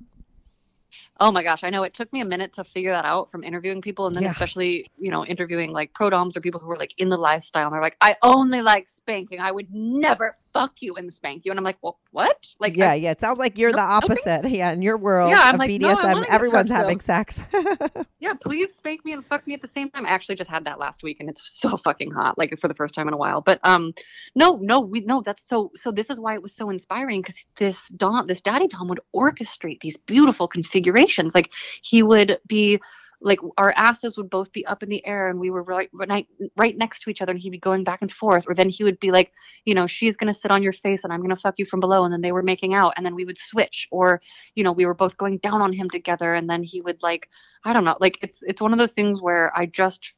Oh 1.19 1.31
my 1.31 1.43
gosh, 1.43 1.63
I 1.63 1.69
know 1.69 1.83
it 1.83 1.93
took 1.93 2.11
me 2.13 2.21
a 2.21 2.25
minute 2.25 2.53
to 2.53 2.63
figure 2.63 2.91
that 2.91 3.05
out 3.05 3.31
from 3.31 3.43
interviewing 3.43 3.81
people 3.81 4.07
and 4.07 4.15
then 4.15 4.23
Yeah. 4.23 4.31
especially, 4.31 4.88
you 4.97 5.11
know, 5.11 5.25
interviewing 5.25 5.71
like 5.71 5.93
pro 5.93 6.09
doms 6.09 6.38
or 6.38 6.41
people 6.41 6.59
who 6.59 6.67
were 6.67 6.77
like 6.77 6.93
in 6.97 7.09
the 7.09 7.17
lifestyle 7.17 7.65
and 7.67 7.73
they're 7.73 7.81
like, 7.81 7.97
I 8.01 8.15
only 8.21 8.61
like 8.61 8.88
spanking. 8.88 9.39
I 9.39 9.51
would 9.51 9.67
never 9.73 10.35
fuck 10.54 10.82
you 10.82 10.95
and 10.95 11.14
spank 11.14 11.45
you. 11.45 11.52
And 11.52 11.60
I'm 11.60 11.64
like, 11.64 11.78
well, 11.82 12.00
what? 12.12 12.48
Like, 12.60 12.76
yeah, 12.76 12.91
I- 12.91 12.95
yeah. 12.95 13.12
It 13.12 13.20
sounds 13.22 13.39
like 13.39 13.58
you're 13.58 13.72
the 13.72 13.78
No, 13.78 13.84
okay. 13.84 13.93
opposite. 14.14 14.50
Yeah, 14.50 14.72
in 14.72 14.82
your 14.82 14.98
world 14.98 15.30
Yeah, 15.30 15.41
I'm 15.43 15.56
of 15.56 15.60
like, 15.60 15.70
BDSM, 15.70 16.16
no, 16.16 16.26
everyone's 16.30 16.72
having 16.72 17.00
sex. 17.00 17.39
yeah, 18.20 18.34
please 18.34 18.74
spank 18.76 19.06
me 19.06 19.14
and 19.14 19.26
fuck 19.26 19.45
me 19.48 19.54
at 19.54 19.62
the 19.62 19.68
same 19.68 19.89
time. 19.89 20.06
I 20.06 20.10
actually 20.10 20.36
just 20.36 20.50
had 20.50 20.66
that 20.66 20.80
last 20.80 21.04
week 21.04 21.18
and 21.20 21.30
it's 21.30 21.60
so 21.60 21.78
fucking 21.78 22.12
hot, 22.12 22.38
like 22.38 22.58
for 22.60 22.68
the 22.68 22.74
first 22.74 22.95
time 22.95 23.08
in 23.08 23.14
a 23.14 23.18
while. 23.18 23.41
But 23.41 23.60
um, 23.64 23.93
no, 24.36 24.58
no, 24.62 24.80
we 24.80 25.02
no, 25.02 25.22
that's 25.22 25.48
so 25.48 25.72
so. 25.76 25.91
This 25.91 26.10
is 26.10 26.20
why 26.20 26.34
it 26.34 26.41
was 26.41 26.54
so 26.54 26.70
inspiring 26.70 27.22
because 27.22 27.43
this 27.58 27.88
Dom, 27.89 28.28
this 28.28 28.41
daddy 28.41 28.68
dom 28.68 28.88
would 28.88 29.02
orchestrate 29.16 29.82
these 29.82 29.98
beautiful 29.98 30.48
configurations. 30.48 31.36
Like 31.36 31.52
he 31.82 32.04
would 32.04 32.39
be 32.48 32.80
like 33.22 33.39
our 33.57 33.74
asses 33.76 34.15
would 34.18 34.30
both 34.30 34.51
be 34.51 34.65
up 34.68 34.84
in 34.84 34.89
the 34.89 35.05
air 35.05 35.30
and 35.30 35.39
we 35.39 35.49
were 35.49 35.63
right 35.63 35.89
right, 35.93 36.78
next 36.78 37.01
to 37.01 37.09
each 37.09 37.22
other 37.22 37.32
and 37.32 37.41
he'd 37.41 37.49
be 37.49 37.57
going 37.57 37.84
back 37.84 38.01
and 38.01 38.11
forth 38.11 38.45
or 38.47 38.53
then 38.53 38.70
he 38.70 38.84
would 38.84 38.99
be 38.99 39.11
like 39.11 39.32
you 39.65 39.74
know 39.74 39.88
she's 39.88 40.15
going 40.15 40.32
to 40.32 40.39
sit 40.39 40.51
on 40.51 40.61
your 40.61 40.74
face 40.74 41.03
and 41.03 41.11
i'm 41.11 41.20
going 41.20 41.30
to 41.30 41.36
fuck 41.36 41.55
you 41.57 41.65
from 41.65 41.80
below 41.80 42.03
and 42.03 42.13
then 42.13 42.22
they 42.22 42.32
were 42.32 42.43
making 42.43 42.74
out 42.74 42.93
and 42.95 43.05
then 43.05 43.15
we 43.15 43.26
would 43.26 43.38
switch 43.38 43.88
or 43.91 44.22
you 44.55 44.63
know 44.63 44.72
we 44.72 44.86
were 44.86 44.93
both 44.93 45.18
going 45.18 45.38
down 45.39 45.61
on 45.61 45.74
him 45.74 45.89
together 45.89 46.36
and 46.36 46.49
then 46.49 46.63
he 46.63 46.82
would 46.82 47.01
like 47.01 47.30
i 47.65 47.74
don't 47.74 47.86
know 47.86 47.97
like 47.99 48.18
it's 48.22 48.43
it's 48.43 48.61
one 48.61 48.74
of 48.74 48.80
those 48.80 48.93
things 48.93 49.22
where 49.22 49.51
i 49.57 49.65
just 49.65 50.13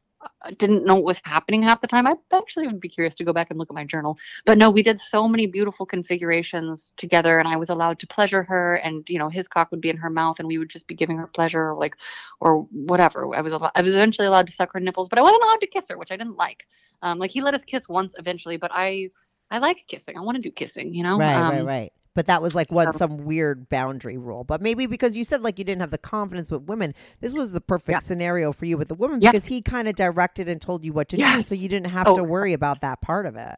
didn't 0.57 0.85
know 0.85 0.95
what 0.95 1.03
was 1.03 1.21
happening 1.23 1.61
half 1.61 1.81
the 1.81 1.87
time. 1.87 2.07
I 2.07 2.15
actually 2.33 2.67
would 2.67 2.79
be 2.79 2.89
curious 2.89 3.15
to 3.15 3.23
go 3.23 3.33
back 3.33 3.49
and 3.49 3.59
look 3.59 3.69
at 3.69 3.75
my 3.75 3.83
journal. 3.83 4.17
But 4.45 4.57
no 4.57 4.69
we 4.69 4.83
did 4.83 4.99
so 4.99 5.27
many 5.27 5.47
beautiful 5.47 5.85
configurations 5.85 6.93
together 6.97 7.39
and 7.39 7.47
i 7.47 7.55
was 7.55 7.69
allowed 7.69 7.99
to 7.99 8.07
pleasure 8.07 8.43
her 8.43 8.75
and 8.75 9.07
you 9.09 9.19
know 9.19 9.29
his 9.29 9.47
cock 9.47 9.71
would 9.71 9.81
be 9.81 9.89
in 9.89 9.97
her 9.97 10.09
mouth 10.09 10.39
and 10.39 10.47
we 10.47 10.57
would 10.57 10.69
just 10.69 10.87
be 10.87 10.95
giving 10.95 11.17
her 11.17 11.27
pleasure 11.27 11.71
or 11.71 11.75
like 11.75 11.95
or 12.39 12.61
whatever. 12.71 13.35
I 13.35 13.41
was 13.41 13.53
al- 13.53 13.71
i 13.75 13.81
was 13.81 13.95
eventually 13.95 14.27
allowed 14.27 14.47
to 14.47 14.53
suck 14.53 14.73
her 14.73 14.79
nipples 14.79 15.09
but 15.09 15.19
i 15.19 15.21
wasn't 15.21 15.43
allowed 15.43 15.61
to 15.61 15.67
kiss 15.67 15.85
her 15.89 15.97
which 15.97 16.11
i 16.11 16.17
didn't 16.17 16.37
like. 16.37 16.65
Um 17.01 17.19
like 17.19 17.31
he 17.31 17.41
let 17.41 17.53
us 17.53 17.63
kiss 17.63 17.87
once 17.89 18.13
eventually 18.17 18.57
but 18.57 18.71
i 18.73 19.09
i 19.51 19.57
like 19.59 19.77
kissing. 19.87 20.17
I 20.17 20.21
want 20.21 20.35
to 20.35 20.41
do 20.41 20.51
kissing 20.51 20.93
you 20.93 21.03
know? 21.03 21.17
Right, 21.17 21.35
um, 21.35 21.49
right, 21.49 21.65
right. 21.65 21.93
But 22.15 22.25
that 22.25 22.41
was 22.41 22.55
like 22.55 22.71
one 22.71 22.91
so- 22.93 22.97
some 22.97 23.17
weird 23.25 23.69
boundary 23.69 24.17
rule. 24.17 24.43
But 24.43 24.61
maybe 24.61 24.87
because 24.87 25.15
you 25.15 25.23
said 25.23 25.41
like 25.41 25.57
you 25.59 25.63
didn't 25.65 25.81
have 25.81 25.91
the 25.91 25.97
confidence 25.97 26.49
with 26.51 26.63
women, 26.63 26.93
this 27.21 27.33
was 27.33 27.51
the 27.51 27.61
perfect 27.61 27.95
Yeah. 27.95 27.99
scenario 27.99 28.51
for 28.51 28.65
you 28.65 28.77
with 28.77 28.87
the 28.87 28.95
woman 28.95 29.21
Yeah. 29.21 29.31
because 29.31 29.45
he 29.47 29.61
kind 29.61 29.87
of 29.87 29.95
directed 29.95 30.49
and 30.49 30.61
told 30.61 30.83
you 30.83 30.91
what 30.91 31.07
to 31.09 31.17
do, 31.17 31.41
so 31.41 31.55
you 31.55 31.69
didn't 31.69 31.91
have 31.91 32.07
Oh, 32.07 32.15
to 32.15 32.23
worry 32.23 32.53
about 32.53 32.81
that 32.81 32.99
part 33.01 33.25
of 33.25 33.35
it. 33.35 33.55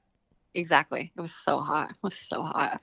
exactly 0.54 1.12
it 1.18 1.22
was 1.22 1.32
so 1.46 1.60
hot 1.60 1.92
it 1.92 1.96
was 2.02 2.16
so 2.16 2.44
hot 2.44 2.82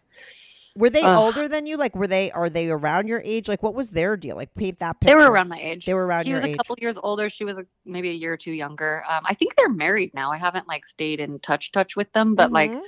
Were 0.76 0.90
they 0.90 1.02
Ugh. 1.02 1.16
older 1.16 1.48
than 1.48 1.66
you? 1.66 1.76
Like, 1.76 1.96
were 1.96 2.06
they? 2.06 2.30
Are 2.30 2.48
they 2.48 2.70
around 2.70 3.08
your 3.08 3.20
age? 3.24 3.48
Like, 3.48 3.64
what 3.64 3.74
was 3.74 3.90
their 3.90 4.16
deal? 4.16 4.36
Like, 4.36 4.54
paint 4.54 4.78
that 4.78 5.00
picture. 5.00 5.18
they 5.18 5.24
were 5.24 5.28
around 5.32 5.48
my 5.48 5.58
age 5.60 5.84
They 5.86 5.94
were 5.94 6.06
around 6.06 6.26
he 6.26 6.32
was 6.34 6.44
a 6.44 6.50
age. 6.50 6.56
couple 6.56 6.76
years 6.80 6.96
older 7.02 7.28
she 7.28 7.42
was 7.44 7.58
a, 7.58 7.66
maybe 7.84 8.10
a 8.10 8.12
year 8.12 8.34
or 8.34 8.36
two 8.36 8.52
younger 8.52 9.02
um, 9.10 9.22
i 9.24 9.34
think 9.34 9.56
they're 9.56 9.68
married 9.68 10.14
now 10.14 10.30
i 10.30 10.36
haven't 10.36 10.68
like 10.68 10.86
stayed 10.86 11.18
in 11.20 11.40
touch 11.40 11.72
touch 11.72 11.96
with 11.96 12.10
them 12.12 12.34
but 12.36 12.52
like 12.52 12.70
Mhm. 12.70 12.80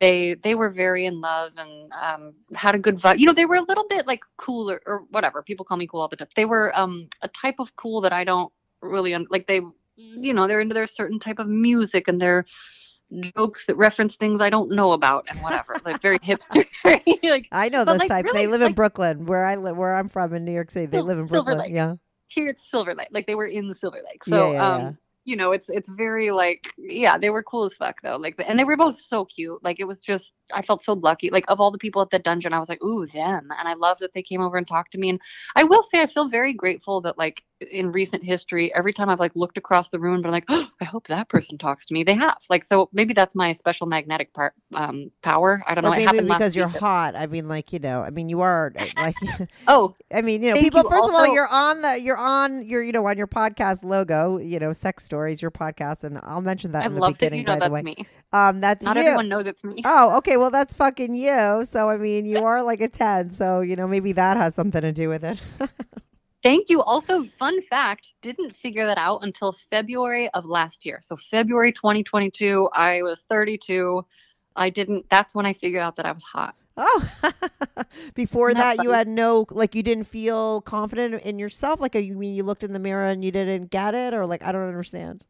They 0.00 0.34
they 0.34 0.54
were 0.54 0.70
very 0.70 1.06
in 1.06 1.20
love 1.20 1.52
and 1.56 1.92
um, 1.92 2.34
had 2.54 2.74
a 2.74 2.78
good 2.78 2.98
vibe. 2.98 3.18
You 3.18 3.26
know, 3.26 3.32
they 3.32 3.44
were 3.44 3.56
a 3.56 3.62
little 3.62 3.86
bit 3.88 4.06
like 4.06 4.20
cooler 4.36 4.80
or 4.86 5.04
whatever. 5.10 5.42
People 5.42 5.64
call 5.64 5.76
me 5.76 5.86
cool 5.86 6.00
all 6.00 6.08
the 6.08 6.16
time. 6.16 6.28
They 6.36 6.44
were 6.44 6.76
um, 6.78 7.08
a 7.22 7.28
type 7.28 7.56
of 7.58 7.74
cool 7.76 8.00
that 8.02 8.12
I 8.12 8.24
don't 8.24 8.52
really 8.80 9.14
un- 9.14 9.26
like. 9.30 9.46
They, 9.46 9.60
you 9.96 10.34
know, 10.34 10.46
they're 10.46 10.60
into 10.60 10.74
their 10.74 10.86
certain 10.86 11.18
type 11.18 11.38
of 11.38 11.48
music 11.48 12.08
and 12.08 12.20
their 12.20 12.44
jokes 13.36 13.66
that 13.66 13.76
reference 13.76 14.16
things 14.16 14.40
I 14.40 14.50
don't 14.50 14.70
know 14.70 14.92
about 14.92 15.26
and 15.28 15.40
whatever. 15.40 15.76
like 15.84 16.02
very 16.02 16.18
hipster. 16.18 16.66
like 17.22 17.48
I 17.52 17.68
know 17.68 17.84
those 17.84 17.98
like, 17.98 18.08
types. 18.08 18.28
they 18.32 18.46
really, 18.46 18.58
live 18.58 18.62
in 18.62 18.72
Brooklyn, 18.72 19.26
where 19.26 19.44
I 19.44 19.54
live, 19.56 19.76
where 19.76 19.94
I'm 19.94 20.08
from 20.08 20.34
in 20.34 20.44
New 20.44 20.52
York 20.52 20.70
City. 20.70 20.86
They 20.86 21.00
live 21.00 21.18
in 21.18 21.26
Brooklyn. 21.26 21.72
Yeah. 21.72 21.94
here 22.28 22.48
it's 22.48 22.68
Silver 22.68 22.94
Lake. 22.94 23.08
Like 23.12 23.26
they 23.26 23.34
were 23.34 23.46
in 23.46 23.68
the 23.68 23.74
Silver 23.74 23.98
Lake. 24.04 24.24
So 24.24 24.52
yeah, 24.52 24.58
yeah, 24.58 24.74
um, 24.74 24.80
yeah. 24.80 24.92
You 25.24 25.36
know, 25.36 25.52
it's 25.52 25.68
it's 25.68 25.88
very 25.88 26.30
like 26.30 26.72
yeah, 26.76 27.16
they 27.16 27.30
were 27.30 27.42
cool 27.42 27.64
as 27.64 27.74
fuck 27.74 28.00
though. 28.02 28.16
Like 28.16 28.34
and 28.46 28.58
they 28.58 28.64
were 28.64 28.76
both 28.76 29.00
so 29.00 29.24
cute. 29.24 29.62
Like 29.64 29.80
it 29.80 29.84
was 29.84 29.98
just 29.98 30.34
I 30.52 30.62
felt 30.62 30.82
so 30.82 30.92
lucky. 30.94 31.30
Like 31.30 31.44
of 31.48 31.60
all 31.60 31.70
the 31.70 31.78
people 31.78 32.02
at 32.02 32.10
the 32.10 32.18
dungeon, 32.18 32.52
I 32.52 32.58
was 32.58 32.68
like, 32.68 32.82
ooh, 32.82 33.06
them. 33.06 33.48
And 33.58 33.68
I 33.68 33.74
love 33.74 33.98
that 34.00 34.12
they 34.14 34.22
came 34.22 34.40
over 34.42 34.56
and 34.56 34.68
talked 34.68 34.92
to 34.92 34.98
me. 34.98 35.08
And 35.10 35.20
I 35.56 35.64
will 35.64 35.82
say 35.82 36.02
I 36.02 36.06
feel 36.06 36.28
very 36.28 36.52
grateful 36.52 37.00
that 37.02 37.18
like 37.18 37.42
in 37.60 37.92
recent 37.92 38.22
history, 38.22 38.74
every 38.74 38.92
time 38.92 39.08
I've 39.08 39.20
like 39.20 39.32
looked 39.34 39.56
across 39.56 39.88
the 39.90 39.98
room, 39.98 40.22
but 40.22 40.28
I'm 40.28 40.32
like, 40.32 40.44
oh, 40.48 40.68
I 40.80 40.84
hope 40.84 41.06
that 41.08 41.28
person 41.28 41.56
talks 41.56 41.86
to 41.86 41.94
me. 41.94 42.02
They 42.02 42.14
have. 42.14 42.38
Like 42.50 42.64
so 42.64 42.88
maybe 42.92 43.14
that's 43.14 43.34
my 43.34 43.52
special 43.52 43.86
magnetic 43.86 44.32
part 44.32 44.54
um 44.74 45.10
power. 45.22 45.62
I 45.66 45.74
don't 45.74 45.84
Or 45.84 45.88
know. 45.88 45.90
Maybe 45.92 46.04
happened 46.04 46.28
because 46.28 46.56
you're 46.56 46.68
hot. 46.68 47.14
I 47.16 47.26
mean, 47.26 47.48
like 47.48 47.72
you 47.72 47.78
know, 47.78 48.02
I 48.02 48.10
mean, 48.10 48.28
you 48.28 48.40
are 48.40 48.72
uh, 48.78 48.86
like. 48.96 49.16
Oh, 49.66 49.94
I 50.14 50.20
mean, 50.22 50.42
you 50.42 50.54
know, 50.54 50.60
people. 50.60 50.82
you. 50.82 50.88
First 50.88 51.08
of 51.08 51.14
all, 51.14 51.32
you're 51.32 51.48
on 51.48 51.82
the, 51.82 51.98
you're 51.98 52.16
on 52.16 52.62
your, 52.66 52.82
you 52.82 52.92
know, 52.92 53.06
on 53.06 53.16
your 53.16 53.26
podcast 53.26 53.82
logo. 53.82 54.38
You 54.38 54.58
know, 54.58 54.72
sex 54.72 55.04
stories, 55.04 55.40
your 55.40 55.50
podcast, 55.50 56.04
and 56.04 56.18
I'll 56.22 56.40
mention 56.42 56.72
that 56.72 56.82
I 56.82 56.86
in 56.86 56.94
the 56.94 57.00
love 57.00 57.12
that 57.12 57.18
beginning. 57.18 57.40
you 57.40 57.46
know 57.46 57.52
by 57.58 57.68
the 57.68 57.74
that's 57.74 57.84
way, 57.84 57.94
me. 57.96 58.06
um, 58.32 58.60
that's 58.60 58.84
Not 58.84 58.96
you. 58.96 59.02
everyone 59.02 59.28
knows 59.28 59.46
it's 59.46 59.64
me. 59.64 59.80
Oh, 59.84 60.16
okay. 60.18 60.36
Well, 60.36 60.50
that's 60.50 60.74
fucking 60.74 61.14
you. 61.14 61.64
So 61.68 61.88
I 61.88 61.96
mean, 61.96 62.26
you 62.26 62.38
are 62.44 62.62
like 62.62 62.80
a 62.80 62.88
ten. 62.88 63.30
So 63.30 63.60
you 63.60 63.76
know, 63.76 63.86
maybe 63.88 64.12
that 64.12 64.36
has 64.36 64.54
something 64.54 64.82
to 64.82 64.92
do 64.92 65.08
with 65.08 65.24
it. 65.24 65.40
Thank 66.44 66.68
you. 66.70 66.82
Also, 66.82 67.24
fun 67.38 67.60
fact, 67.62 68.14
didn't 68.22 68.54
figure 68.54 68.86
that 68.86 68.98
out 68.98 69.24
until 69.24 69.54
February 69.70 70.30
of 70.34 70.44
last 70.46 70.86
year. 70.86 71.00
So 71.02 71.16
February 71.30 71.72
2022, 71.72 72.68
I 72.74 73.02
was 73.02 73.24
32. 73.30 74.06
I 74.56 74.70
didn't 74.70 75.06
that's 75.10 75.34
when 75.34 75.46
I 75.46 75.54
figured 75.54 75.82
out 75.82 75.96
that 75.96 76.06
I 76.06 76.12
was 76.12 76.22
hot. 76.24 76.54
Oh, 76.76 77.08
before 78.14 78.52
Isn't 78.52 78.58
that 78.58 78.78
that, 78.78 78.78
you 78.78 78.90
had 78.92 79.08
no, 79.08 79.46
like, 79.50 79.74
you 79.74 79.82
didn't 79.82 80.04
feel 80.04 80.60
confident 80.62 81.22
in 81.22 81.38
yourself. 81.38 81.80
Like, 81.80 81.94
you 81.94 82.16
mean 82.16 82.34
you 82.34 82.42
looked 82.44 82.64
in 82.64 82.72
the 82.72 82.78
mirror 82.80 83.06
and 83.06 83.24
you 83.24 83.30
didn't 83.32 83.70
get 83.70 83.94
it, 83.94 84.12
or 84.14 84.26
like, 84.26 84.42
I 84.42 84.52
don't 84.52 84.68
understand. 84.68 85.24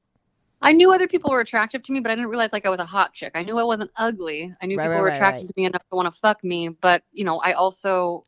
I 0.62 0.72
knew 0.72 0.92
other 0.92 1.08
people 1.08 1.30
were 1.30 1.40
attractive 1.40 1.82
to 1.82 1.92
me, 1.92 2.00
but 2.00 2.10
I 2.10 2.14
didn't 2.14 2.30
realize 2.30 2.50
like 2.52 2.64
I 2.66 2.70
was 2.70 2.80
a 2.80 2.86
hot 2.86 3.12
chick. 3.12 3.32
I 3.34 3.42
knew 3.42 3.58
I 3.58 3.64
wasn't 3.64 3.90
ugly. 3.96 4.54
I 4.62 4.66
knew 4.66 4.78
Right, 4.78 4.84
people 4.84 4.90
right, 4.90 5.00
were 5.00 5.08
attracted 5.08 5.46
right. 5.46 5.48
to 5.48 5.54
me 5.56 5.66
enough 5.66 5.82
to 5.90 5.96
want 5.96 6.12
to 6.12 6.20
fuck 6.20 6.42
me, 6.42 6.70
but 6.70 7.02
you 7.12 7.24
know, 7.24 7.38
I 7.40 7.52
also 7.52 8.26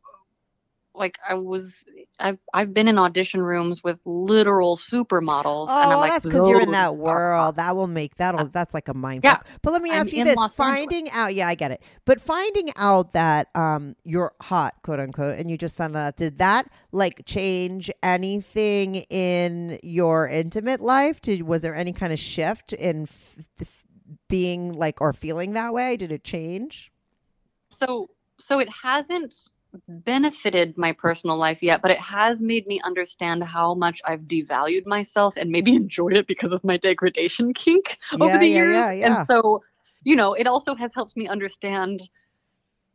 like 0.96 1.18
I 1.28 1.34
was 1.34 1.84
I've 2.18 2.38
I've 2.54 2.72
been 2.72 2.88
in 2.88 2.98
audition 2.98 3.42
rooms 3.42 3.84
with 3.84 3.98
literal 4.06 4.76
supermodels 4.78 5.68
and 5.68 5.92
I'm 5.92 5.98
Oh, 5.98 6.00
like 6.00 6.12
that's 6.12 6.24
because 6.24 6.48
you're 6.48 6.60
in 6.60 6.70
that 6.72 6.96
world. 6.96 7.56
That 7.56 7.76
will 7.76 7.86
make 7.86 8.16
that'll. 8.16 8.46
That's 8.46 8.72
like 8.74 8.88
a 8.88 8.94
mind. 8.94 9.20
Yeah. 9.24 9.34
fuck. 9.36 9.46
But 9.62 9.72
let 9.72 9.82
me 9.82 9.90
I'm 9.90 10.00
ask 10.00 10.12
you 10.12 10.24
this: 10.24 10.36
Los 10.36 10.44
Angeles. 10.52 10.56
finding 10.56 11.10
out, 11.10 11.34
yeah, 11.34 11.48
I 11.48 11.54
get 11.54 11.70
it. 11.70 11.82
But 12.06 12.20
finding 12.20 12.70
out 12.76 13.12
that 13.12 13.54
um 13.54 13.94
you're 14.04 14.32
hot, 14.40 14.74
quote 14.82 14.98
unquote, 15.00 15.38
and 15.38 15.50
you 15.50 15.58
just 15.58 15.76
found 15.76 15.94
out, 15.96 16.16
did 16.16 16.38
that 16.38 16.68
like 16.92 17.22
change 17.26 17.90
anything 18.02 18.96
in 19.10 19.78
your 19.82 20.26
intimate 20.28 20.80
life? 20.80 21.20
Did 21.20 21.42
was 21.42 21.62
there 21.62 21.76
any 21.76 21.92
kind 21.92 22.12
of 22.12 22.18
shift 22.18 22.72
in 22.72 23.02
f- 23.02 23.36
f- 23.60 23.84
being 24.28 24.72
like 24.72 25.00
or 25.02 25.12
feeling 25.12 25.52
that 25.52 25.74
way? 25.74 25.96
Did 25.96 26.10
it 26.12 26.24
change? 26.24 26.90
so 27.68 28.08
so 28.38 28.58
it 28.58 28.68
hasn't 28.82 29.34
benefited 29.88 30.76
my 30.78 30.92
personal 30.92 31.36
life 31.36 31.62
yet 31.62 31.82
but 31.82 31.90
it 31.90 31.98
has 31.98 32.40
made 32.40 32.66
me 32.66 32.80
understand 32.84 33.42
how 33.44 33.74
much 33.74 34.00
i've 34.06 34.22
devalued 34.22 34.86
myself 34.86 35.36
and 35.36 35.50
maybe 35.50 35.74
enjoyed 35.82 36.16
it 36.16 36.26
because 36.26 36.52
of 36.52 36.62
my 36.64 36.76
degradation 36.76 37.52
kink 37.52 37.98
over 38.20 38.38
the 38.38 38.46
yeah, 38.46 38.56
years 38.56 38.72
yeah, 38.72 38.90
yeah. 38.90 39.18
and 39.18 39.26
so 39.26 39.62
you 40.04 40.16
know 40.16 40.32
it 40.34 40.46
also 40.46 40.74
has 40.74 40.92
helped 40.94 41.16
me 41.16 41.28
understand 41.28 42.08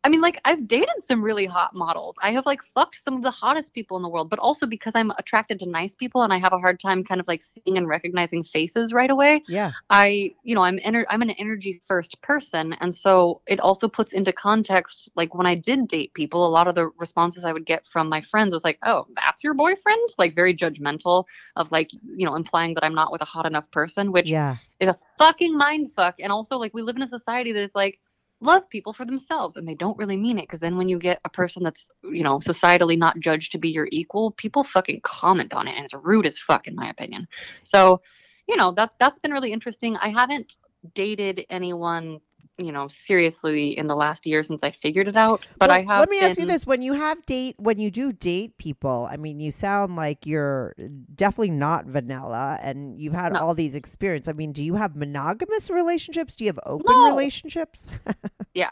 I 0.03 0.09
mean, 0.09 0.21
like 0.21 0.41
I've 0.45 0.67
dated 0.67 1.03
some 1.05 1.21
really 1.21 1.45
hot 1.45 1.75
models. 1.75 2.15
I 2.21 2.31
have 2.31 2.47
like 2.47 2.63
fucked 2.63 3.03
some 3.03 3.15
of 3.15 3.21
the 3.21 3.29
hottest 3.29 3.73
people 3.73 3.97
in 3.97 4.03
the 4.03 4.09
world, 4.09 4.31
but 4.31 4.39
also 4.39 4.65
because 4.65 4.95
I'm 4.95 5.11
attracted 5.19 5.59
to 5.59 5.69
nice 5.69 5.95
people 5.95 6.23
and 6.23 6.33
I 6.33 6.37
have 6.37 6.53
a 6.53 6.57
hard 6.57 6.79
time 6.79 7.03
kind 7.03 7.21
of 7.21 7.27
like 7.27 7.43
seeing 7.43 7.77
and 7.77 7.87
recognizing 7.87 8.43
faces 8.43 8.93
right 8.93 9.11
away. 9.11 9.43
Yeah. 9.47 9.73
I, 9.91 10.33
you 10.43 10.55
know, 10.55 10.61
I'm 10.61 10.79
ener- 10.79 11.05
I'm 11.09 11.21
an 11.21 11.29
energy 11.31 11.81
first 11.87 12.19
person, 12.21 12.73
and 12.81 12.95
so 12.95 13.41
it 13.45 13.59
also 13.59 13.87
puts 13.87 14.11
into 14.11 14.33
context 14.33 15.11
like 15.15 15.35
when 15.35 15.45
I 15.45 15.53
did 15.53 15.87
date 15.87 16.13
people, 16.15 16.47
a 16.47 16.49
lot 16.49 16.67
of 16.67 16.73
the 16.73 16.89
responses 16.97 17.43
I 17.45 17.53
would 17.53 17.67
get 17.67 17.85
from 17.85 18.09
my 18.09 18.21
friends 18.21 18.53
was 18.53 18.63
like, 18.63 18.79
"Oh, 18.83 19.05
that's 19.15 19.43
your 19.43 19.53
boyfriend?" 19.53 20.09
Like 20.17 20.33
very 20.35 20.55
judgmental 20.55 21.25
of 21.55 21.71
like, 21.71 21.93
you 21.93 22.25
know, 22.25 22.35
implying 22.35 22.73
that 22.73 22.83
I'm 22.83 22.95
not 22.95 23.11
with 23.11 23.21
a 23.21 23.25
hot 23.25 23.45
enough 23.45 23.69
person, 23.69 24.11
which 24.11 24.27
Yeah. 24.27 24.55
is 24.79 24.87
a 24.89 24.97
fucking 25.19 25.55
mind 25.55 25.93
fuck. 25.93 26.15
And 26.19 26.31
also 26.31 26.57
like 26.57 26.73
we 26.73 26.81
live 26.81 26.95
in 26.95 27.03
a 27.03 27.07
society 27.07 27.51
that 27.51 27.63
is 27.63 27.75
like 27.75 27.99
love 28.41 28.67
people 28.69 28.91
for 28.91 29.05
themselves 29.05 29.55
and 29.55 29.67
they 29.67 29.75
don't 29.75 29.97
really 29.97 30.17
mean 30.17 30.39
it 30.39 30.41
because 30.41 30.59
then 30.59 30.75
when 30.75 30.89
you 30.89 30.97
get 30.97 31.21
a 31.25 31.29
person 31.29 31.63
that's 31.63 31.87
you 32.03 32.23
know 32.23 32.39
societally 32.39 32.97
not 32.97 33.19
judged 33.19 33.51
to 33.51 33.57
be 33.57 33.69
your 33.69 33.87
equal 33.91 34.31
people 34.31 34.63
fucking 34.63 34.99
comment 35.01 35.53
on 35.53 35.67
it 35.67 35.75
and 35.75 35.85
it's 35.85 35.93
rude 35.93 36.25
as 36.25 36.39
fuck 36.39 36.67
in 36.67 36.75
my 36.75 36.89
opinion. 36.89 37.27
So 37.63 38.01
you 38.47 38.55
know 38.57 38.71
that 38.73 38.93
that's 38.99 39.19
been 39.19 39.31
really 39.31 39.53
interesting. 39.53 39.95
I 39.97 40.09
haven't 40.09 40.57
dated 40.95 41.45
anyone 41.49 42.19
you 42.65 42.71
know 42.71 42.87
seriously 42.87 43.77
in 43.77 43.87
the 43.87 43.95
last 43.95 44.25
year 44.25 44.43
since 44.43 44.61
i 44.63 44.71
figured 44.71 45.07
it 45.07 45.15
out 45.15 45.45
but 45.59 45.69
Well, 45.69 45.77
i 45.79 45.81
have 45.83 45.99
Let 45.99 46.09
me 46.09 46.19
ask 46.21 46.39
you 46.39 46.45
this: 46.45 46.65
When 46.65 46.81
you 46.81 46.93
have 46.93 47.25
date, 47.25 47.55
when 47.57 47.79
you 47.79 47.91
do 47.91 48.11
date 48.11 48.57
people, 48.57 49.07
I 49.11 49.17
mean, 49.17 49.39
you 49.39 49.51
sound 49.51 49.95
like 49.95 50.25
you're 50.25 50.75
definitely 51.15 51.51
not 51.51 51.85
vanilla, 51.85 52.59
and 52.61 52.99
you've 52.99 53.13
had 53.13 53.33
No. 53.33 53.39
all 53.39 53.53
these 53.55 53.75
experience. 53.75 54.27
I 54.27 54.33
mean, 54.33 54.51
do 54.53 54.63
you 54.63 54.75
have 54.75 54.95
monogamous 54.95 55.69
relationships? 55.69 56.35
Do 56.35 56.43
you 56.45 56.49
have 56.49 56.59
open 56.65 56.95
No. 56.97 57.05
relationships? 57.05 57.87
Yeah. 58.53 58.71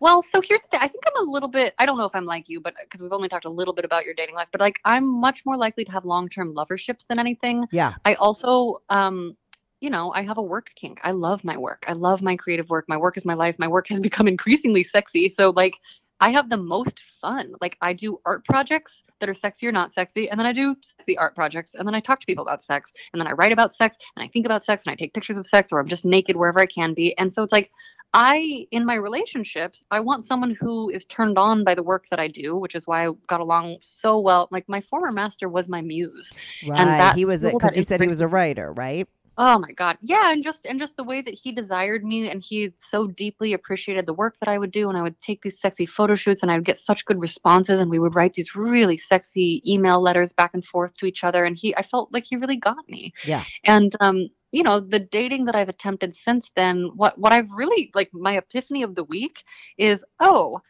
Well, 0.00 0.22
so 0.22 0.40
here's 0.40 0.62
the 0.62 0.68
thing. 0.70 0.80
I 0.82 0.88
think 0.88 1.04
I'm 1.06 1.28
a 1.28 1.30
little 1.30 1.48
bit, 1.50 1.74
I 1.78 1.84
don't 1.84 1.98
know 1.98 2.06
if 2.06 2.14
I'm 2.14 2.24
like 2.24 2.48
you, 2.48 2.58
but 2.58 2.72
because 2.82 3.02
we've 3.02 3.12
only 3.12 3.28
talked 3.28 3.44
a 3.44 3.50
little 3.50 3.74
bit 3.74 3.84
about 3.84 4.06
your 4.06 4.14
dating 4.14 4.34
life, 4.34 4.48
but 4.50 4.62
like 4.62 4.80
I'm 4.86 5.06
much 5.06 5.44
more 5.44 5.58
likely 5.58 5.84
to 5.84 5.92
have 5.92 6.06
long 6.06 6.28
term 6.30 6.54
loverships 6.54 7.04
than 7.04 7.18
anything. 7.18 7.66
yeah. 7.70 7.94
I 8.06 8.14
also, 8.14 8.80
um, 8.88 9.36
you 9.80 9.90
know, 9.90 10.12
I 10.12 10.22
have 10.22 10.38
a 10.38 10.42
work 10.42 10.70
kink. 10.76 11.00
I 11.02 11.10
love 11.10 11.42
my 11.42 11.56
work. 11.56 11.84
I 11.88 11.94
love 11.94 12.22
my 12.22 12.36
creative 12.36 12.68
work. 12.68 12.84
My 12.88 12.96
work 12.96 13.16
is 13.16 13.24
my 13.24 13.34
life. 13.34 13.58
My 13.58 13.68
work 13.68 13.88
has 13.88 14.00
become 14.08 14.28
increasingly 14.28 14.84
sexy. 14.84 15.28
So, 15.28 15.50
like, 15.50 15.74
I 16.20 16.30
have 16.30 16.50
the 16.50 16.58
most 16.58 17.00
fun. 17.20 17.54
Like, 17.62 17.78
I 17.80 17.94
do 17.94 18.20
art 18.26 18.44
projects 18.44 19.02
that 19.20 19.28
are 19.28 19.34
sexy 19.34 19.66
or 19.66 19.72
not 19.72 19.92
sexy, 19.92 20.28
and 20.28 20.38
then 20.38 20.46
I 20.46 20.52
do 20.52 20.76
sexy 20.82 21.16
art 21.16 21.34
projects, 21.34 21.74
and 21.74 21.86
then 21.86 21.94
I 21.94 22.00
talk 22.00 22.20
to 22.20 22.26
people 22.26 22.44
about 22.44 22.62
sex, 22.62 22.92
and 23.12 23.20
then 23.20 23.26
I 23.26 23.32
write 23.32 23.52
about 23.52 23.74
sex, 23.74 23.96
and 24.16 24.22
I 24.22 24.28
think 24.28 24.44
about 24.44 24.64
sex, 24.64 24.84
and 24.84 24.92
I 24.92 24.96
take 24.96 25.14
pictures 25.14 25.38
of 25.38 25.46
sex, 25.46 25.72
or 25.72 25.80
I'm 25.80 25.88
just 25.88 26.04
naked 26.04 26.36
wherever 26.36 26.60
I 26.60 26.66
can 26.66 26.92
be. 26.92 27.16
And 27.16 27.32
so 27.32 27.42
it's 27.42 27.52
like, 27.52 27.70
I, 28.12 28.66
in 28.72 28.84
my 28.84 28.96
relationships, 28.96 29.84
I 29.90 30.00
want 30.00 30.26
someone 30.26 30.50
who 30.50 30.90
is 30.90 31.04
turned 31.06 31.38
on 31.38 31.62
by 31.64 31.74
the 31.74 31.82
work 31.82 32.06
that 32.10 32.18
I 32.18 32.26
do, 32.26 32.56
which 32.56 32.74
is 32.74 32.86
why 32.86 33.06
I 33.06 33.12
got 33.28 33.40
along 33.40 33.76
so 33.82 34.18
well. 34.18 34.48
Like, 34.50 34.68
my 34.68 34.80
former 34.80 35.12
master 35.12 35.48
was 35.48 35.68
my 35.68 35.80
muse. 35.80 36.30
Right. 36.66 36.76
that 36.76 37.16
he 37.16 37.24
was 37.24 37.44
because 37.44 37.76
you 37.76 37.84
said 37.84 38.00
he 38.00 38.08
was 38.08 38.20
a 38.20 38.28
writer, 38.28 38.72
right? 38.72 39.08
Oh 39.42 39.58
my 39.58 39.72
god. 39.72 39.96
Yeah, 40.02 40.32
and 40.32 40.44
just 40.44 40.66
and 40.66 40.78
just 40.78 40.98
the 40.98 41.02
way 41.02 41.22
that 41.22 41.32
he 41.32 41.50
desired 41.50 42.04
me 42.04 42.28
and 42.28 42.42
he 42.42 42.74
so 42.76 43.06
deeply 43.06 43.54
appreciated 43.54 44.04
the 44.04 44.12
work 44.12 44.36
that 44.40 44.50
I 44.50 44.58
would 44.58 44.70
do 44.70 44.90
and 44.90 44.98
I 44.98 45.02
would 45.02 45.18
take 45.22 45.40
these 45.40 45.58
sexy 45.58 45.86
photo 45.86 46.14
shoots 46.14 46.42
and 46.42 46.52
I 46.52 46.56
would 46.56 46.66
get 46.66 46.78
such 46.78 47.06
good 47.06 47.18
responses 47.18 47.80
and 47.80 47.90
we 47.90 47.98
would 47.98 48.14
write 48.14 48.34
these 48.34 48.54
really 48.54 48.98
sexy 48.98 49.62
email 49.66 50.02
letters 50.02 50.34
back 50.34 50.50
and 50.52 50.62
forth 50.62 50.94
to 50.98 51.06
each 51.06 51.24
other 51.24 51.46
and 51.46 51.56
he 51.56 51.74
I 51.74 51.82
felt 51.82 52.12
like 52.12 52.26
he 52.28 52.36
really 52.36 52.58
got 52.58 52.86
me. 52.86 53.14
Yeah. 53.24 53.42
And 53.64 53.96
um 54.00 54.28
you 54.52 54.62
know, 54.62 54.78
the 54.78 54.98
dating 54.98 55.46
that 55.46 55.54
I've 55.54 55.70
attempted 55.70 56.14
since 56.14 56.50
then, 56.54 56.90
what 56.94 57.16
what 57.16 57.32
I've 57.32 57.50
really 57.50 57.90
like 57.94 58.10
my 58.12 58.36
epiphany 58.36 58.82
of 58.82 58.94
the 58.94 59.04
week 59.04 59.42
is, 59.78 60.04
oh, 60.18 60.60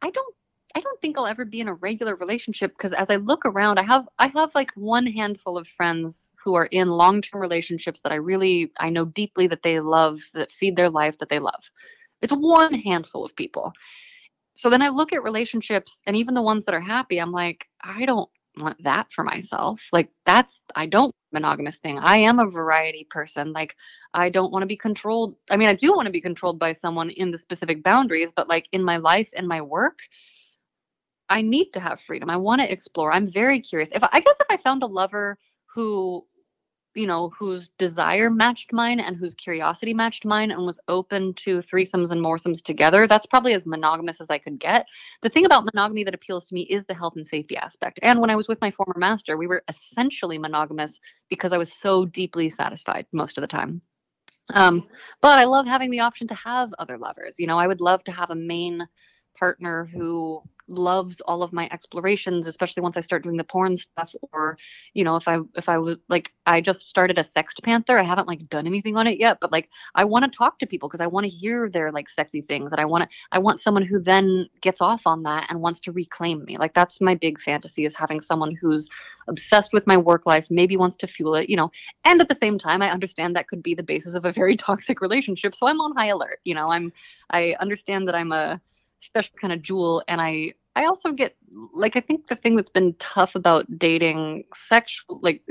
I 0.00 0.10
don't 0.10 0.35
I 0.76 0.80
don't 0.80 1.00
think 1.00 1.16
I'll 1.16 1.26
ever 1.26 1.46
be 1.46 1.60
in 1.60 1.68
a 1.68 1.74
regular 1.74 2.16
relationship 2.16 2.76
because 2.76 2.92
as 2.92 3.08
I 3.08 3.16
look 3.16 3.46
around, 3.46 3.78
I 3.78 3.82
have 3.84 4.06
I 4.18 4.26
have 4.36 4.54
like 4.54 4.70
one 4.74 5.06
handful 5.06 5.56
of 5.56 5.66
friends 5.66 6.28
who 6.44 6.54
are 6.54 6.66
in 6.66 6.88
long-term 6.88 7.40
relationships 7.40 8.02
that 8.02 8.12
I 8.12 8.16
really 8.16 8.70
I 8.78 8.90
know 8.90 9.06
deeply 9.06 9.46
that 9.46 9.62
they 9.62 9.80
love, 9.80 10.20
that 10.34 10.52
feed 10.52 10.76
their 10.76 10.90
life, 10.90 11.16
that 11.18 11.30
they 11.30 11.38
love. 11.38 11.70
It's 12.20 12.34
one 12.34 12.74
handful 12.74 13.24
of 13.24 13.34
people. 13.34 13.72
So 14.54 14.68
then 14.68 14.82
I 14.82 14.90
look 14.90 15.14
at 15.14 15.22
relationships 15.22 16.02
and 16.06 16.14
even 16.14 16.34
the 16.34 16.42
ones 16.42 16.66
that 16.66 16.74
are 16.74 16.80
happy, 16.80 17.22
I'm 17.22 17.32
like, 17.32 17.66
I 17.82 18.04
don't 18.04 18.28
want 18.58 18.82
that 18.84 19.10
for 19.10 19.24
myself. 19.24 19.88
Like 19.94 20.10
that's 20.26 20.60
I 20.74 20.84
don't 20.84 21.14
monogamous 21.32 21.78
thing. 21.78 21.98
I 21.98 22.18
am 22.18 22.38
a 22.38 22.50
variety 22.50 23.06
person. 23.08 23.54
Like 23.54 23.76
I 24.12 24.28
don't 24.28 24.52
want 24.52 24.62
to 24.62 24.66
be 24.66 24.76
controlled. 24.76 25.36
I 25.50 25.56
mean, 25.56 25.70
I 25.70 25.74
do 25.74 25.94
want 25.94 26.04
to 26.04 26.12
be 26.12 26.20
controlled 26.20 26.58
by 26.58 26.74
someone 26.74 27.08
in 27.08 27.30
the 27.30 27.38
specific 27.38 27.82
boundaries, 27.82 28.30
but 28.36 28.46
like 28.46 28.68
in 28.72 28.84
my 28.84 28.98
life 28.98 29.30
and 29.34 29.48
my 29.48 29.62
work, 29.62 30.00
I 31.28 31.42
need 31.42 31.72
to 31.72 31.80
have 31.80 32.00
freedom. 32.00 32.30
I 32.30 32.36
want 32.36 32.60
to 32.60 32.72
explore. 32.72 33.12
I'm 33.12 33.30
very 33.30 33.60
curious. 33.60 33.90
If 33.92 34.02
I 34.04 34.20
guess 34.20 34.36
if 34.40 34.46
I 34.48 34.56
found 34.56 34.82
a 34.82 34.86
lover 34.86 35.38
who 35.74 36.24
you 36.96 37.06
know, 37.06 37.30
whose 37.38 37.68
desire 37.78 38.30
matched 38.30 38.72
mine 38.72 39.00
and 39.00 39.16
whose 39.16 39.34
curiosity 39.34 39.92
matched 39.92 40.24
mine 40.24 40.50
and 40.50 40.64
was 40.64 40.80
open 40.88 41.34
to 41.34 41.58
threesomes 41.58 42.10
and 42.10 42.20
moresomes 42.20 42.62
together, 42.62 43.06
that's 43.06 43.26
probably 43.26 43.52
as 43.52 43.66
monogamous 43.66 44.20
as 44.20 44.30
I 44.30 44.38
could 44.38 44.58
get. 44.58 44.86
The 45.22 45.28
thing 45.28 45.44
about 45.44 45.66
monogamy 45.66 46.04
that 46.04 46.14
appeals 46.14 46.48
to 46.48 46.54
me 46.54 46.62
is 46.62 46.86
the 46.86 46.94
health 46.94 47.12
and 47.16 47.28
safety 47.28 47.56
aspect. 47.56 48.00
And 48.02 48.18
when 48.18 48.30
I 48.30 48.34
was 48.34 48.48
with 48.48 48.60
my 48.62 48.70
former 48.70 48.94
master, 48.96 49.36
we 49.36 49.46
were 49.46 49.62
essentially 49.68 50.38
monogamous 50.38 50.98
because 51.28 51.52
I 51.52 51.58
was 51.58 51.72
so 51.72 52.06
deeply 52.06 52.48
satisfied 52.48 53.06
most 53.12 53.36
of 53.36 53.42
the 53.42 53.48
time. 53.48 53.82
Um, 54.54 54.88
but 55.20 55.38
I 55.38 55.44
love 55.44 55.66
having 55.66 55.90
the 55.90 56.00
option 56.00 56.26
to 56.28 56.34
have 56.34 56.72
other 56.78 56.96
lovers. 56.96 57.34
You 57.38 57.46
know, 57.46 57.58
I 57.58 57.66
would 57.66 57.80
love 57.80 58.02
to 58.04 58.12
have 58.12 58.30
a 58.30 58.34
main 58.34 58.86
partner 59.38 59.88
who 59.92 60.42
loves 60.68 61.20
all 61.22 61.42
of 61.42 61.52
my 61.52 61.68
explorations 61.70 62.46
especially 62.46 62.80
once 62.80 62.96
i 62.96 63.00
start 63.00 63.22
doing 63.22 63.36
the 63.36 63.44
porn 63.44 63.76
stuff 63.76 64.14
or 64.32 64.58
you 64.94 65.04
know 65.04 65.14
if 65.16 65.28
i 65.28 65.38
if 65.54 65.68
i 65.68 65.78
was 65.78 65.96
like 66.08 66.32
i 66.46 66.60
just 66.60 66.88
started 66.88 67.18
a 67.18 67.24
SextPanther 67.24 67.98
i 67.98 68.02
haven't 68.02 68.26
like 68.26 68.48
done 68.48 68.66
anything 68.66 68.96
on 68.96 69.06
it 69.06 69.20
yet 69.20 69.38
but 69.40 69.52
like 69.52 69.68
i 69.94 70.04
want 70.04 70.24
to 70.24 70.36
talk 70.36 70.58
to 70.58 70.66
people 70.66 70.88
because 70.88 71.00
i 71.00 71.06
want 71.06 71.24
to 71.24 71.30
hear 71.30 71.70
their 71.70 71.92
like 71.92 72.08
sexy 72.10 72.40
things 72.40 72.72
and 72.72 72.80
i 72.80 72.84
want 72.84 73.04
to 73.04 73.16
i 73.30 73.38
want 73.38 73.60
someone 73.60 73.84
who 73.84 74.00
then 74.00 74.48
gets 74.60 74.80
off 74.80 75.06
on 75.06 75.22
that 75.22 75.46
and 75.50 75.60
wants 75.60 75.80
to 75.80 75.92
reclaim 75.92 76.44
me. 76.44 76.58
Like 76.58 76.74
that's 76.74 77.00
my 77.00 77.14
big 77.14 77.40
fantasy 77.40 77.84
is 77.84 77.94
having 77.94 78.20
someone 78.20 78.54
who's 78.54 78.88
obsessed 79.28 79.72
with 79.72 79.86
my 79.86 79.96
work 79.96 80.26
life 80.26 80.48
maybe 80.50 80.76
wants 80.76 80.96
to 80.96 81.06
fuel 81.06 81.36
it 81.36 81.48
you 81.48 81.56
know 81.56 81.70
and 82.04 82.20
at 82.20 82.28
the 82.28 82.34
same 82.34 82.58
time 82.58 82.82
i 82.82 82.90
understand 82.90 83.36
that 83.36 83.48
could 83.48 83.62
be 83.62 83.74
the 83.74 83.82
basis 83.82 84.14
of 84.14 84.24
a 84.24 84.32
very 84.32 84.56
toxic 84.68 85.00
relationship 85.00 85.54
so 85.54 85.66
i'm 85.68 85.80
on 85.80 85.94
high 85.96 86.06
alert 86.06 86.40
you 86.44 86.54
know 86.54 86.68
i'm 86.68 86.92
i 87.30 87.56
understand 87.60 88.08
that 88.08 88.14
i'm 88.14 88.32
a 88.32 88.60
special 89.06 89.34
kind 89.40 89.52
of 89.52 89.62
jewel. 89.62 90.02
And 90.08 90.20
i 90.20 90.52
i 90.76 90.84
also 90.84 91.12
get 91.12 91.34
like 91.74 91.96
i 91.96 92.00
think 92.00 92.28
the 92.28 92.36
thing 92.36 92.54
that's 92.54 92.70
been 92.70 92.94
tough 92.98 93.34
about 93.34 93.66
dating 93.78 94.44
sexual 94.54 95.18
like 95.22 95.42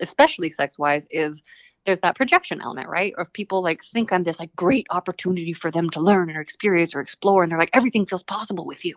especially 0.00 0.50
sex 0.50 0.78
wise 0.78 1.06
is 1.10 1.42
there's 1.84 2.00
that 2.00 2.14
projection 2.16 2.60
element 2.62 2.88
right? 2.88 3.12
Of 3.18 3.32
people 3.32 3.62
like 3.62 3.80
think 3.92 4.12
i'm 4.12 4.22
this 4.22 4.38
like 4.38 4.54
great 4.56 4.86
opportunity 4.90 5.52
for 5.52 5.70
them 5.70 5.90
to 5.90 6.00
learn 6.00 6.30
or 6.30 6.40
experience 6.40 6.94
or 6.94 7.00
explore 7.00 7.42
and 7.42 7.50
they're 7.50 7.58
like 7.58 7.70
everything 7.74 8.06
feels 8.06 8.22
possible 8.22 8.64
with 8.66 8.84
you. 8.84 8.94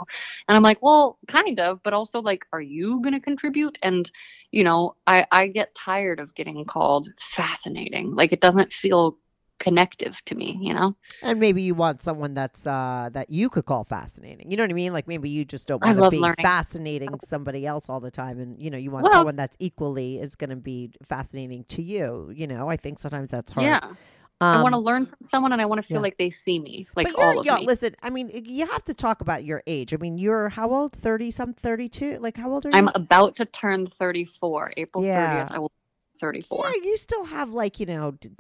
And 0.47 0.55
i'm 0.55 0.63
like 0.63 0.81
well 0.81 1.17
kind 1.27 1.59
of 1.59 1.81
but 1.83 1.93
also 1.93 2.21
like 2.21 2.45
are 2.53 2.61
you 2.61 3.01
to 3.03 3.19
contribute? 3.19 3.77
And 3.81 4.09
you 4.51 4.63
know 4.63 4.95
i 5.07 5.25
i 5.31 5.47
get 5.47 5.75
tired 5.75 6.19
of 6.19 6.35
getting 6.35 6.63
called 6.65 7.09
fascinating. 7.19 8.15
Like 8.15 8.31
it 8.31 8.41
doesn't 8.41 8.71
feel 8.71 9.17
connective 9.59 10.23
to 10.25 10.35
me 10.35 10.57
you 10.61 10.73
know 10.73 10.95
And 11.21 11.39
maybe 11.39 11.61
you 11.61 11.75
want 11.75 12.01
someone 12.01 12.33
that's 12.33 12.67
uh 12.67 13.09
that 13.13 13.29
you 13.29 13.49
could 13.49 13.65
call 13.65 13.83
fascinating. 13.83 14.51
You 14.51 14.57
know 14.57 14.63
what 14.63 14.69
I 14.69 14.73
mean? 14.73 14.93
Like 14.93 15.07
maybe 15.07 15.29
you 15.29 15.45
just 15.45 15.67
don't 15.67 15.83
want 15.83 15.97
to 15.97 16.09
be 16.09 16.19
learning. 16.19 16.43
fascinating 16.43 17.09
somebody 17.23 17.65
else 17.65 17.87
all 17.89 17.99
the 17.99 18.11
time 18.11 18.39
and 18.39 18.61
you 18.61 18.69
know, 18.69 18.77
you 18.77 18.91
want 18.91 19.03
Well- 19.05 19.13
someone 19.13 19.35
that's 19.37 19.55
equally 19.59 20.19
is 20.19 20.35
going 20.35 20.49
to 20.49 20.55
be 20.55 20.91
fascinating 21.07 21.63
to 21.69 21.81
you, 21.81 22.31
you 22.35 22.47
know. 22.47 22.69
I 22.69 22.75
think 22.77 22.99
sometimes 22.99 23.31
that's 23.31 23.51
hard. 23.51 23.65
yeah 23.65 23.93
I 24.41 24.61
want 24.61 24.73
to 24.73 24.77
Um, 24.79 24.83
learn 24.83 25.05
from 25.05 25.17
someone 25.23 25.53
and 25.53 25.61
I 25.61 25.65
want 25.65 25.81
to 25.81 25.87
feel 25.87 25.97
yeah. 25.97 26.01
like 26.01 26.17
they 26.17 26.29
see 26.29 26.59
me, 26.59 26.85
like 26.97 27.07
but 27.07 27.15
all 27.17 27.39
of 27.39 27.45
me. 27.45 27.65
Listen, 27.65 27.95
I 28.03 28.09
mean, 28.09 28.29
you 28.45 28.67
have 28.67 28.83
to 28.83 28.93
talk 28.93 29.21
about 29.21 29.45
your 29.45 29.63
age. 29.65 29.93
I 29.93 29.97
mean, 29.97 30.17
you're 30.17 30.49
how 30.49 30.69
old? 30.69 30.91
30 30.93 31.31
some 31.31 31.53
32? 31.53 32.17
Like 32.19 32.35
how 32.35 32.51
old 32.51 32.65
are 32.65 32.69
you? 32.69 32.75
I'm 32.75 32.89
about 32.95 33.37
to 33.37 33.45
turn 33.45 33.87
34. 33.87 34.73
April 34.75 35.05
Yeah. 35.05 35.45
30th, 35.47 35.55
I 35.55 35.59
will 35.59 35.71
34. 36.19 36.65
Yeah, 36.75 36.83
you 36.83 36.97
still 36.97 37.23
have 37.25 37.51
like 37.53 37.79
you 37.79 37.85
know 37.85 38.11
d- 38.11 38.31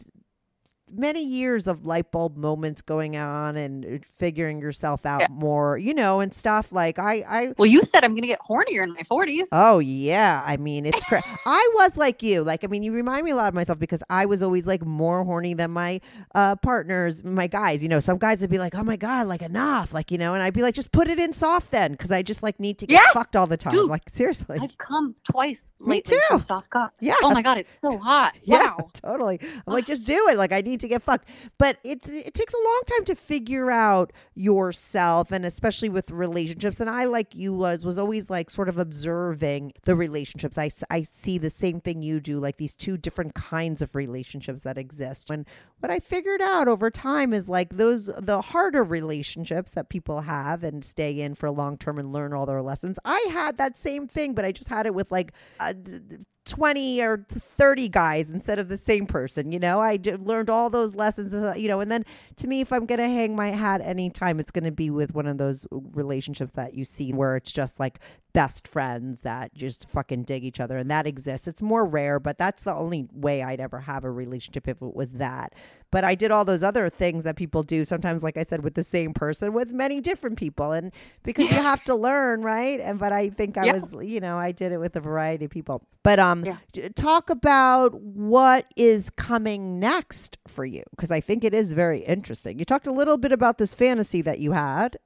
many 0.97 1.23
years 1.23 1.67
of 1.67 1.85
light 1.85 2.11
bulb 2.11 2.37
moments 2.37 2.81
going 2.81 3.15
on 3.17 3.55
and 3.55 3.85
uh, 3.85 3.97
figuring 4.17 4.59
yourself 4.59 5.05
out 5.05 5.21
Yeah. 5.21 5.27
more, 5.31 5.77
you 5.77 5.93
know, 5.93 6.19
and 6.19 6.33
stuff. 6.33 6.71
Like 6.71 6.97
I, 6.99 7.23
I. 7.27 7.53
Well, 7.57 7.65
you 7.67 7.81
said 7.81 8.03
I'm 8.03 8.11
going 8.11 8.21
to 8.23 8.27
get 8.27 8.39
hornier 8.49 8.83
in 8.83 8.93
my 8.93 9.01
40s. 9.03 9.43
Oh 9.51 9.79
yeah, 9.79 10.43
I 10.45 10.57
mean 10.57 10.85
it's 10.85 11.03
cra- 11.03 11.23
I 11.45 11.71
was 11.75 11.97
like 11.97 12.21
you, 12.23 12.43
like 12.43 12.63
I 12.63 12.67
mean 12.67 12.83
you 12.83 12.93
remind 12.93 13.25
me 13.25 13.31
a 13.31 13.35
lot 13.35 13.47
of 13.47 13.53
myself 13.53 13.79
because 13.79 14.01
I 14.09 14.25
was 14.25 14.41
always 14.43 14.65
like 14.65 14.85
more 14.85 15.23
horny 15.23 15.53
than 15.53 15.71
my 15.71 16.01
uh 16.33 16.55
partners, 16.57 17.23
my 17.23 17.47
guys. 17.47 17.83
You 17.83 17.89
know, 17.89 17.99
some 17.99 18.17
guys 18.17 18.41
would 18.41 18.49
be 18.49 18.57
like, 18.59 18.75
"Oh 18.75 18.83
my 18.83 18.95
god, 18.95 19.27
like 19.27 19.41
enough," 19.41 19.93
like 19.93 20.11
you 20.11 20.17
know, 20.17 20.33
and 20.33 20.41
I'd 20.43 20.53
be 20.53 20.61
like, 20.61 20.75
"Just 20.75 20.91
put 20.91 21.07
it 21.07 21.19
in 21.19 21.33
soft 21.33 21.71
then," 21.71 21.91
because 21.91 22.11
I 22.11 22.21
just 22.21 22.41
like 22.43 22.59
need 22.59 22.77
to 22.79 22.87
get 22.87 22.95
Yeah, 22.95 23.11
fucked 23.13 23.35
all 23.35 23.47
the 23.47 23.57
time. 23.57 23.73
dude, 23.73 23.89
like 23.89 24.03
seriously, 24.09 24.59
I've 24.61 24.77
come 24.77 25.15
twice 25.29 25.59
lately 25.79 26.17
from 26.29 26.39
too. 26.39 26.45
soft 26.45 26.69
cock. 26.69 26.93
Yes. 26.99 27.17
Oh 27.21 27.31
my 27.31 27.41
God, 27.41 27.57
it's 27.57 27.71
so 27.81 27.97
hot. 27.97 28.33
Yeah, 28.43 28.75
Wow. 28.77 28.89
totally. 28.93 29.39
I'm 29.67 29.73
like, 29.73 29.85
just 29.85 30.05
do 30.05 30.27
it. 30.29 30.37
Like, 30.37 30.51
I 30.51 30.61
need 30.61 30.79
to 30.81 30.87
get 30.87 31.01
fucked. 31.03 31.27
But 31.57 31.77
it's 31.83 32.07
it 32.09 32.33
takes 32.33 32.53
a 32.53 32.57
long 32.63 32.81
time 32.87 33.05
to 33.05 33.15
figure 33.15 33.71
out 33.71 34.11
yourself, 34.35 35.31
and 35.31 35.45
especially 35.45 35.89
with 35.89 36.11
relationships. 36.11 36.79
And 36.79 36.89
I, 36.89 37.05
like 37.05 37.35
you, 37.35 37.53
was 37.53 37.83
was 37.85 37.97
always 37.97 38.29
like 38.29 38.49
sort 38.49 38.69
of 38.69 38.77
observing 38.77 39.73
the 39.83 39.95
relationships. 39.95 40.57
I 40.57 40.69
I 40.89 41.03
see 41.03 41.37
the 41.37 41.49
same 41.49 41.79
thing 41.81 42.01
you 42.01 42.19
do, 42.19 42.39
like 42.39 42.57
these 42.57 42.75
two 42.75 42.97
different 42.97 43.33
kinds 43.35 43.81
of 43.81 43.95
relationships 43.95 44.61
that 44.61 44.77
exist. 44.77 45.29
And 45.29 45.45
what 45.79 45.91
I 45.91 45.99
figured 45.99 46.41
out 46.41 46.67
over 46.67 46.89
time 46.89 47.33
is 47.33 47.49
like 47.49 47.75
those 47.77 48.07
the 48.17 48.41
harder 48.41 48.83
relationships 48.83 49.71
that 49.71 49.89
people 49.89 50.21
have 50.21 50.63
and 50.63 50.83
stay 50.85 51.19
in 51.19 51.35
for 51.35 51.47
a 51.47 51.51
long 51.51 51.77
term 51.77 51.97
and 51.99 52.13
learn 52.13 52.33
all 52.33 52.45
their 52.45 52.61
lessons. 52.61 52.97
I 53.03 53.27
had 53.31 53.57
that 53.57 53.77
same 53.77 54.07
thing, 54.07 54.33
but 54.33 54.45
I 54.45 54.51
just 54.51 54.69
had 54.69 54.85
it 54.85 54.93
with 54.93 55.11
like. 55.11 55.33
Uh, 55.59 55.73
d- 55.83 55.99
d- 56.07 56.25
20 56.45 57.01
or 57.01 57.25
30 57.29 57.89
guys 57.89 58.29
instead 58.29 58.59
of 58.59 58.69
the 58.69 58.77
same 58.77 59.05
person 59.05 59.51
you 59.51 59.59
know? 59.59 59.79
I 59.81 59.99
learned 60.19 60.49
all 60.49 60.69
those 60.69 60.95
lessons 60.95 61.33
uh, 61.33 61.53
you 61.57 61.67
know 61.67 61.79
and 61.79 61.91
then 61.91 62.05
to 62.37 62.47
me 62.47 62.61
if 62.61 62.71
i'm 62.71 62.85
gonna 62.85 63.07
hang 63.07 63.35
my 63.35 63.49
hat 63.49 63.81
anytime 63.81 64.39
it's 64.39 64.51
gonna 64.51 64.71
be 64.71 64.89
with 64.89 65.13
one 65.13 65.27
of 65.27 65.37
those 65.37 65.65
relationships 65.71 66.51
that 66.53 66.73
you 66.73 66.85
see 66.85 67.11
where 67.13 67.35
it's 67.35 67.51
just 67.51 67.79
like 67.79 67.99
best 68.33 68.67
friends 68.67 69.21
that 69.21 69.53
just 69.53 69.89
fucking 69.89 70.23
dig 70.23 70.43
each 70.43 70.59
other 70.59 70.77
and 70.77 70.91
that 70.91 71.07
exists. 71.07 71.47
It's 71.47 71.61
more 71.61 71.85
rare 71.85 72.19
but 72.19 72.37
that's 72.37 72.63
the 72.63 72.73
only 72.73 73.07
way 73.13 73.41
i'd 73.41 73.61
ever 73.61 73.79
have 73.79 74.03
a 74.03 74.11
relationship 74.11 74.67
if 74.67 74.81
it 74.81 74.93
was 74.95 75.11
that. 75.11 75.53
But 75.91 76.03
i 76.03 76.15
did 76.15 76.31
all 76.31 76.43
those 76.43 76.61
other 76.63 76.89
things 76.89 77.23
that 77.23 77.37
people 77.37 77.63
do 77.63 77.85
sometimes 77.85 78.23
like 78.23 78.35
i 78.37 78.43
said 78.43 78.61
with 78.63 78.73
the 78.75 78.83
same 78.83 79.13
person 79.13 79.53
with 79.53 79.71
many 79.71 80.01
different 80.01 80.37
people 80.37 80.73
and 80.73 80.91
because 81.23 81.49
you 81.49 81.61
have 81.61 81.83
to 81.85 81.95
learn 81.95 82.41
right? 82.41 82.79
And 82.81 82.99
but 82.99 83.13
i 83.13 83.29
think 83.29 83.57
i 83.57 83.65
Yeah. 83.67 83.71
was 83.79 83.93
you 84.05 84.19
know 84.19 84.37
i 84.37 84.51
did 84.51 84.71
it 84.73 84.79
with 84.79 84.95
a 84.97 84.99
variety 85.01 85.45
of 85.45 85.51
people. 85.51 85.81
But 86.03 86.19
um 86.19 86.34
Um, 86.35 86.45
yeah. 86.73 86.89
talk 86.95 87.29
about 87.29 87.93
what 88.01 88.65
is 88.75 89.09
coming 89.09 89.79
next 89.79 90.37
for 90.47 90.65
you 90.65 90.83
because 90.91 91.11
i 91.11 91.19
think 91.19 91.43
it 91.43 91.53
is 91.53 91.71
very 91.73 92.03
interesting 92.03 92.59
you 92.59 92.65
talked 92.65 92.87
a 92.87 92.91
little 92.91 93.17
bit 93.17 93.31
about 93.31 93.57
this 93.57 93.73
fantasy 93.73 94.21
that 94.21 94.39
you 94.39 94.51
had 94.51 94.97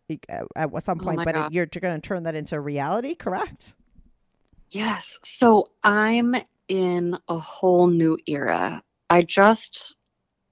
at 0.55 0.83
some 0.83 0.99
Oh 0.99 1.03
point 1.03 1.17
my 1.17 1.25
but 1.25 1.35
it, 1.35 1.39
God. 1.39 1.53
you're 1.53 1.65
going 1.65 1.99
to 1.99 2.07
turn 2.07 2.23
that 2.23 2.35
into 2.35 2.59
reality 2.59 3.15
correct 3.15 3.75
Yes. 4.71 5.17
So 5.23 5.67
I'm 5.83 6.35
in 6.67 7.17
a 7.27 7.39
whole 7.39 7.87
new 7.87 8.17
era. 8.27 8.83
I 9.09 9.23
just 9.23 9.95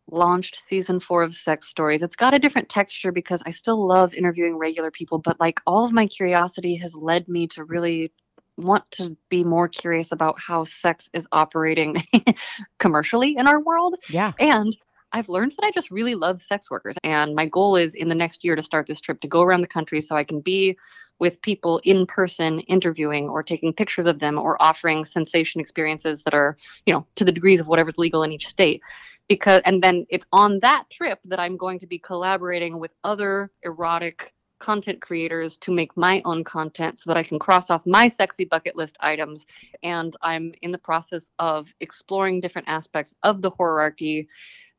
launched 0.09 0.61
season 0.67 0.99
four 0.99 1.21
of 1.21 1.33
Sex 1.33 1.67
Stories. 1.67 2.01
It's 2.01 2.15
got 2.15 2.33
a 2.33 2.39
different 2.39 2.69
texture 2.69 3.11
because 3.11 3.41
I 3.45 3.51
still 3.51 3.85
love 3.85 4.13
interviewing 4.13 4.57
regular 4.57 4.89
people, 4.89 5.19
but 5.19 5.39
like 5.39 5.59
all 5.67 5.85
of 5.85 5.91
my 5.91 6.07
curiosity 6.07 6.75
has 6.77 6.95
led 6.95 7.27
me 7.27 7.47
to 7.49 7.63
really 7.65 8.11
want 8.57 8.89
to 8.91 9.15
be 9.29 9.43
more 9.43 9.67
curious 9.67 10.11
about 10.11 10.39
how 10.39 10.63
sex 10.63 11.09
is 11.13 11.27
operating 11.31 12.03
commercially 12.79 13.35
in 13.37 13.47
our 13.47 13.59
world. 13.59 13.95
yeah 14.09 14.33
And 14.39 14.75
I've 15.13 15.29
learned 15.29 15.53
that 15.57 15.65
I 15.65 15.71
just 15.71 15.91
really 15.91 16.15
love 16.15 16.41
sex 16.41 16.69
workers. 16.69 16.95
And 17.03 17.33
my 17.33 17.45
goal 17.45 17.75
is 17.75 17.95
in 17.95 18.09
the 18.09 18.15
next 18.15 18.43
year 18.43 18.55
to 18.55 18.61
start 18.61 18.87
this 18.87 18.99
trip 18.99 19.21
to 19.21 19.27
go 19.27 19.41
around 19.41 19.61
the 19.61 19.67
country 19.67 20.01
so 20.01 20.15
I 20.15 20.23
can 20.23 20.41
be 20.41 20.77
with 21.19 21.41
people 21.41 21.79
in 21.83 22.05
person 22.05 22.59
interviewing 22.61 23.27
or 23.29 23.41
taking 23.41 23.73
pictures 23.73 24.05
of 24.05 24.19
them 24.19 24.37
or 24.37 24.61
offering 24.61 25.05
sensation 25.05 25.59
experiences 25.59 26.23
that 26.23 26.33
are, 26.33 26.57
you 26.85 26.93
know, 26.93 27.05
to 27.15 27.25
the 27.25 27.31
degrees 27.31 27.59
of 27.59 27.67
whatever's 27.67 27.97
legal 27.97 28.23
in 28.23 28.31
each 28.31 28.47
state. 28.47 28.81
Because, 29.27 29.61
and 29.65 29.81
then 29.81 30.05
it's 30.09 30.25
on 30.31 30.59
that 30.61 30.85
trip 30.89 31.19
that 31.25 31.39
I'm 31.39 31.57
going 31.57 31.79
to 31.79 31.87
be 31.87 31.99
collaborating 31.99 32.79
with 32.79 32.91
other 33.03 33.51
erotic 33.63 34.33
content 34.59 35.01
creators 35.01 35.57
to 35.57 35.71
make 35.71 35.95
my 35.95 36.21
own 36.25 36.43
content 36.43 36.99
so 36.99 37.09
that 37.09 37.17
I 37.17 37.23
can 37.23 37.39
cross 37.39 37.69
off 37.69 37.85
my 37.85 38.09
sexy 38.09 38.45
bucket 38.45 38.75
list 38.75 38.97
items. 38.99 39.45
And 39.83 40.15
I'm 40.21 40.53
in 40.61 40.71
the 40.71 40.77
process 40.77 41.29
of 41.39 41.67
exploring 41.79 42.41
different 42.41 42.67
aspects 42.67 43.13
of 43.23 43.41
the 43.41 43.51
hierarchy 43.51 44.27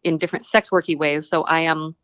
in 0.05 0.18
different 0.18 0.45
sex 0.45 0.70
worky 0.70 0.97
ways. 0.97 1.29
So 1.29 1.43
I 1.43 1.61
am 1.61 1.95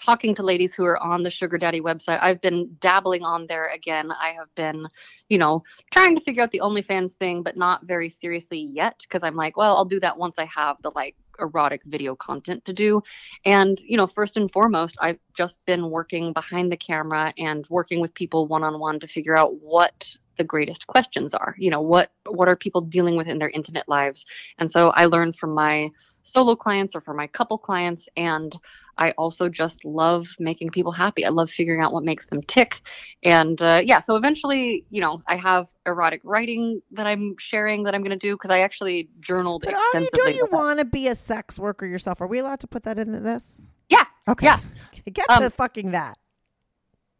talking 0.00 0.34
to 0.34 0.42
ladies 0.42 0.74
who 0.74 0.84
are 0.84 1.02
on 1.02 1.22
the 1.22 1.30
Sugar 1.30 1.58
Daddy 1.58 1.80
website. 1.80 2.18
I've 2.20 2.40
been 2.40 2.76
dabbling 2.80 3.24
on 3.24 3.46
there 3.46 3.72
again. 3.72 4.10
I 4.12 4.30
have 4.30 4.54
been, 4.54 4.86
you 5.28 5.38
know, 5.38 5.62
trying 5.92 6.14
to 6.14 6.20
figure 6.20 6.42
out 6.42 6.52
the 6.52 6.60
OnlyFans 6.60 7.12
thing, 7.12 7.42
but 7.42 7.56
not 7.56 7.84
very 7.84 8.08
seriously 8.08 8.60
yet 8.60 8.98
because 9.02 9.26
I'm 9.26 9.36
like, 9.36 9.56
well, 9.56 9.76
I'll 9.76 9.84
do 9.84 10.00
that 10.00 10.16
once 10.16 10.38
I 10.38 10.44
have 10.44 10.76
the 10.82 10.92
like 10.94 11.16
erotic 11.38 11.82
video 11.84 12.14
content 12.14 12.64
to 12.64 12.72
do. 12.72 13.02
And, 13.44 13.78
you 13.80 13.96
know, 13.96 14.06
first 14.06 14.36
and 14.36 14.50
foremost, 14.50 14.96
I've 15.00 15.18
just 15.34 15.58
been 15.66 15.90
working 15.90 16.32
behind 16.32 16.70
the 16.72 16.76
camera 16.76 17.32
and 17.38 17.66
working 17.68 18.00
with 18.00 18.14
people 18.14 18.46
one 18.46 18.64
on 18.64 18.78
one 18.78 19.00
to 19.00 19.08
figure 19.08 19.36
out 19.36 19.60
what 19.60 20.16
the 20.36 20.44
greatest 20.44 20.86
questions 20.86 21.34
are. 21.34 21.54
You 21.58 21.70
know, 21.70 21.80
what 21.80 22.12
what 22.26 22.48
are 22.48 22.56
people 22.56 22.80
dealing 22.80 23.16
with 23.16 23.26
in 23.26 23.38
their 23.38 23.50
intimate 23.50 23.88
lives? 23.88 24.24
And 24.58 24.70
so 24.70 24.90
I 24.90 25.06
learned 25.06 25.36
from 25.36 25.52
my 25.52 25.90
solo 26.22 26.54
clients 26.54 26.94
or 26.94 27.00
for 27.00 27.14
my 27.14 27.26
couple 27.26 27.58
clients 27.58 28.08
and 28.16 28.56
I 28.98 29.12
also 29.12 29.48
just 29.48 29.84
love 29.84 30.26
making 30.38 30.70
people 30.70 30.92
happy. 30.92 31.24
I 31.24 31.28
love 31.28 31.50
figuring 31.50 31.80
out 31.80 31.92
what 31.92 32.04
makes 32.04 32.26
them 32.26 32.42
tick. 32.42 32.80
And 33.22 33.60
uh, 33.62 33.80
yeah, 33.84 34.00
so 34.00 34.16
eventually, 34.16 34.84
you 34.90 35.00
know, 35.00 35.22
I 35.26 35.36
have 35.36 35.68
erotic 35.86 36.20
writing 36.24 36.82
that 36.92 37.06
I'm 37.06 37.36
sharing 37.38 37.84
that 37.84 37.94
I'm 37.94 38.02
going 38.02 38.10
to 38.10 38.16
do 38.16 38.34
because 38.34 38.50
I 38.50 38.60
actually 38.60 39.08
journaled 39.20 39.62
but 39.64 39.74
extensively. 39.74 40.10
don't 40.18 40.34
you 40.34 40.48
want 40.50 40.80
to 40.80 40.84
be 40.84 41.08
a 41.08 41.14
sex 41.14 41.58
worker 41.58 41.86
yourself 41.86 42.20
are 42.20 42.26
we 42.26 42.38
allowed 42.38 42.60
to 42.60 42.66
put 42.66 42.82
that 42.82 42.98
into 42.98 43.20
this 43.20 43.72
Yeah. 43.88 44.04
okay 44.28 44.46
Yeah. 44.46 44.60
get 45.12 45.30
Um, 45.30 45.42
to 45.42 45.50
fucking 45.50 45.92
that 45.92 46.18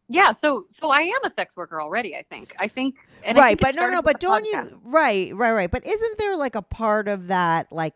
Yeah, 0.08 0.32
so 0.32 0.66
so 0.70 0.90
I 0.90 1.00
am 1.00 1.24
a 1.24 1.32
sex 1.32 1.56
worker 1.56 1.80
already. 1.80 2.16
I 2.16 2.24
think. 2.30 2.54
I 2.58 2.68
think. 2.68 2.96
And 3.24 3.36
I 3.38 3.40
right 3.40 3.60
think 3.60 3.76
but 3.76 3.80
no 3.80 3.88
no 3.90 4.02
but 4.02 4.20
don't 4.20 4.44
podcast. 4.44 4.70
you 4.70 4.80
right 4.84 5.34
right 5.34 5.52
right 5.52 5.70
but 5.70 5.86
isn't 5.86 6.18
there 6.18 6.36
like 6.36 6.54
a 6.54 6.62
part 6.62 7.08
of 7.08 7.26
that 7.28 7.70
like 7.72 7.94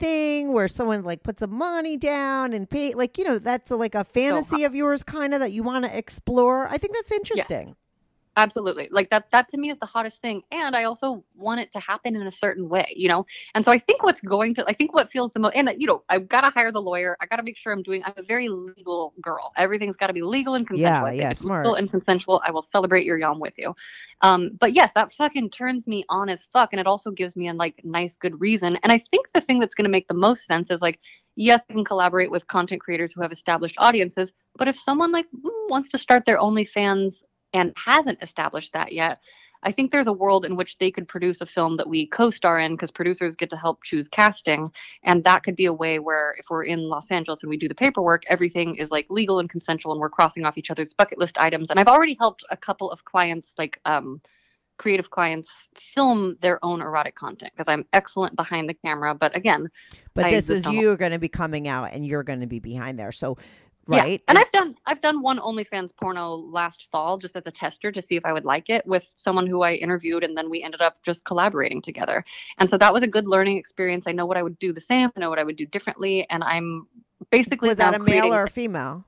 thing 0.00 0.52
where 0.52 0.66
someone 0.66 1.02
like 1.02 1.22
puts 1.22 1.40
some 1.40 1.54
money 1.54 1.96
down 1.96 2.52
and 2.52 2.68
pay 2.68 2.94
like 2.94 3.18
you 3.18 3.24
know 3.24 3.38
that's 3.38 3.70
a, 3.70 3.76
like 3.76 3.94
a 3.94 4.04
fantasy 4.04 4.64
of 4.64 4.74
yours 4.74 5.02
kind 5.02 5.34
of 5.34 5.40
that 5.40 5.52
you 5.52 5.62
want 5.62 5.84
to 5.84 5.96
explore? 5.96 6.66
I 6.68 6.78
think 6.78 6.94
that's 6.94 7.12
interesting 7.12 7.76
absolutely. 8.36 8.88
Like 8.90 9.10
that 9.10 9.26
that 9.32 9.48
to 9.50 9.58
me 9.58 9.70
is 9.70 9.78
the 9.78 9.86
hottest 9.86 10.20
thing 10.20 10.42
and 10.50 10.76
i 10.76 10.84
also 10.84 11.24
want 11.34 11.60
it 11.60 11.72
to 11.72 11.80
happen 11.80 12.16
in 12.16 12.22
a 12.26 12.32
certain 12.32 12.68
way 12.68 12.86
you 12.96 13.08
know? 13.08 13.26
And 13.54 13.64
so 13.64 13.72
i 13.72 13.78
think 13.78 14.02
what's 14.02 14.20
going 14.20 14.54
to 14.54 14.64
i 14.66 14.72
think 14.72 14.94
what 14.94 15.10
feels 15.10 15.32
the 15.32 15.40
most 15.40 15.54
and 15.54 15.70
you 15.78 15.86
know 15.86 16.02
i've 16.08 16.28
got 16.28 16.42
to 16.42 16.50
hire 16.50 16.72
the 16.72 16.80
lawyer. 16.80 17.16
I 17.20 17.26
got 17.26 17.36
to 17.36 17.42
make 17.42 17.56
sure 17.56 17.72
i'm 17.72 17.82
doing 17.82 18.02
i'm 18.04 18.12
a 18.16 18.22
very 18.22 18.48
legal 18.48 19.14
girl. 19.20 19.52
Everything's 19.56 19.96
got 19.96 20.08
to 20.08 20.12
be 20.12 20.22
legal 20.22 20.54
and 20.54 20.66
consensual. 20.66 21.12
Yeah, 21.12 21.22
yeah, 21.22 21.30
it's 21.30 21.40
smart. 21.40 21.64
legal 21.64 21.74
and 21.76 21.90
consensual 21.90 22.42
i 22.44 22.50
will 22.50 22.62
celebrate 22.62 23.04
your 23.04 23.18
yum 23.18 23.40
with 23.40 23.54
you. 23.58 23.74
Um 24.22 24.50
but 24.58 24.72
yes 24.72 24.90
that 24.94 25.12
fucking 25.14 25.50
turns 25.50 25.86
me 25.86 26.04
on 26.08 26.28
as 26.28 26.46
fuck 26.52 26.70
and 26.72 26.80
it 26.80 26.86
also 26.86 27.10
gives 27.10 27.36
me 27.36 27.48
a 27.48 27.54
like 27.54 27.80
nice 27.84 28.16
good 28.16 28.40
reason. 28.40 28.76
And 28.82 28.92
i 28.92 29.02
think 29.10 29.28
the 29.34 29.40
thing 29.40 29.58
that's 29.58 29.74
going 29.74 29.84
to 29.84 29.90
make 29.90 30.08
the 30.08 30.14
most 30.14 30.46
sense 30.46 30.70
is 30.70 30.80
like 30.80 30.98
yes 31.36 31.62
i 31.70 31.72
can 31.72 31.84
collaborate 31.84 32.30
with 32.30 32.46
content 32.46 32.80
creators 32.80 33.12
who 33.12 33.22
have 33.22 33.32
established 33.32 33.76
audiences 33.78 34.32
but 34.56 34.68
if 34.68 34.76
someone 34.76 35.12
like 35.12 35.26
mm, 35.26 35.50
wants 35.68 35.88
to 35.90 35.98
start 35.98 36.24
their 36.26 36.38
onlyfans 36.38 37.22
and 37.52 37.72
hasn't 37.76 38.22
established 38.22 38.72
that 38.72 38.92
yet, 38.92 39.20
I 39.62 39.72
think 39.72 39.92
there's 39.92 40.06
a 40.06 40.12
world 40.12 40.44
in 40.44 40.56
which 40.56 40.78
they 40.78 40.90
could 40.90 41.06
produce 41.06 41.40
a 41.40 41.46
film 41.46 41.76
that 41.76 41.88
we 41.88 42.06
co-star 42.06 42.58
in 42.58 42.72
because 42.72 42.90
producers 42.90 43.36
get 43.36 43.50
to 43.50 43.56
help 43.56 43.82
choose 43.84 44.08
casting, 44.08 44.72
and 45.02 45.22
that 45.24 45.42
could 45.42 45.56
be 45.56 45.66
a 45.66 45.72
way 45.72 45.98
where 45.98 46.34
if 46.38 46.46
we're 46.48 46.64
in 46.64 46.88
Los 46.88 47.10
Angeles 47.10 47.42
and 47.42 47.50
we 47.50 47.56
do 47.56 47.68
the 47.68 47.74
paperwork, 47.74 48.22
everything 48.28 48.76
is 48.76 48.90
like 48.90 49.06
legal 49.10 49.38
and 49.38 49.50
consensual, 49.50 49.92
and 49.92 50.00
we're 50.00 50.08
crossing 50.08 50.44
off 50.44 50.56
each 50.56 50.70
other's 50.70 50.94
bucket 50.94 51.18
list 51.18 51.38
items. 51.38 51.70
And 51.70 51.78
I've 51.78 51.88
already 51.88 52.16
helped 52.18 52.44
a 52.50 52.56
couple 52.56 52.90
of 52.90 53.04
clients, 53.04 53.54
like 53.58 53.80
um, 53.84 54.20
creative 54.78 55.10
clients, 55.10 55.50
film 55.78 56.38
their 56.40 56.64
own 56.64 56.80
erotic 56.80 57.14
content 57.14 57.52
because 57.54 57.70
I'm 57.70 57.84
excellent 57.92 58.34
behind 58.36 58.66
the 58.66 58.74
camera. 58.74 59.14
But 59.14 59.36
again, 59.36 59.68
but 60.14 60.24
I 60.24 60.30
this 60.30 60.48
is 60.48 60.64
you 60.66 60.90
are 60.90 60.96
going 60.96 61.12
to 61.12 61.18
be 61.18 61.28
coming 61.28 61.68
out 61.68 61.92
and 61.92 62.06
you're 62.06 62.22
going 62.22 62.40
to 62.40 62.46
be 62.46 62.60
behind 62.60 62.98
there 62.98 63.12
so 63.12 63.36
Yeah, 63.90 64.02
right 64.02 64.22
And 64.28 64.38
I've 64.38 64.52
done 64.52 64.76
I've 64.86 65.00
done 65.00 65.22
one 65.22 65.38
OnlyFans 65.38 65.90
porno 65.96 66.34
last 66.34 66.88
fall 66.92 67.18
just 67.18 67.36
as 67.36 67.42
a 67.46 67.50
tester 67.50 67.90
to 67.92 68.00
see 68.02 68.16
if 68.16 68.24
I 68.24 68.32
would 68.32 68.44
like 68.44 68.70
it 68.70 68.86
with 68.86 69.06
someone 69.16 69.46
who 69.46 69.62
I 69.62 69.74
interviewed 69.74 70.24
and 70.24 70.36
then 70.36 70.50
we 70.50 70.62
ended 70.62 70.80
up 70.80 71.02
just 71.02 71.24
collaborating 71.24 71.82
together. 71.82 72.24
And 72.58 72.68
so 72.70 72.78
that 72.78 72.92
was 72.92 73.02
a 73.02 73.08
good 73.08 73.26
learning 73.26 73.56
experience. 73.58 74.06
I 74.06 74.12
know 74.12 74.26
what 74.26 74.36
I 74.36 74.42
would 74.42 74.58
do 74.58 74.72
the 74.72 74.80
same, 74.80 75.10
I 75.16 75.20
know 75.20 75.30
what 75.30 75.38
I 75.38 75.44
would 75.44 75.56
do 75.56 75.66
differently, 75.66 76.28
and 76.30 76.42
I'm 76.44 76.86
basically 77.30 77.68
was 77.68 77.76
that 77.76 77.94
a 77.94 77.98
male 77.98 78.04
creating- 78.04 78.32
or 78.32 78.44
a 78.44 78.50
female 78.50 79.04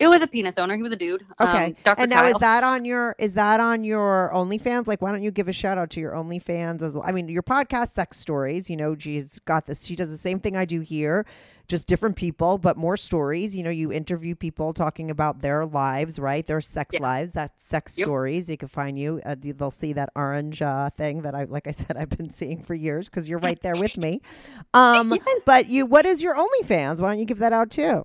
it 0.00 0.08
was 0.08 0.20
a 0.22 0.26
penis 0.26 0.58
owner. 0.58 0.74
He 0.76 0.82
was 0.82 0.92
a 0.92 0.96
dude. 0.96 1.24
Okay. 1.40 1.66
Um, 1.66 1.76
Dr. 1.84 2.00
and 2.02 2.10
now 2.10 2.24
is 2.26 2.36
that 2.38 2.64
on 2.64 2.84
your 2.84 3.14
is 3.18 3.34
that 3.34 3.60
on 3.60 3.84
your 3.84 4.30
OnlyFans? 4.34 4.86
Like, 4.86 5.00
why 5.00 5.12
don't 5.12 5.22
you 5.22 5.30
give 5.30 5.48
a 5.48 5.52
shout 5.52 5.78
out 5.78 5.90
to 5.90 6.00
your 6.00 6.12
OnlyFans 6.12 6.82
as 6.82 6.96
well? 6.96 7.04
I 7.06 7.12
mean, 7.12 7.28
your 7.28 7.42
podcast, 7.44 7.88
Sex 7.90 8.18
Stories. 8.18 8.68
You 8.68 8.76
know, 8.76 8.96
she's 8.98 9.38
got 9.40 9.66
this. 9.66 9.84
She 9.84 9.94
does 9.96 10.10
the 10.10 10.16
same 10.18 10.40
thing 10.40 10.56
I 10.56 10.64
do 10.64 10.80
here, 10.80 11.24
just 11.68 11.86
different 11.86 12.16
people, 12.16 12.58
but 12.58 12.76
more 12.76 12.96
stories. 12.96 13.54
You 13.54 13.62
know, 13.62 13.70
you 13.70 13.92
interview 13.92 14.34
people 14.34 14.72
talking 14.74 15.10
about 15.12 15.42
their 15.42 15.64
lives, 15.64 16.18
right? 16.18 16.44
Their 16.44 16.60
sex 16.60 16.94
Yeah. 16.94 17.02
lives. 17.02 17.32
That's 17.34 17.64
Sex 17.64 17.96
Yep. 17.96 18.04
Stories. 18.06 18.48
You 18.50 18.56
can 18.56 18.68
find 18.68 18.98
you. 18.98 19.20
Uh, 19.24 19.36
they'll 19.38 19.70
see 19.70 19.92
that 19.92 20.10
orange 20.16 20.60
uh, 20.60 20.90
thing 20.90 21.22
that 21.22 21.36
I, 21.36 21.44
like 21.44 21.68
I 21.68 21.70
said, 21.72 21.96
I've 21.96 22.10
been 22.10 22.30
seeing 22.30 22.62
for 22.62 22.74
years 22.74 23.08
because 23.08 23.28
you're 23.28 23.38
right 23.38 23.60
there 23.62 23.76
with 23.76 23.96
me. 23.96 24.20
Um, 24.74 25.12
Yes. 25.12 25.42
but 25.46 25.68
you, 25.68 25.86
what 25.86 26.04
is 26.04 26.20
your 26.20 26.34
OnlyFans? 26.34 27.00
Why 27.00 27.10
don't 27.10 27.20
you 27.20 27.24
give 27.26 27.38
that 27.38 27.52
out 27.52 27.70
too? 27.70 28.04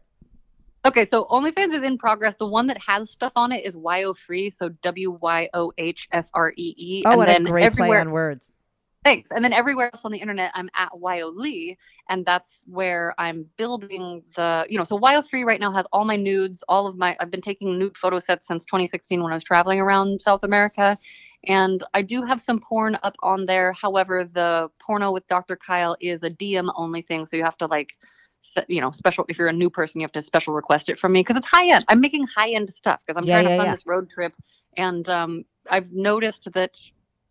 Okay, 0.86 1.06
so 1.06 1.26
OnlyFans 1.26 1.74
is 1.74 1.84
in 1.84 1.98
progress. 1.98 2.36
The 2.40 2.48
one 2.48 2.68
that 2.68 2.78
has 2.86 3.12
stuff 3.12 3.34
on 3.36 3.52
it 3.52 3.66
is 3.66 3.76
WyohFree, 3.76 4.56
so 4.58 4.70
W 4.70 5.18
Y 5.22 5.50
O 5.54 5.74
H 5.78 6.08
F 6.12 6.30
R 6.34 6.54
E 6.56 6.74
E. 6.78 7.04
Oh, 7.06 7.12
and 7.12 7.18
what 7.18 7.28
then 7.28 7.46
a 7.46 7.50
great 7.50 7.66
everywhere, 7.66 7.90
play 7.90 8.00
on 8.00 8.12
words. 8.12 8.46
Thanks. 9.04 9.32
And 9.32 9.44
then 9.44 9.54
everywhere 9.54 9.90
else 9.94 10.02
on 10.04 10.12
the 10.12 10.18
internet, 10.18 10.52
I'm 10.56 10.70
at 10.74 10.92
Wyoh 10.92 11.36
Lee, 11.36 11.78
and 12.10 12.26
that's 12.26 12.64
where 12.68 13.14
I'm 13.18 13.46
building 13.58 14.24
the, 14.36 14.66
you 14.70 14.78
know, 14.78 14.84
so 14.84 15.00
WyohFree 15.00 15.46
right 15.46 15.60
now 15.60 15.72
has 15.72 15.86
all 15.94 16.04
my 16.04 16.18
nudes, 16.18 16.64
all 16.68 16.86
of 16.86 16.98
my, 16.98 17.16
I've 17.20 17.32
been 17.32 17.42
taking 17.42 17.78
nude 17.78 17.96
photo 17.96 18.20
sets 18.20 18.46
since 18.46 18.66
2016 18.66 19.24
when 19.24 19.32
I 19.32 19.36
was 19.36 19.44
traveling 19.44 19.80
around 19.80 20.22
South 20.22 20.44
America. 20.44 20.98
And 21.46 21.82
I 21.94 22.02
do 22.02 22.24
have 22.24 22.42
some 22.42 22.60
porn 22.60 22.98
up 23.04 23.16
on 23.22 23.46
there. 23.46 23.72
However, 23.72 24.26
the 24.26 24.70
porno 24.80 25.12
with 25.12 25.26
Dr. 25.30 25.56
Kyle 25.56 25.96
is 26.02 26.24
a 26.24 26.30
DM 26.30 26.70
only 26.76 27.02
thing. 27.02 27.26
So 27.26 27.38
you 27.38 27.46
have 27.46 27.58
to 27.60 27.68
like, 27.68 27.98
you 28.68 28.82
know, 28.82 28.92
special, 28.92 29.26
if 29.30 29.38
you're 29.38 29.48
a 29.48 29.54
new 29.54 29.70
person, 29.70 30.02
you 30.02 30.06
have 30.06 30.12
to 30.14 30.22
special 30.22 30.54
request 30.54 30.90
it 30.90 31.00
from 31.00 31.12
me 31.14 31.22
because 31.22 31.38
it's 31.38 31.48
high 31.48 31.68
end. 31.70 31.86
I'm 31.88 32.00
making 32.02 32.28
high 32.28 32.50
end 32.52 32.74
stuff 32.74 33.02
because 33.06 33.20
I'm 33.20 33.26
Yeah, 33.28 33.36
trying 33.36 33.44
yeah, 33.44 33.50
to 33.50 33.58
fund 33.58 33.68
yeah. 33.68 33.74
this 33.74 33.86
road 33.86 34.10
trip. 34.10 34.34
And 34.78 35.08
um, 35.10 35.46
I've 35.70 35.92
noticed 35.92 36.52
that 36.54 36.78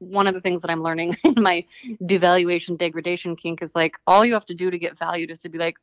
one 0.00 0.26
of 0.26 0.34
the 0.34 0.40
things 0.40 0.62
that 0.62 0.70
I'm 0.70 0.82
learning 0.82 1.16
in 1.24 1.34
my 1.36 1.64
devaluation 2.02 2.78
degradation 2.78 3.36
kink 3.36 3.62
is 3.62 3.74
like 3.74 3.96
all 4.06 4.24
you 4.24 4.34
have 4.34 4.46
to 4.46 4.54
do 4.54 4.70
to 4.70 4.78
get 4.78 4.98
valued 4.98 5.30
is 5.30 5.38
to 5.40 5.48
be 5.48 5.58
like, 5.58 5.76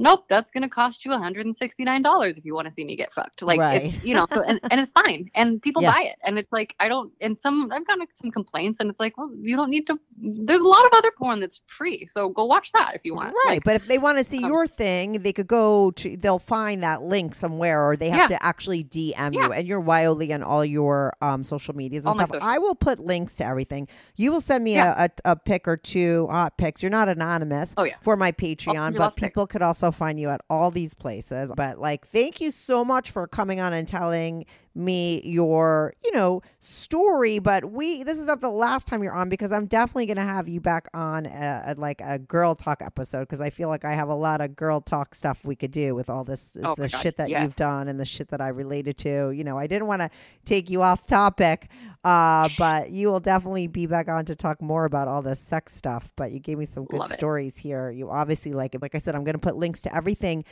nope, 0.00 0.24
that's 0.28 0.50
going 0.50 0.62
to 0.62 0.68
cost 0.68 1.04
you 1.04 1.10
$169 1.12 2.38
if 2.38 2.44
you 2.44 2.54
want 2.54 2.66
to 2.68 2.72
see 2.74 2.84
me 2.84 2.96
get 2.96 3.12
fucked. 3.12 3.42
Like, 3.42 3.60
Right. 3.60 3.82
it's, 3.94 4.02
you 4.04 4.14
know, 4.14 4.26
so, 4.32 4.42
and, 4.42 4.58
and 4.70 4.80
it's 4.80 4.90
fine. 4.92 5.30
And 5.34 5.60
people 5.60 5.82
Yeah. 5.82 5.92
buy 5.92 6.02
it. 6.02 6.16
And 6.24 6.38
it's 6.38 6.50
like, 6.52 6.74
I 6.80 6.88
don't, 6.88 7.12
and 7.20 7.36
some, 7.42 7.70
I've 7.72 7.86
gotten 7.86 8.06
some 8.14 8.30
complaints 8.30 8.78
and 8.80 8.88
it's 8.90 8.98
like, 9.00 9.16
well, 9.18 9.30
you 9.40 9.56
don't 9.56 9.70
need 9.70 9.86
to, 9.88 9.98
there's 10.18 10.60
a 10.60 10.66
lot 10.68 10.84
of 10.86 10.92
other 10.94 11.10
porn 11.16 11.40
that's 11.40 11.60
free. 11.66 12.06
So 12.12 12.28
go 12.30 12.44
watch 12.44 12.72
that 12.72 12.94
if 12.94 13.02
you 13.04 13.14
want. 13.14 13.34
Right, 13.46 13.54
Like, 13.54 13.64
but 13.64 13.74
if 13.76 13.86
they 13.86 13.98
want 13.98 14.18
to 14.18 14.24
see 14.24 14.42
um, 14.42 14.48
your 14.48 14.66
thing, 14.66 15.22
they 15.22 15.32
could 15.32 15.46
go 15.48 15.90
to. 15.92 16.16
They'll 16.16 16.38
find 16.38 16.82
that 16.82 17.02
link 17.02 17.34
somewhere, 17.34 17.86
or 17.88 17.96
they 17.96 18.08
have 18.10 18.30
Yeah. 18.30 18.38
to 18.38 18.42
actually 18.44 18.84
DM 18.84 19.34
Yeah. 19.34 19.46
you. 19.46 19.52
And 19.52 19.68
you're 19.68 19.80
wildly 19.80 20.32
on 20.32 20.42
all 20.42 20.64
your 20.64 21.14
um, 21.20 21.44
social 21.44 21.74
medias 21.74 22.04
and 22.04 22.18
All 22.20 22.26
stuff. 22.26 22.38
I 22.42 22.58
will 22.58 22.74
put 22.74 22.98
links 22.98 23.36
to 23.36 23.44
everything. 23.44 23.88
You 24.16 24.32
will 24.32 24.40
send 24.40 24.64
me 24.64 24.76
a, 24.76 25.10
a, 25.24 25.30
a 25.32 25.36
pic 25.36 25.68
or 25.68 25.76
two 25.76 26.26
hot 26.30 26.56
pics. 26.56 26.82
You're 26.82 26.90
not 26.90 27.08
anonymous. 27.08 27.74
Oh, 27.76 27.84
yeah. 27.84 27.96
For 28.00 28.16
my 28.16 28.32
Patreon, 28.32 28.92
but 28.92 28.98
lots 29.00 29.16
of 29.16 29.20
pics. 29.20 29.28
people 29.28 29.46
could 29.46 29.62
also 29.62 29.89
find 29.92 30.18
you 30.18 30.28
at 30.30 30.40
all 30.50 30.70
these 30.70 30.94
places. 30.94 31.52
But 31.54 31.78
like, 31.78 32.06
thank 32.06 32.40
you 32.40 32.50
so 32.50 32.84
much 32.84 33.10
for 33.10 33.26
coming 33.26 33.60
on 33.60 33.72
and 33.72 33.86
telling 33.86 34.46
me 34.74 35.20
your 35.24 35.92
you 36.04 36.12
know 36.12 36.40
story 36.60 37.40
but 37.40 37.72
we 37.72 38.04
this 38.04 38.18
is 38.18 38.26
not 38.26 38.40
the 38.40 38.48
last 38.48 38.86
time 38.86 39.02
you're 39.02 39.12
on 39.12 39.28
because 39.28 39.50
i'm 39.50 39.66
definitely 39.66 40.06
going 40.06 40.16
to 40.16 40.22
have 40.22 40.48
you 40.48 40.60
back 40.60 40.86
on 40.94 41.26
a, 41.26 41.62
a- 41.66 41.74
like 41.80 42.00
a 42.04 42.18
girl 42.20 42.54
talk 42.54 42.80
episode 42.80 43.22
because 43.22 43.40
i 43.40 43.50
feel 43.50 43.68
like 43.68 43.84
i 43.84 43.92
have 43.92 44.08
a 44.08 44.14
lot 44.14 44.40
of 44.40 44.54
girl 44.54 44.80
talk 44.80 45.12
stuff 45.14 45.38
we 45.44 45.56
could 45.56 45.72
do 45.72 45.92
with 45.94 46.08
all 46.08 46.22
this 46.22 46.56
Oh 46.62 46.74
the 46.76 46.88
shit 46.88 47.16
that 47.16 47.28
yes. 47.30 47.42
you've 47.42 47.56
done 47.56 47.88
and 47.88 47.98
the 47.98 48.04
shit 48.04 48.28
that 48.28 48.40
i 48.40 48.48
related 48.48 48.96
to 48.98 49.32
you 49.32 49.42
know 49.42 49.58
i 49.58 49.66
didn't 49.66 49.88
want 49.88 50.02
to 50.02 50.10
take 50.44 50.70
you 50.70 50.82
off 50.82 51.04
topic 51.04 51.68
uh 52.04 52.48
but 52.58 52.90
you 52.90 53.08
will 53.10 53.20
definitely 53.20 53.66
be 53.66 53.86
back 53.86 54.08
on 54.08 54.24
to 54.26 54.36
talk 54.36 54.62
more 54.62 54.84
about 54.84 55.08
all 55.08 55.20
this 55.20 55.40
sex 55.40 55.74
stuff 55.74 56.12
but 56.14 56.30
you 56.30 56.38
gave 56.38 56.58
me 56.58 56.64
some 56.64 56.84
good 56.84 57.00
Love 57.00 57.10
it. 57.10 57.14
stories 57.14 57.56
here 57.56 57.90
you 57.90 58.08
obviously 58.08 58.52
like 58.52 58.74
it 58.76 58.82
like 58.82 58.94
i 58.94 58.98
said 58.98 59.16
i'm 59.16 59.24
going 59.24 59.34
to 59.34 59.38
put 59.40 59.56
links 59.56 59.82
to 59.82 59.94
everything 59.94 60.44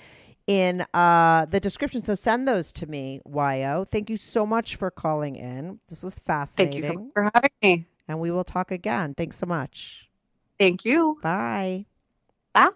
in 0.48 0.84
uh, 0.94 1.44
the 1.44 1.60
description. 1.60 2.02
So 2.02 2.16
send 2.16 2.48
those 2.48 2.72
to 2.72 2.86
me, 2.86 3.20
Wyoh. 3.28 3.86
Thank 3.86 4.10
you 4.10 4.16
so 4.16 4.44
much 4.44 4.74
for 4.74 4.90
calling 4.90 5.36
in. 5.36 5.78
This 5.88 6.02
was 6.02 6.18
fascinating. 6.18 6.82
Thank 6.82 6.94
you 6.94 7.04
so 7.04 7.10
for 7.12 7.30
having 7.32 7.50
me. 7.62 7.86
And 8.08 8.18
we 8.18 8.32
will 8.32 8.44
talk 8.44 8.72
again. 8.72 9.14
Thanks 9.14 9.38
so 9.38 9.46
much. 9.46 10.08
Thank 10.58 10.84
you. 10.84 11.18
Bye. 11.22 11.84
Bye. 12.54 12.72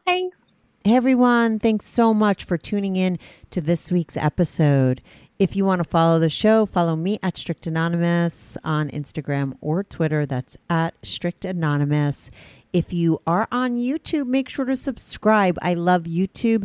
Hey 0.85 0.97
everyone, 0.97 1.61
thanks 1.61 1.87
so 1.87 2.13
much 2.13 2.43
for 2.43 2.59
tuning 2.59 2.97
in 2.97 3.19
to 3.51 3.61
this 3.61 3.93
week's 3.93 4.17
episode. 4.17 5.01
If 5.39 5.55
you 5.55 5.65
want 5.65 5.79
to 5.79 5.89
follow 5.89 6.19
the 6.19 6.29
show, 6.29 6.67
follow 6.67 6.97
me 6.97 7.21
at 7.23 7.39
Strict 7.39 7.67
Anonymous 7.69 8.57
on 8.65 8.91
Instagram 8.91 9.57
or 9.61 9.85
Twitter. 9.85 10.27
That's 10.27 10.57
at 10.69 10.95
Strict 11.05 11.45
Anonymous. 11.45 12.31
If 12.73 12.93
you 12.93 13.21
are 13.27 13.47
on 13.53 13.77
YouTube, 13.77 14.27
make 14.27 14.49
sure 14.49 14.65
to 14.65 14.77
subscribe. 14.77 15.57
I 15.63 15.75
love 15.75 16.03
YouTube 16.03 16.65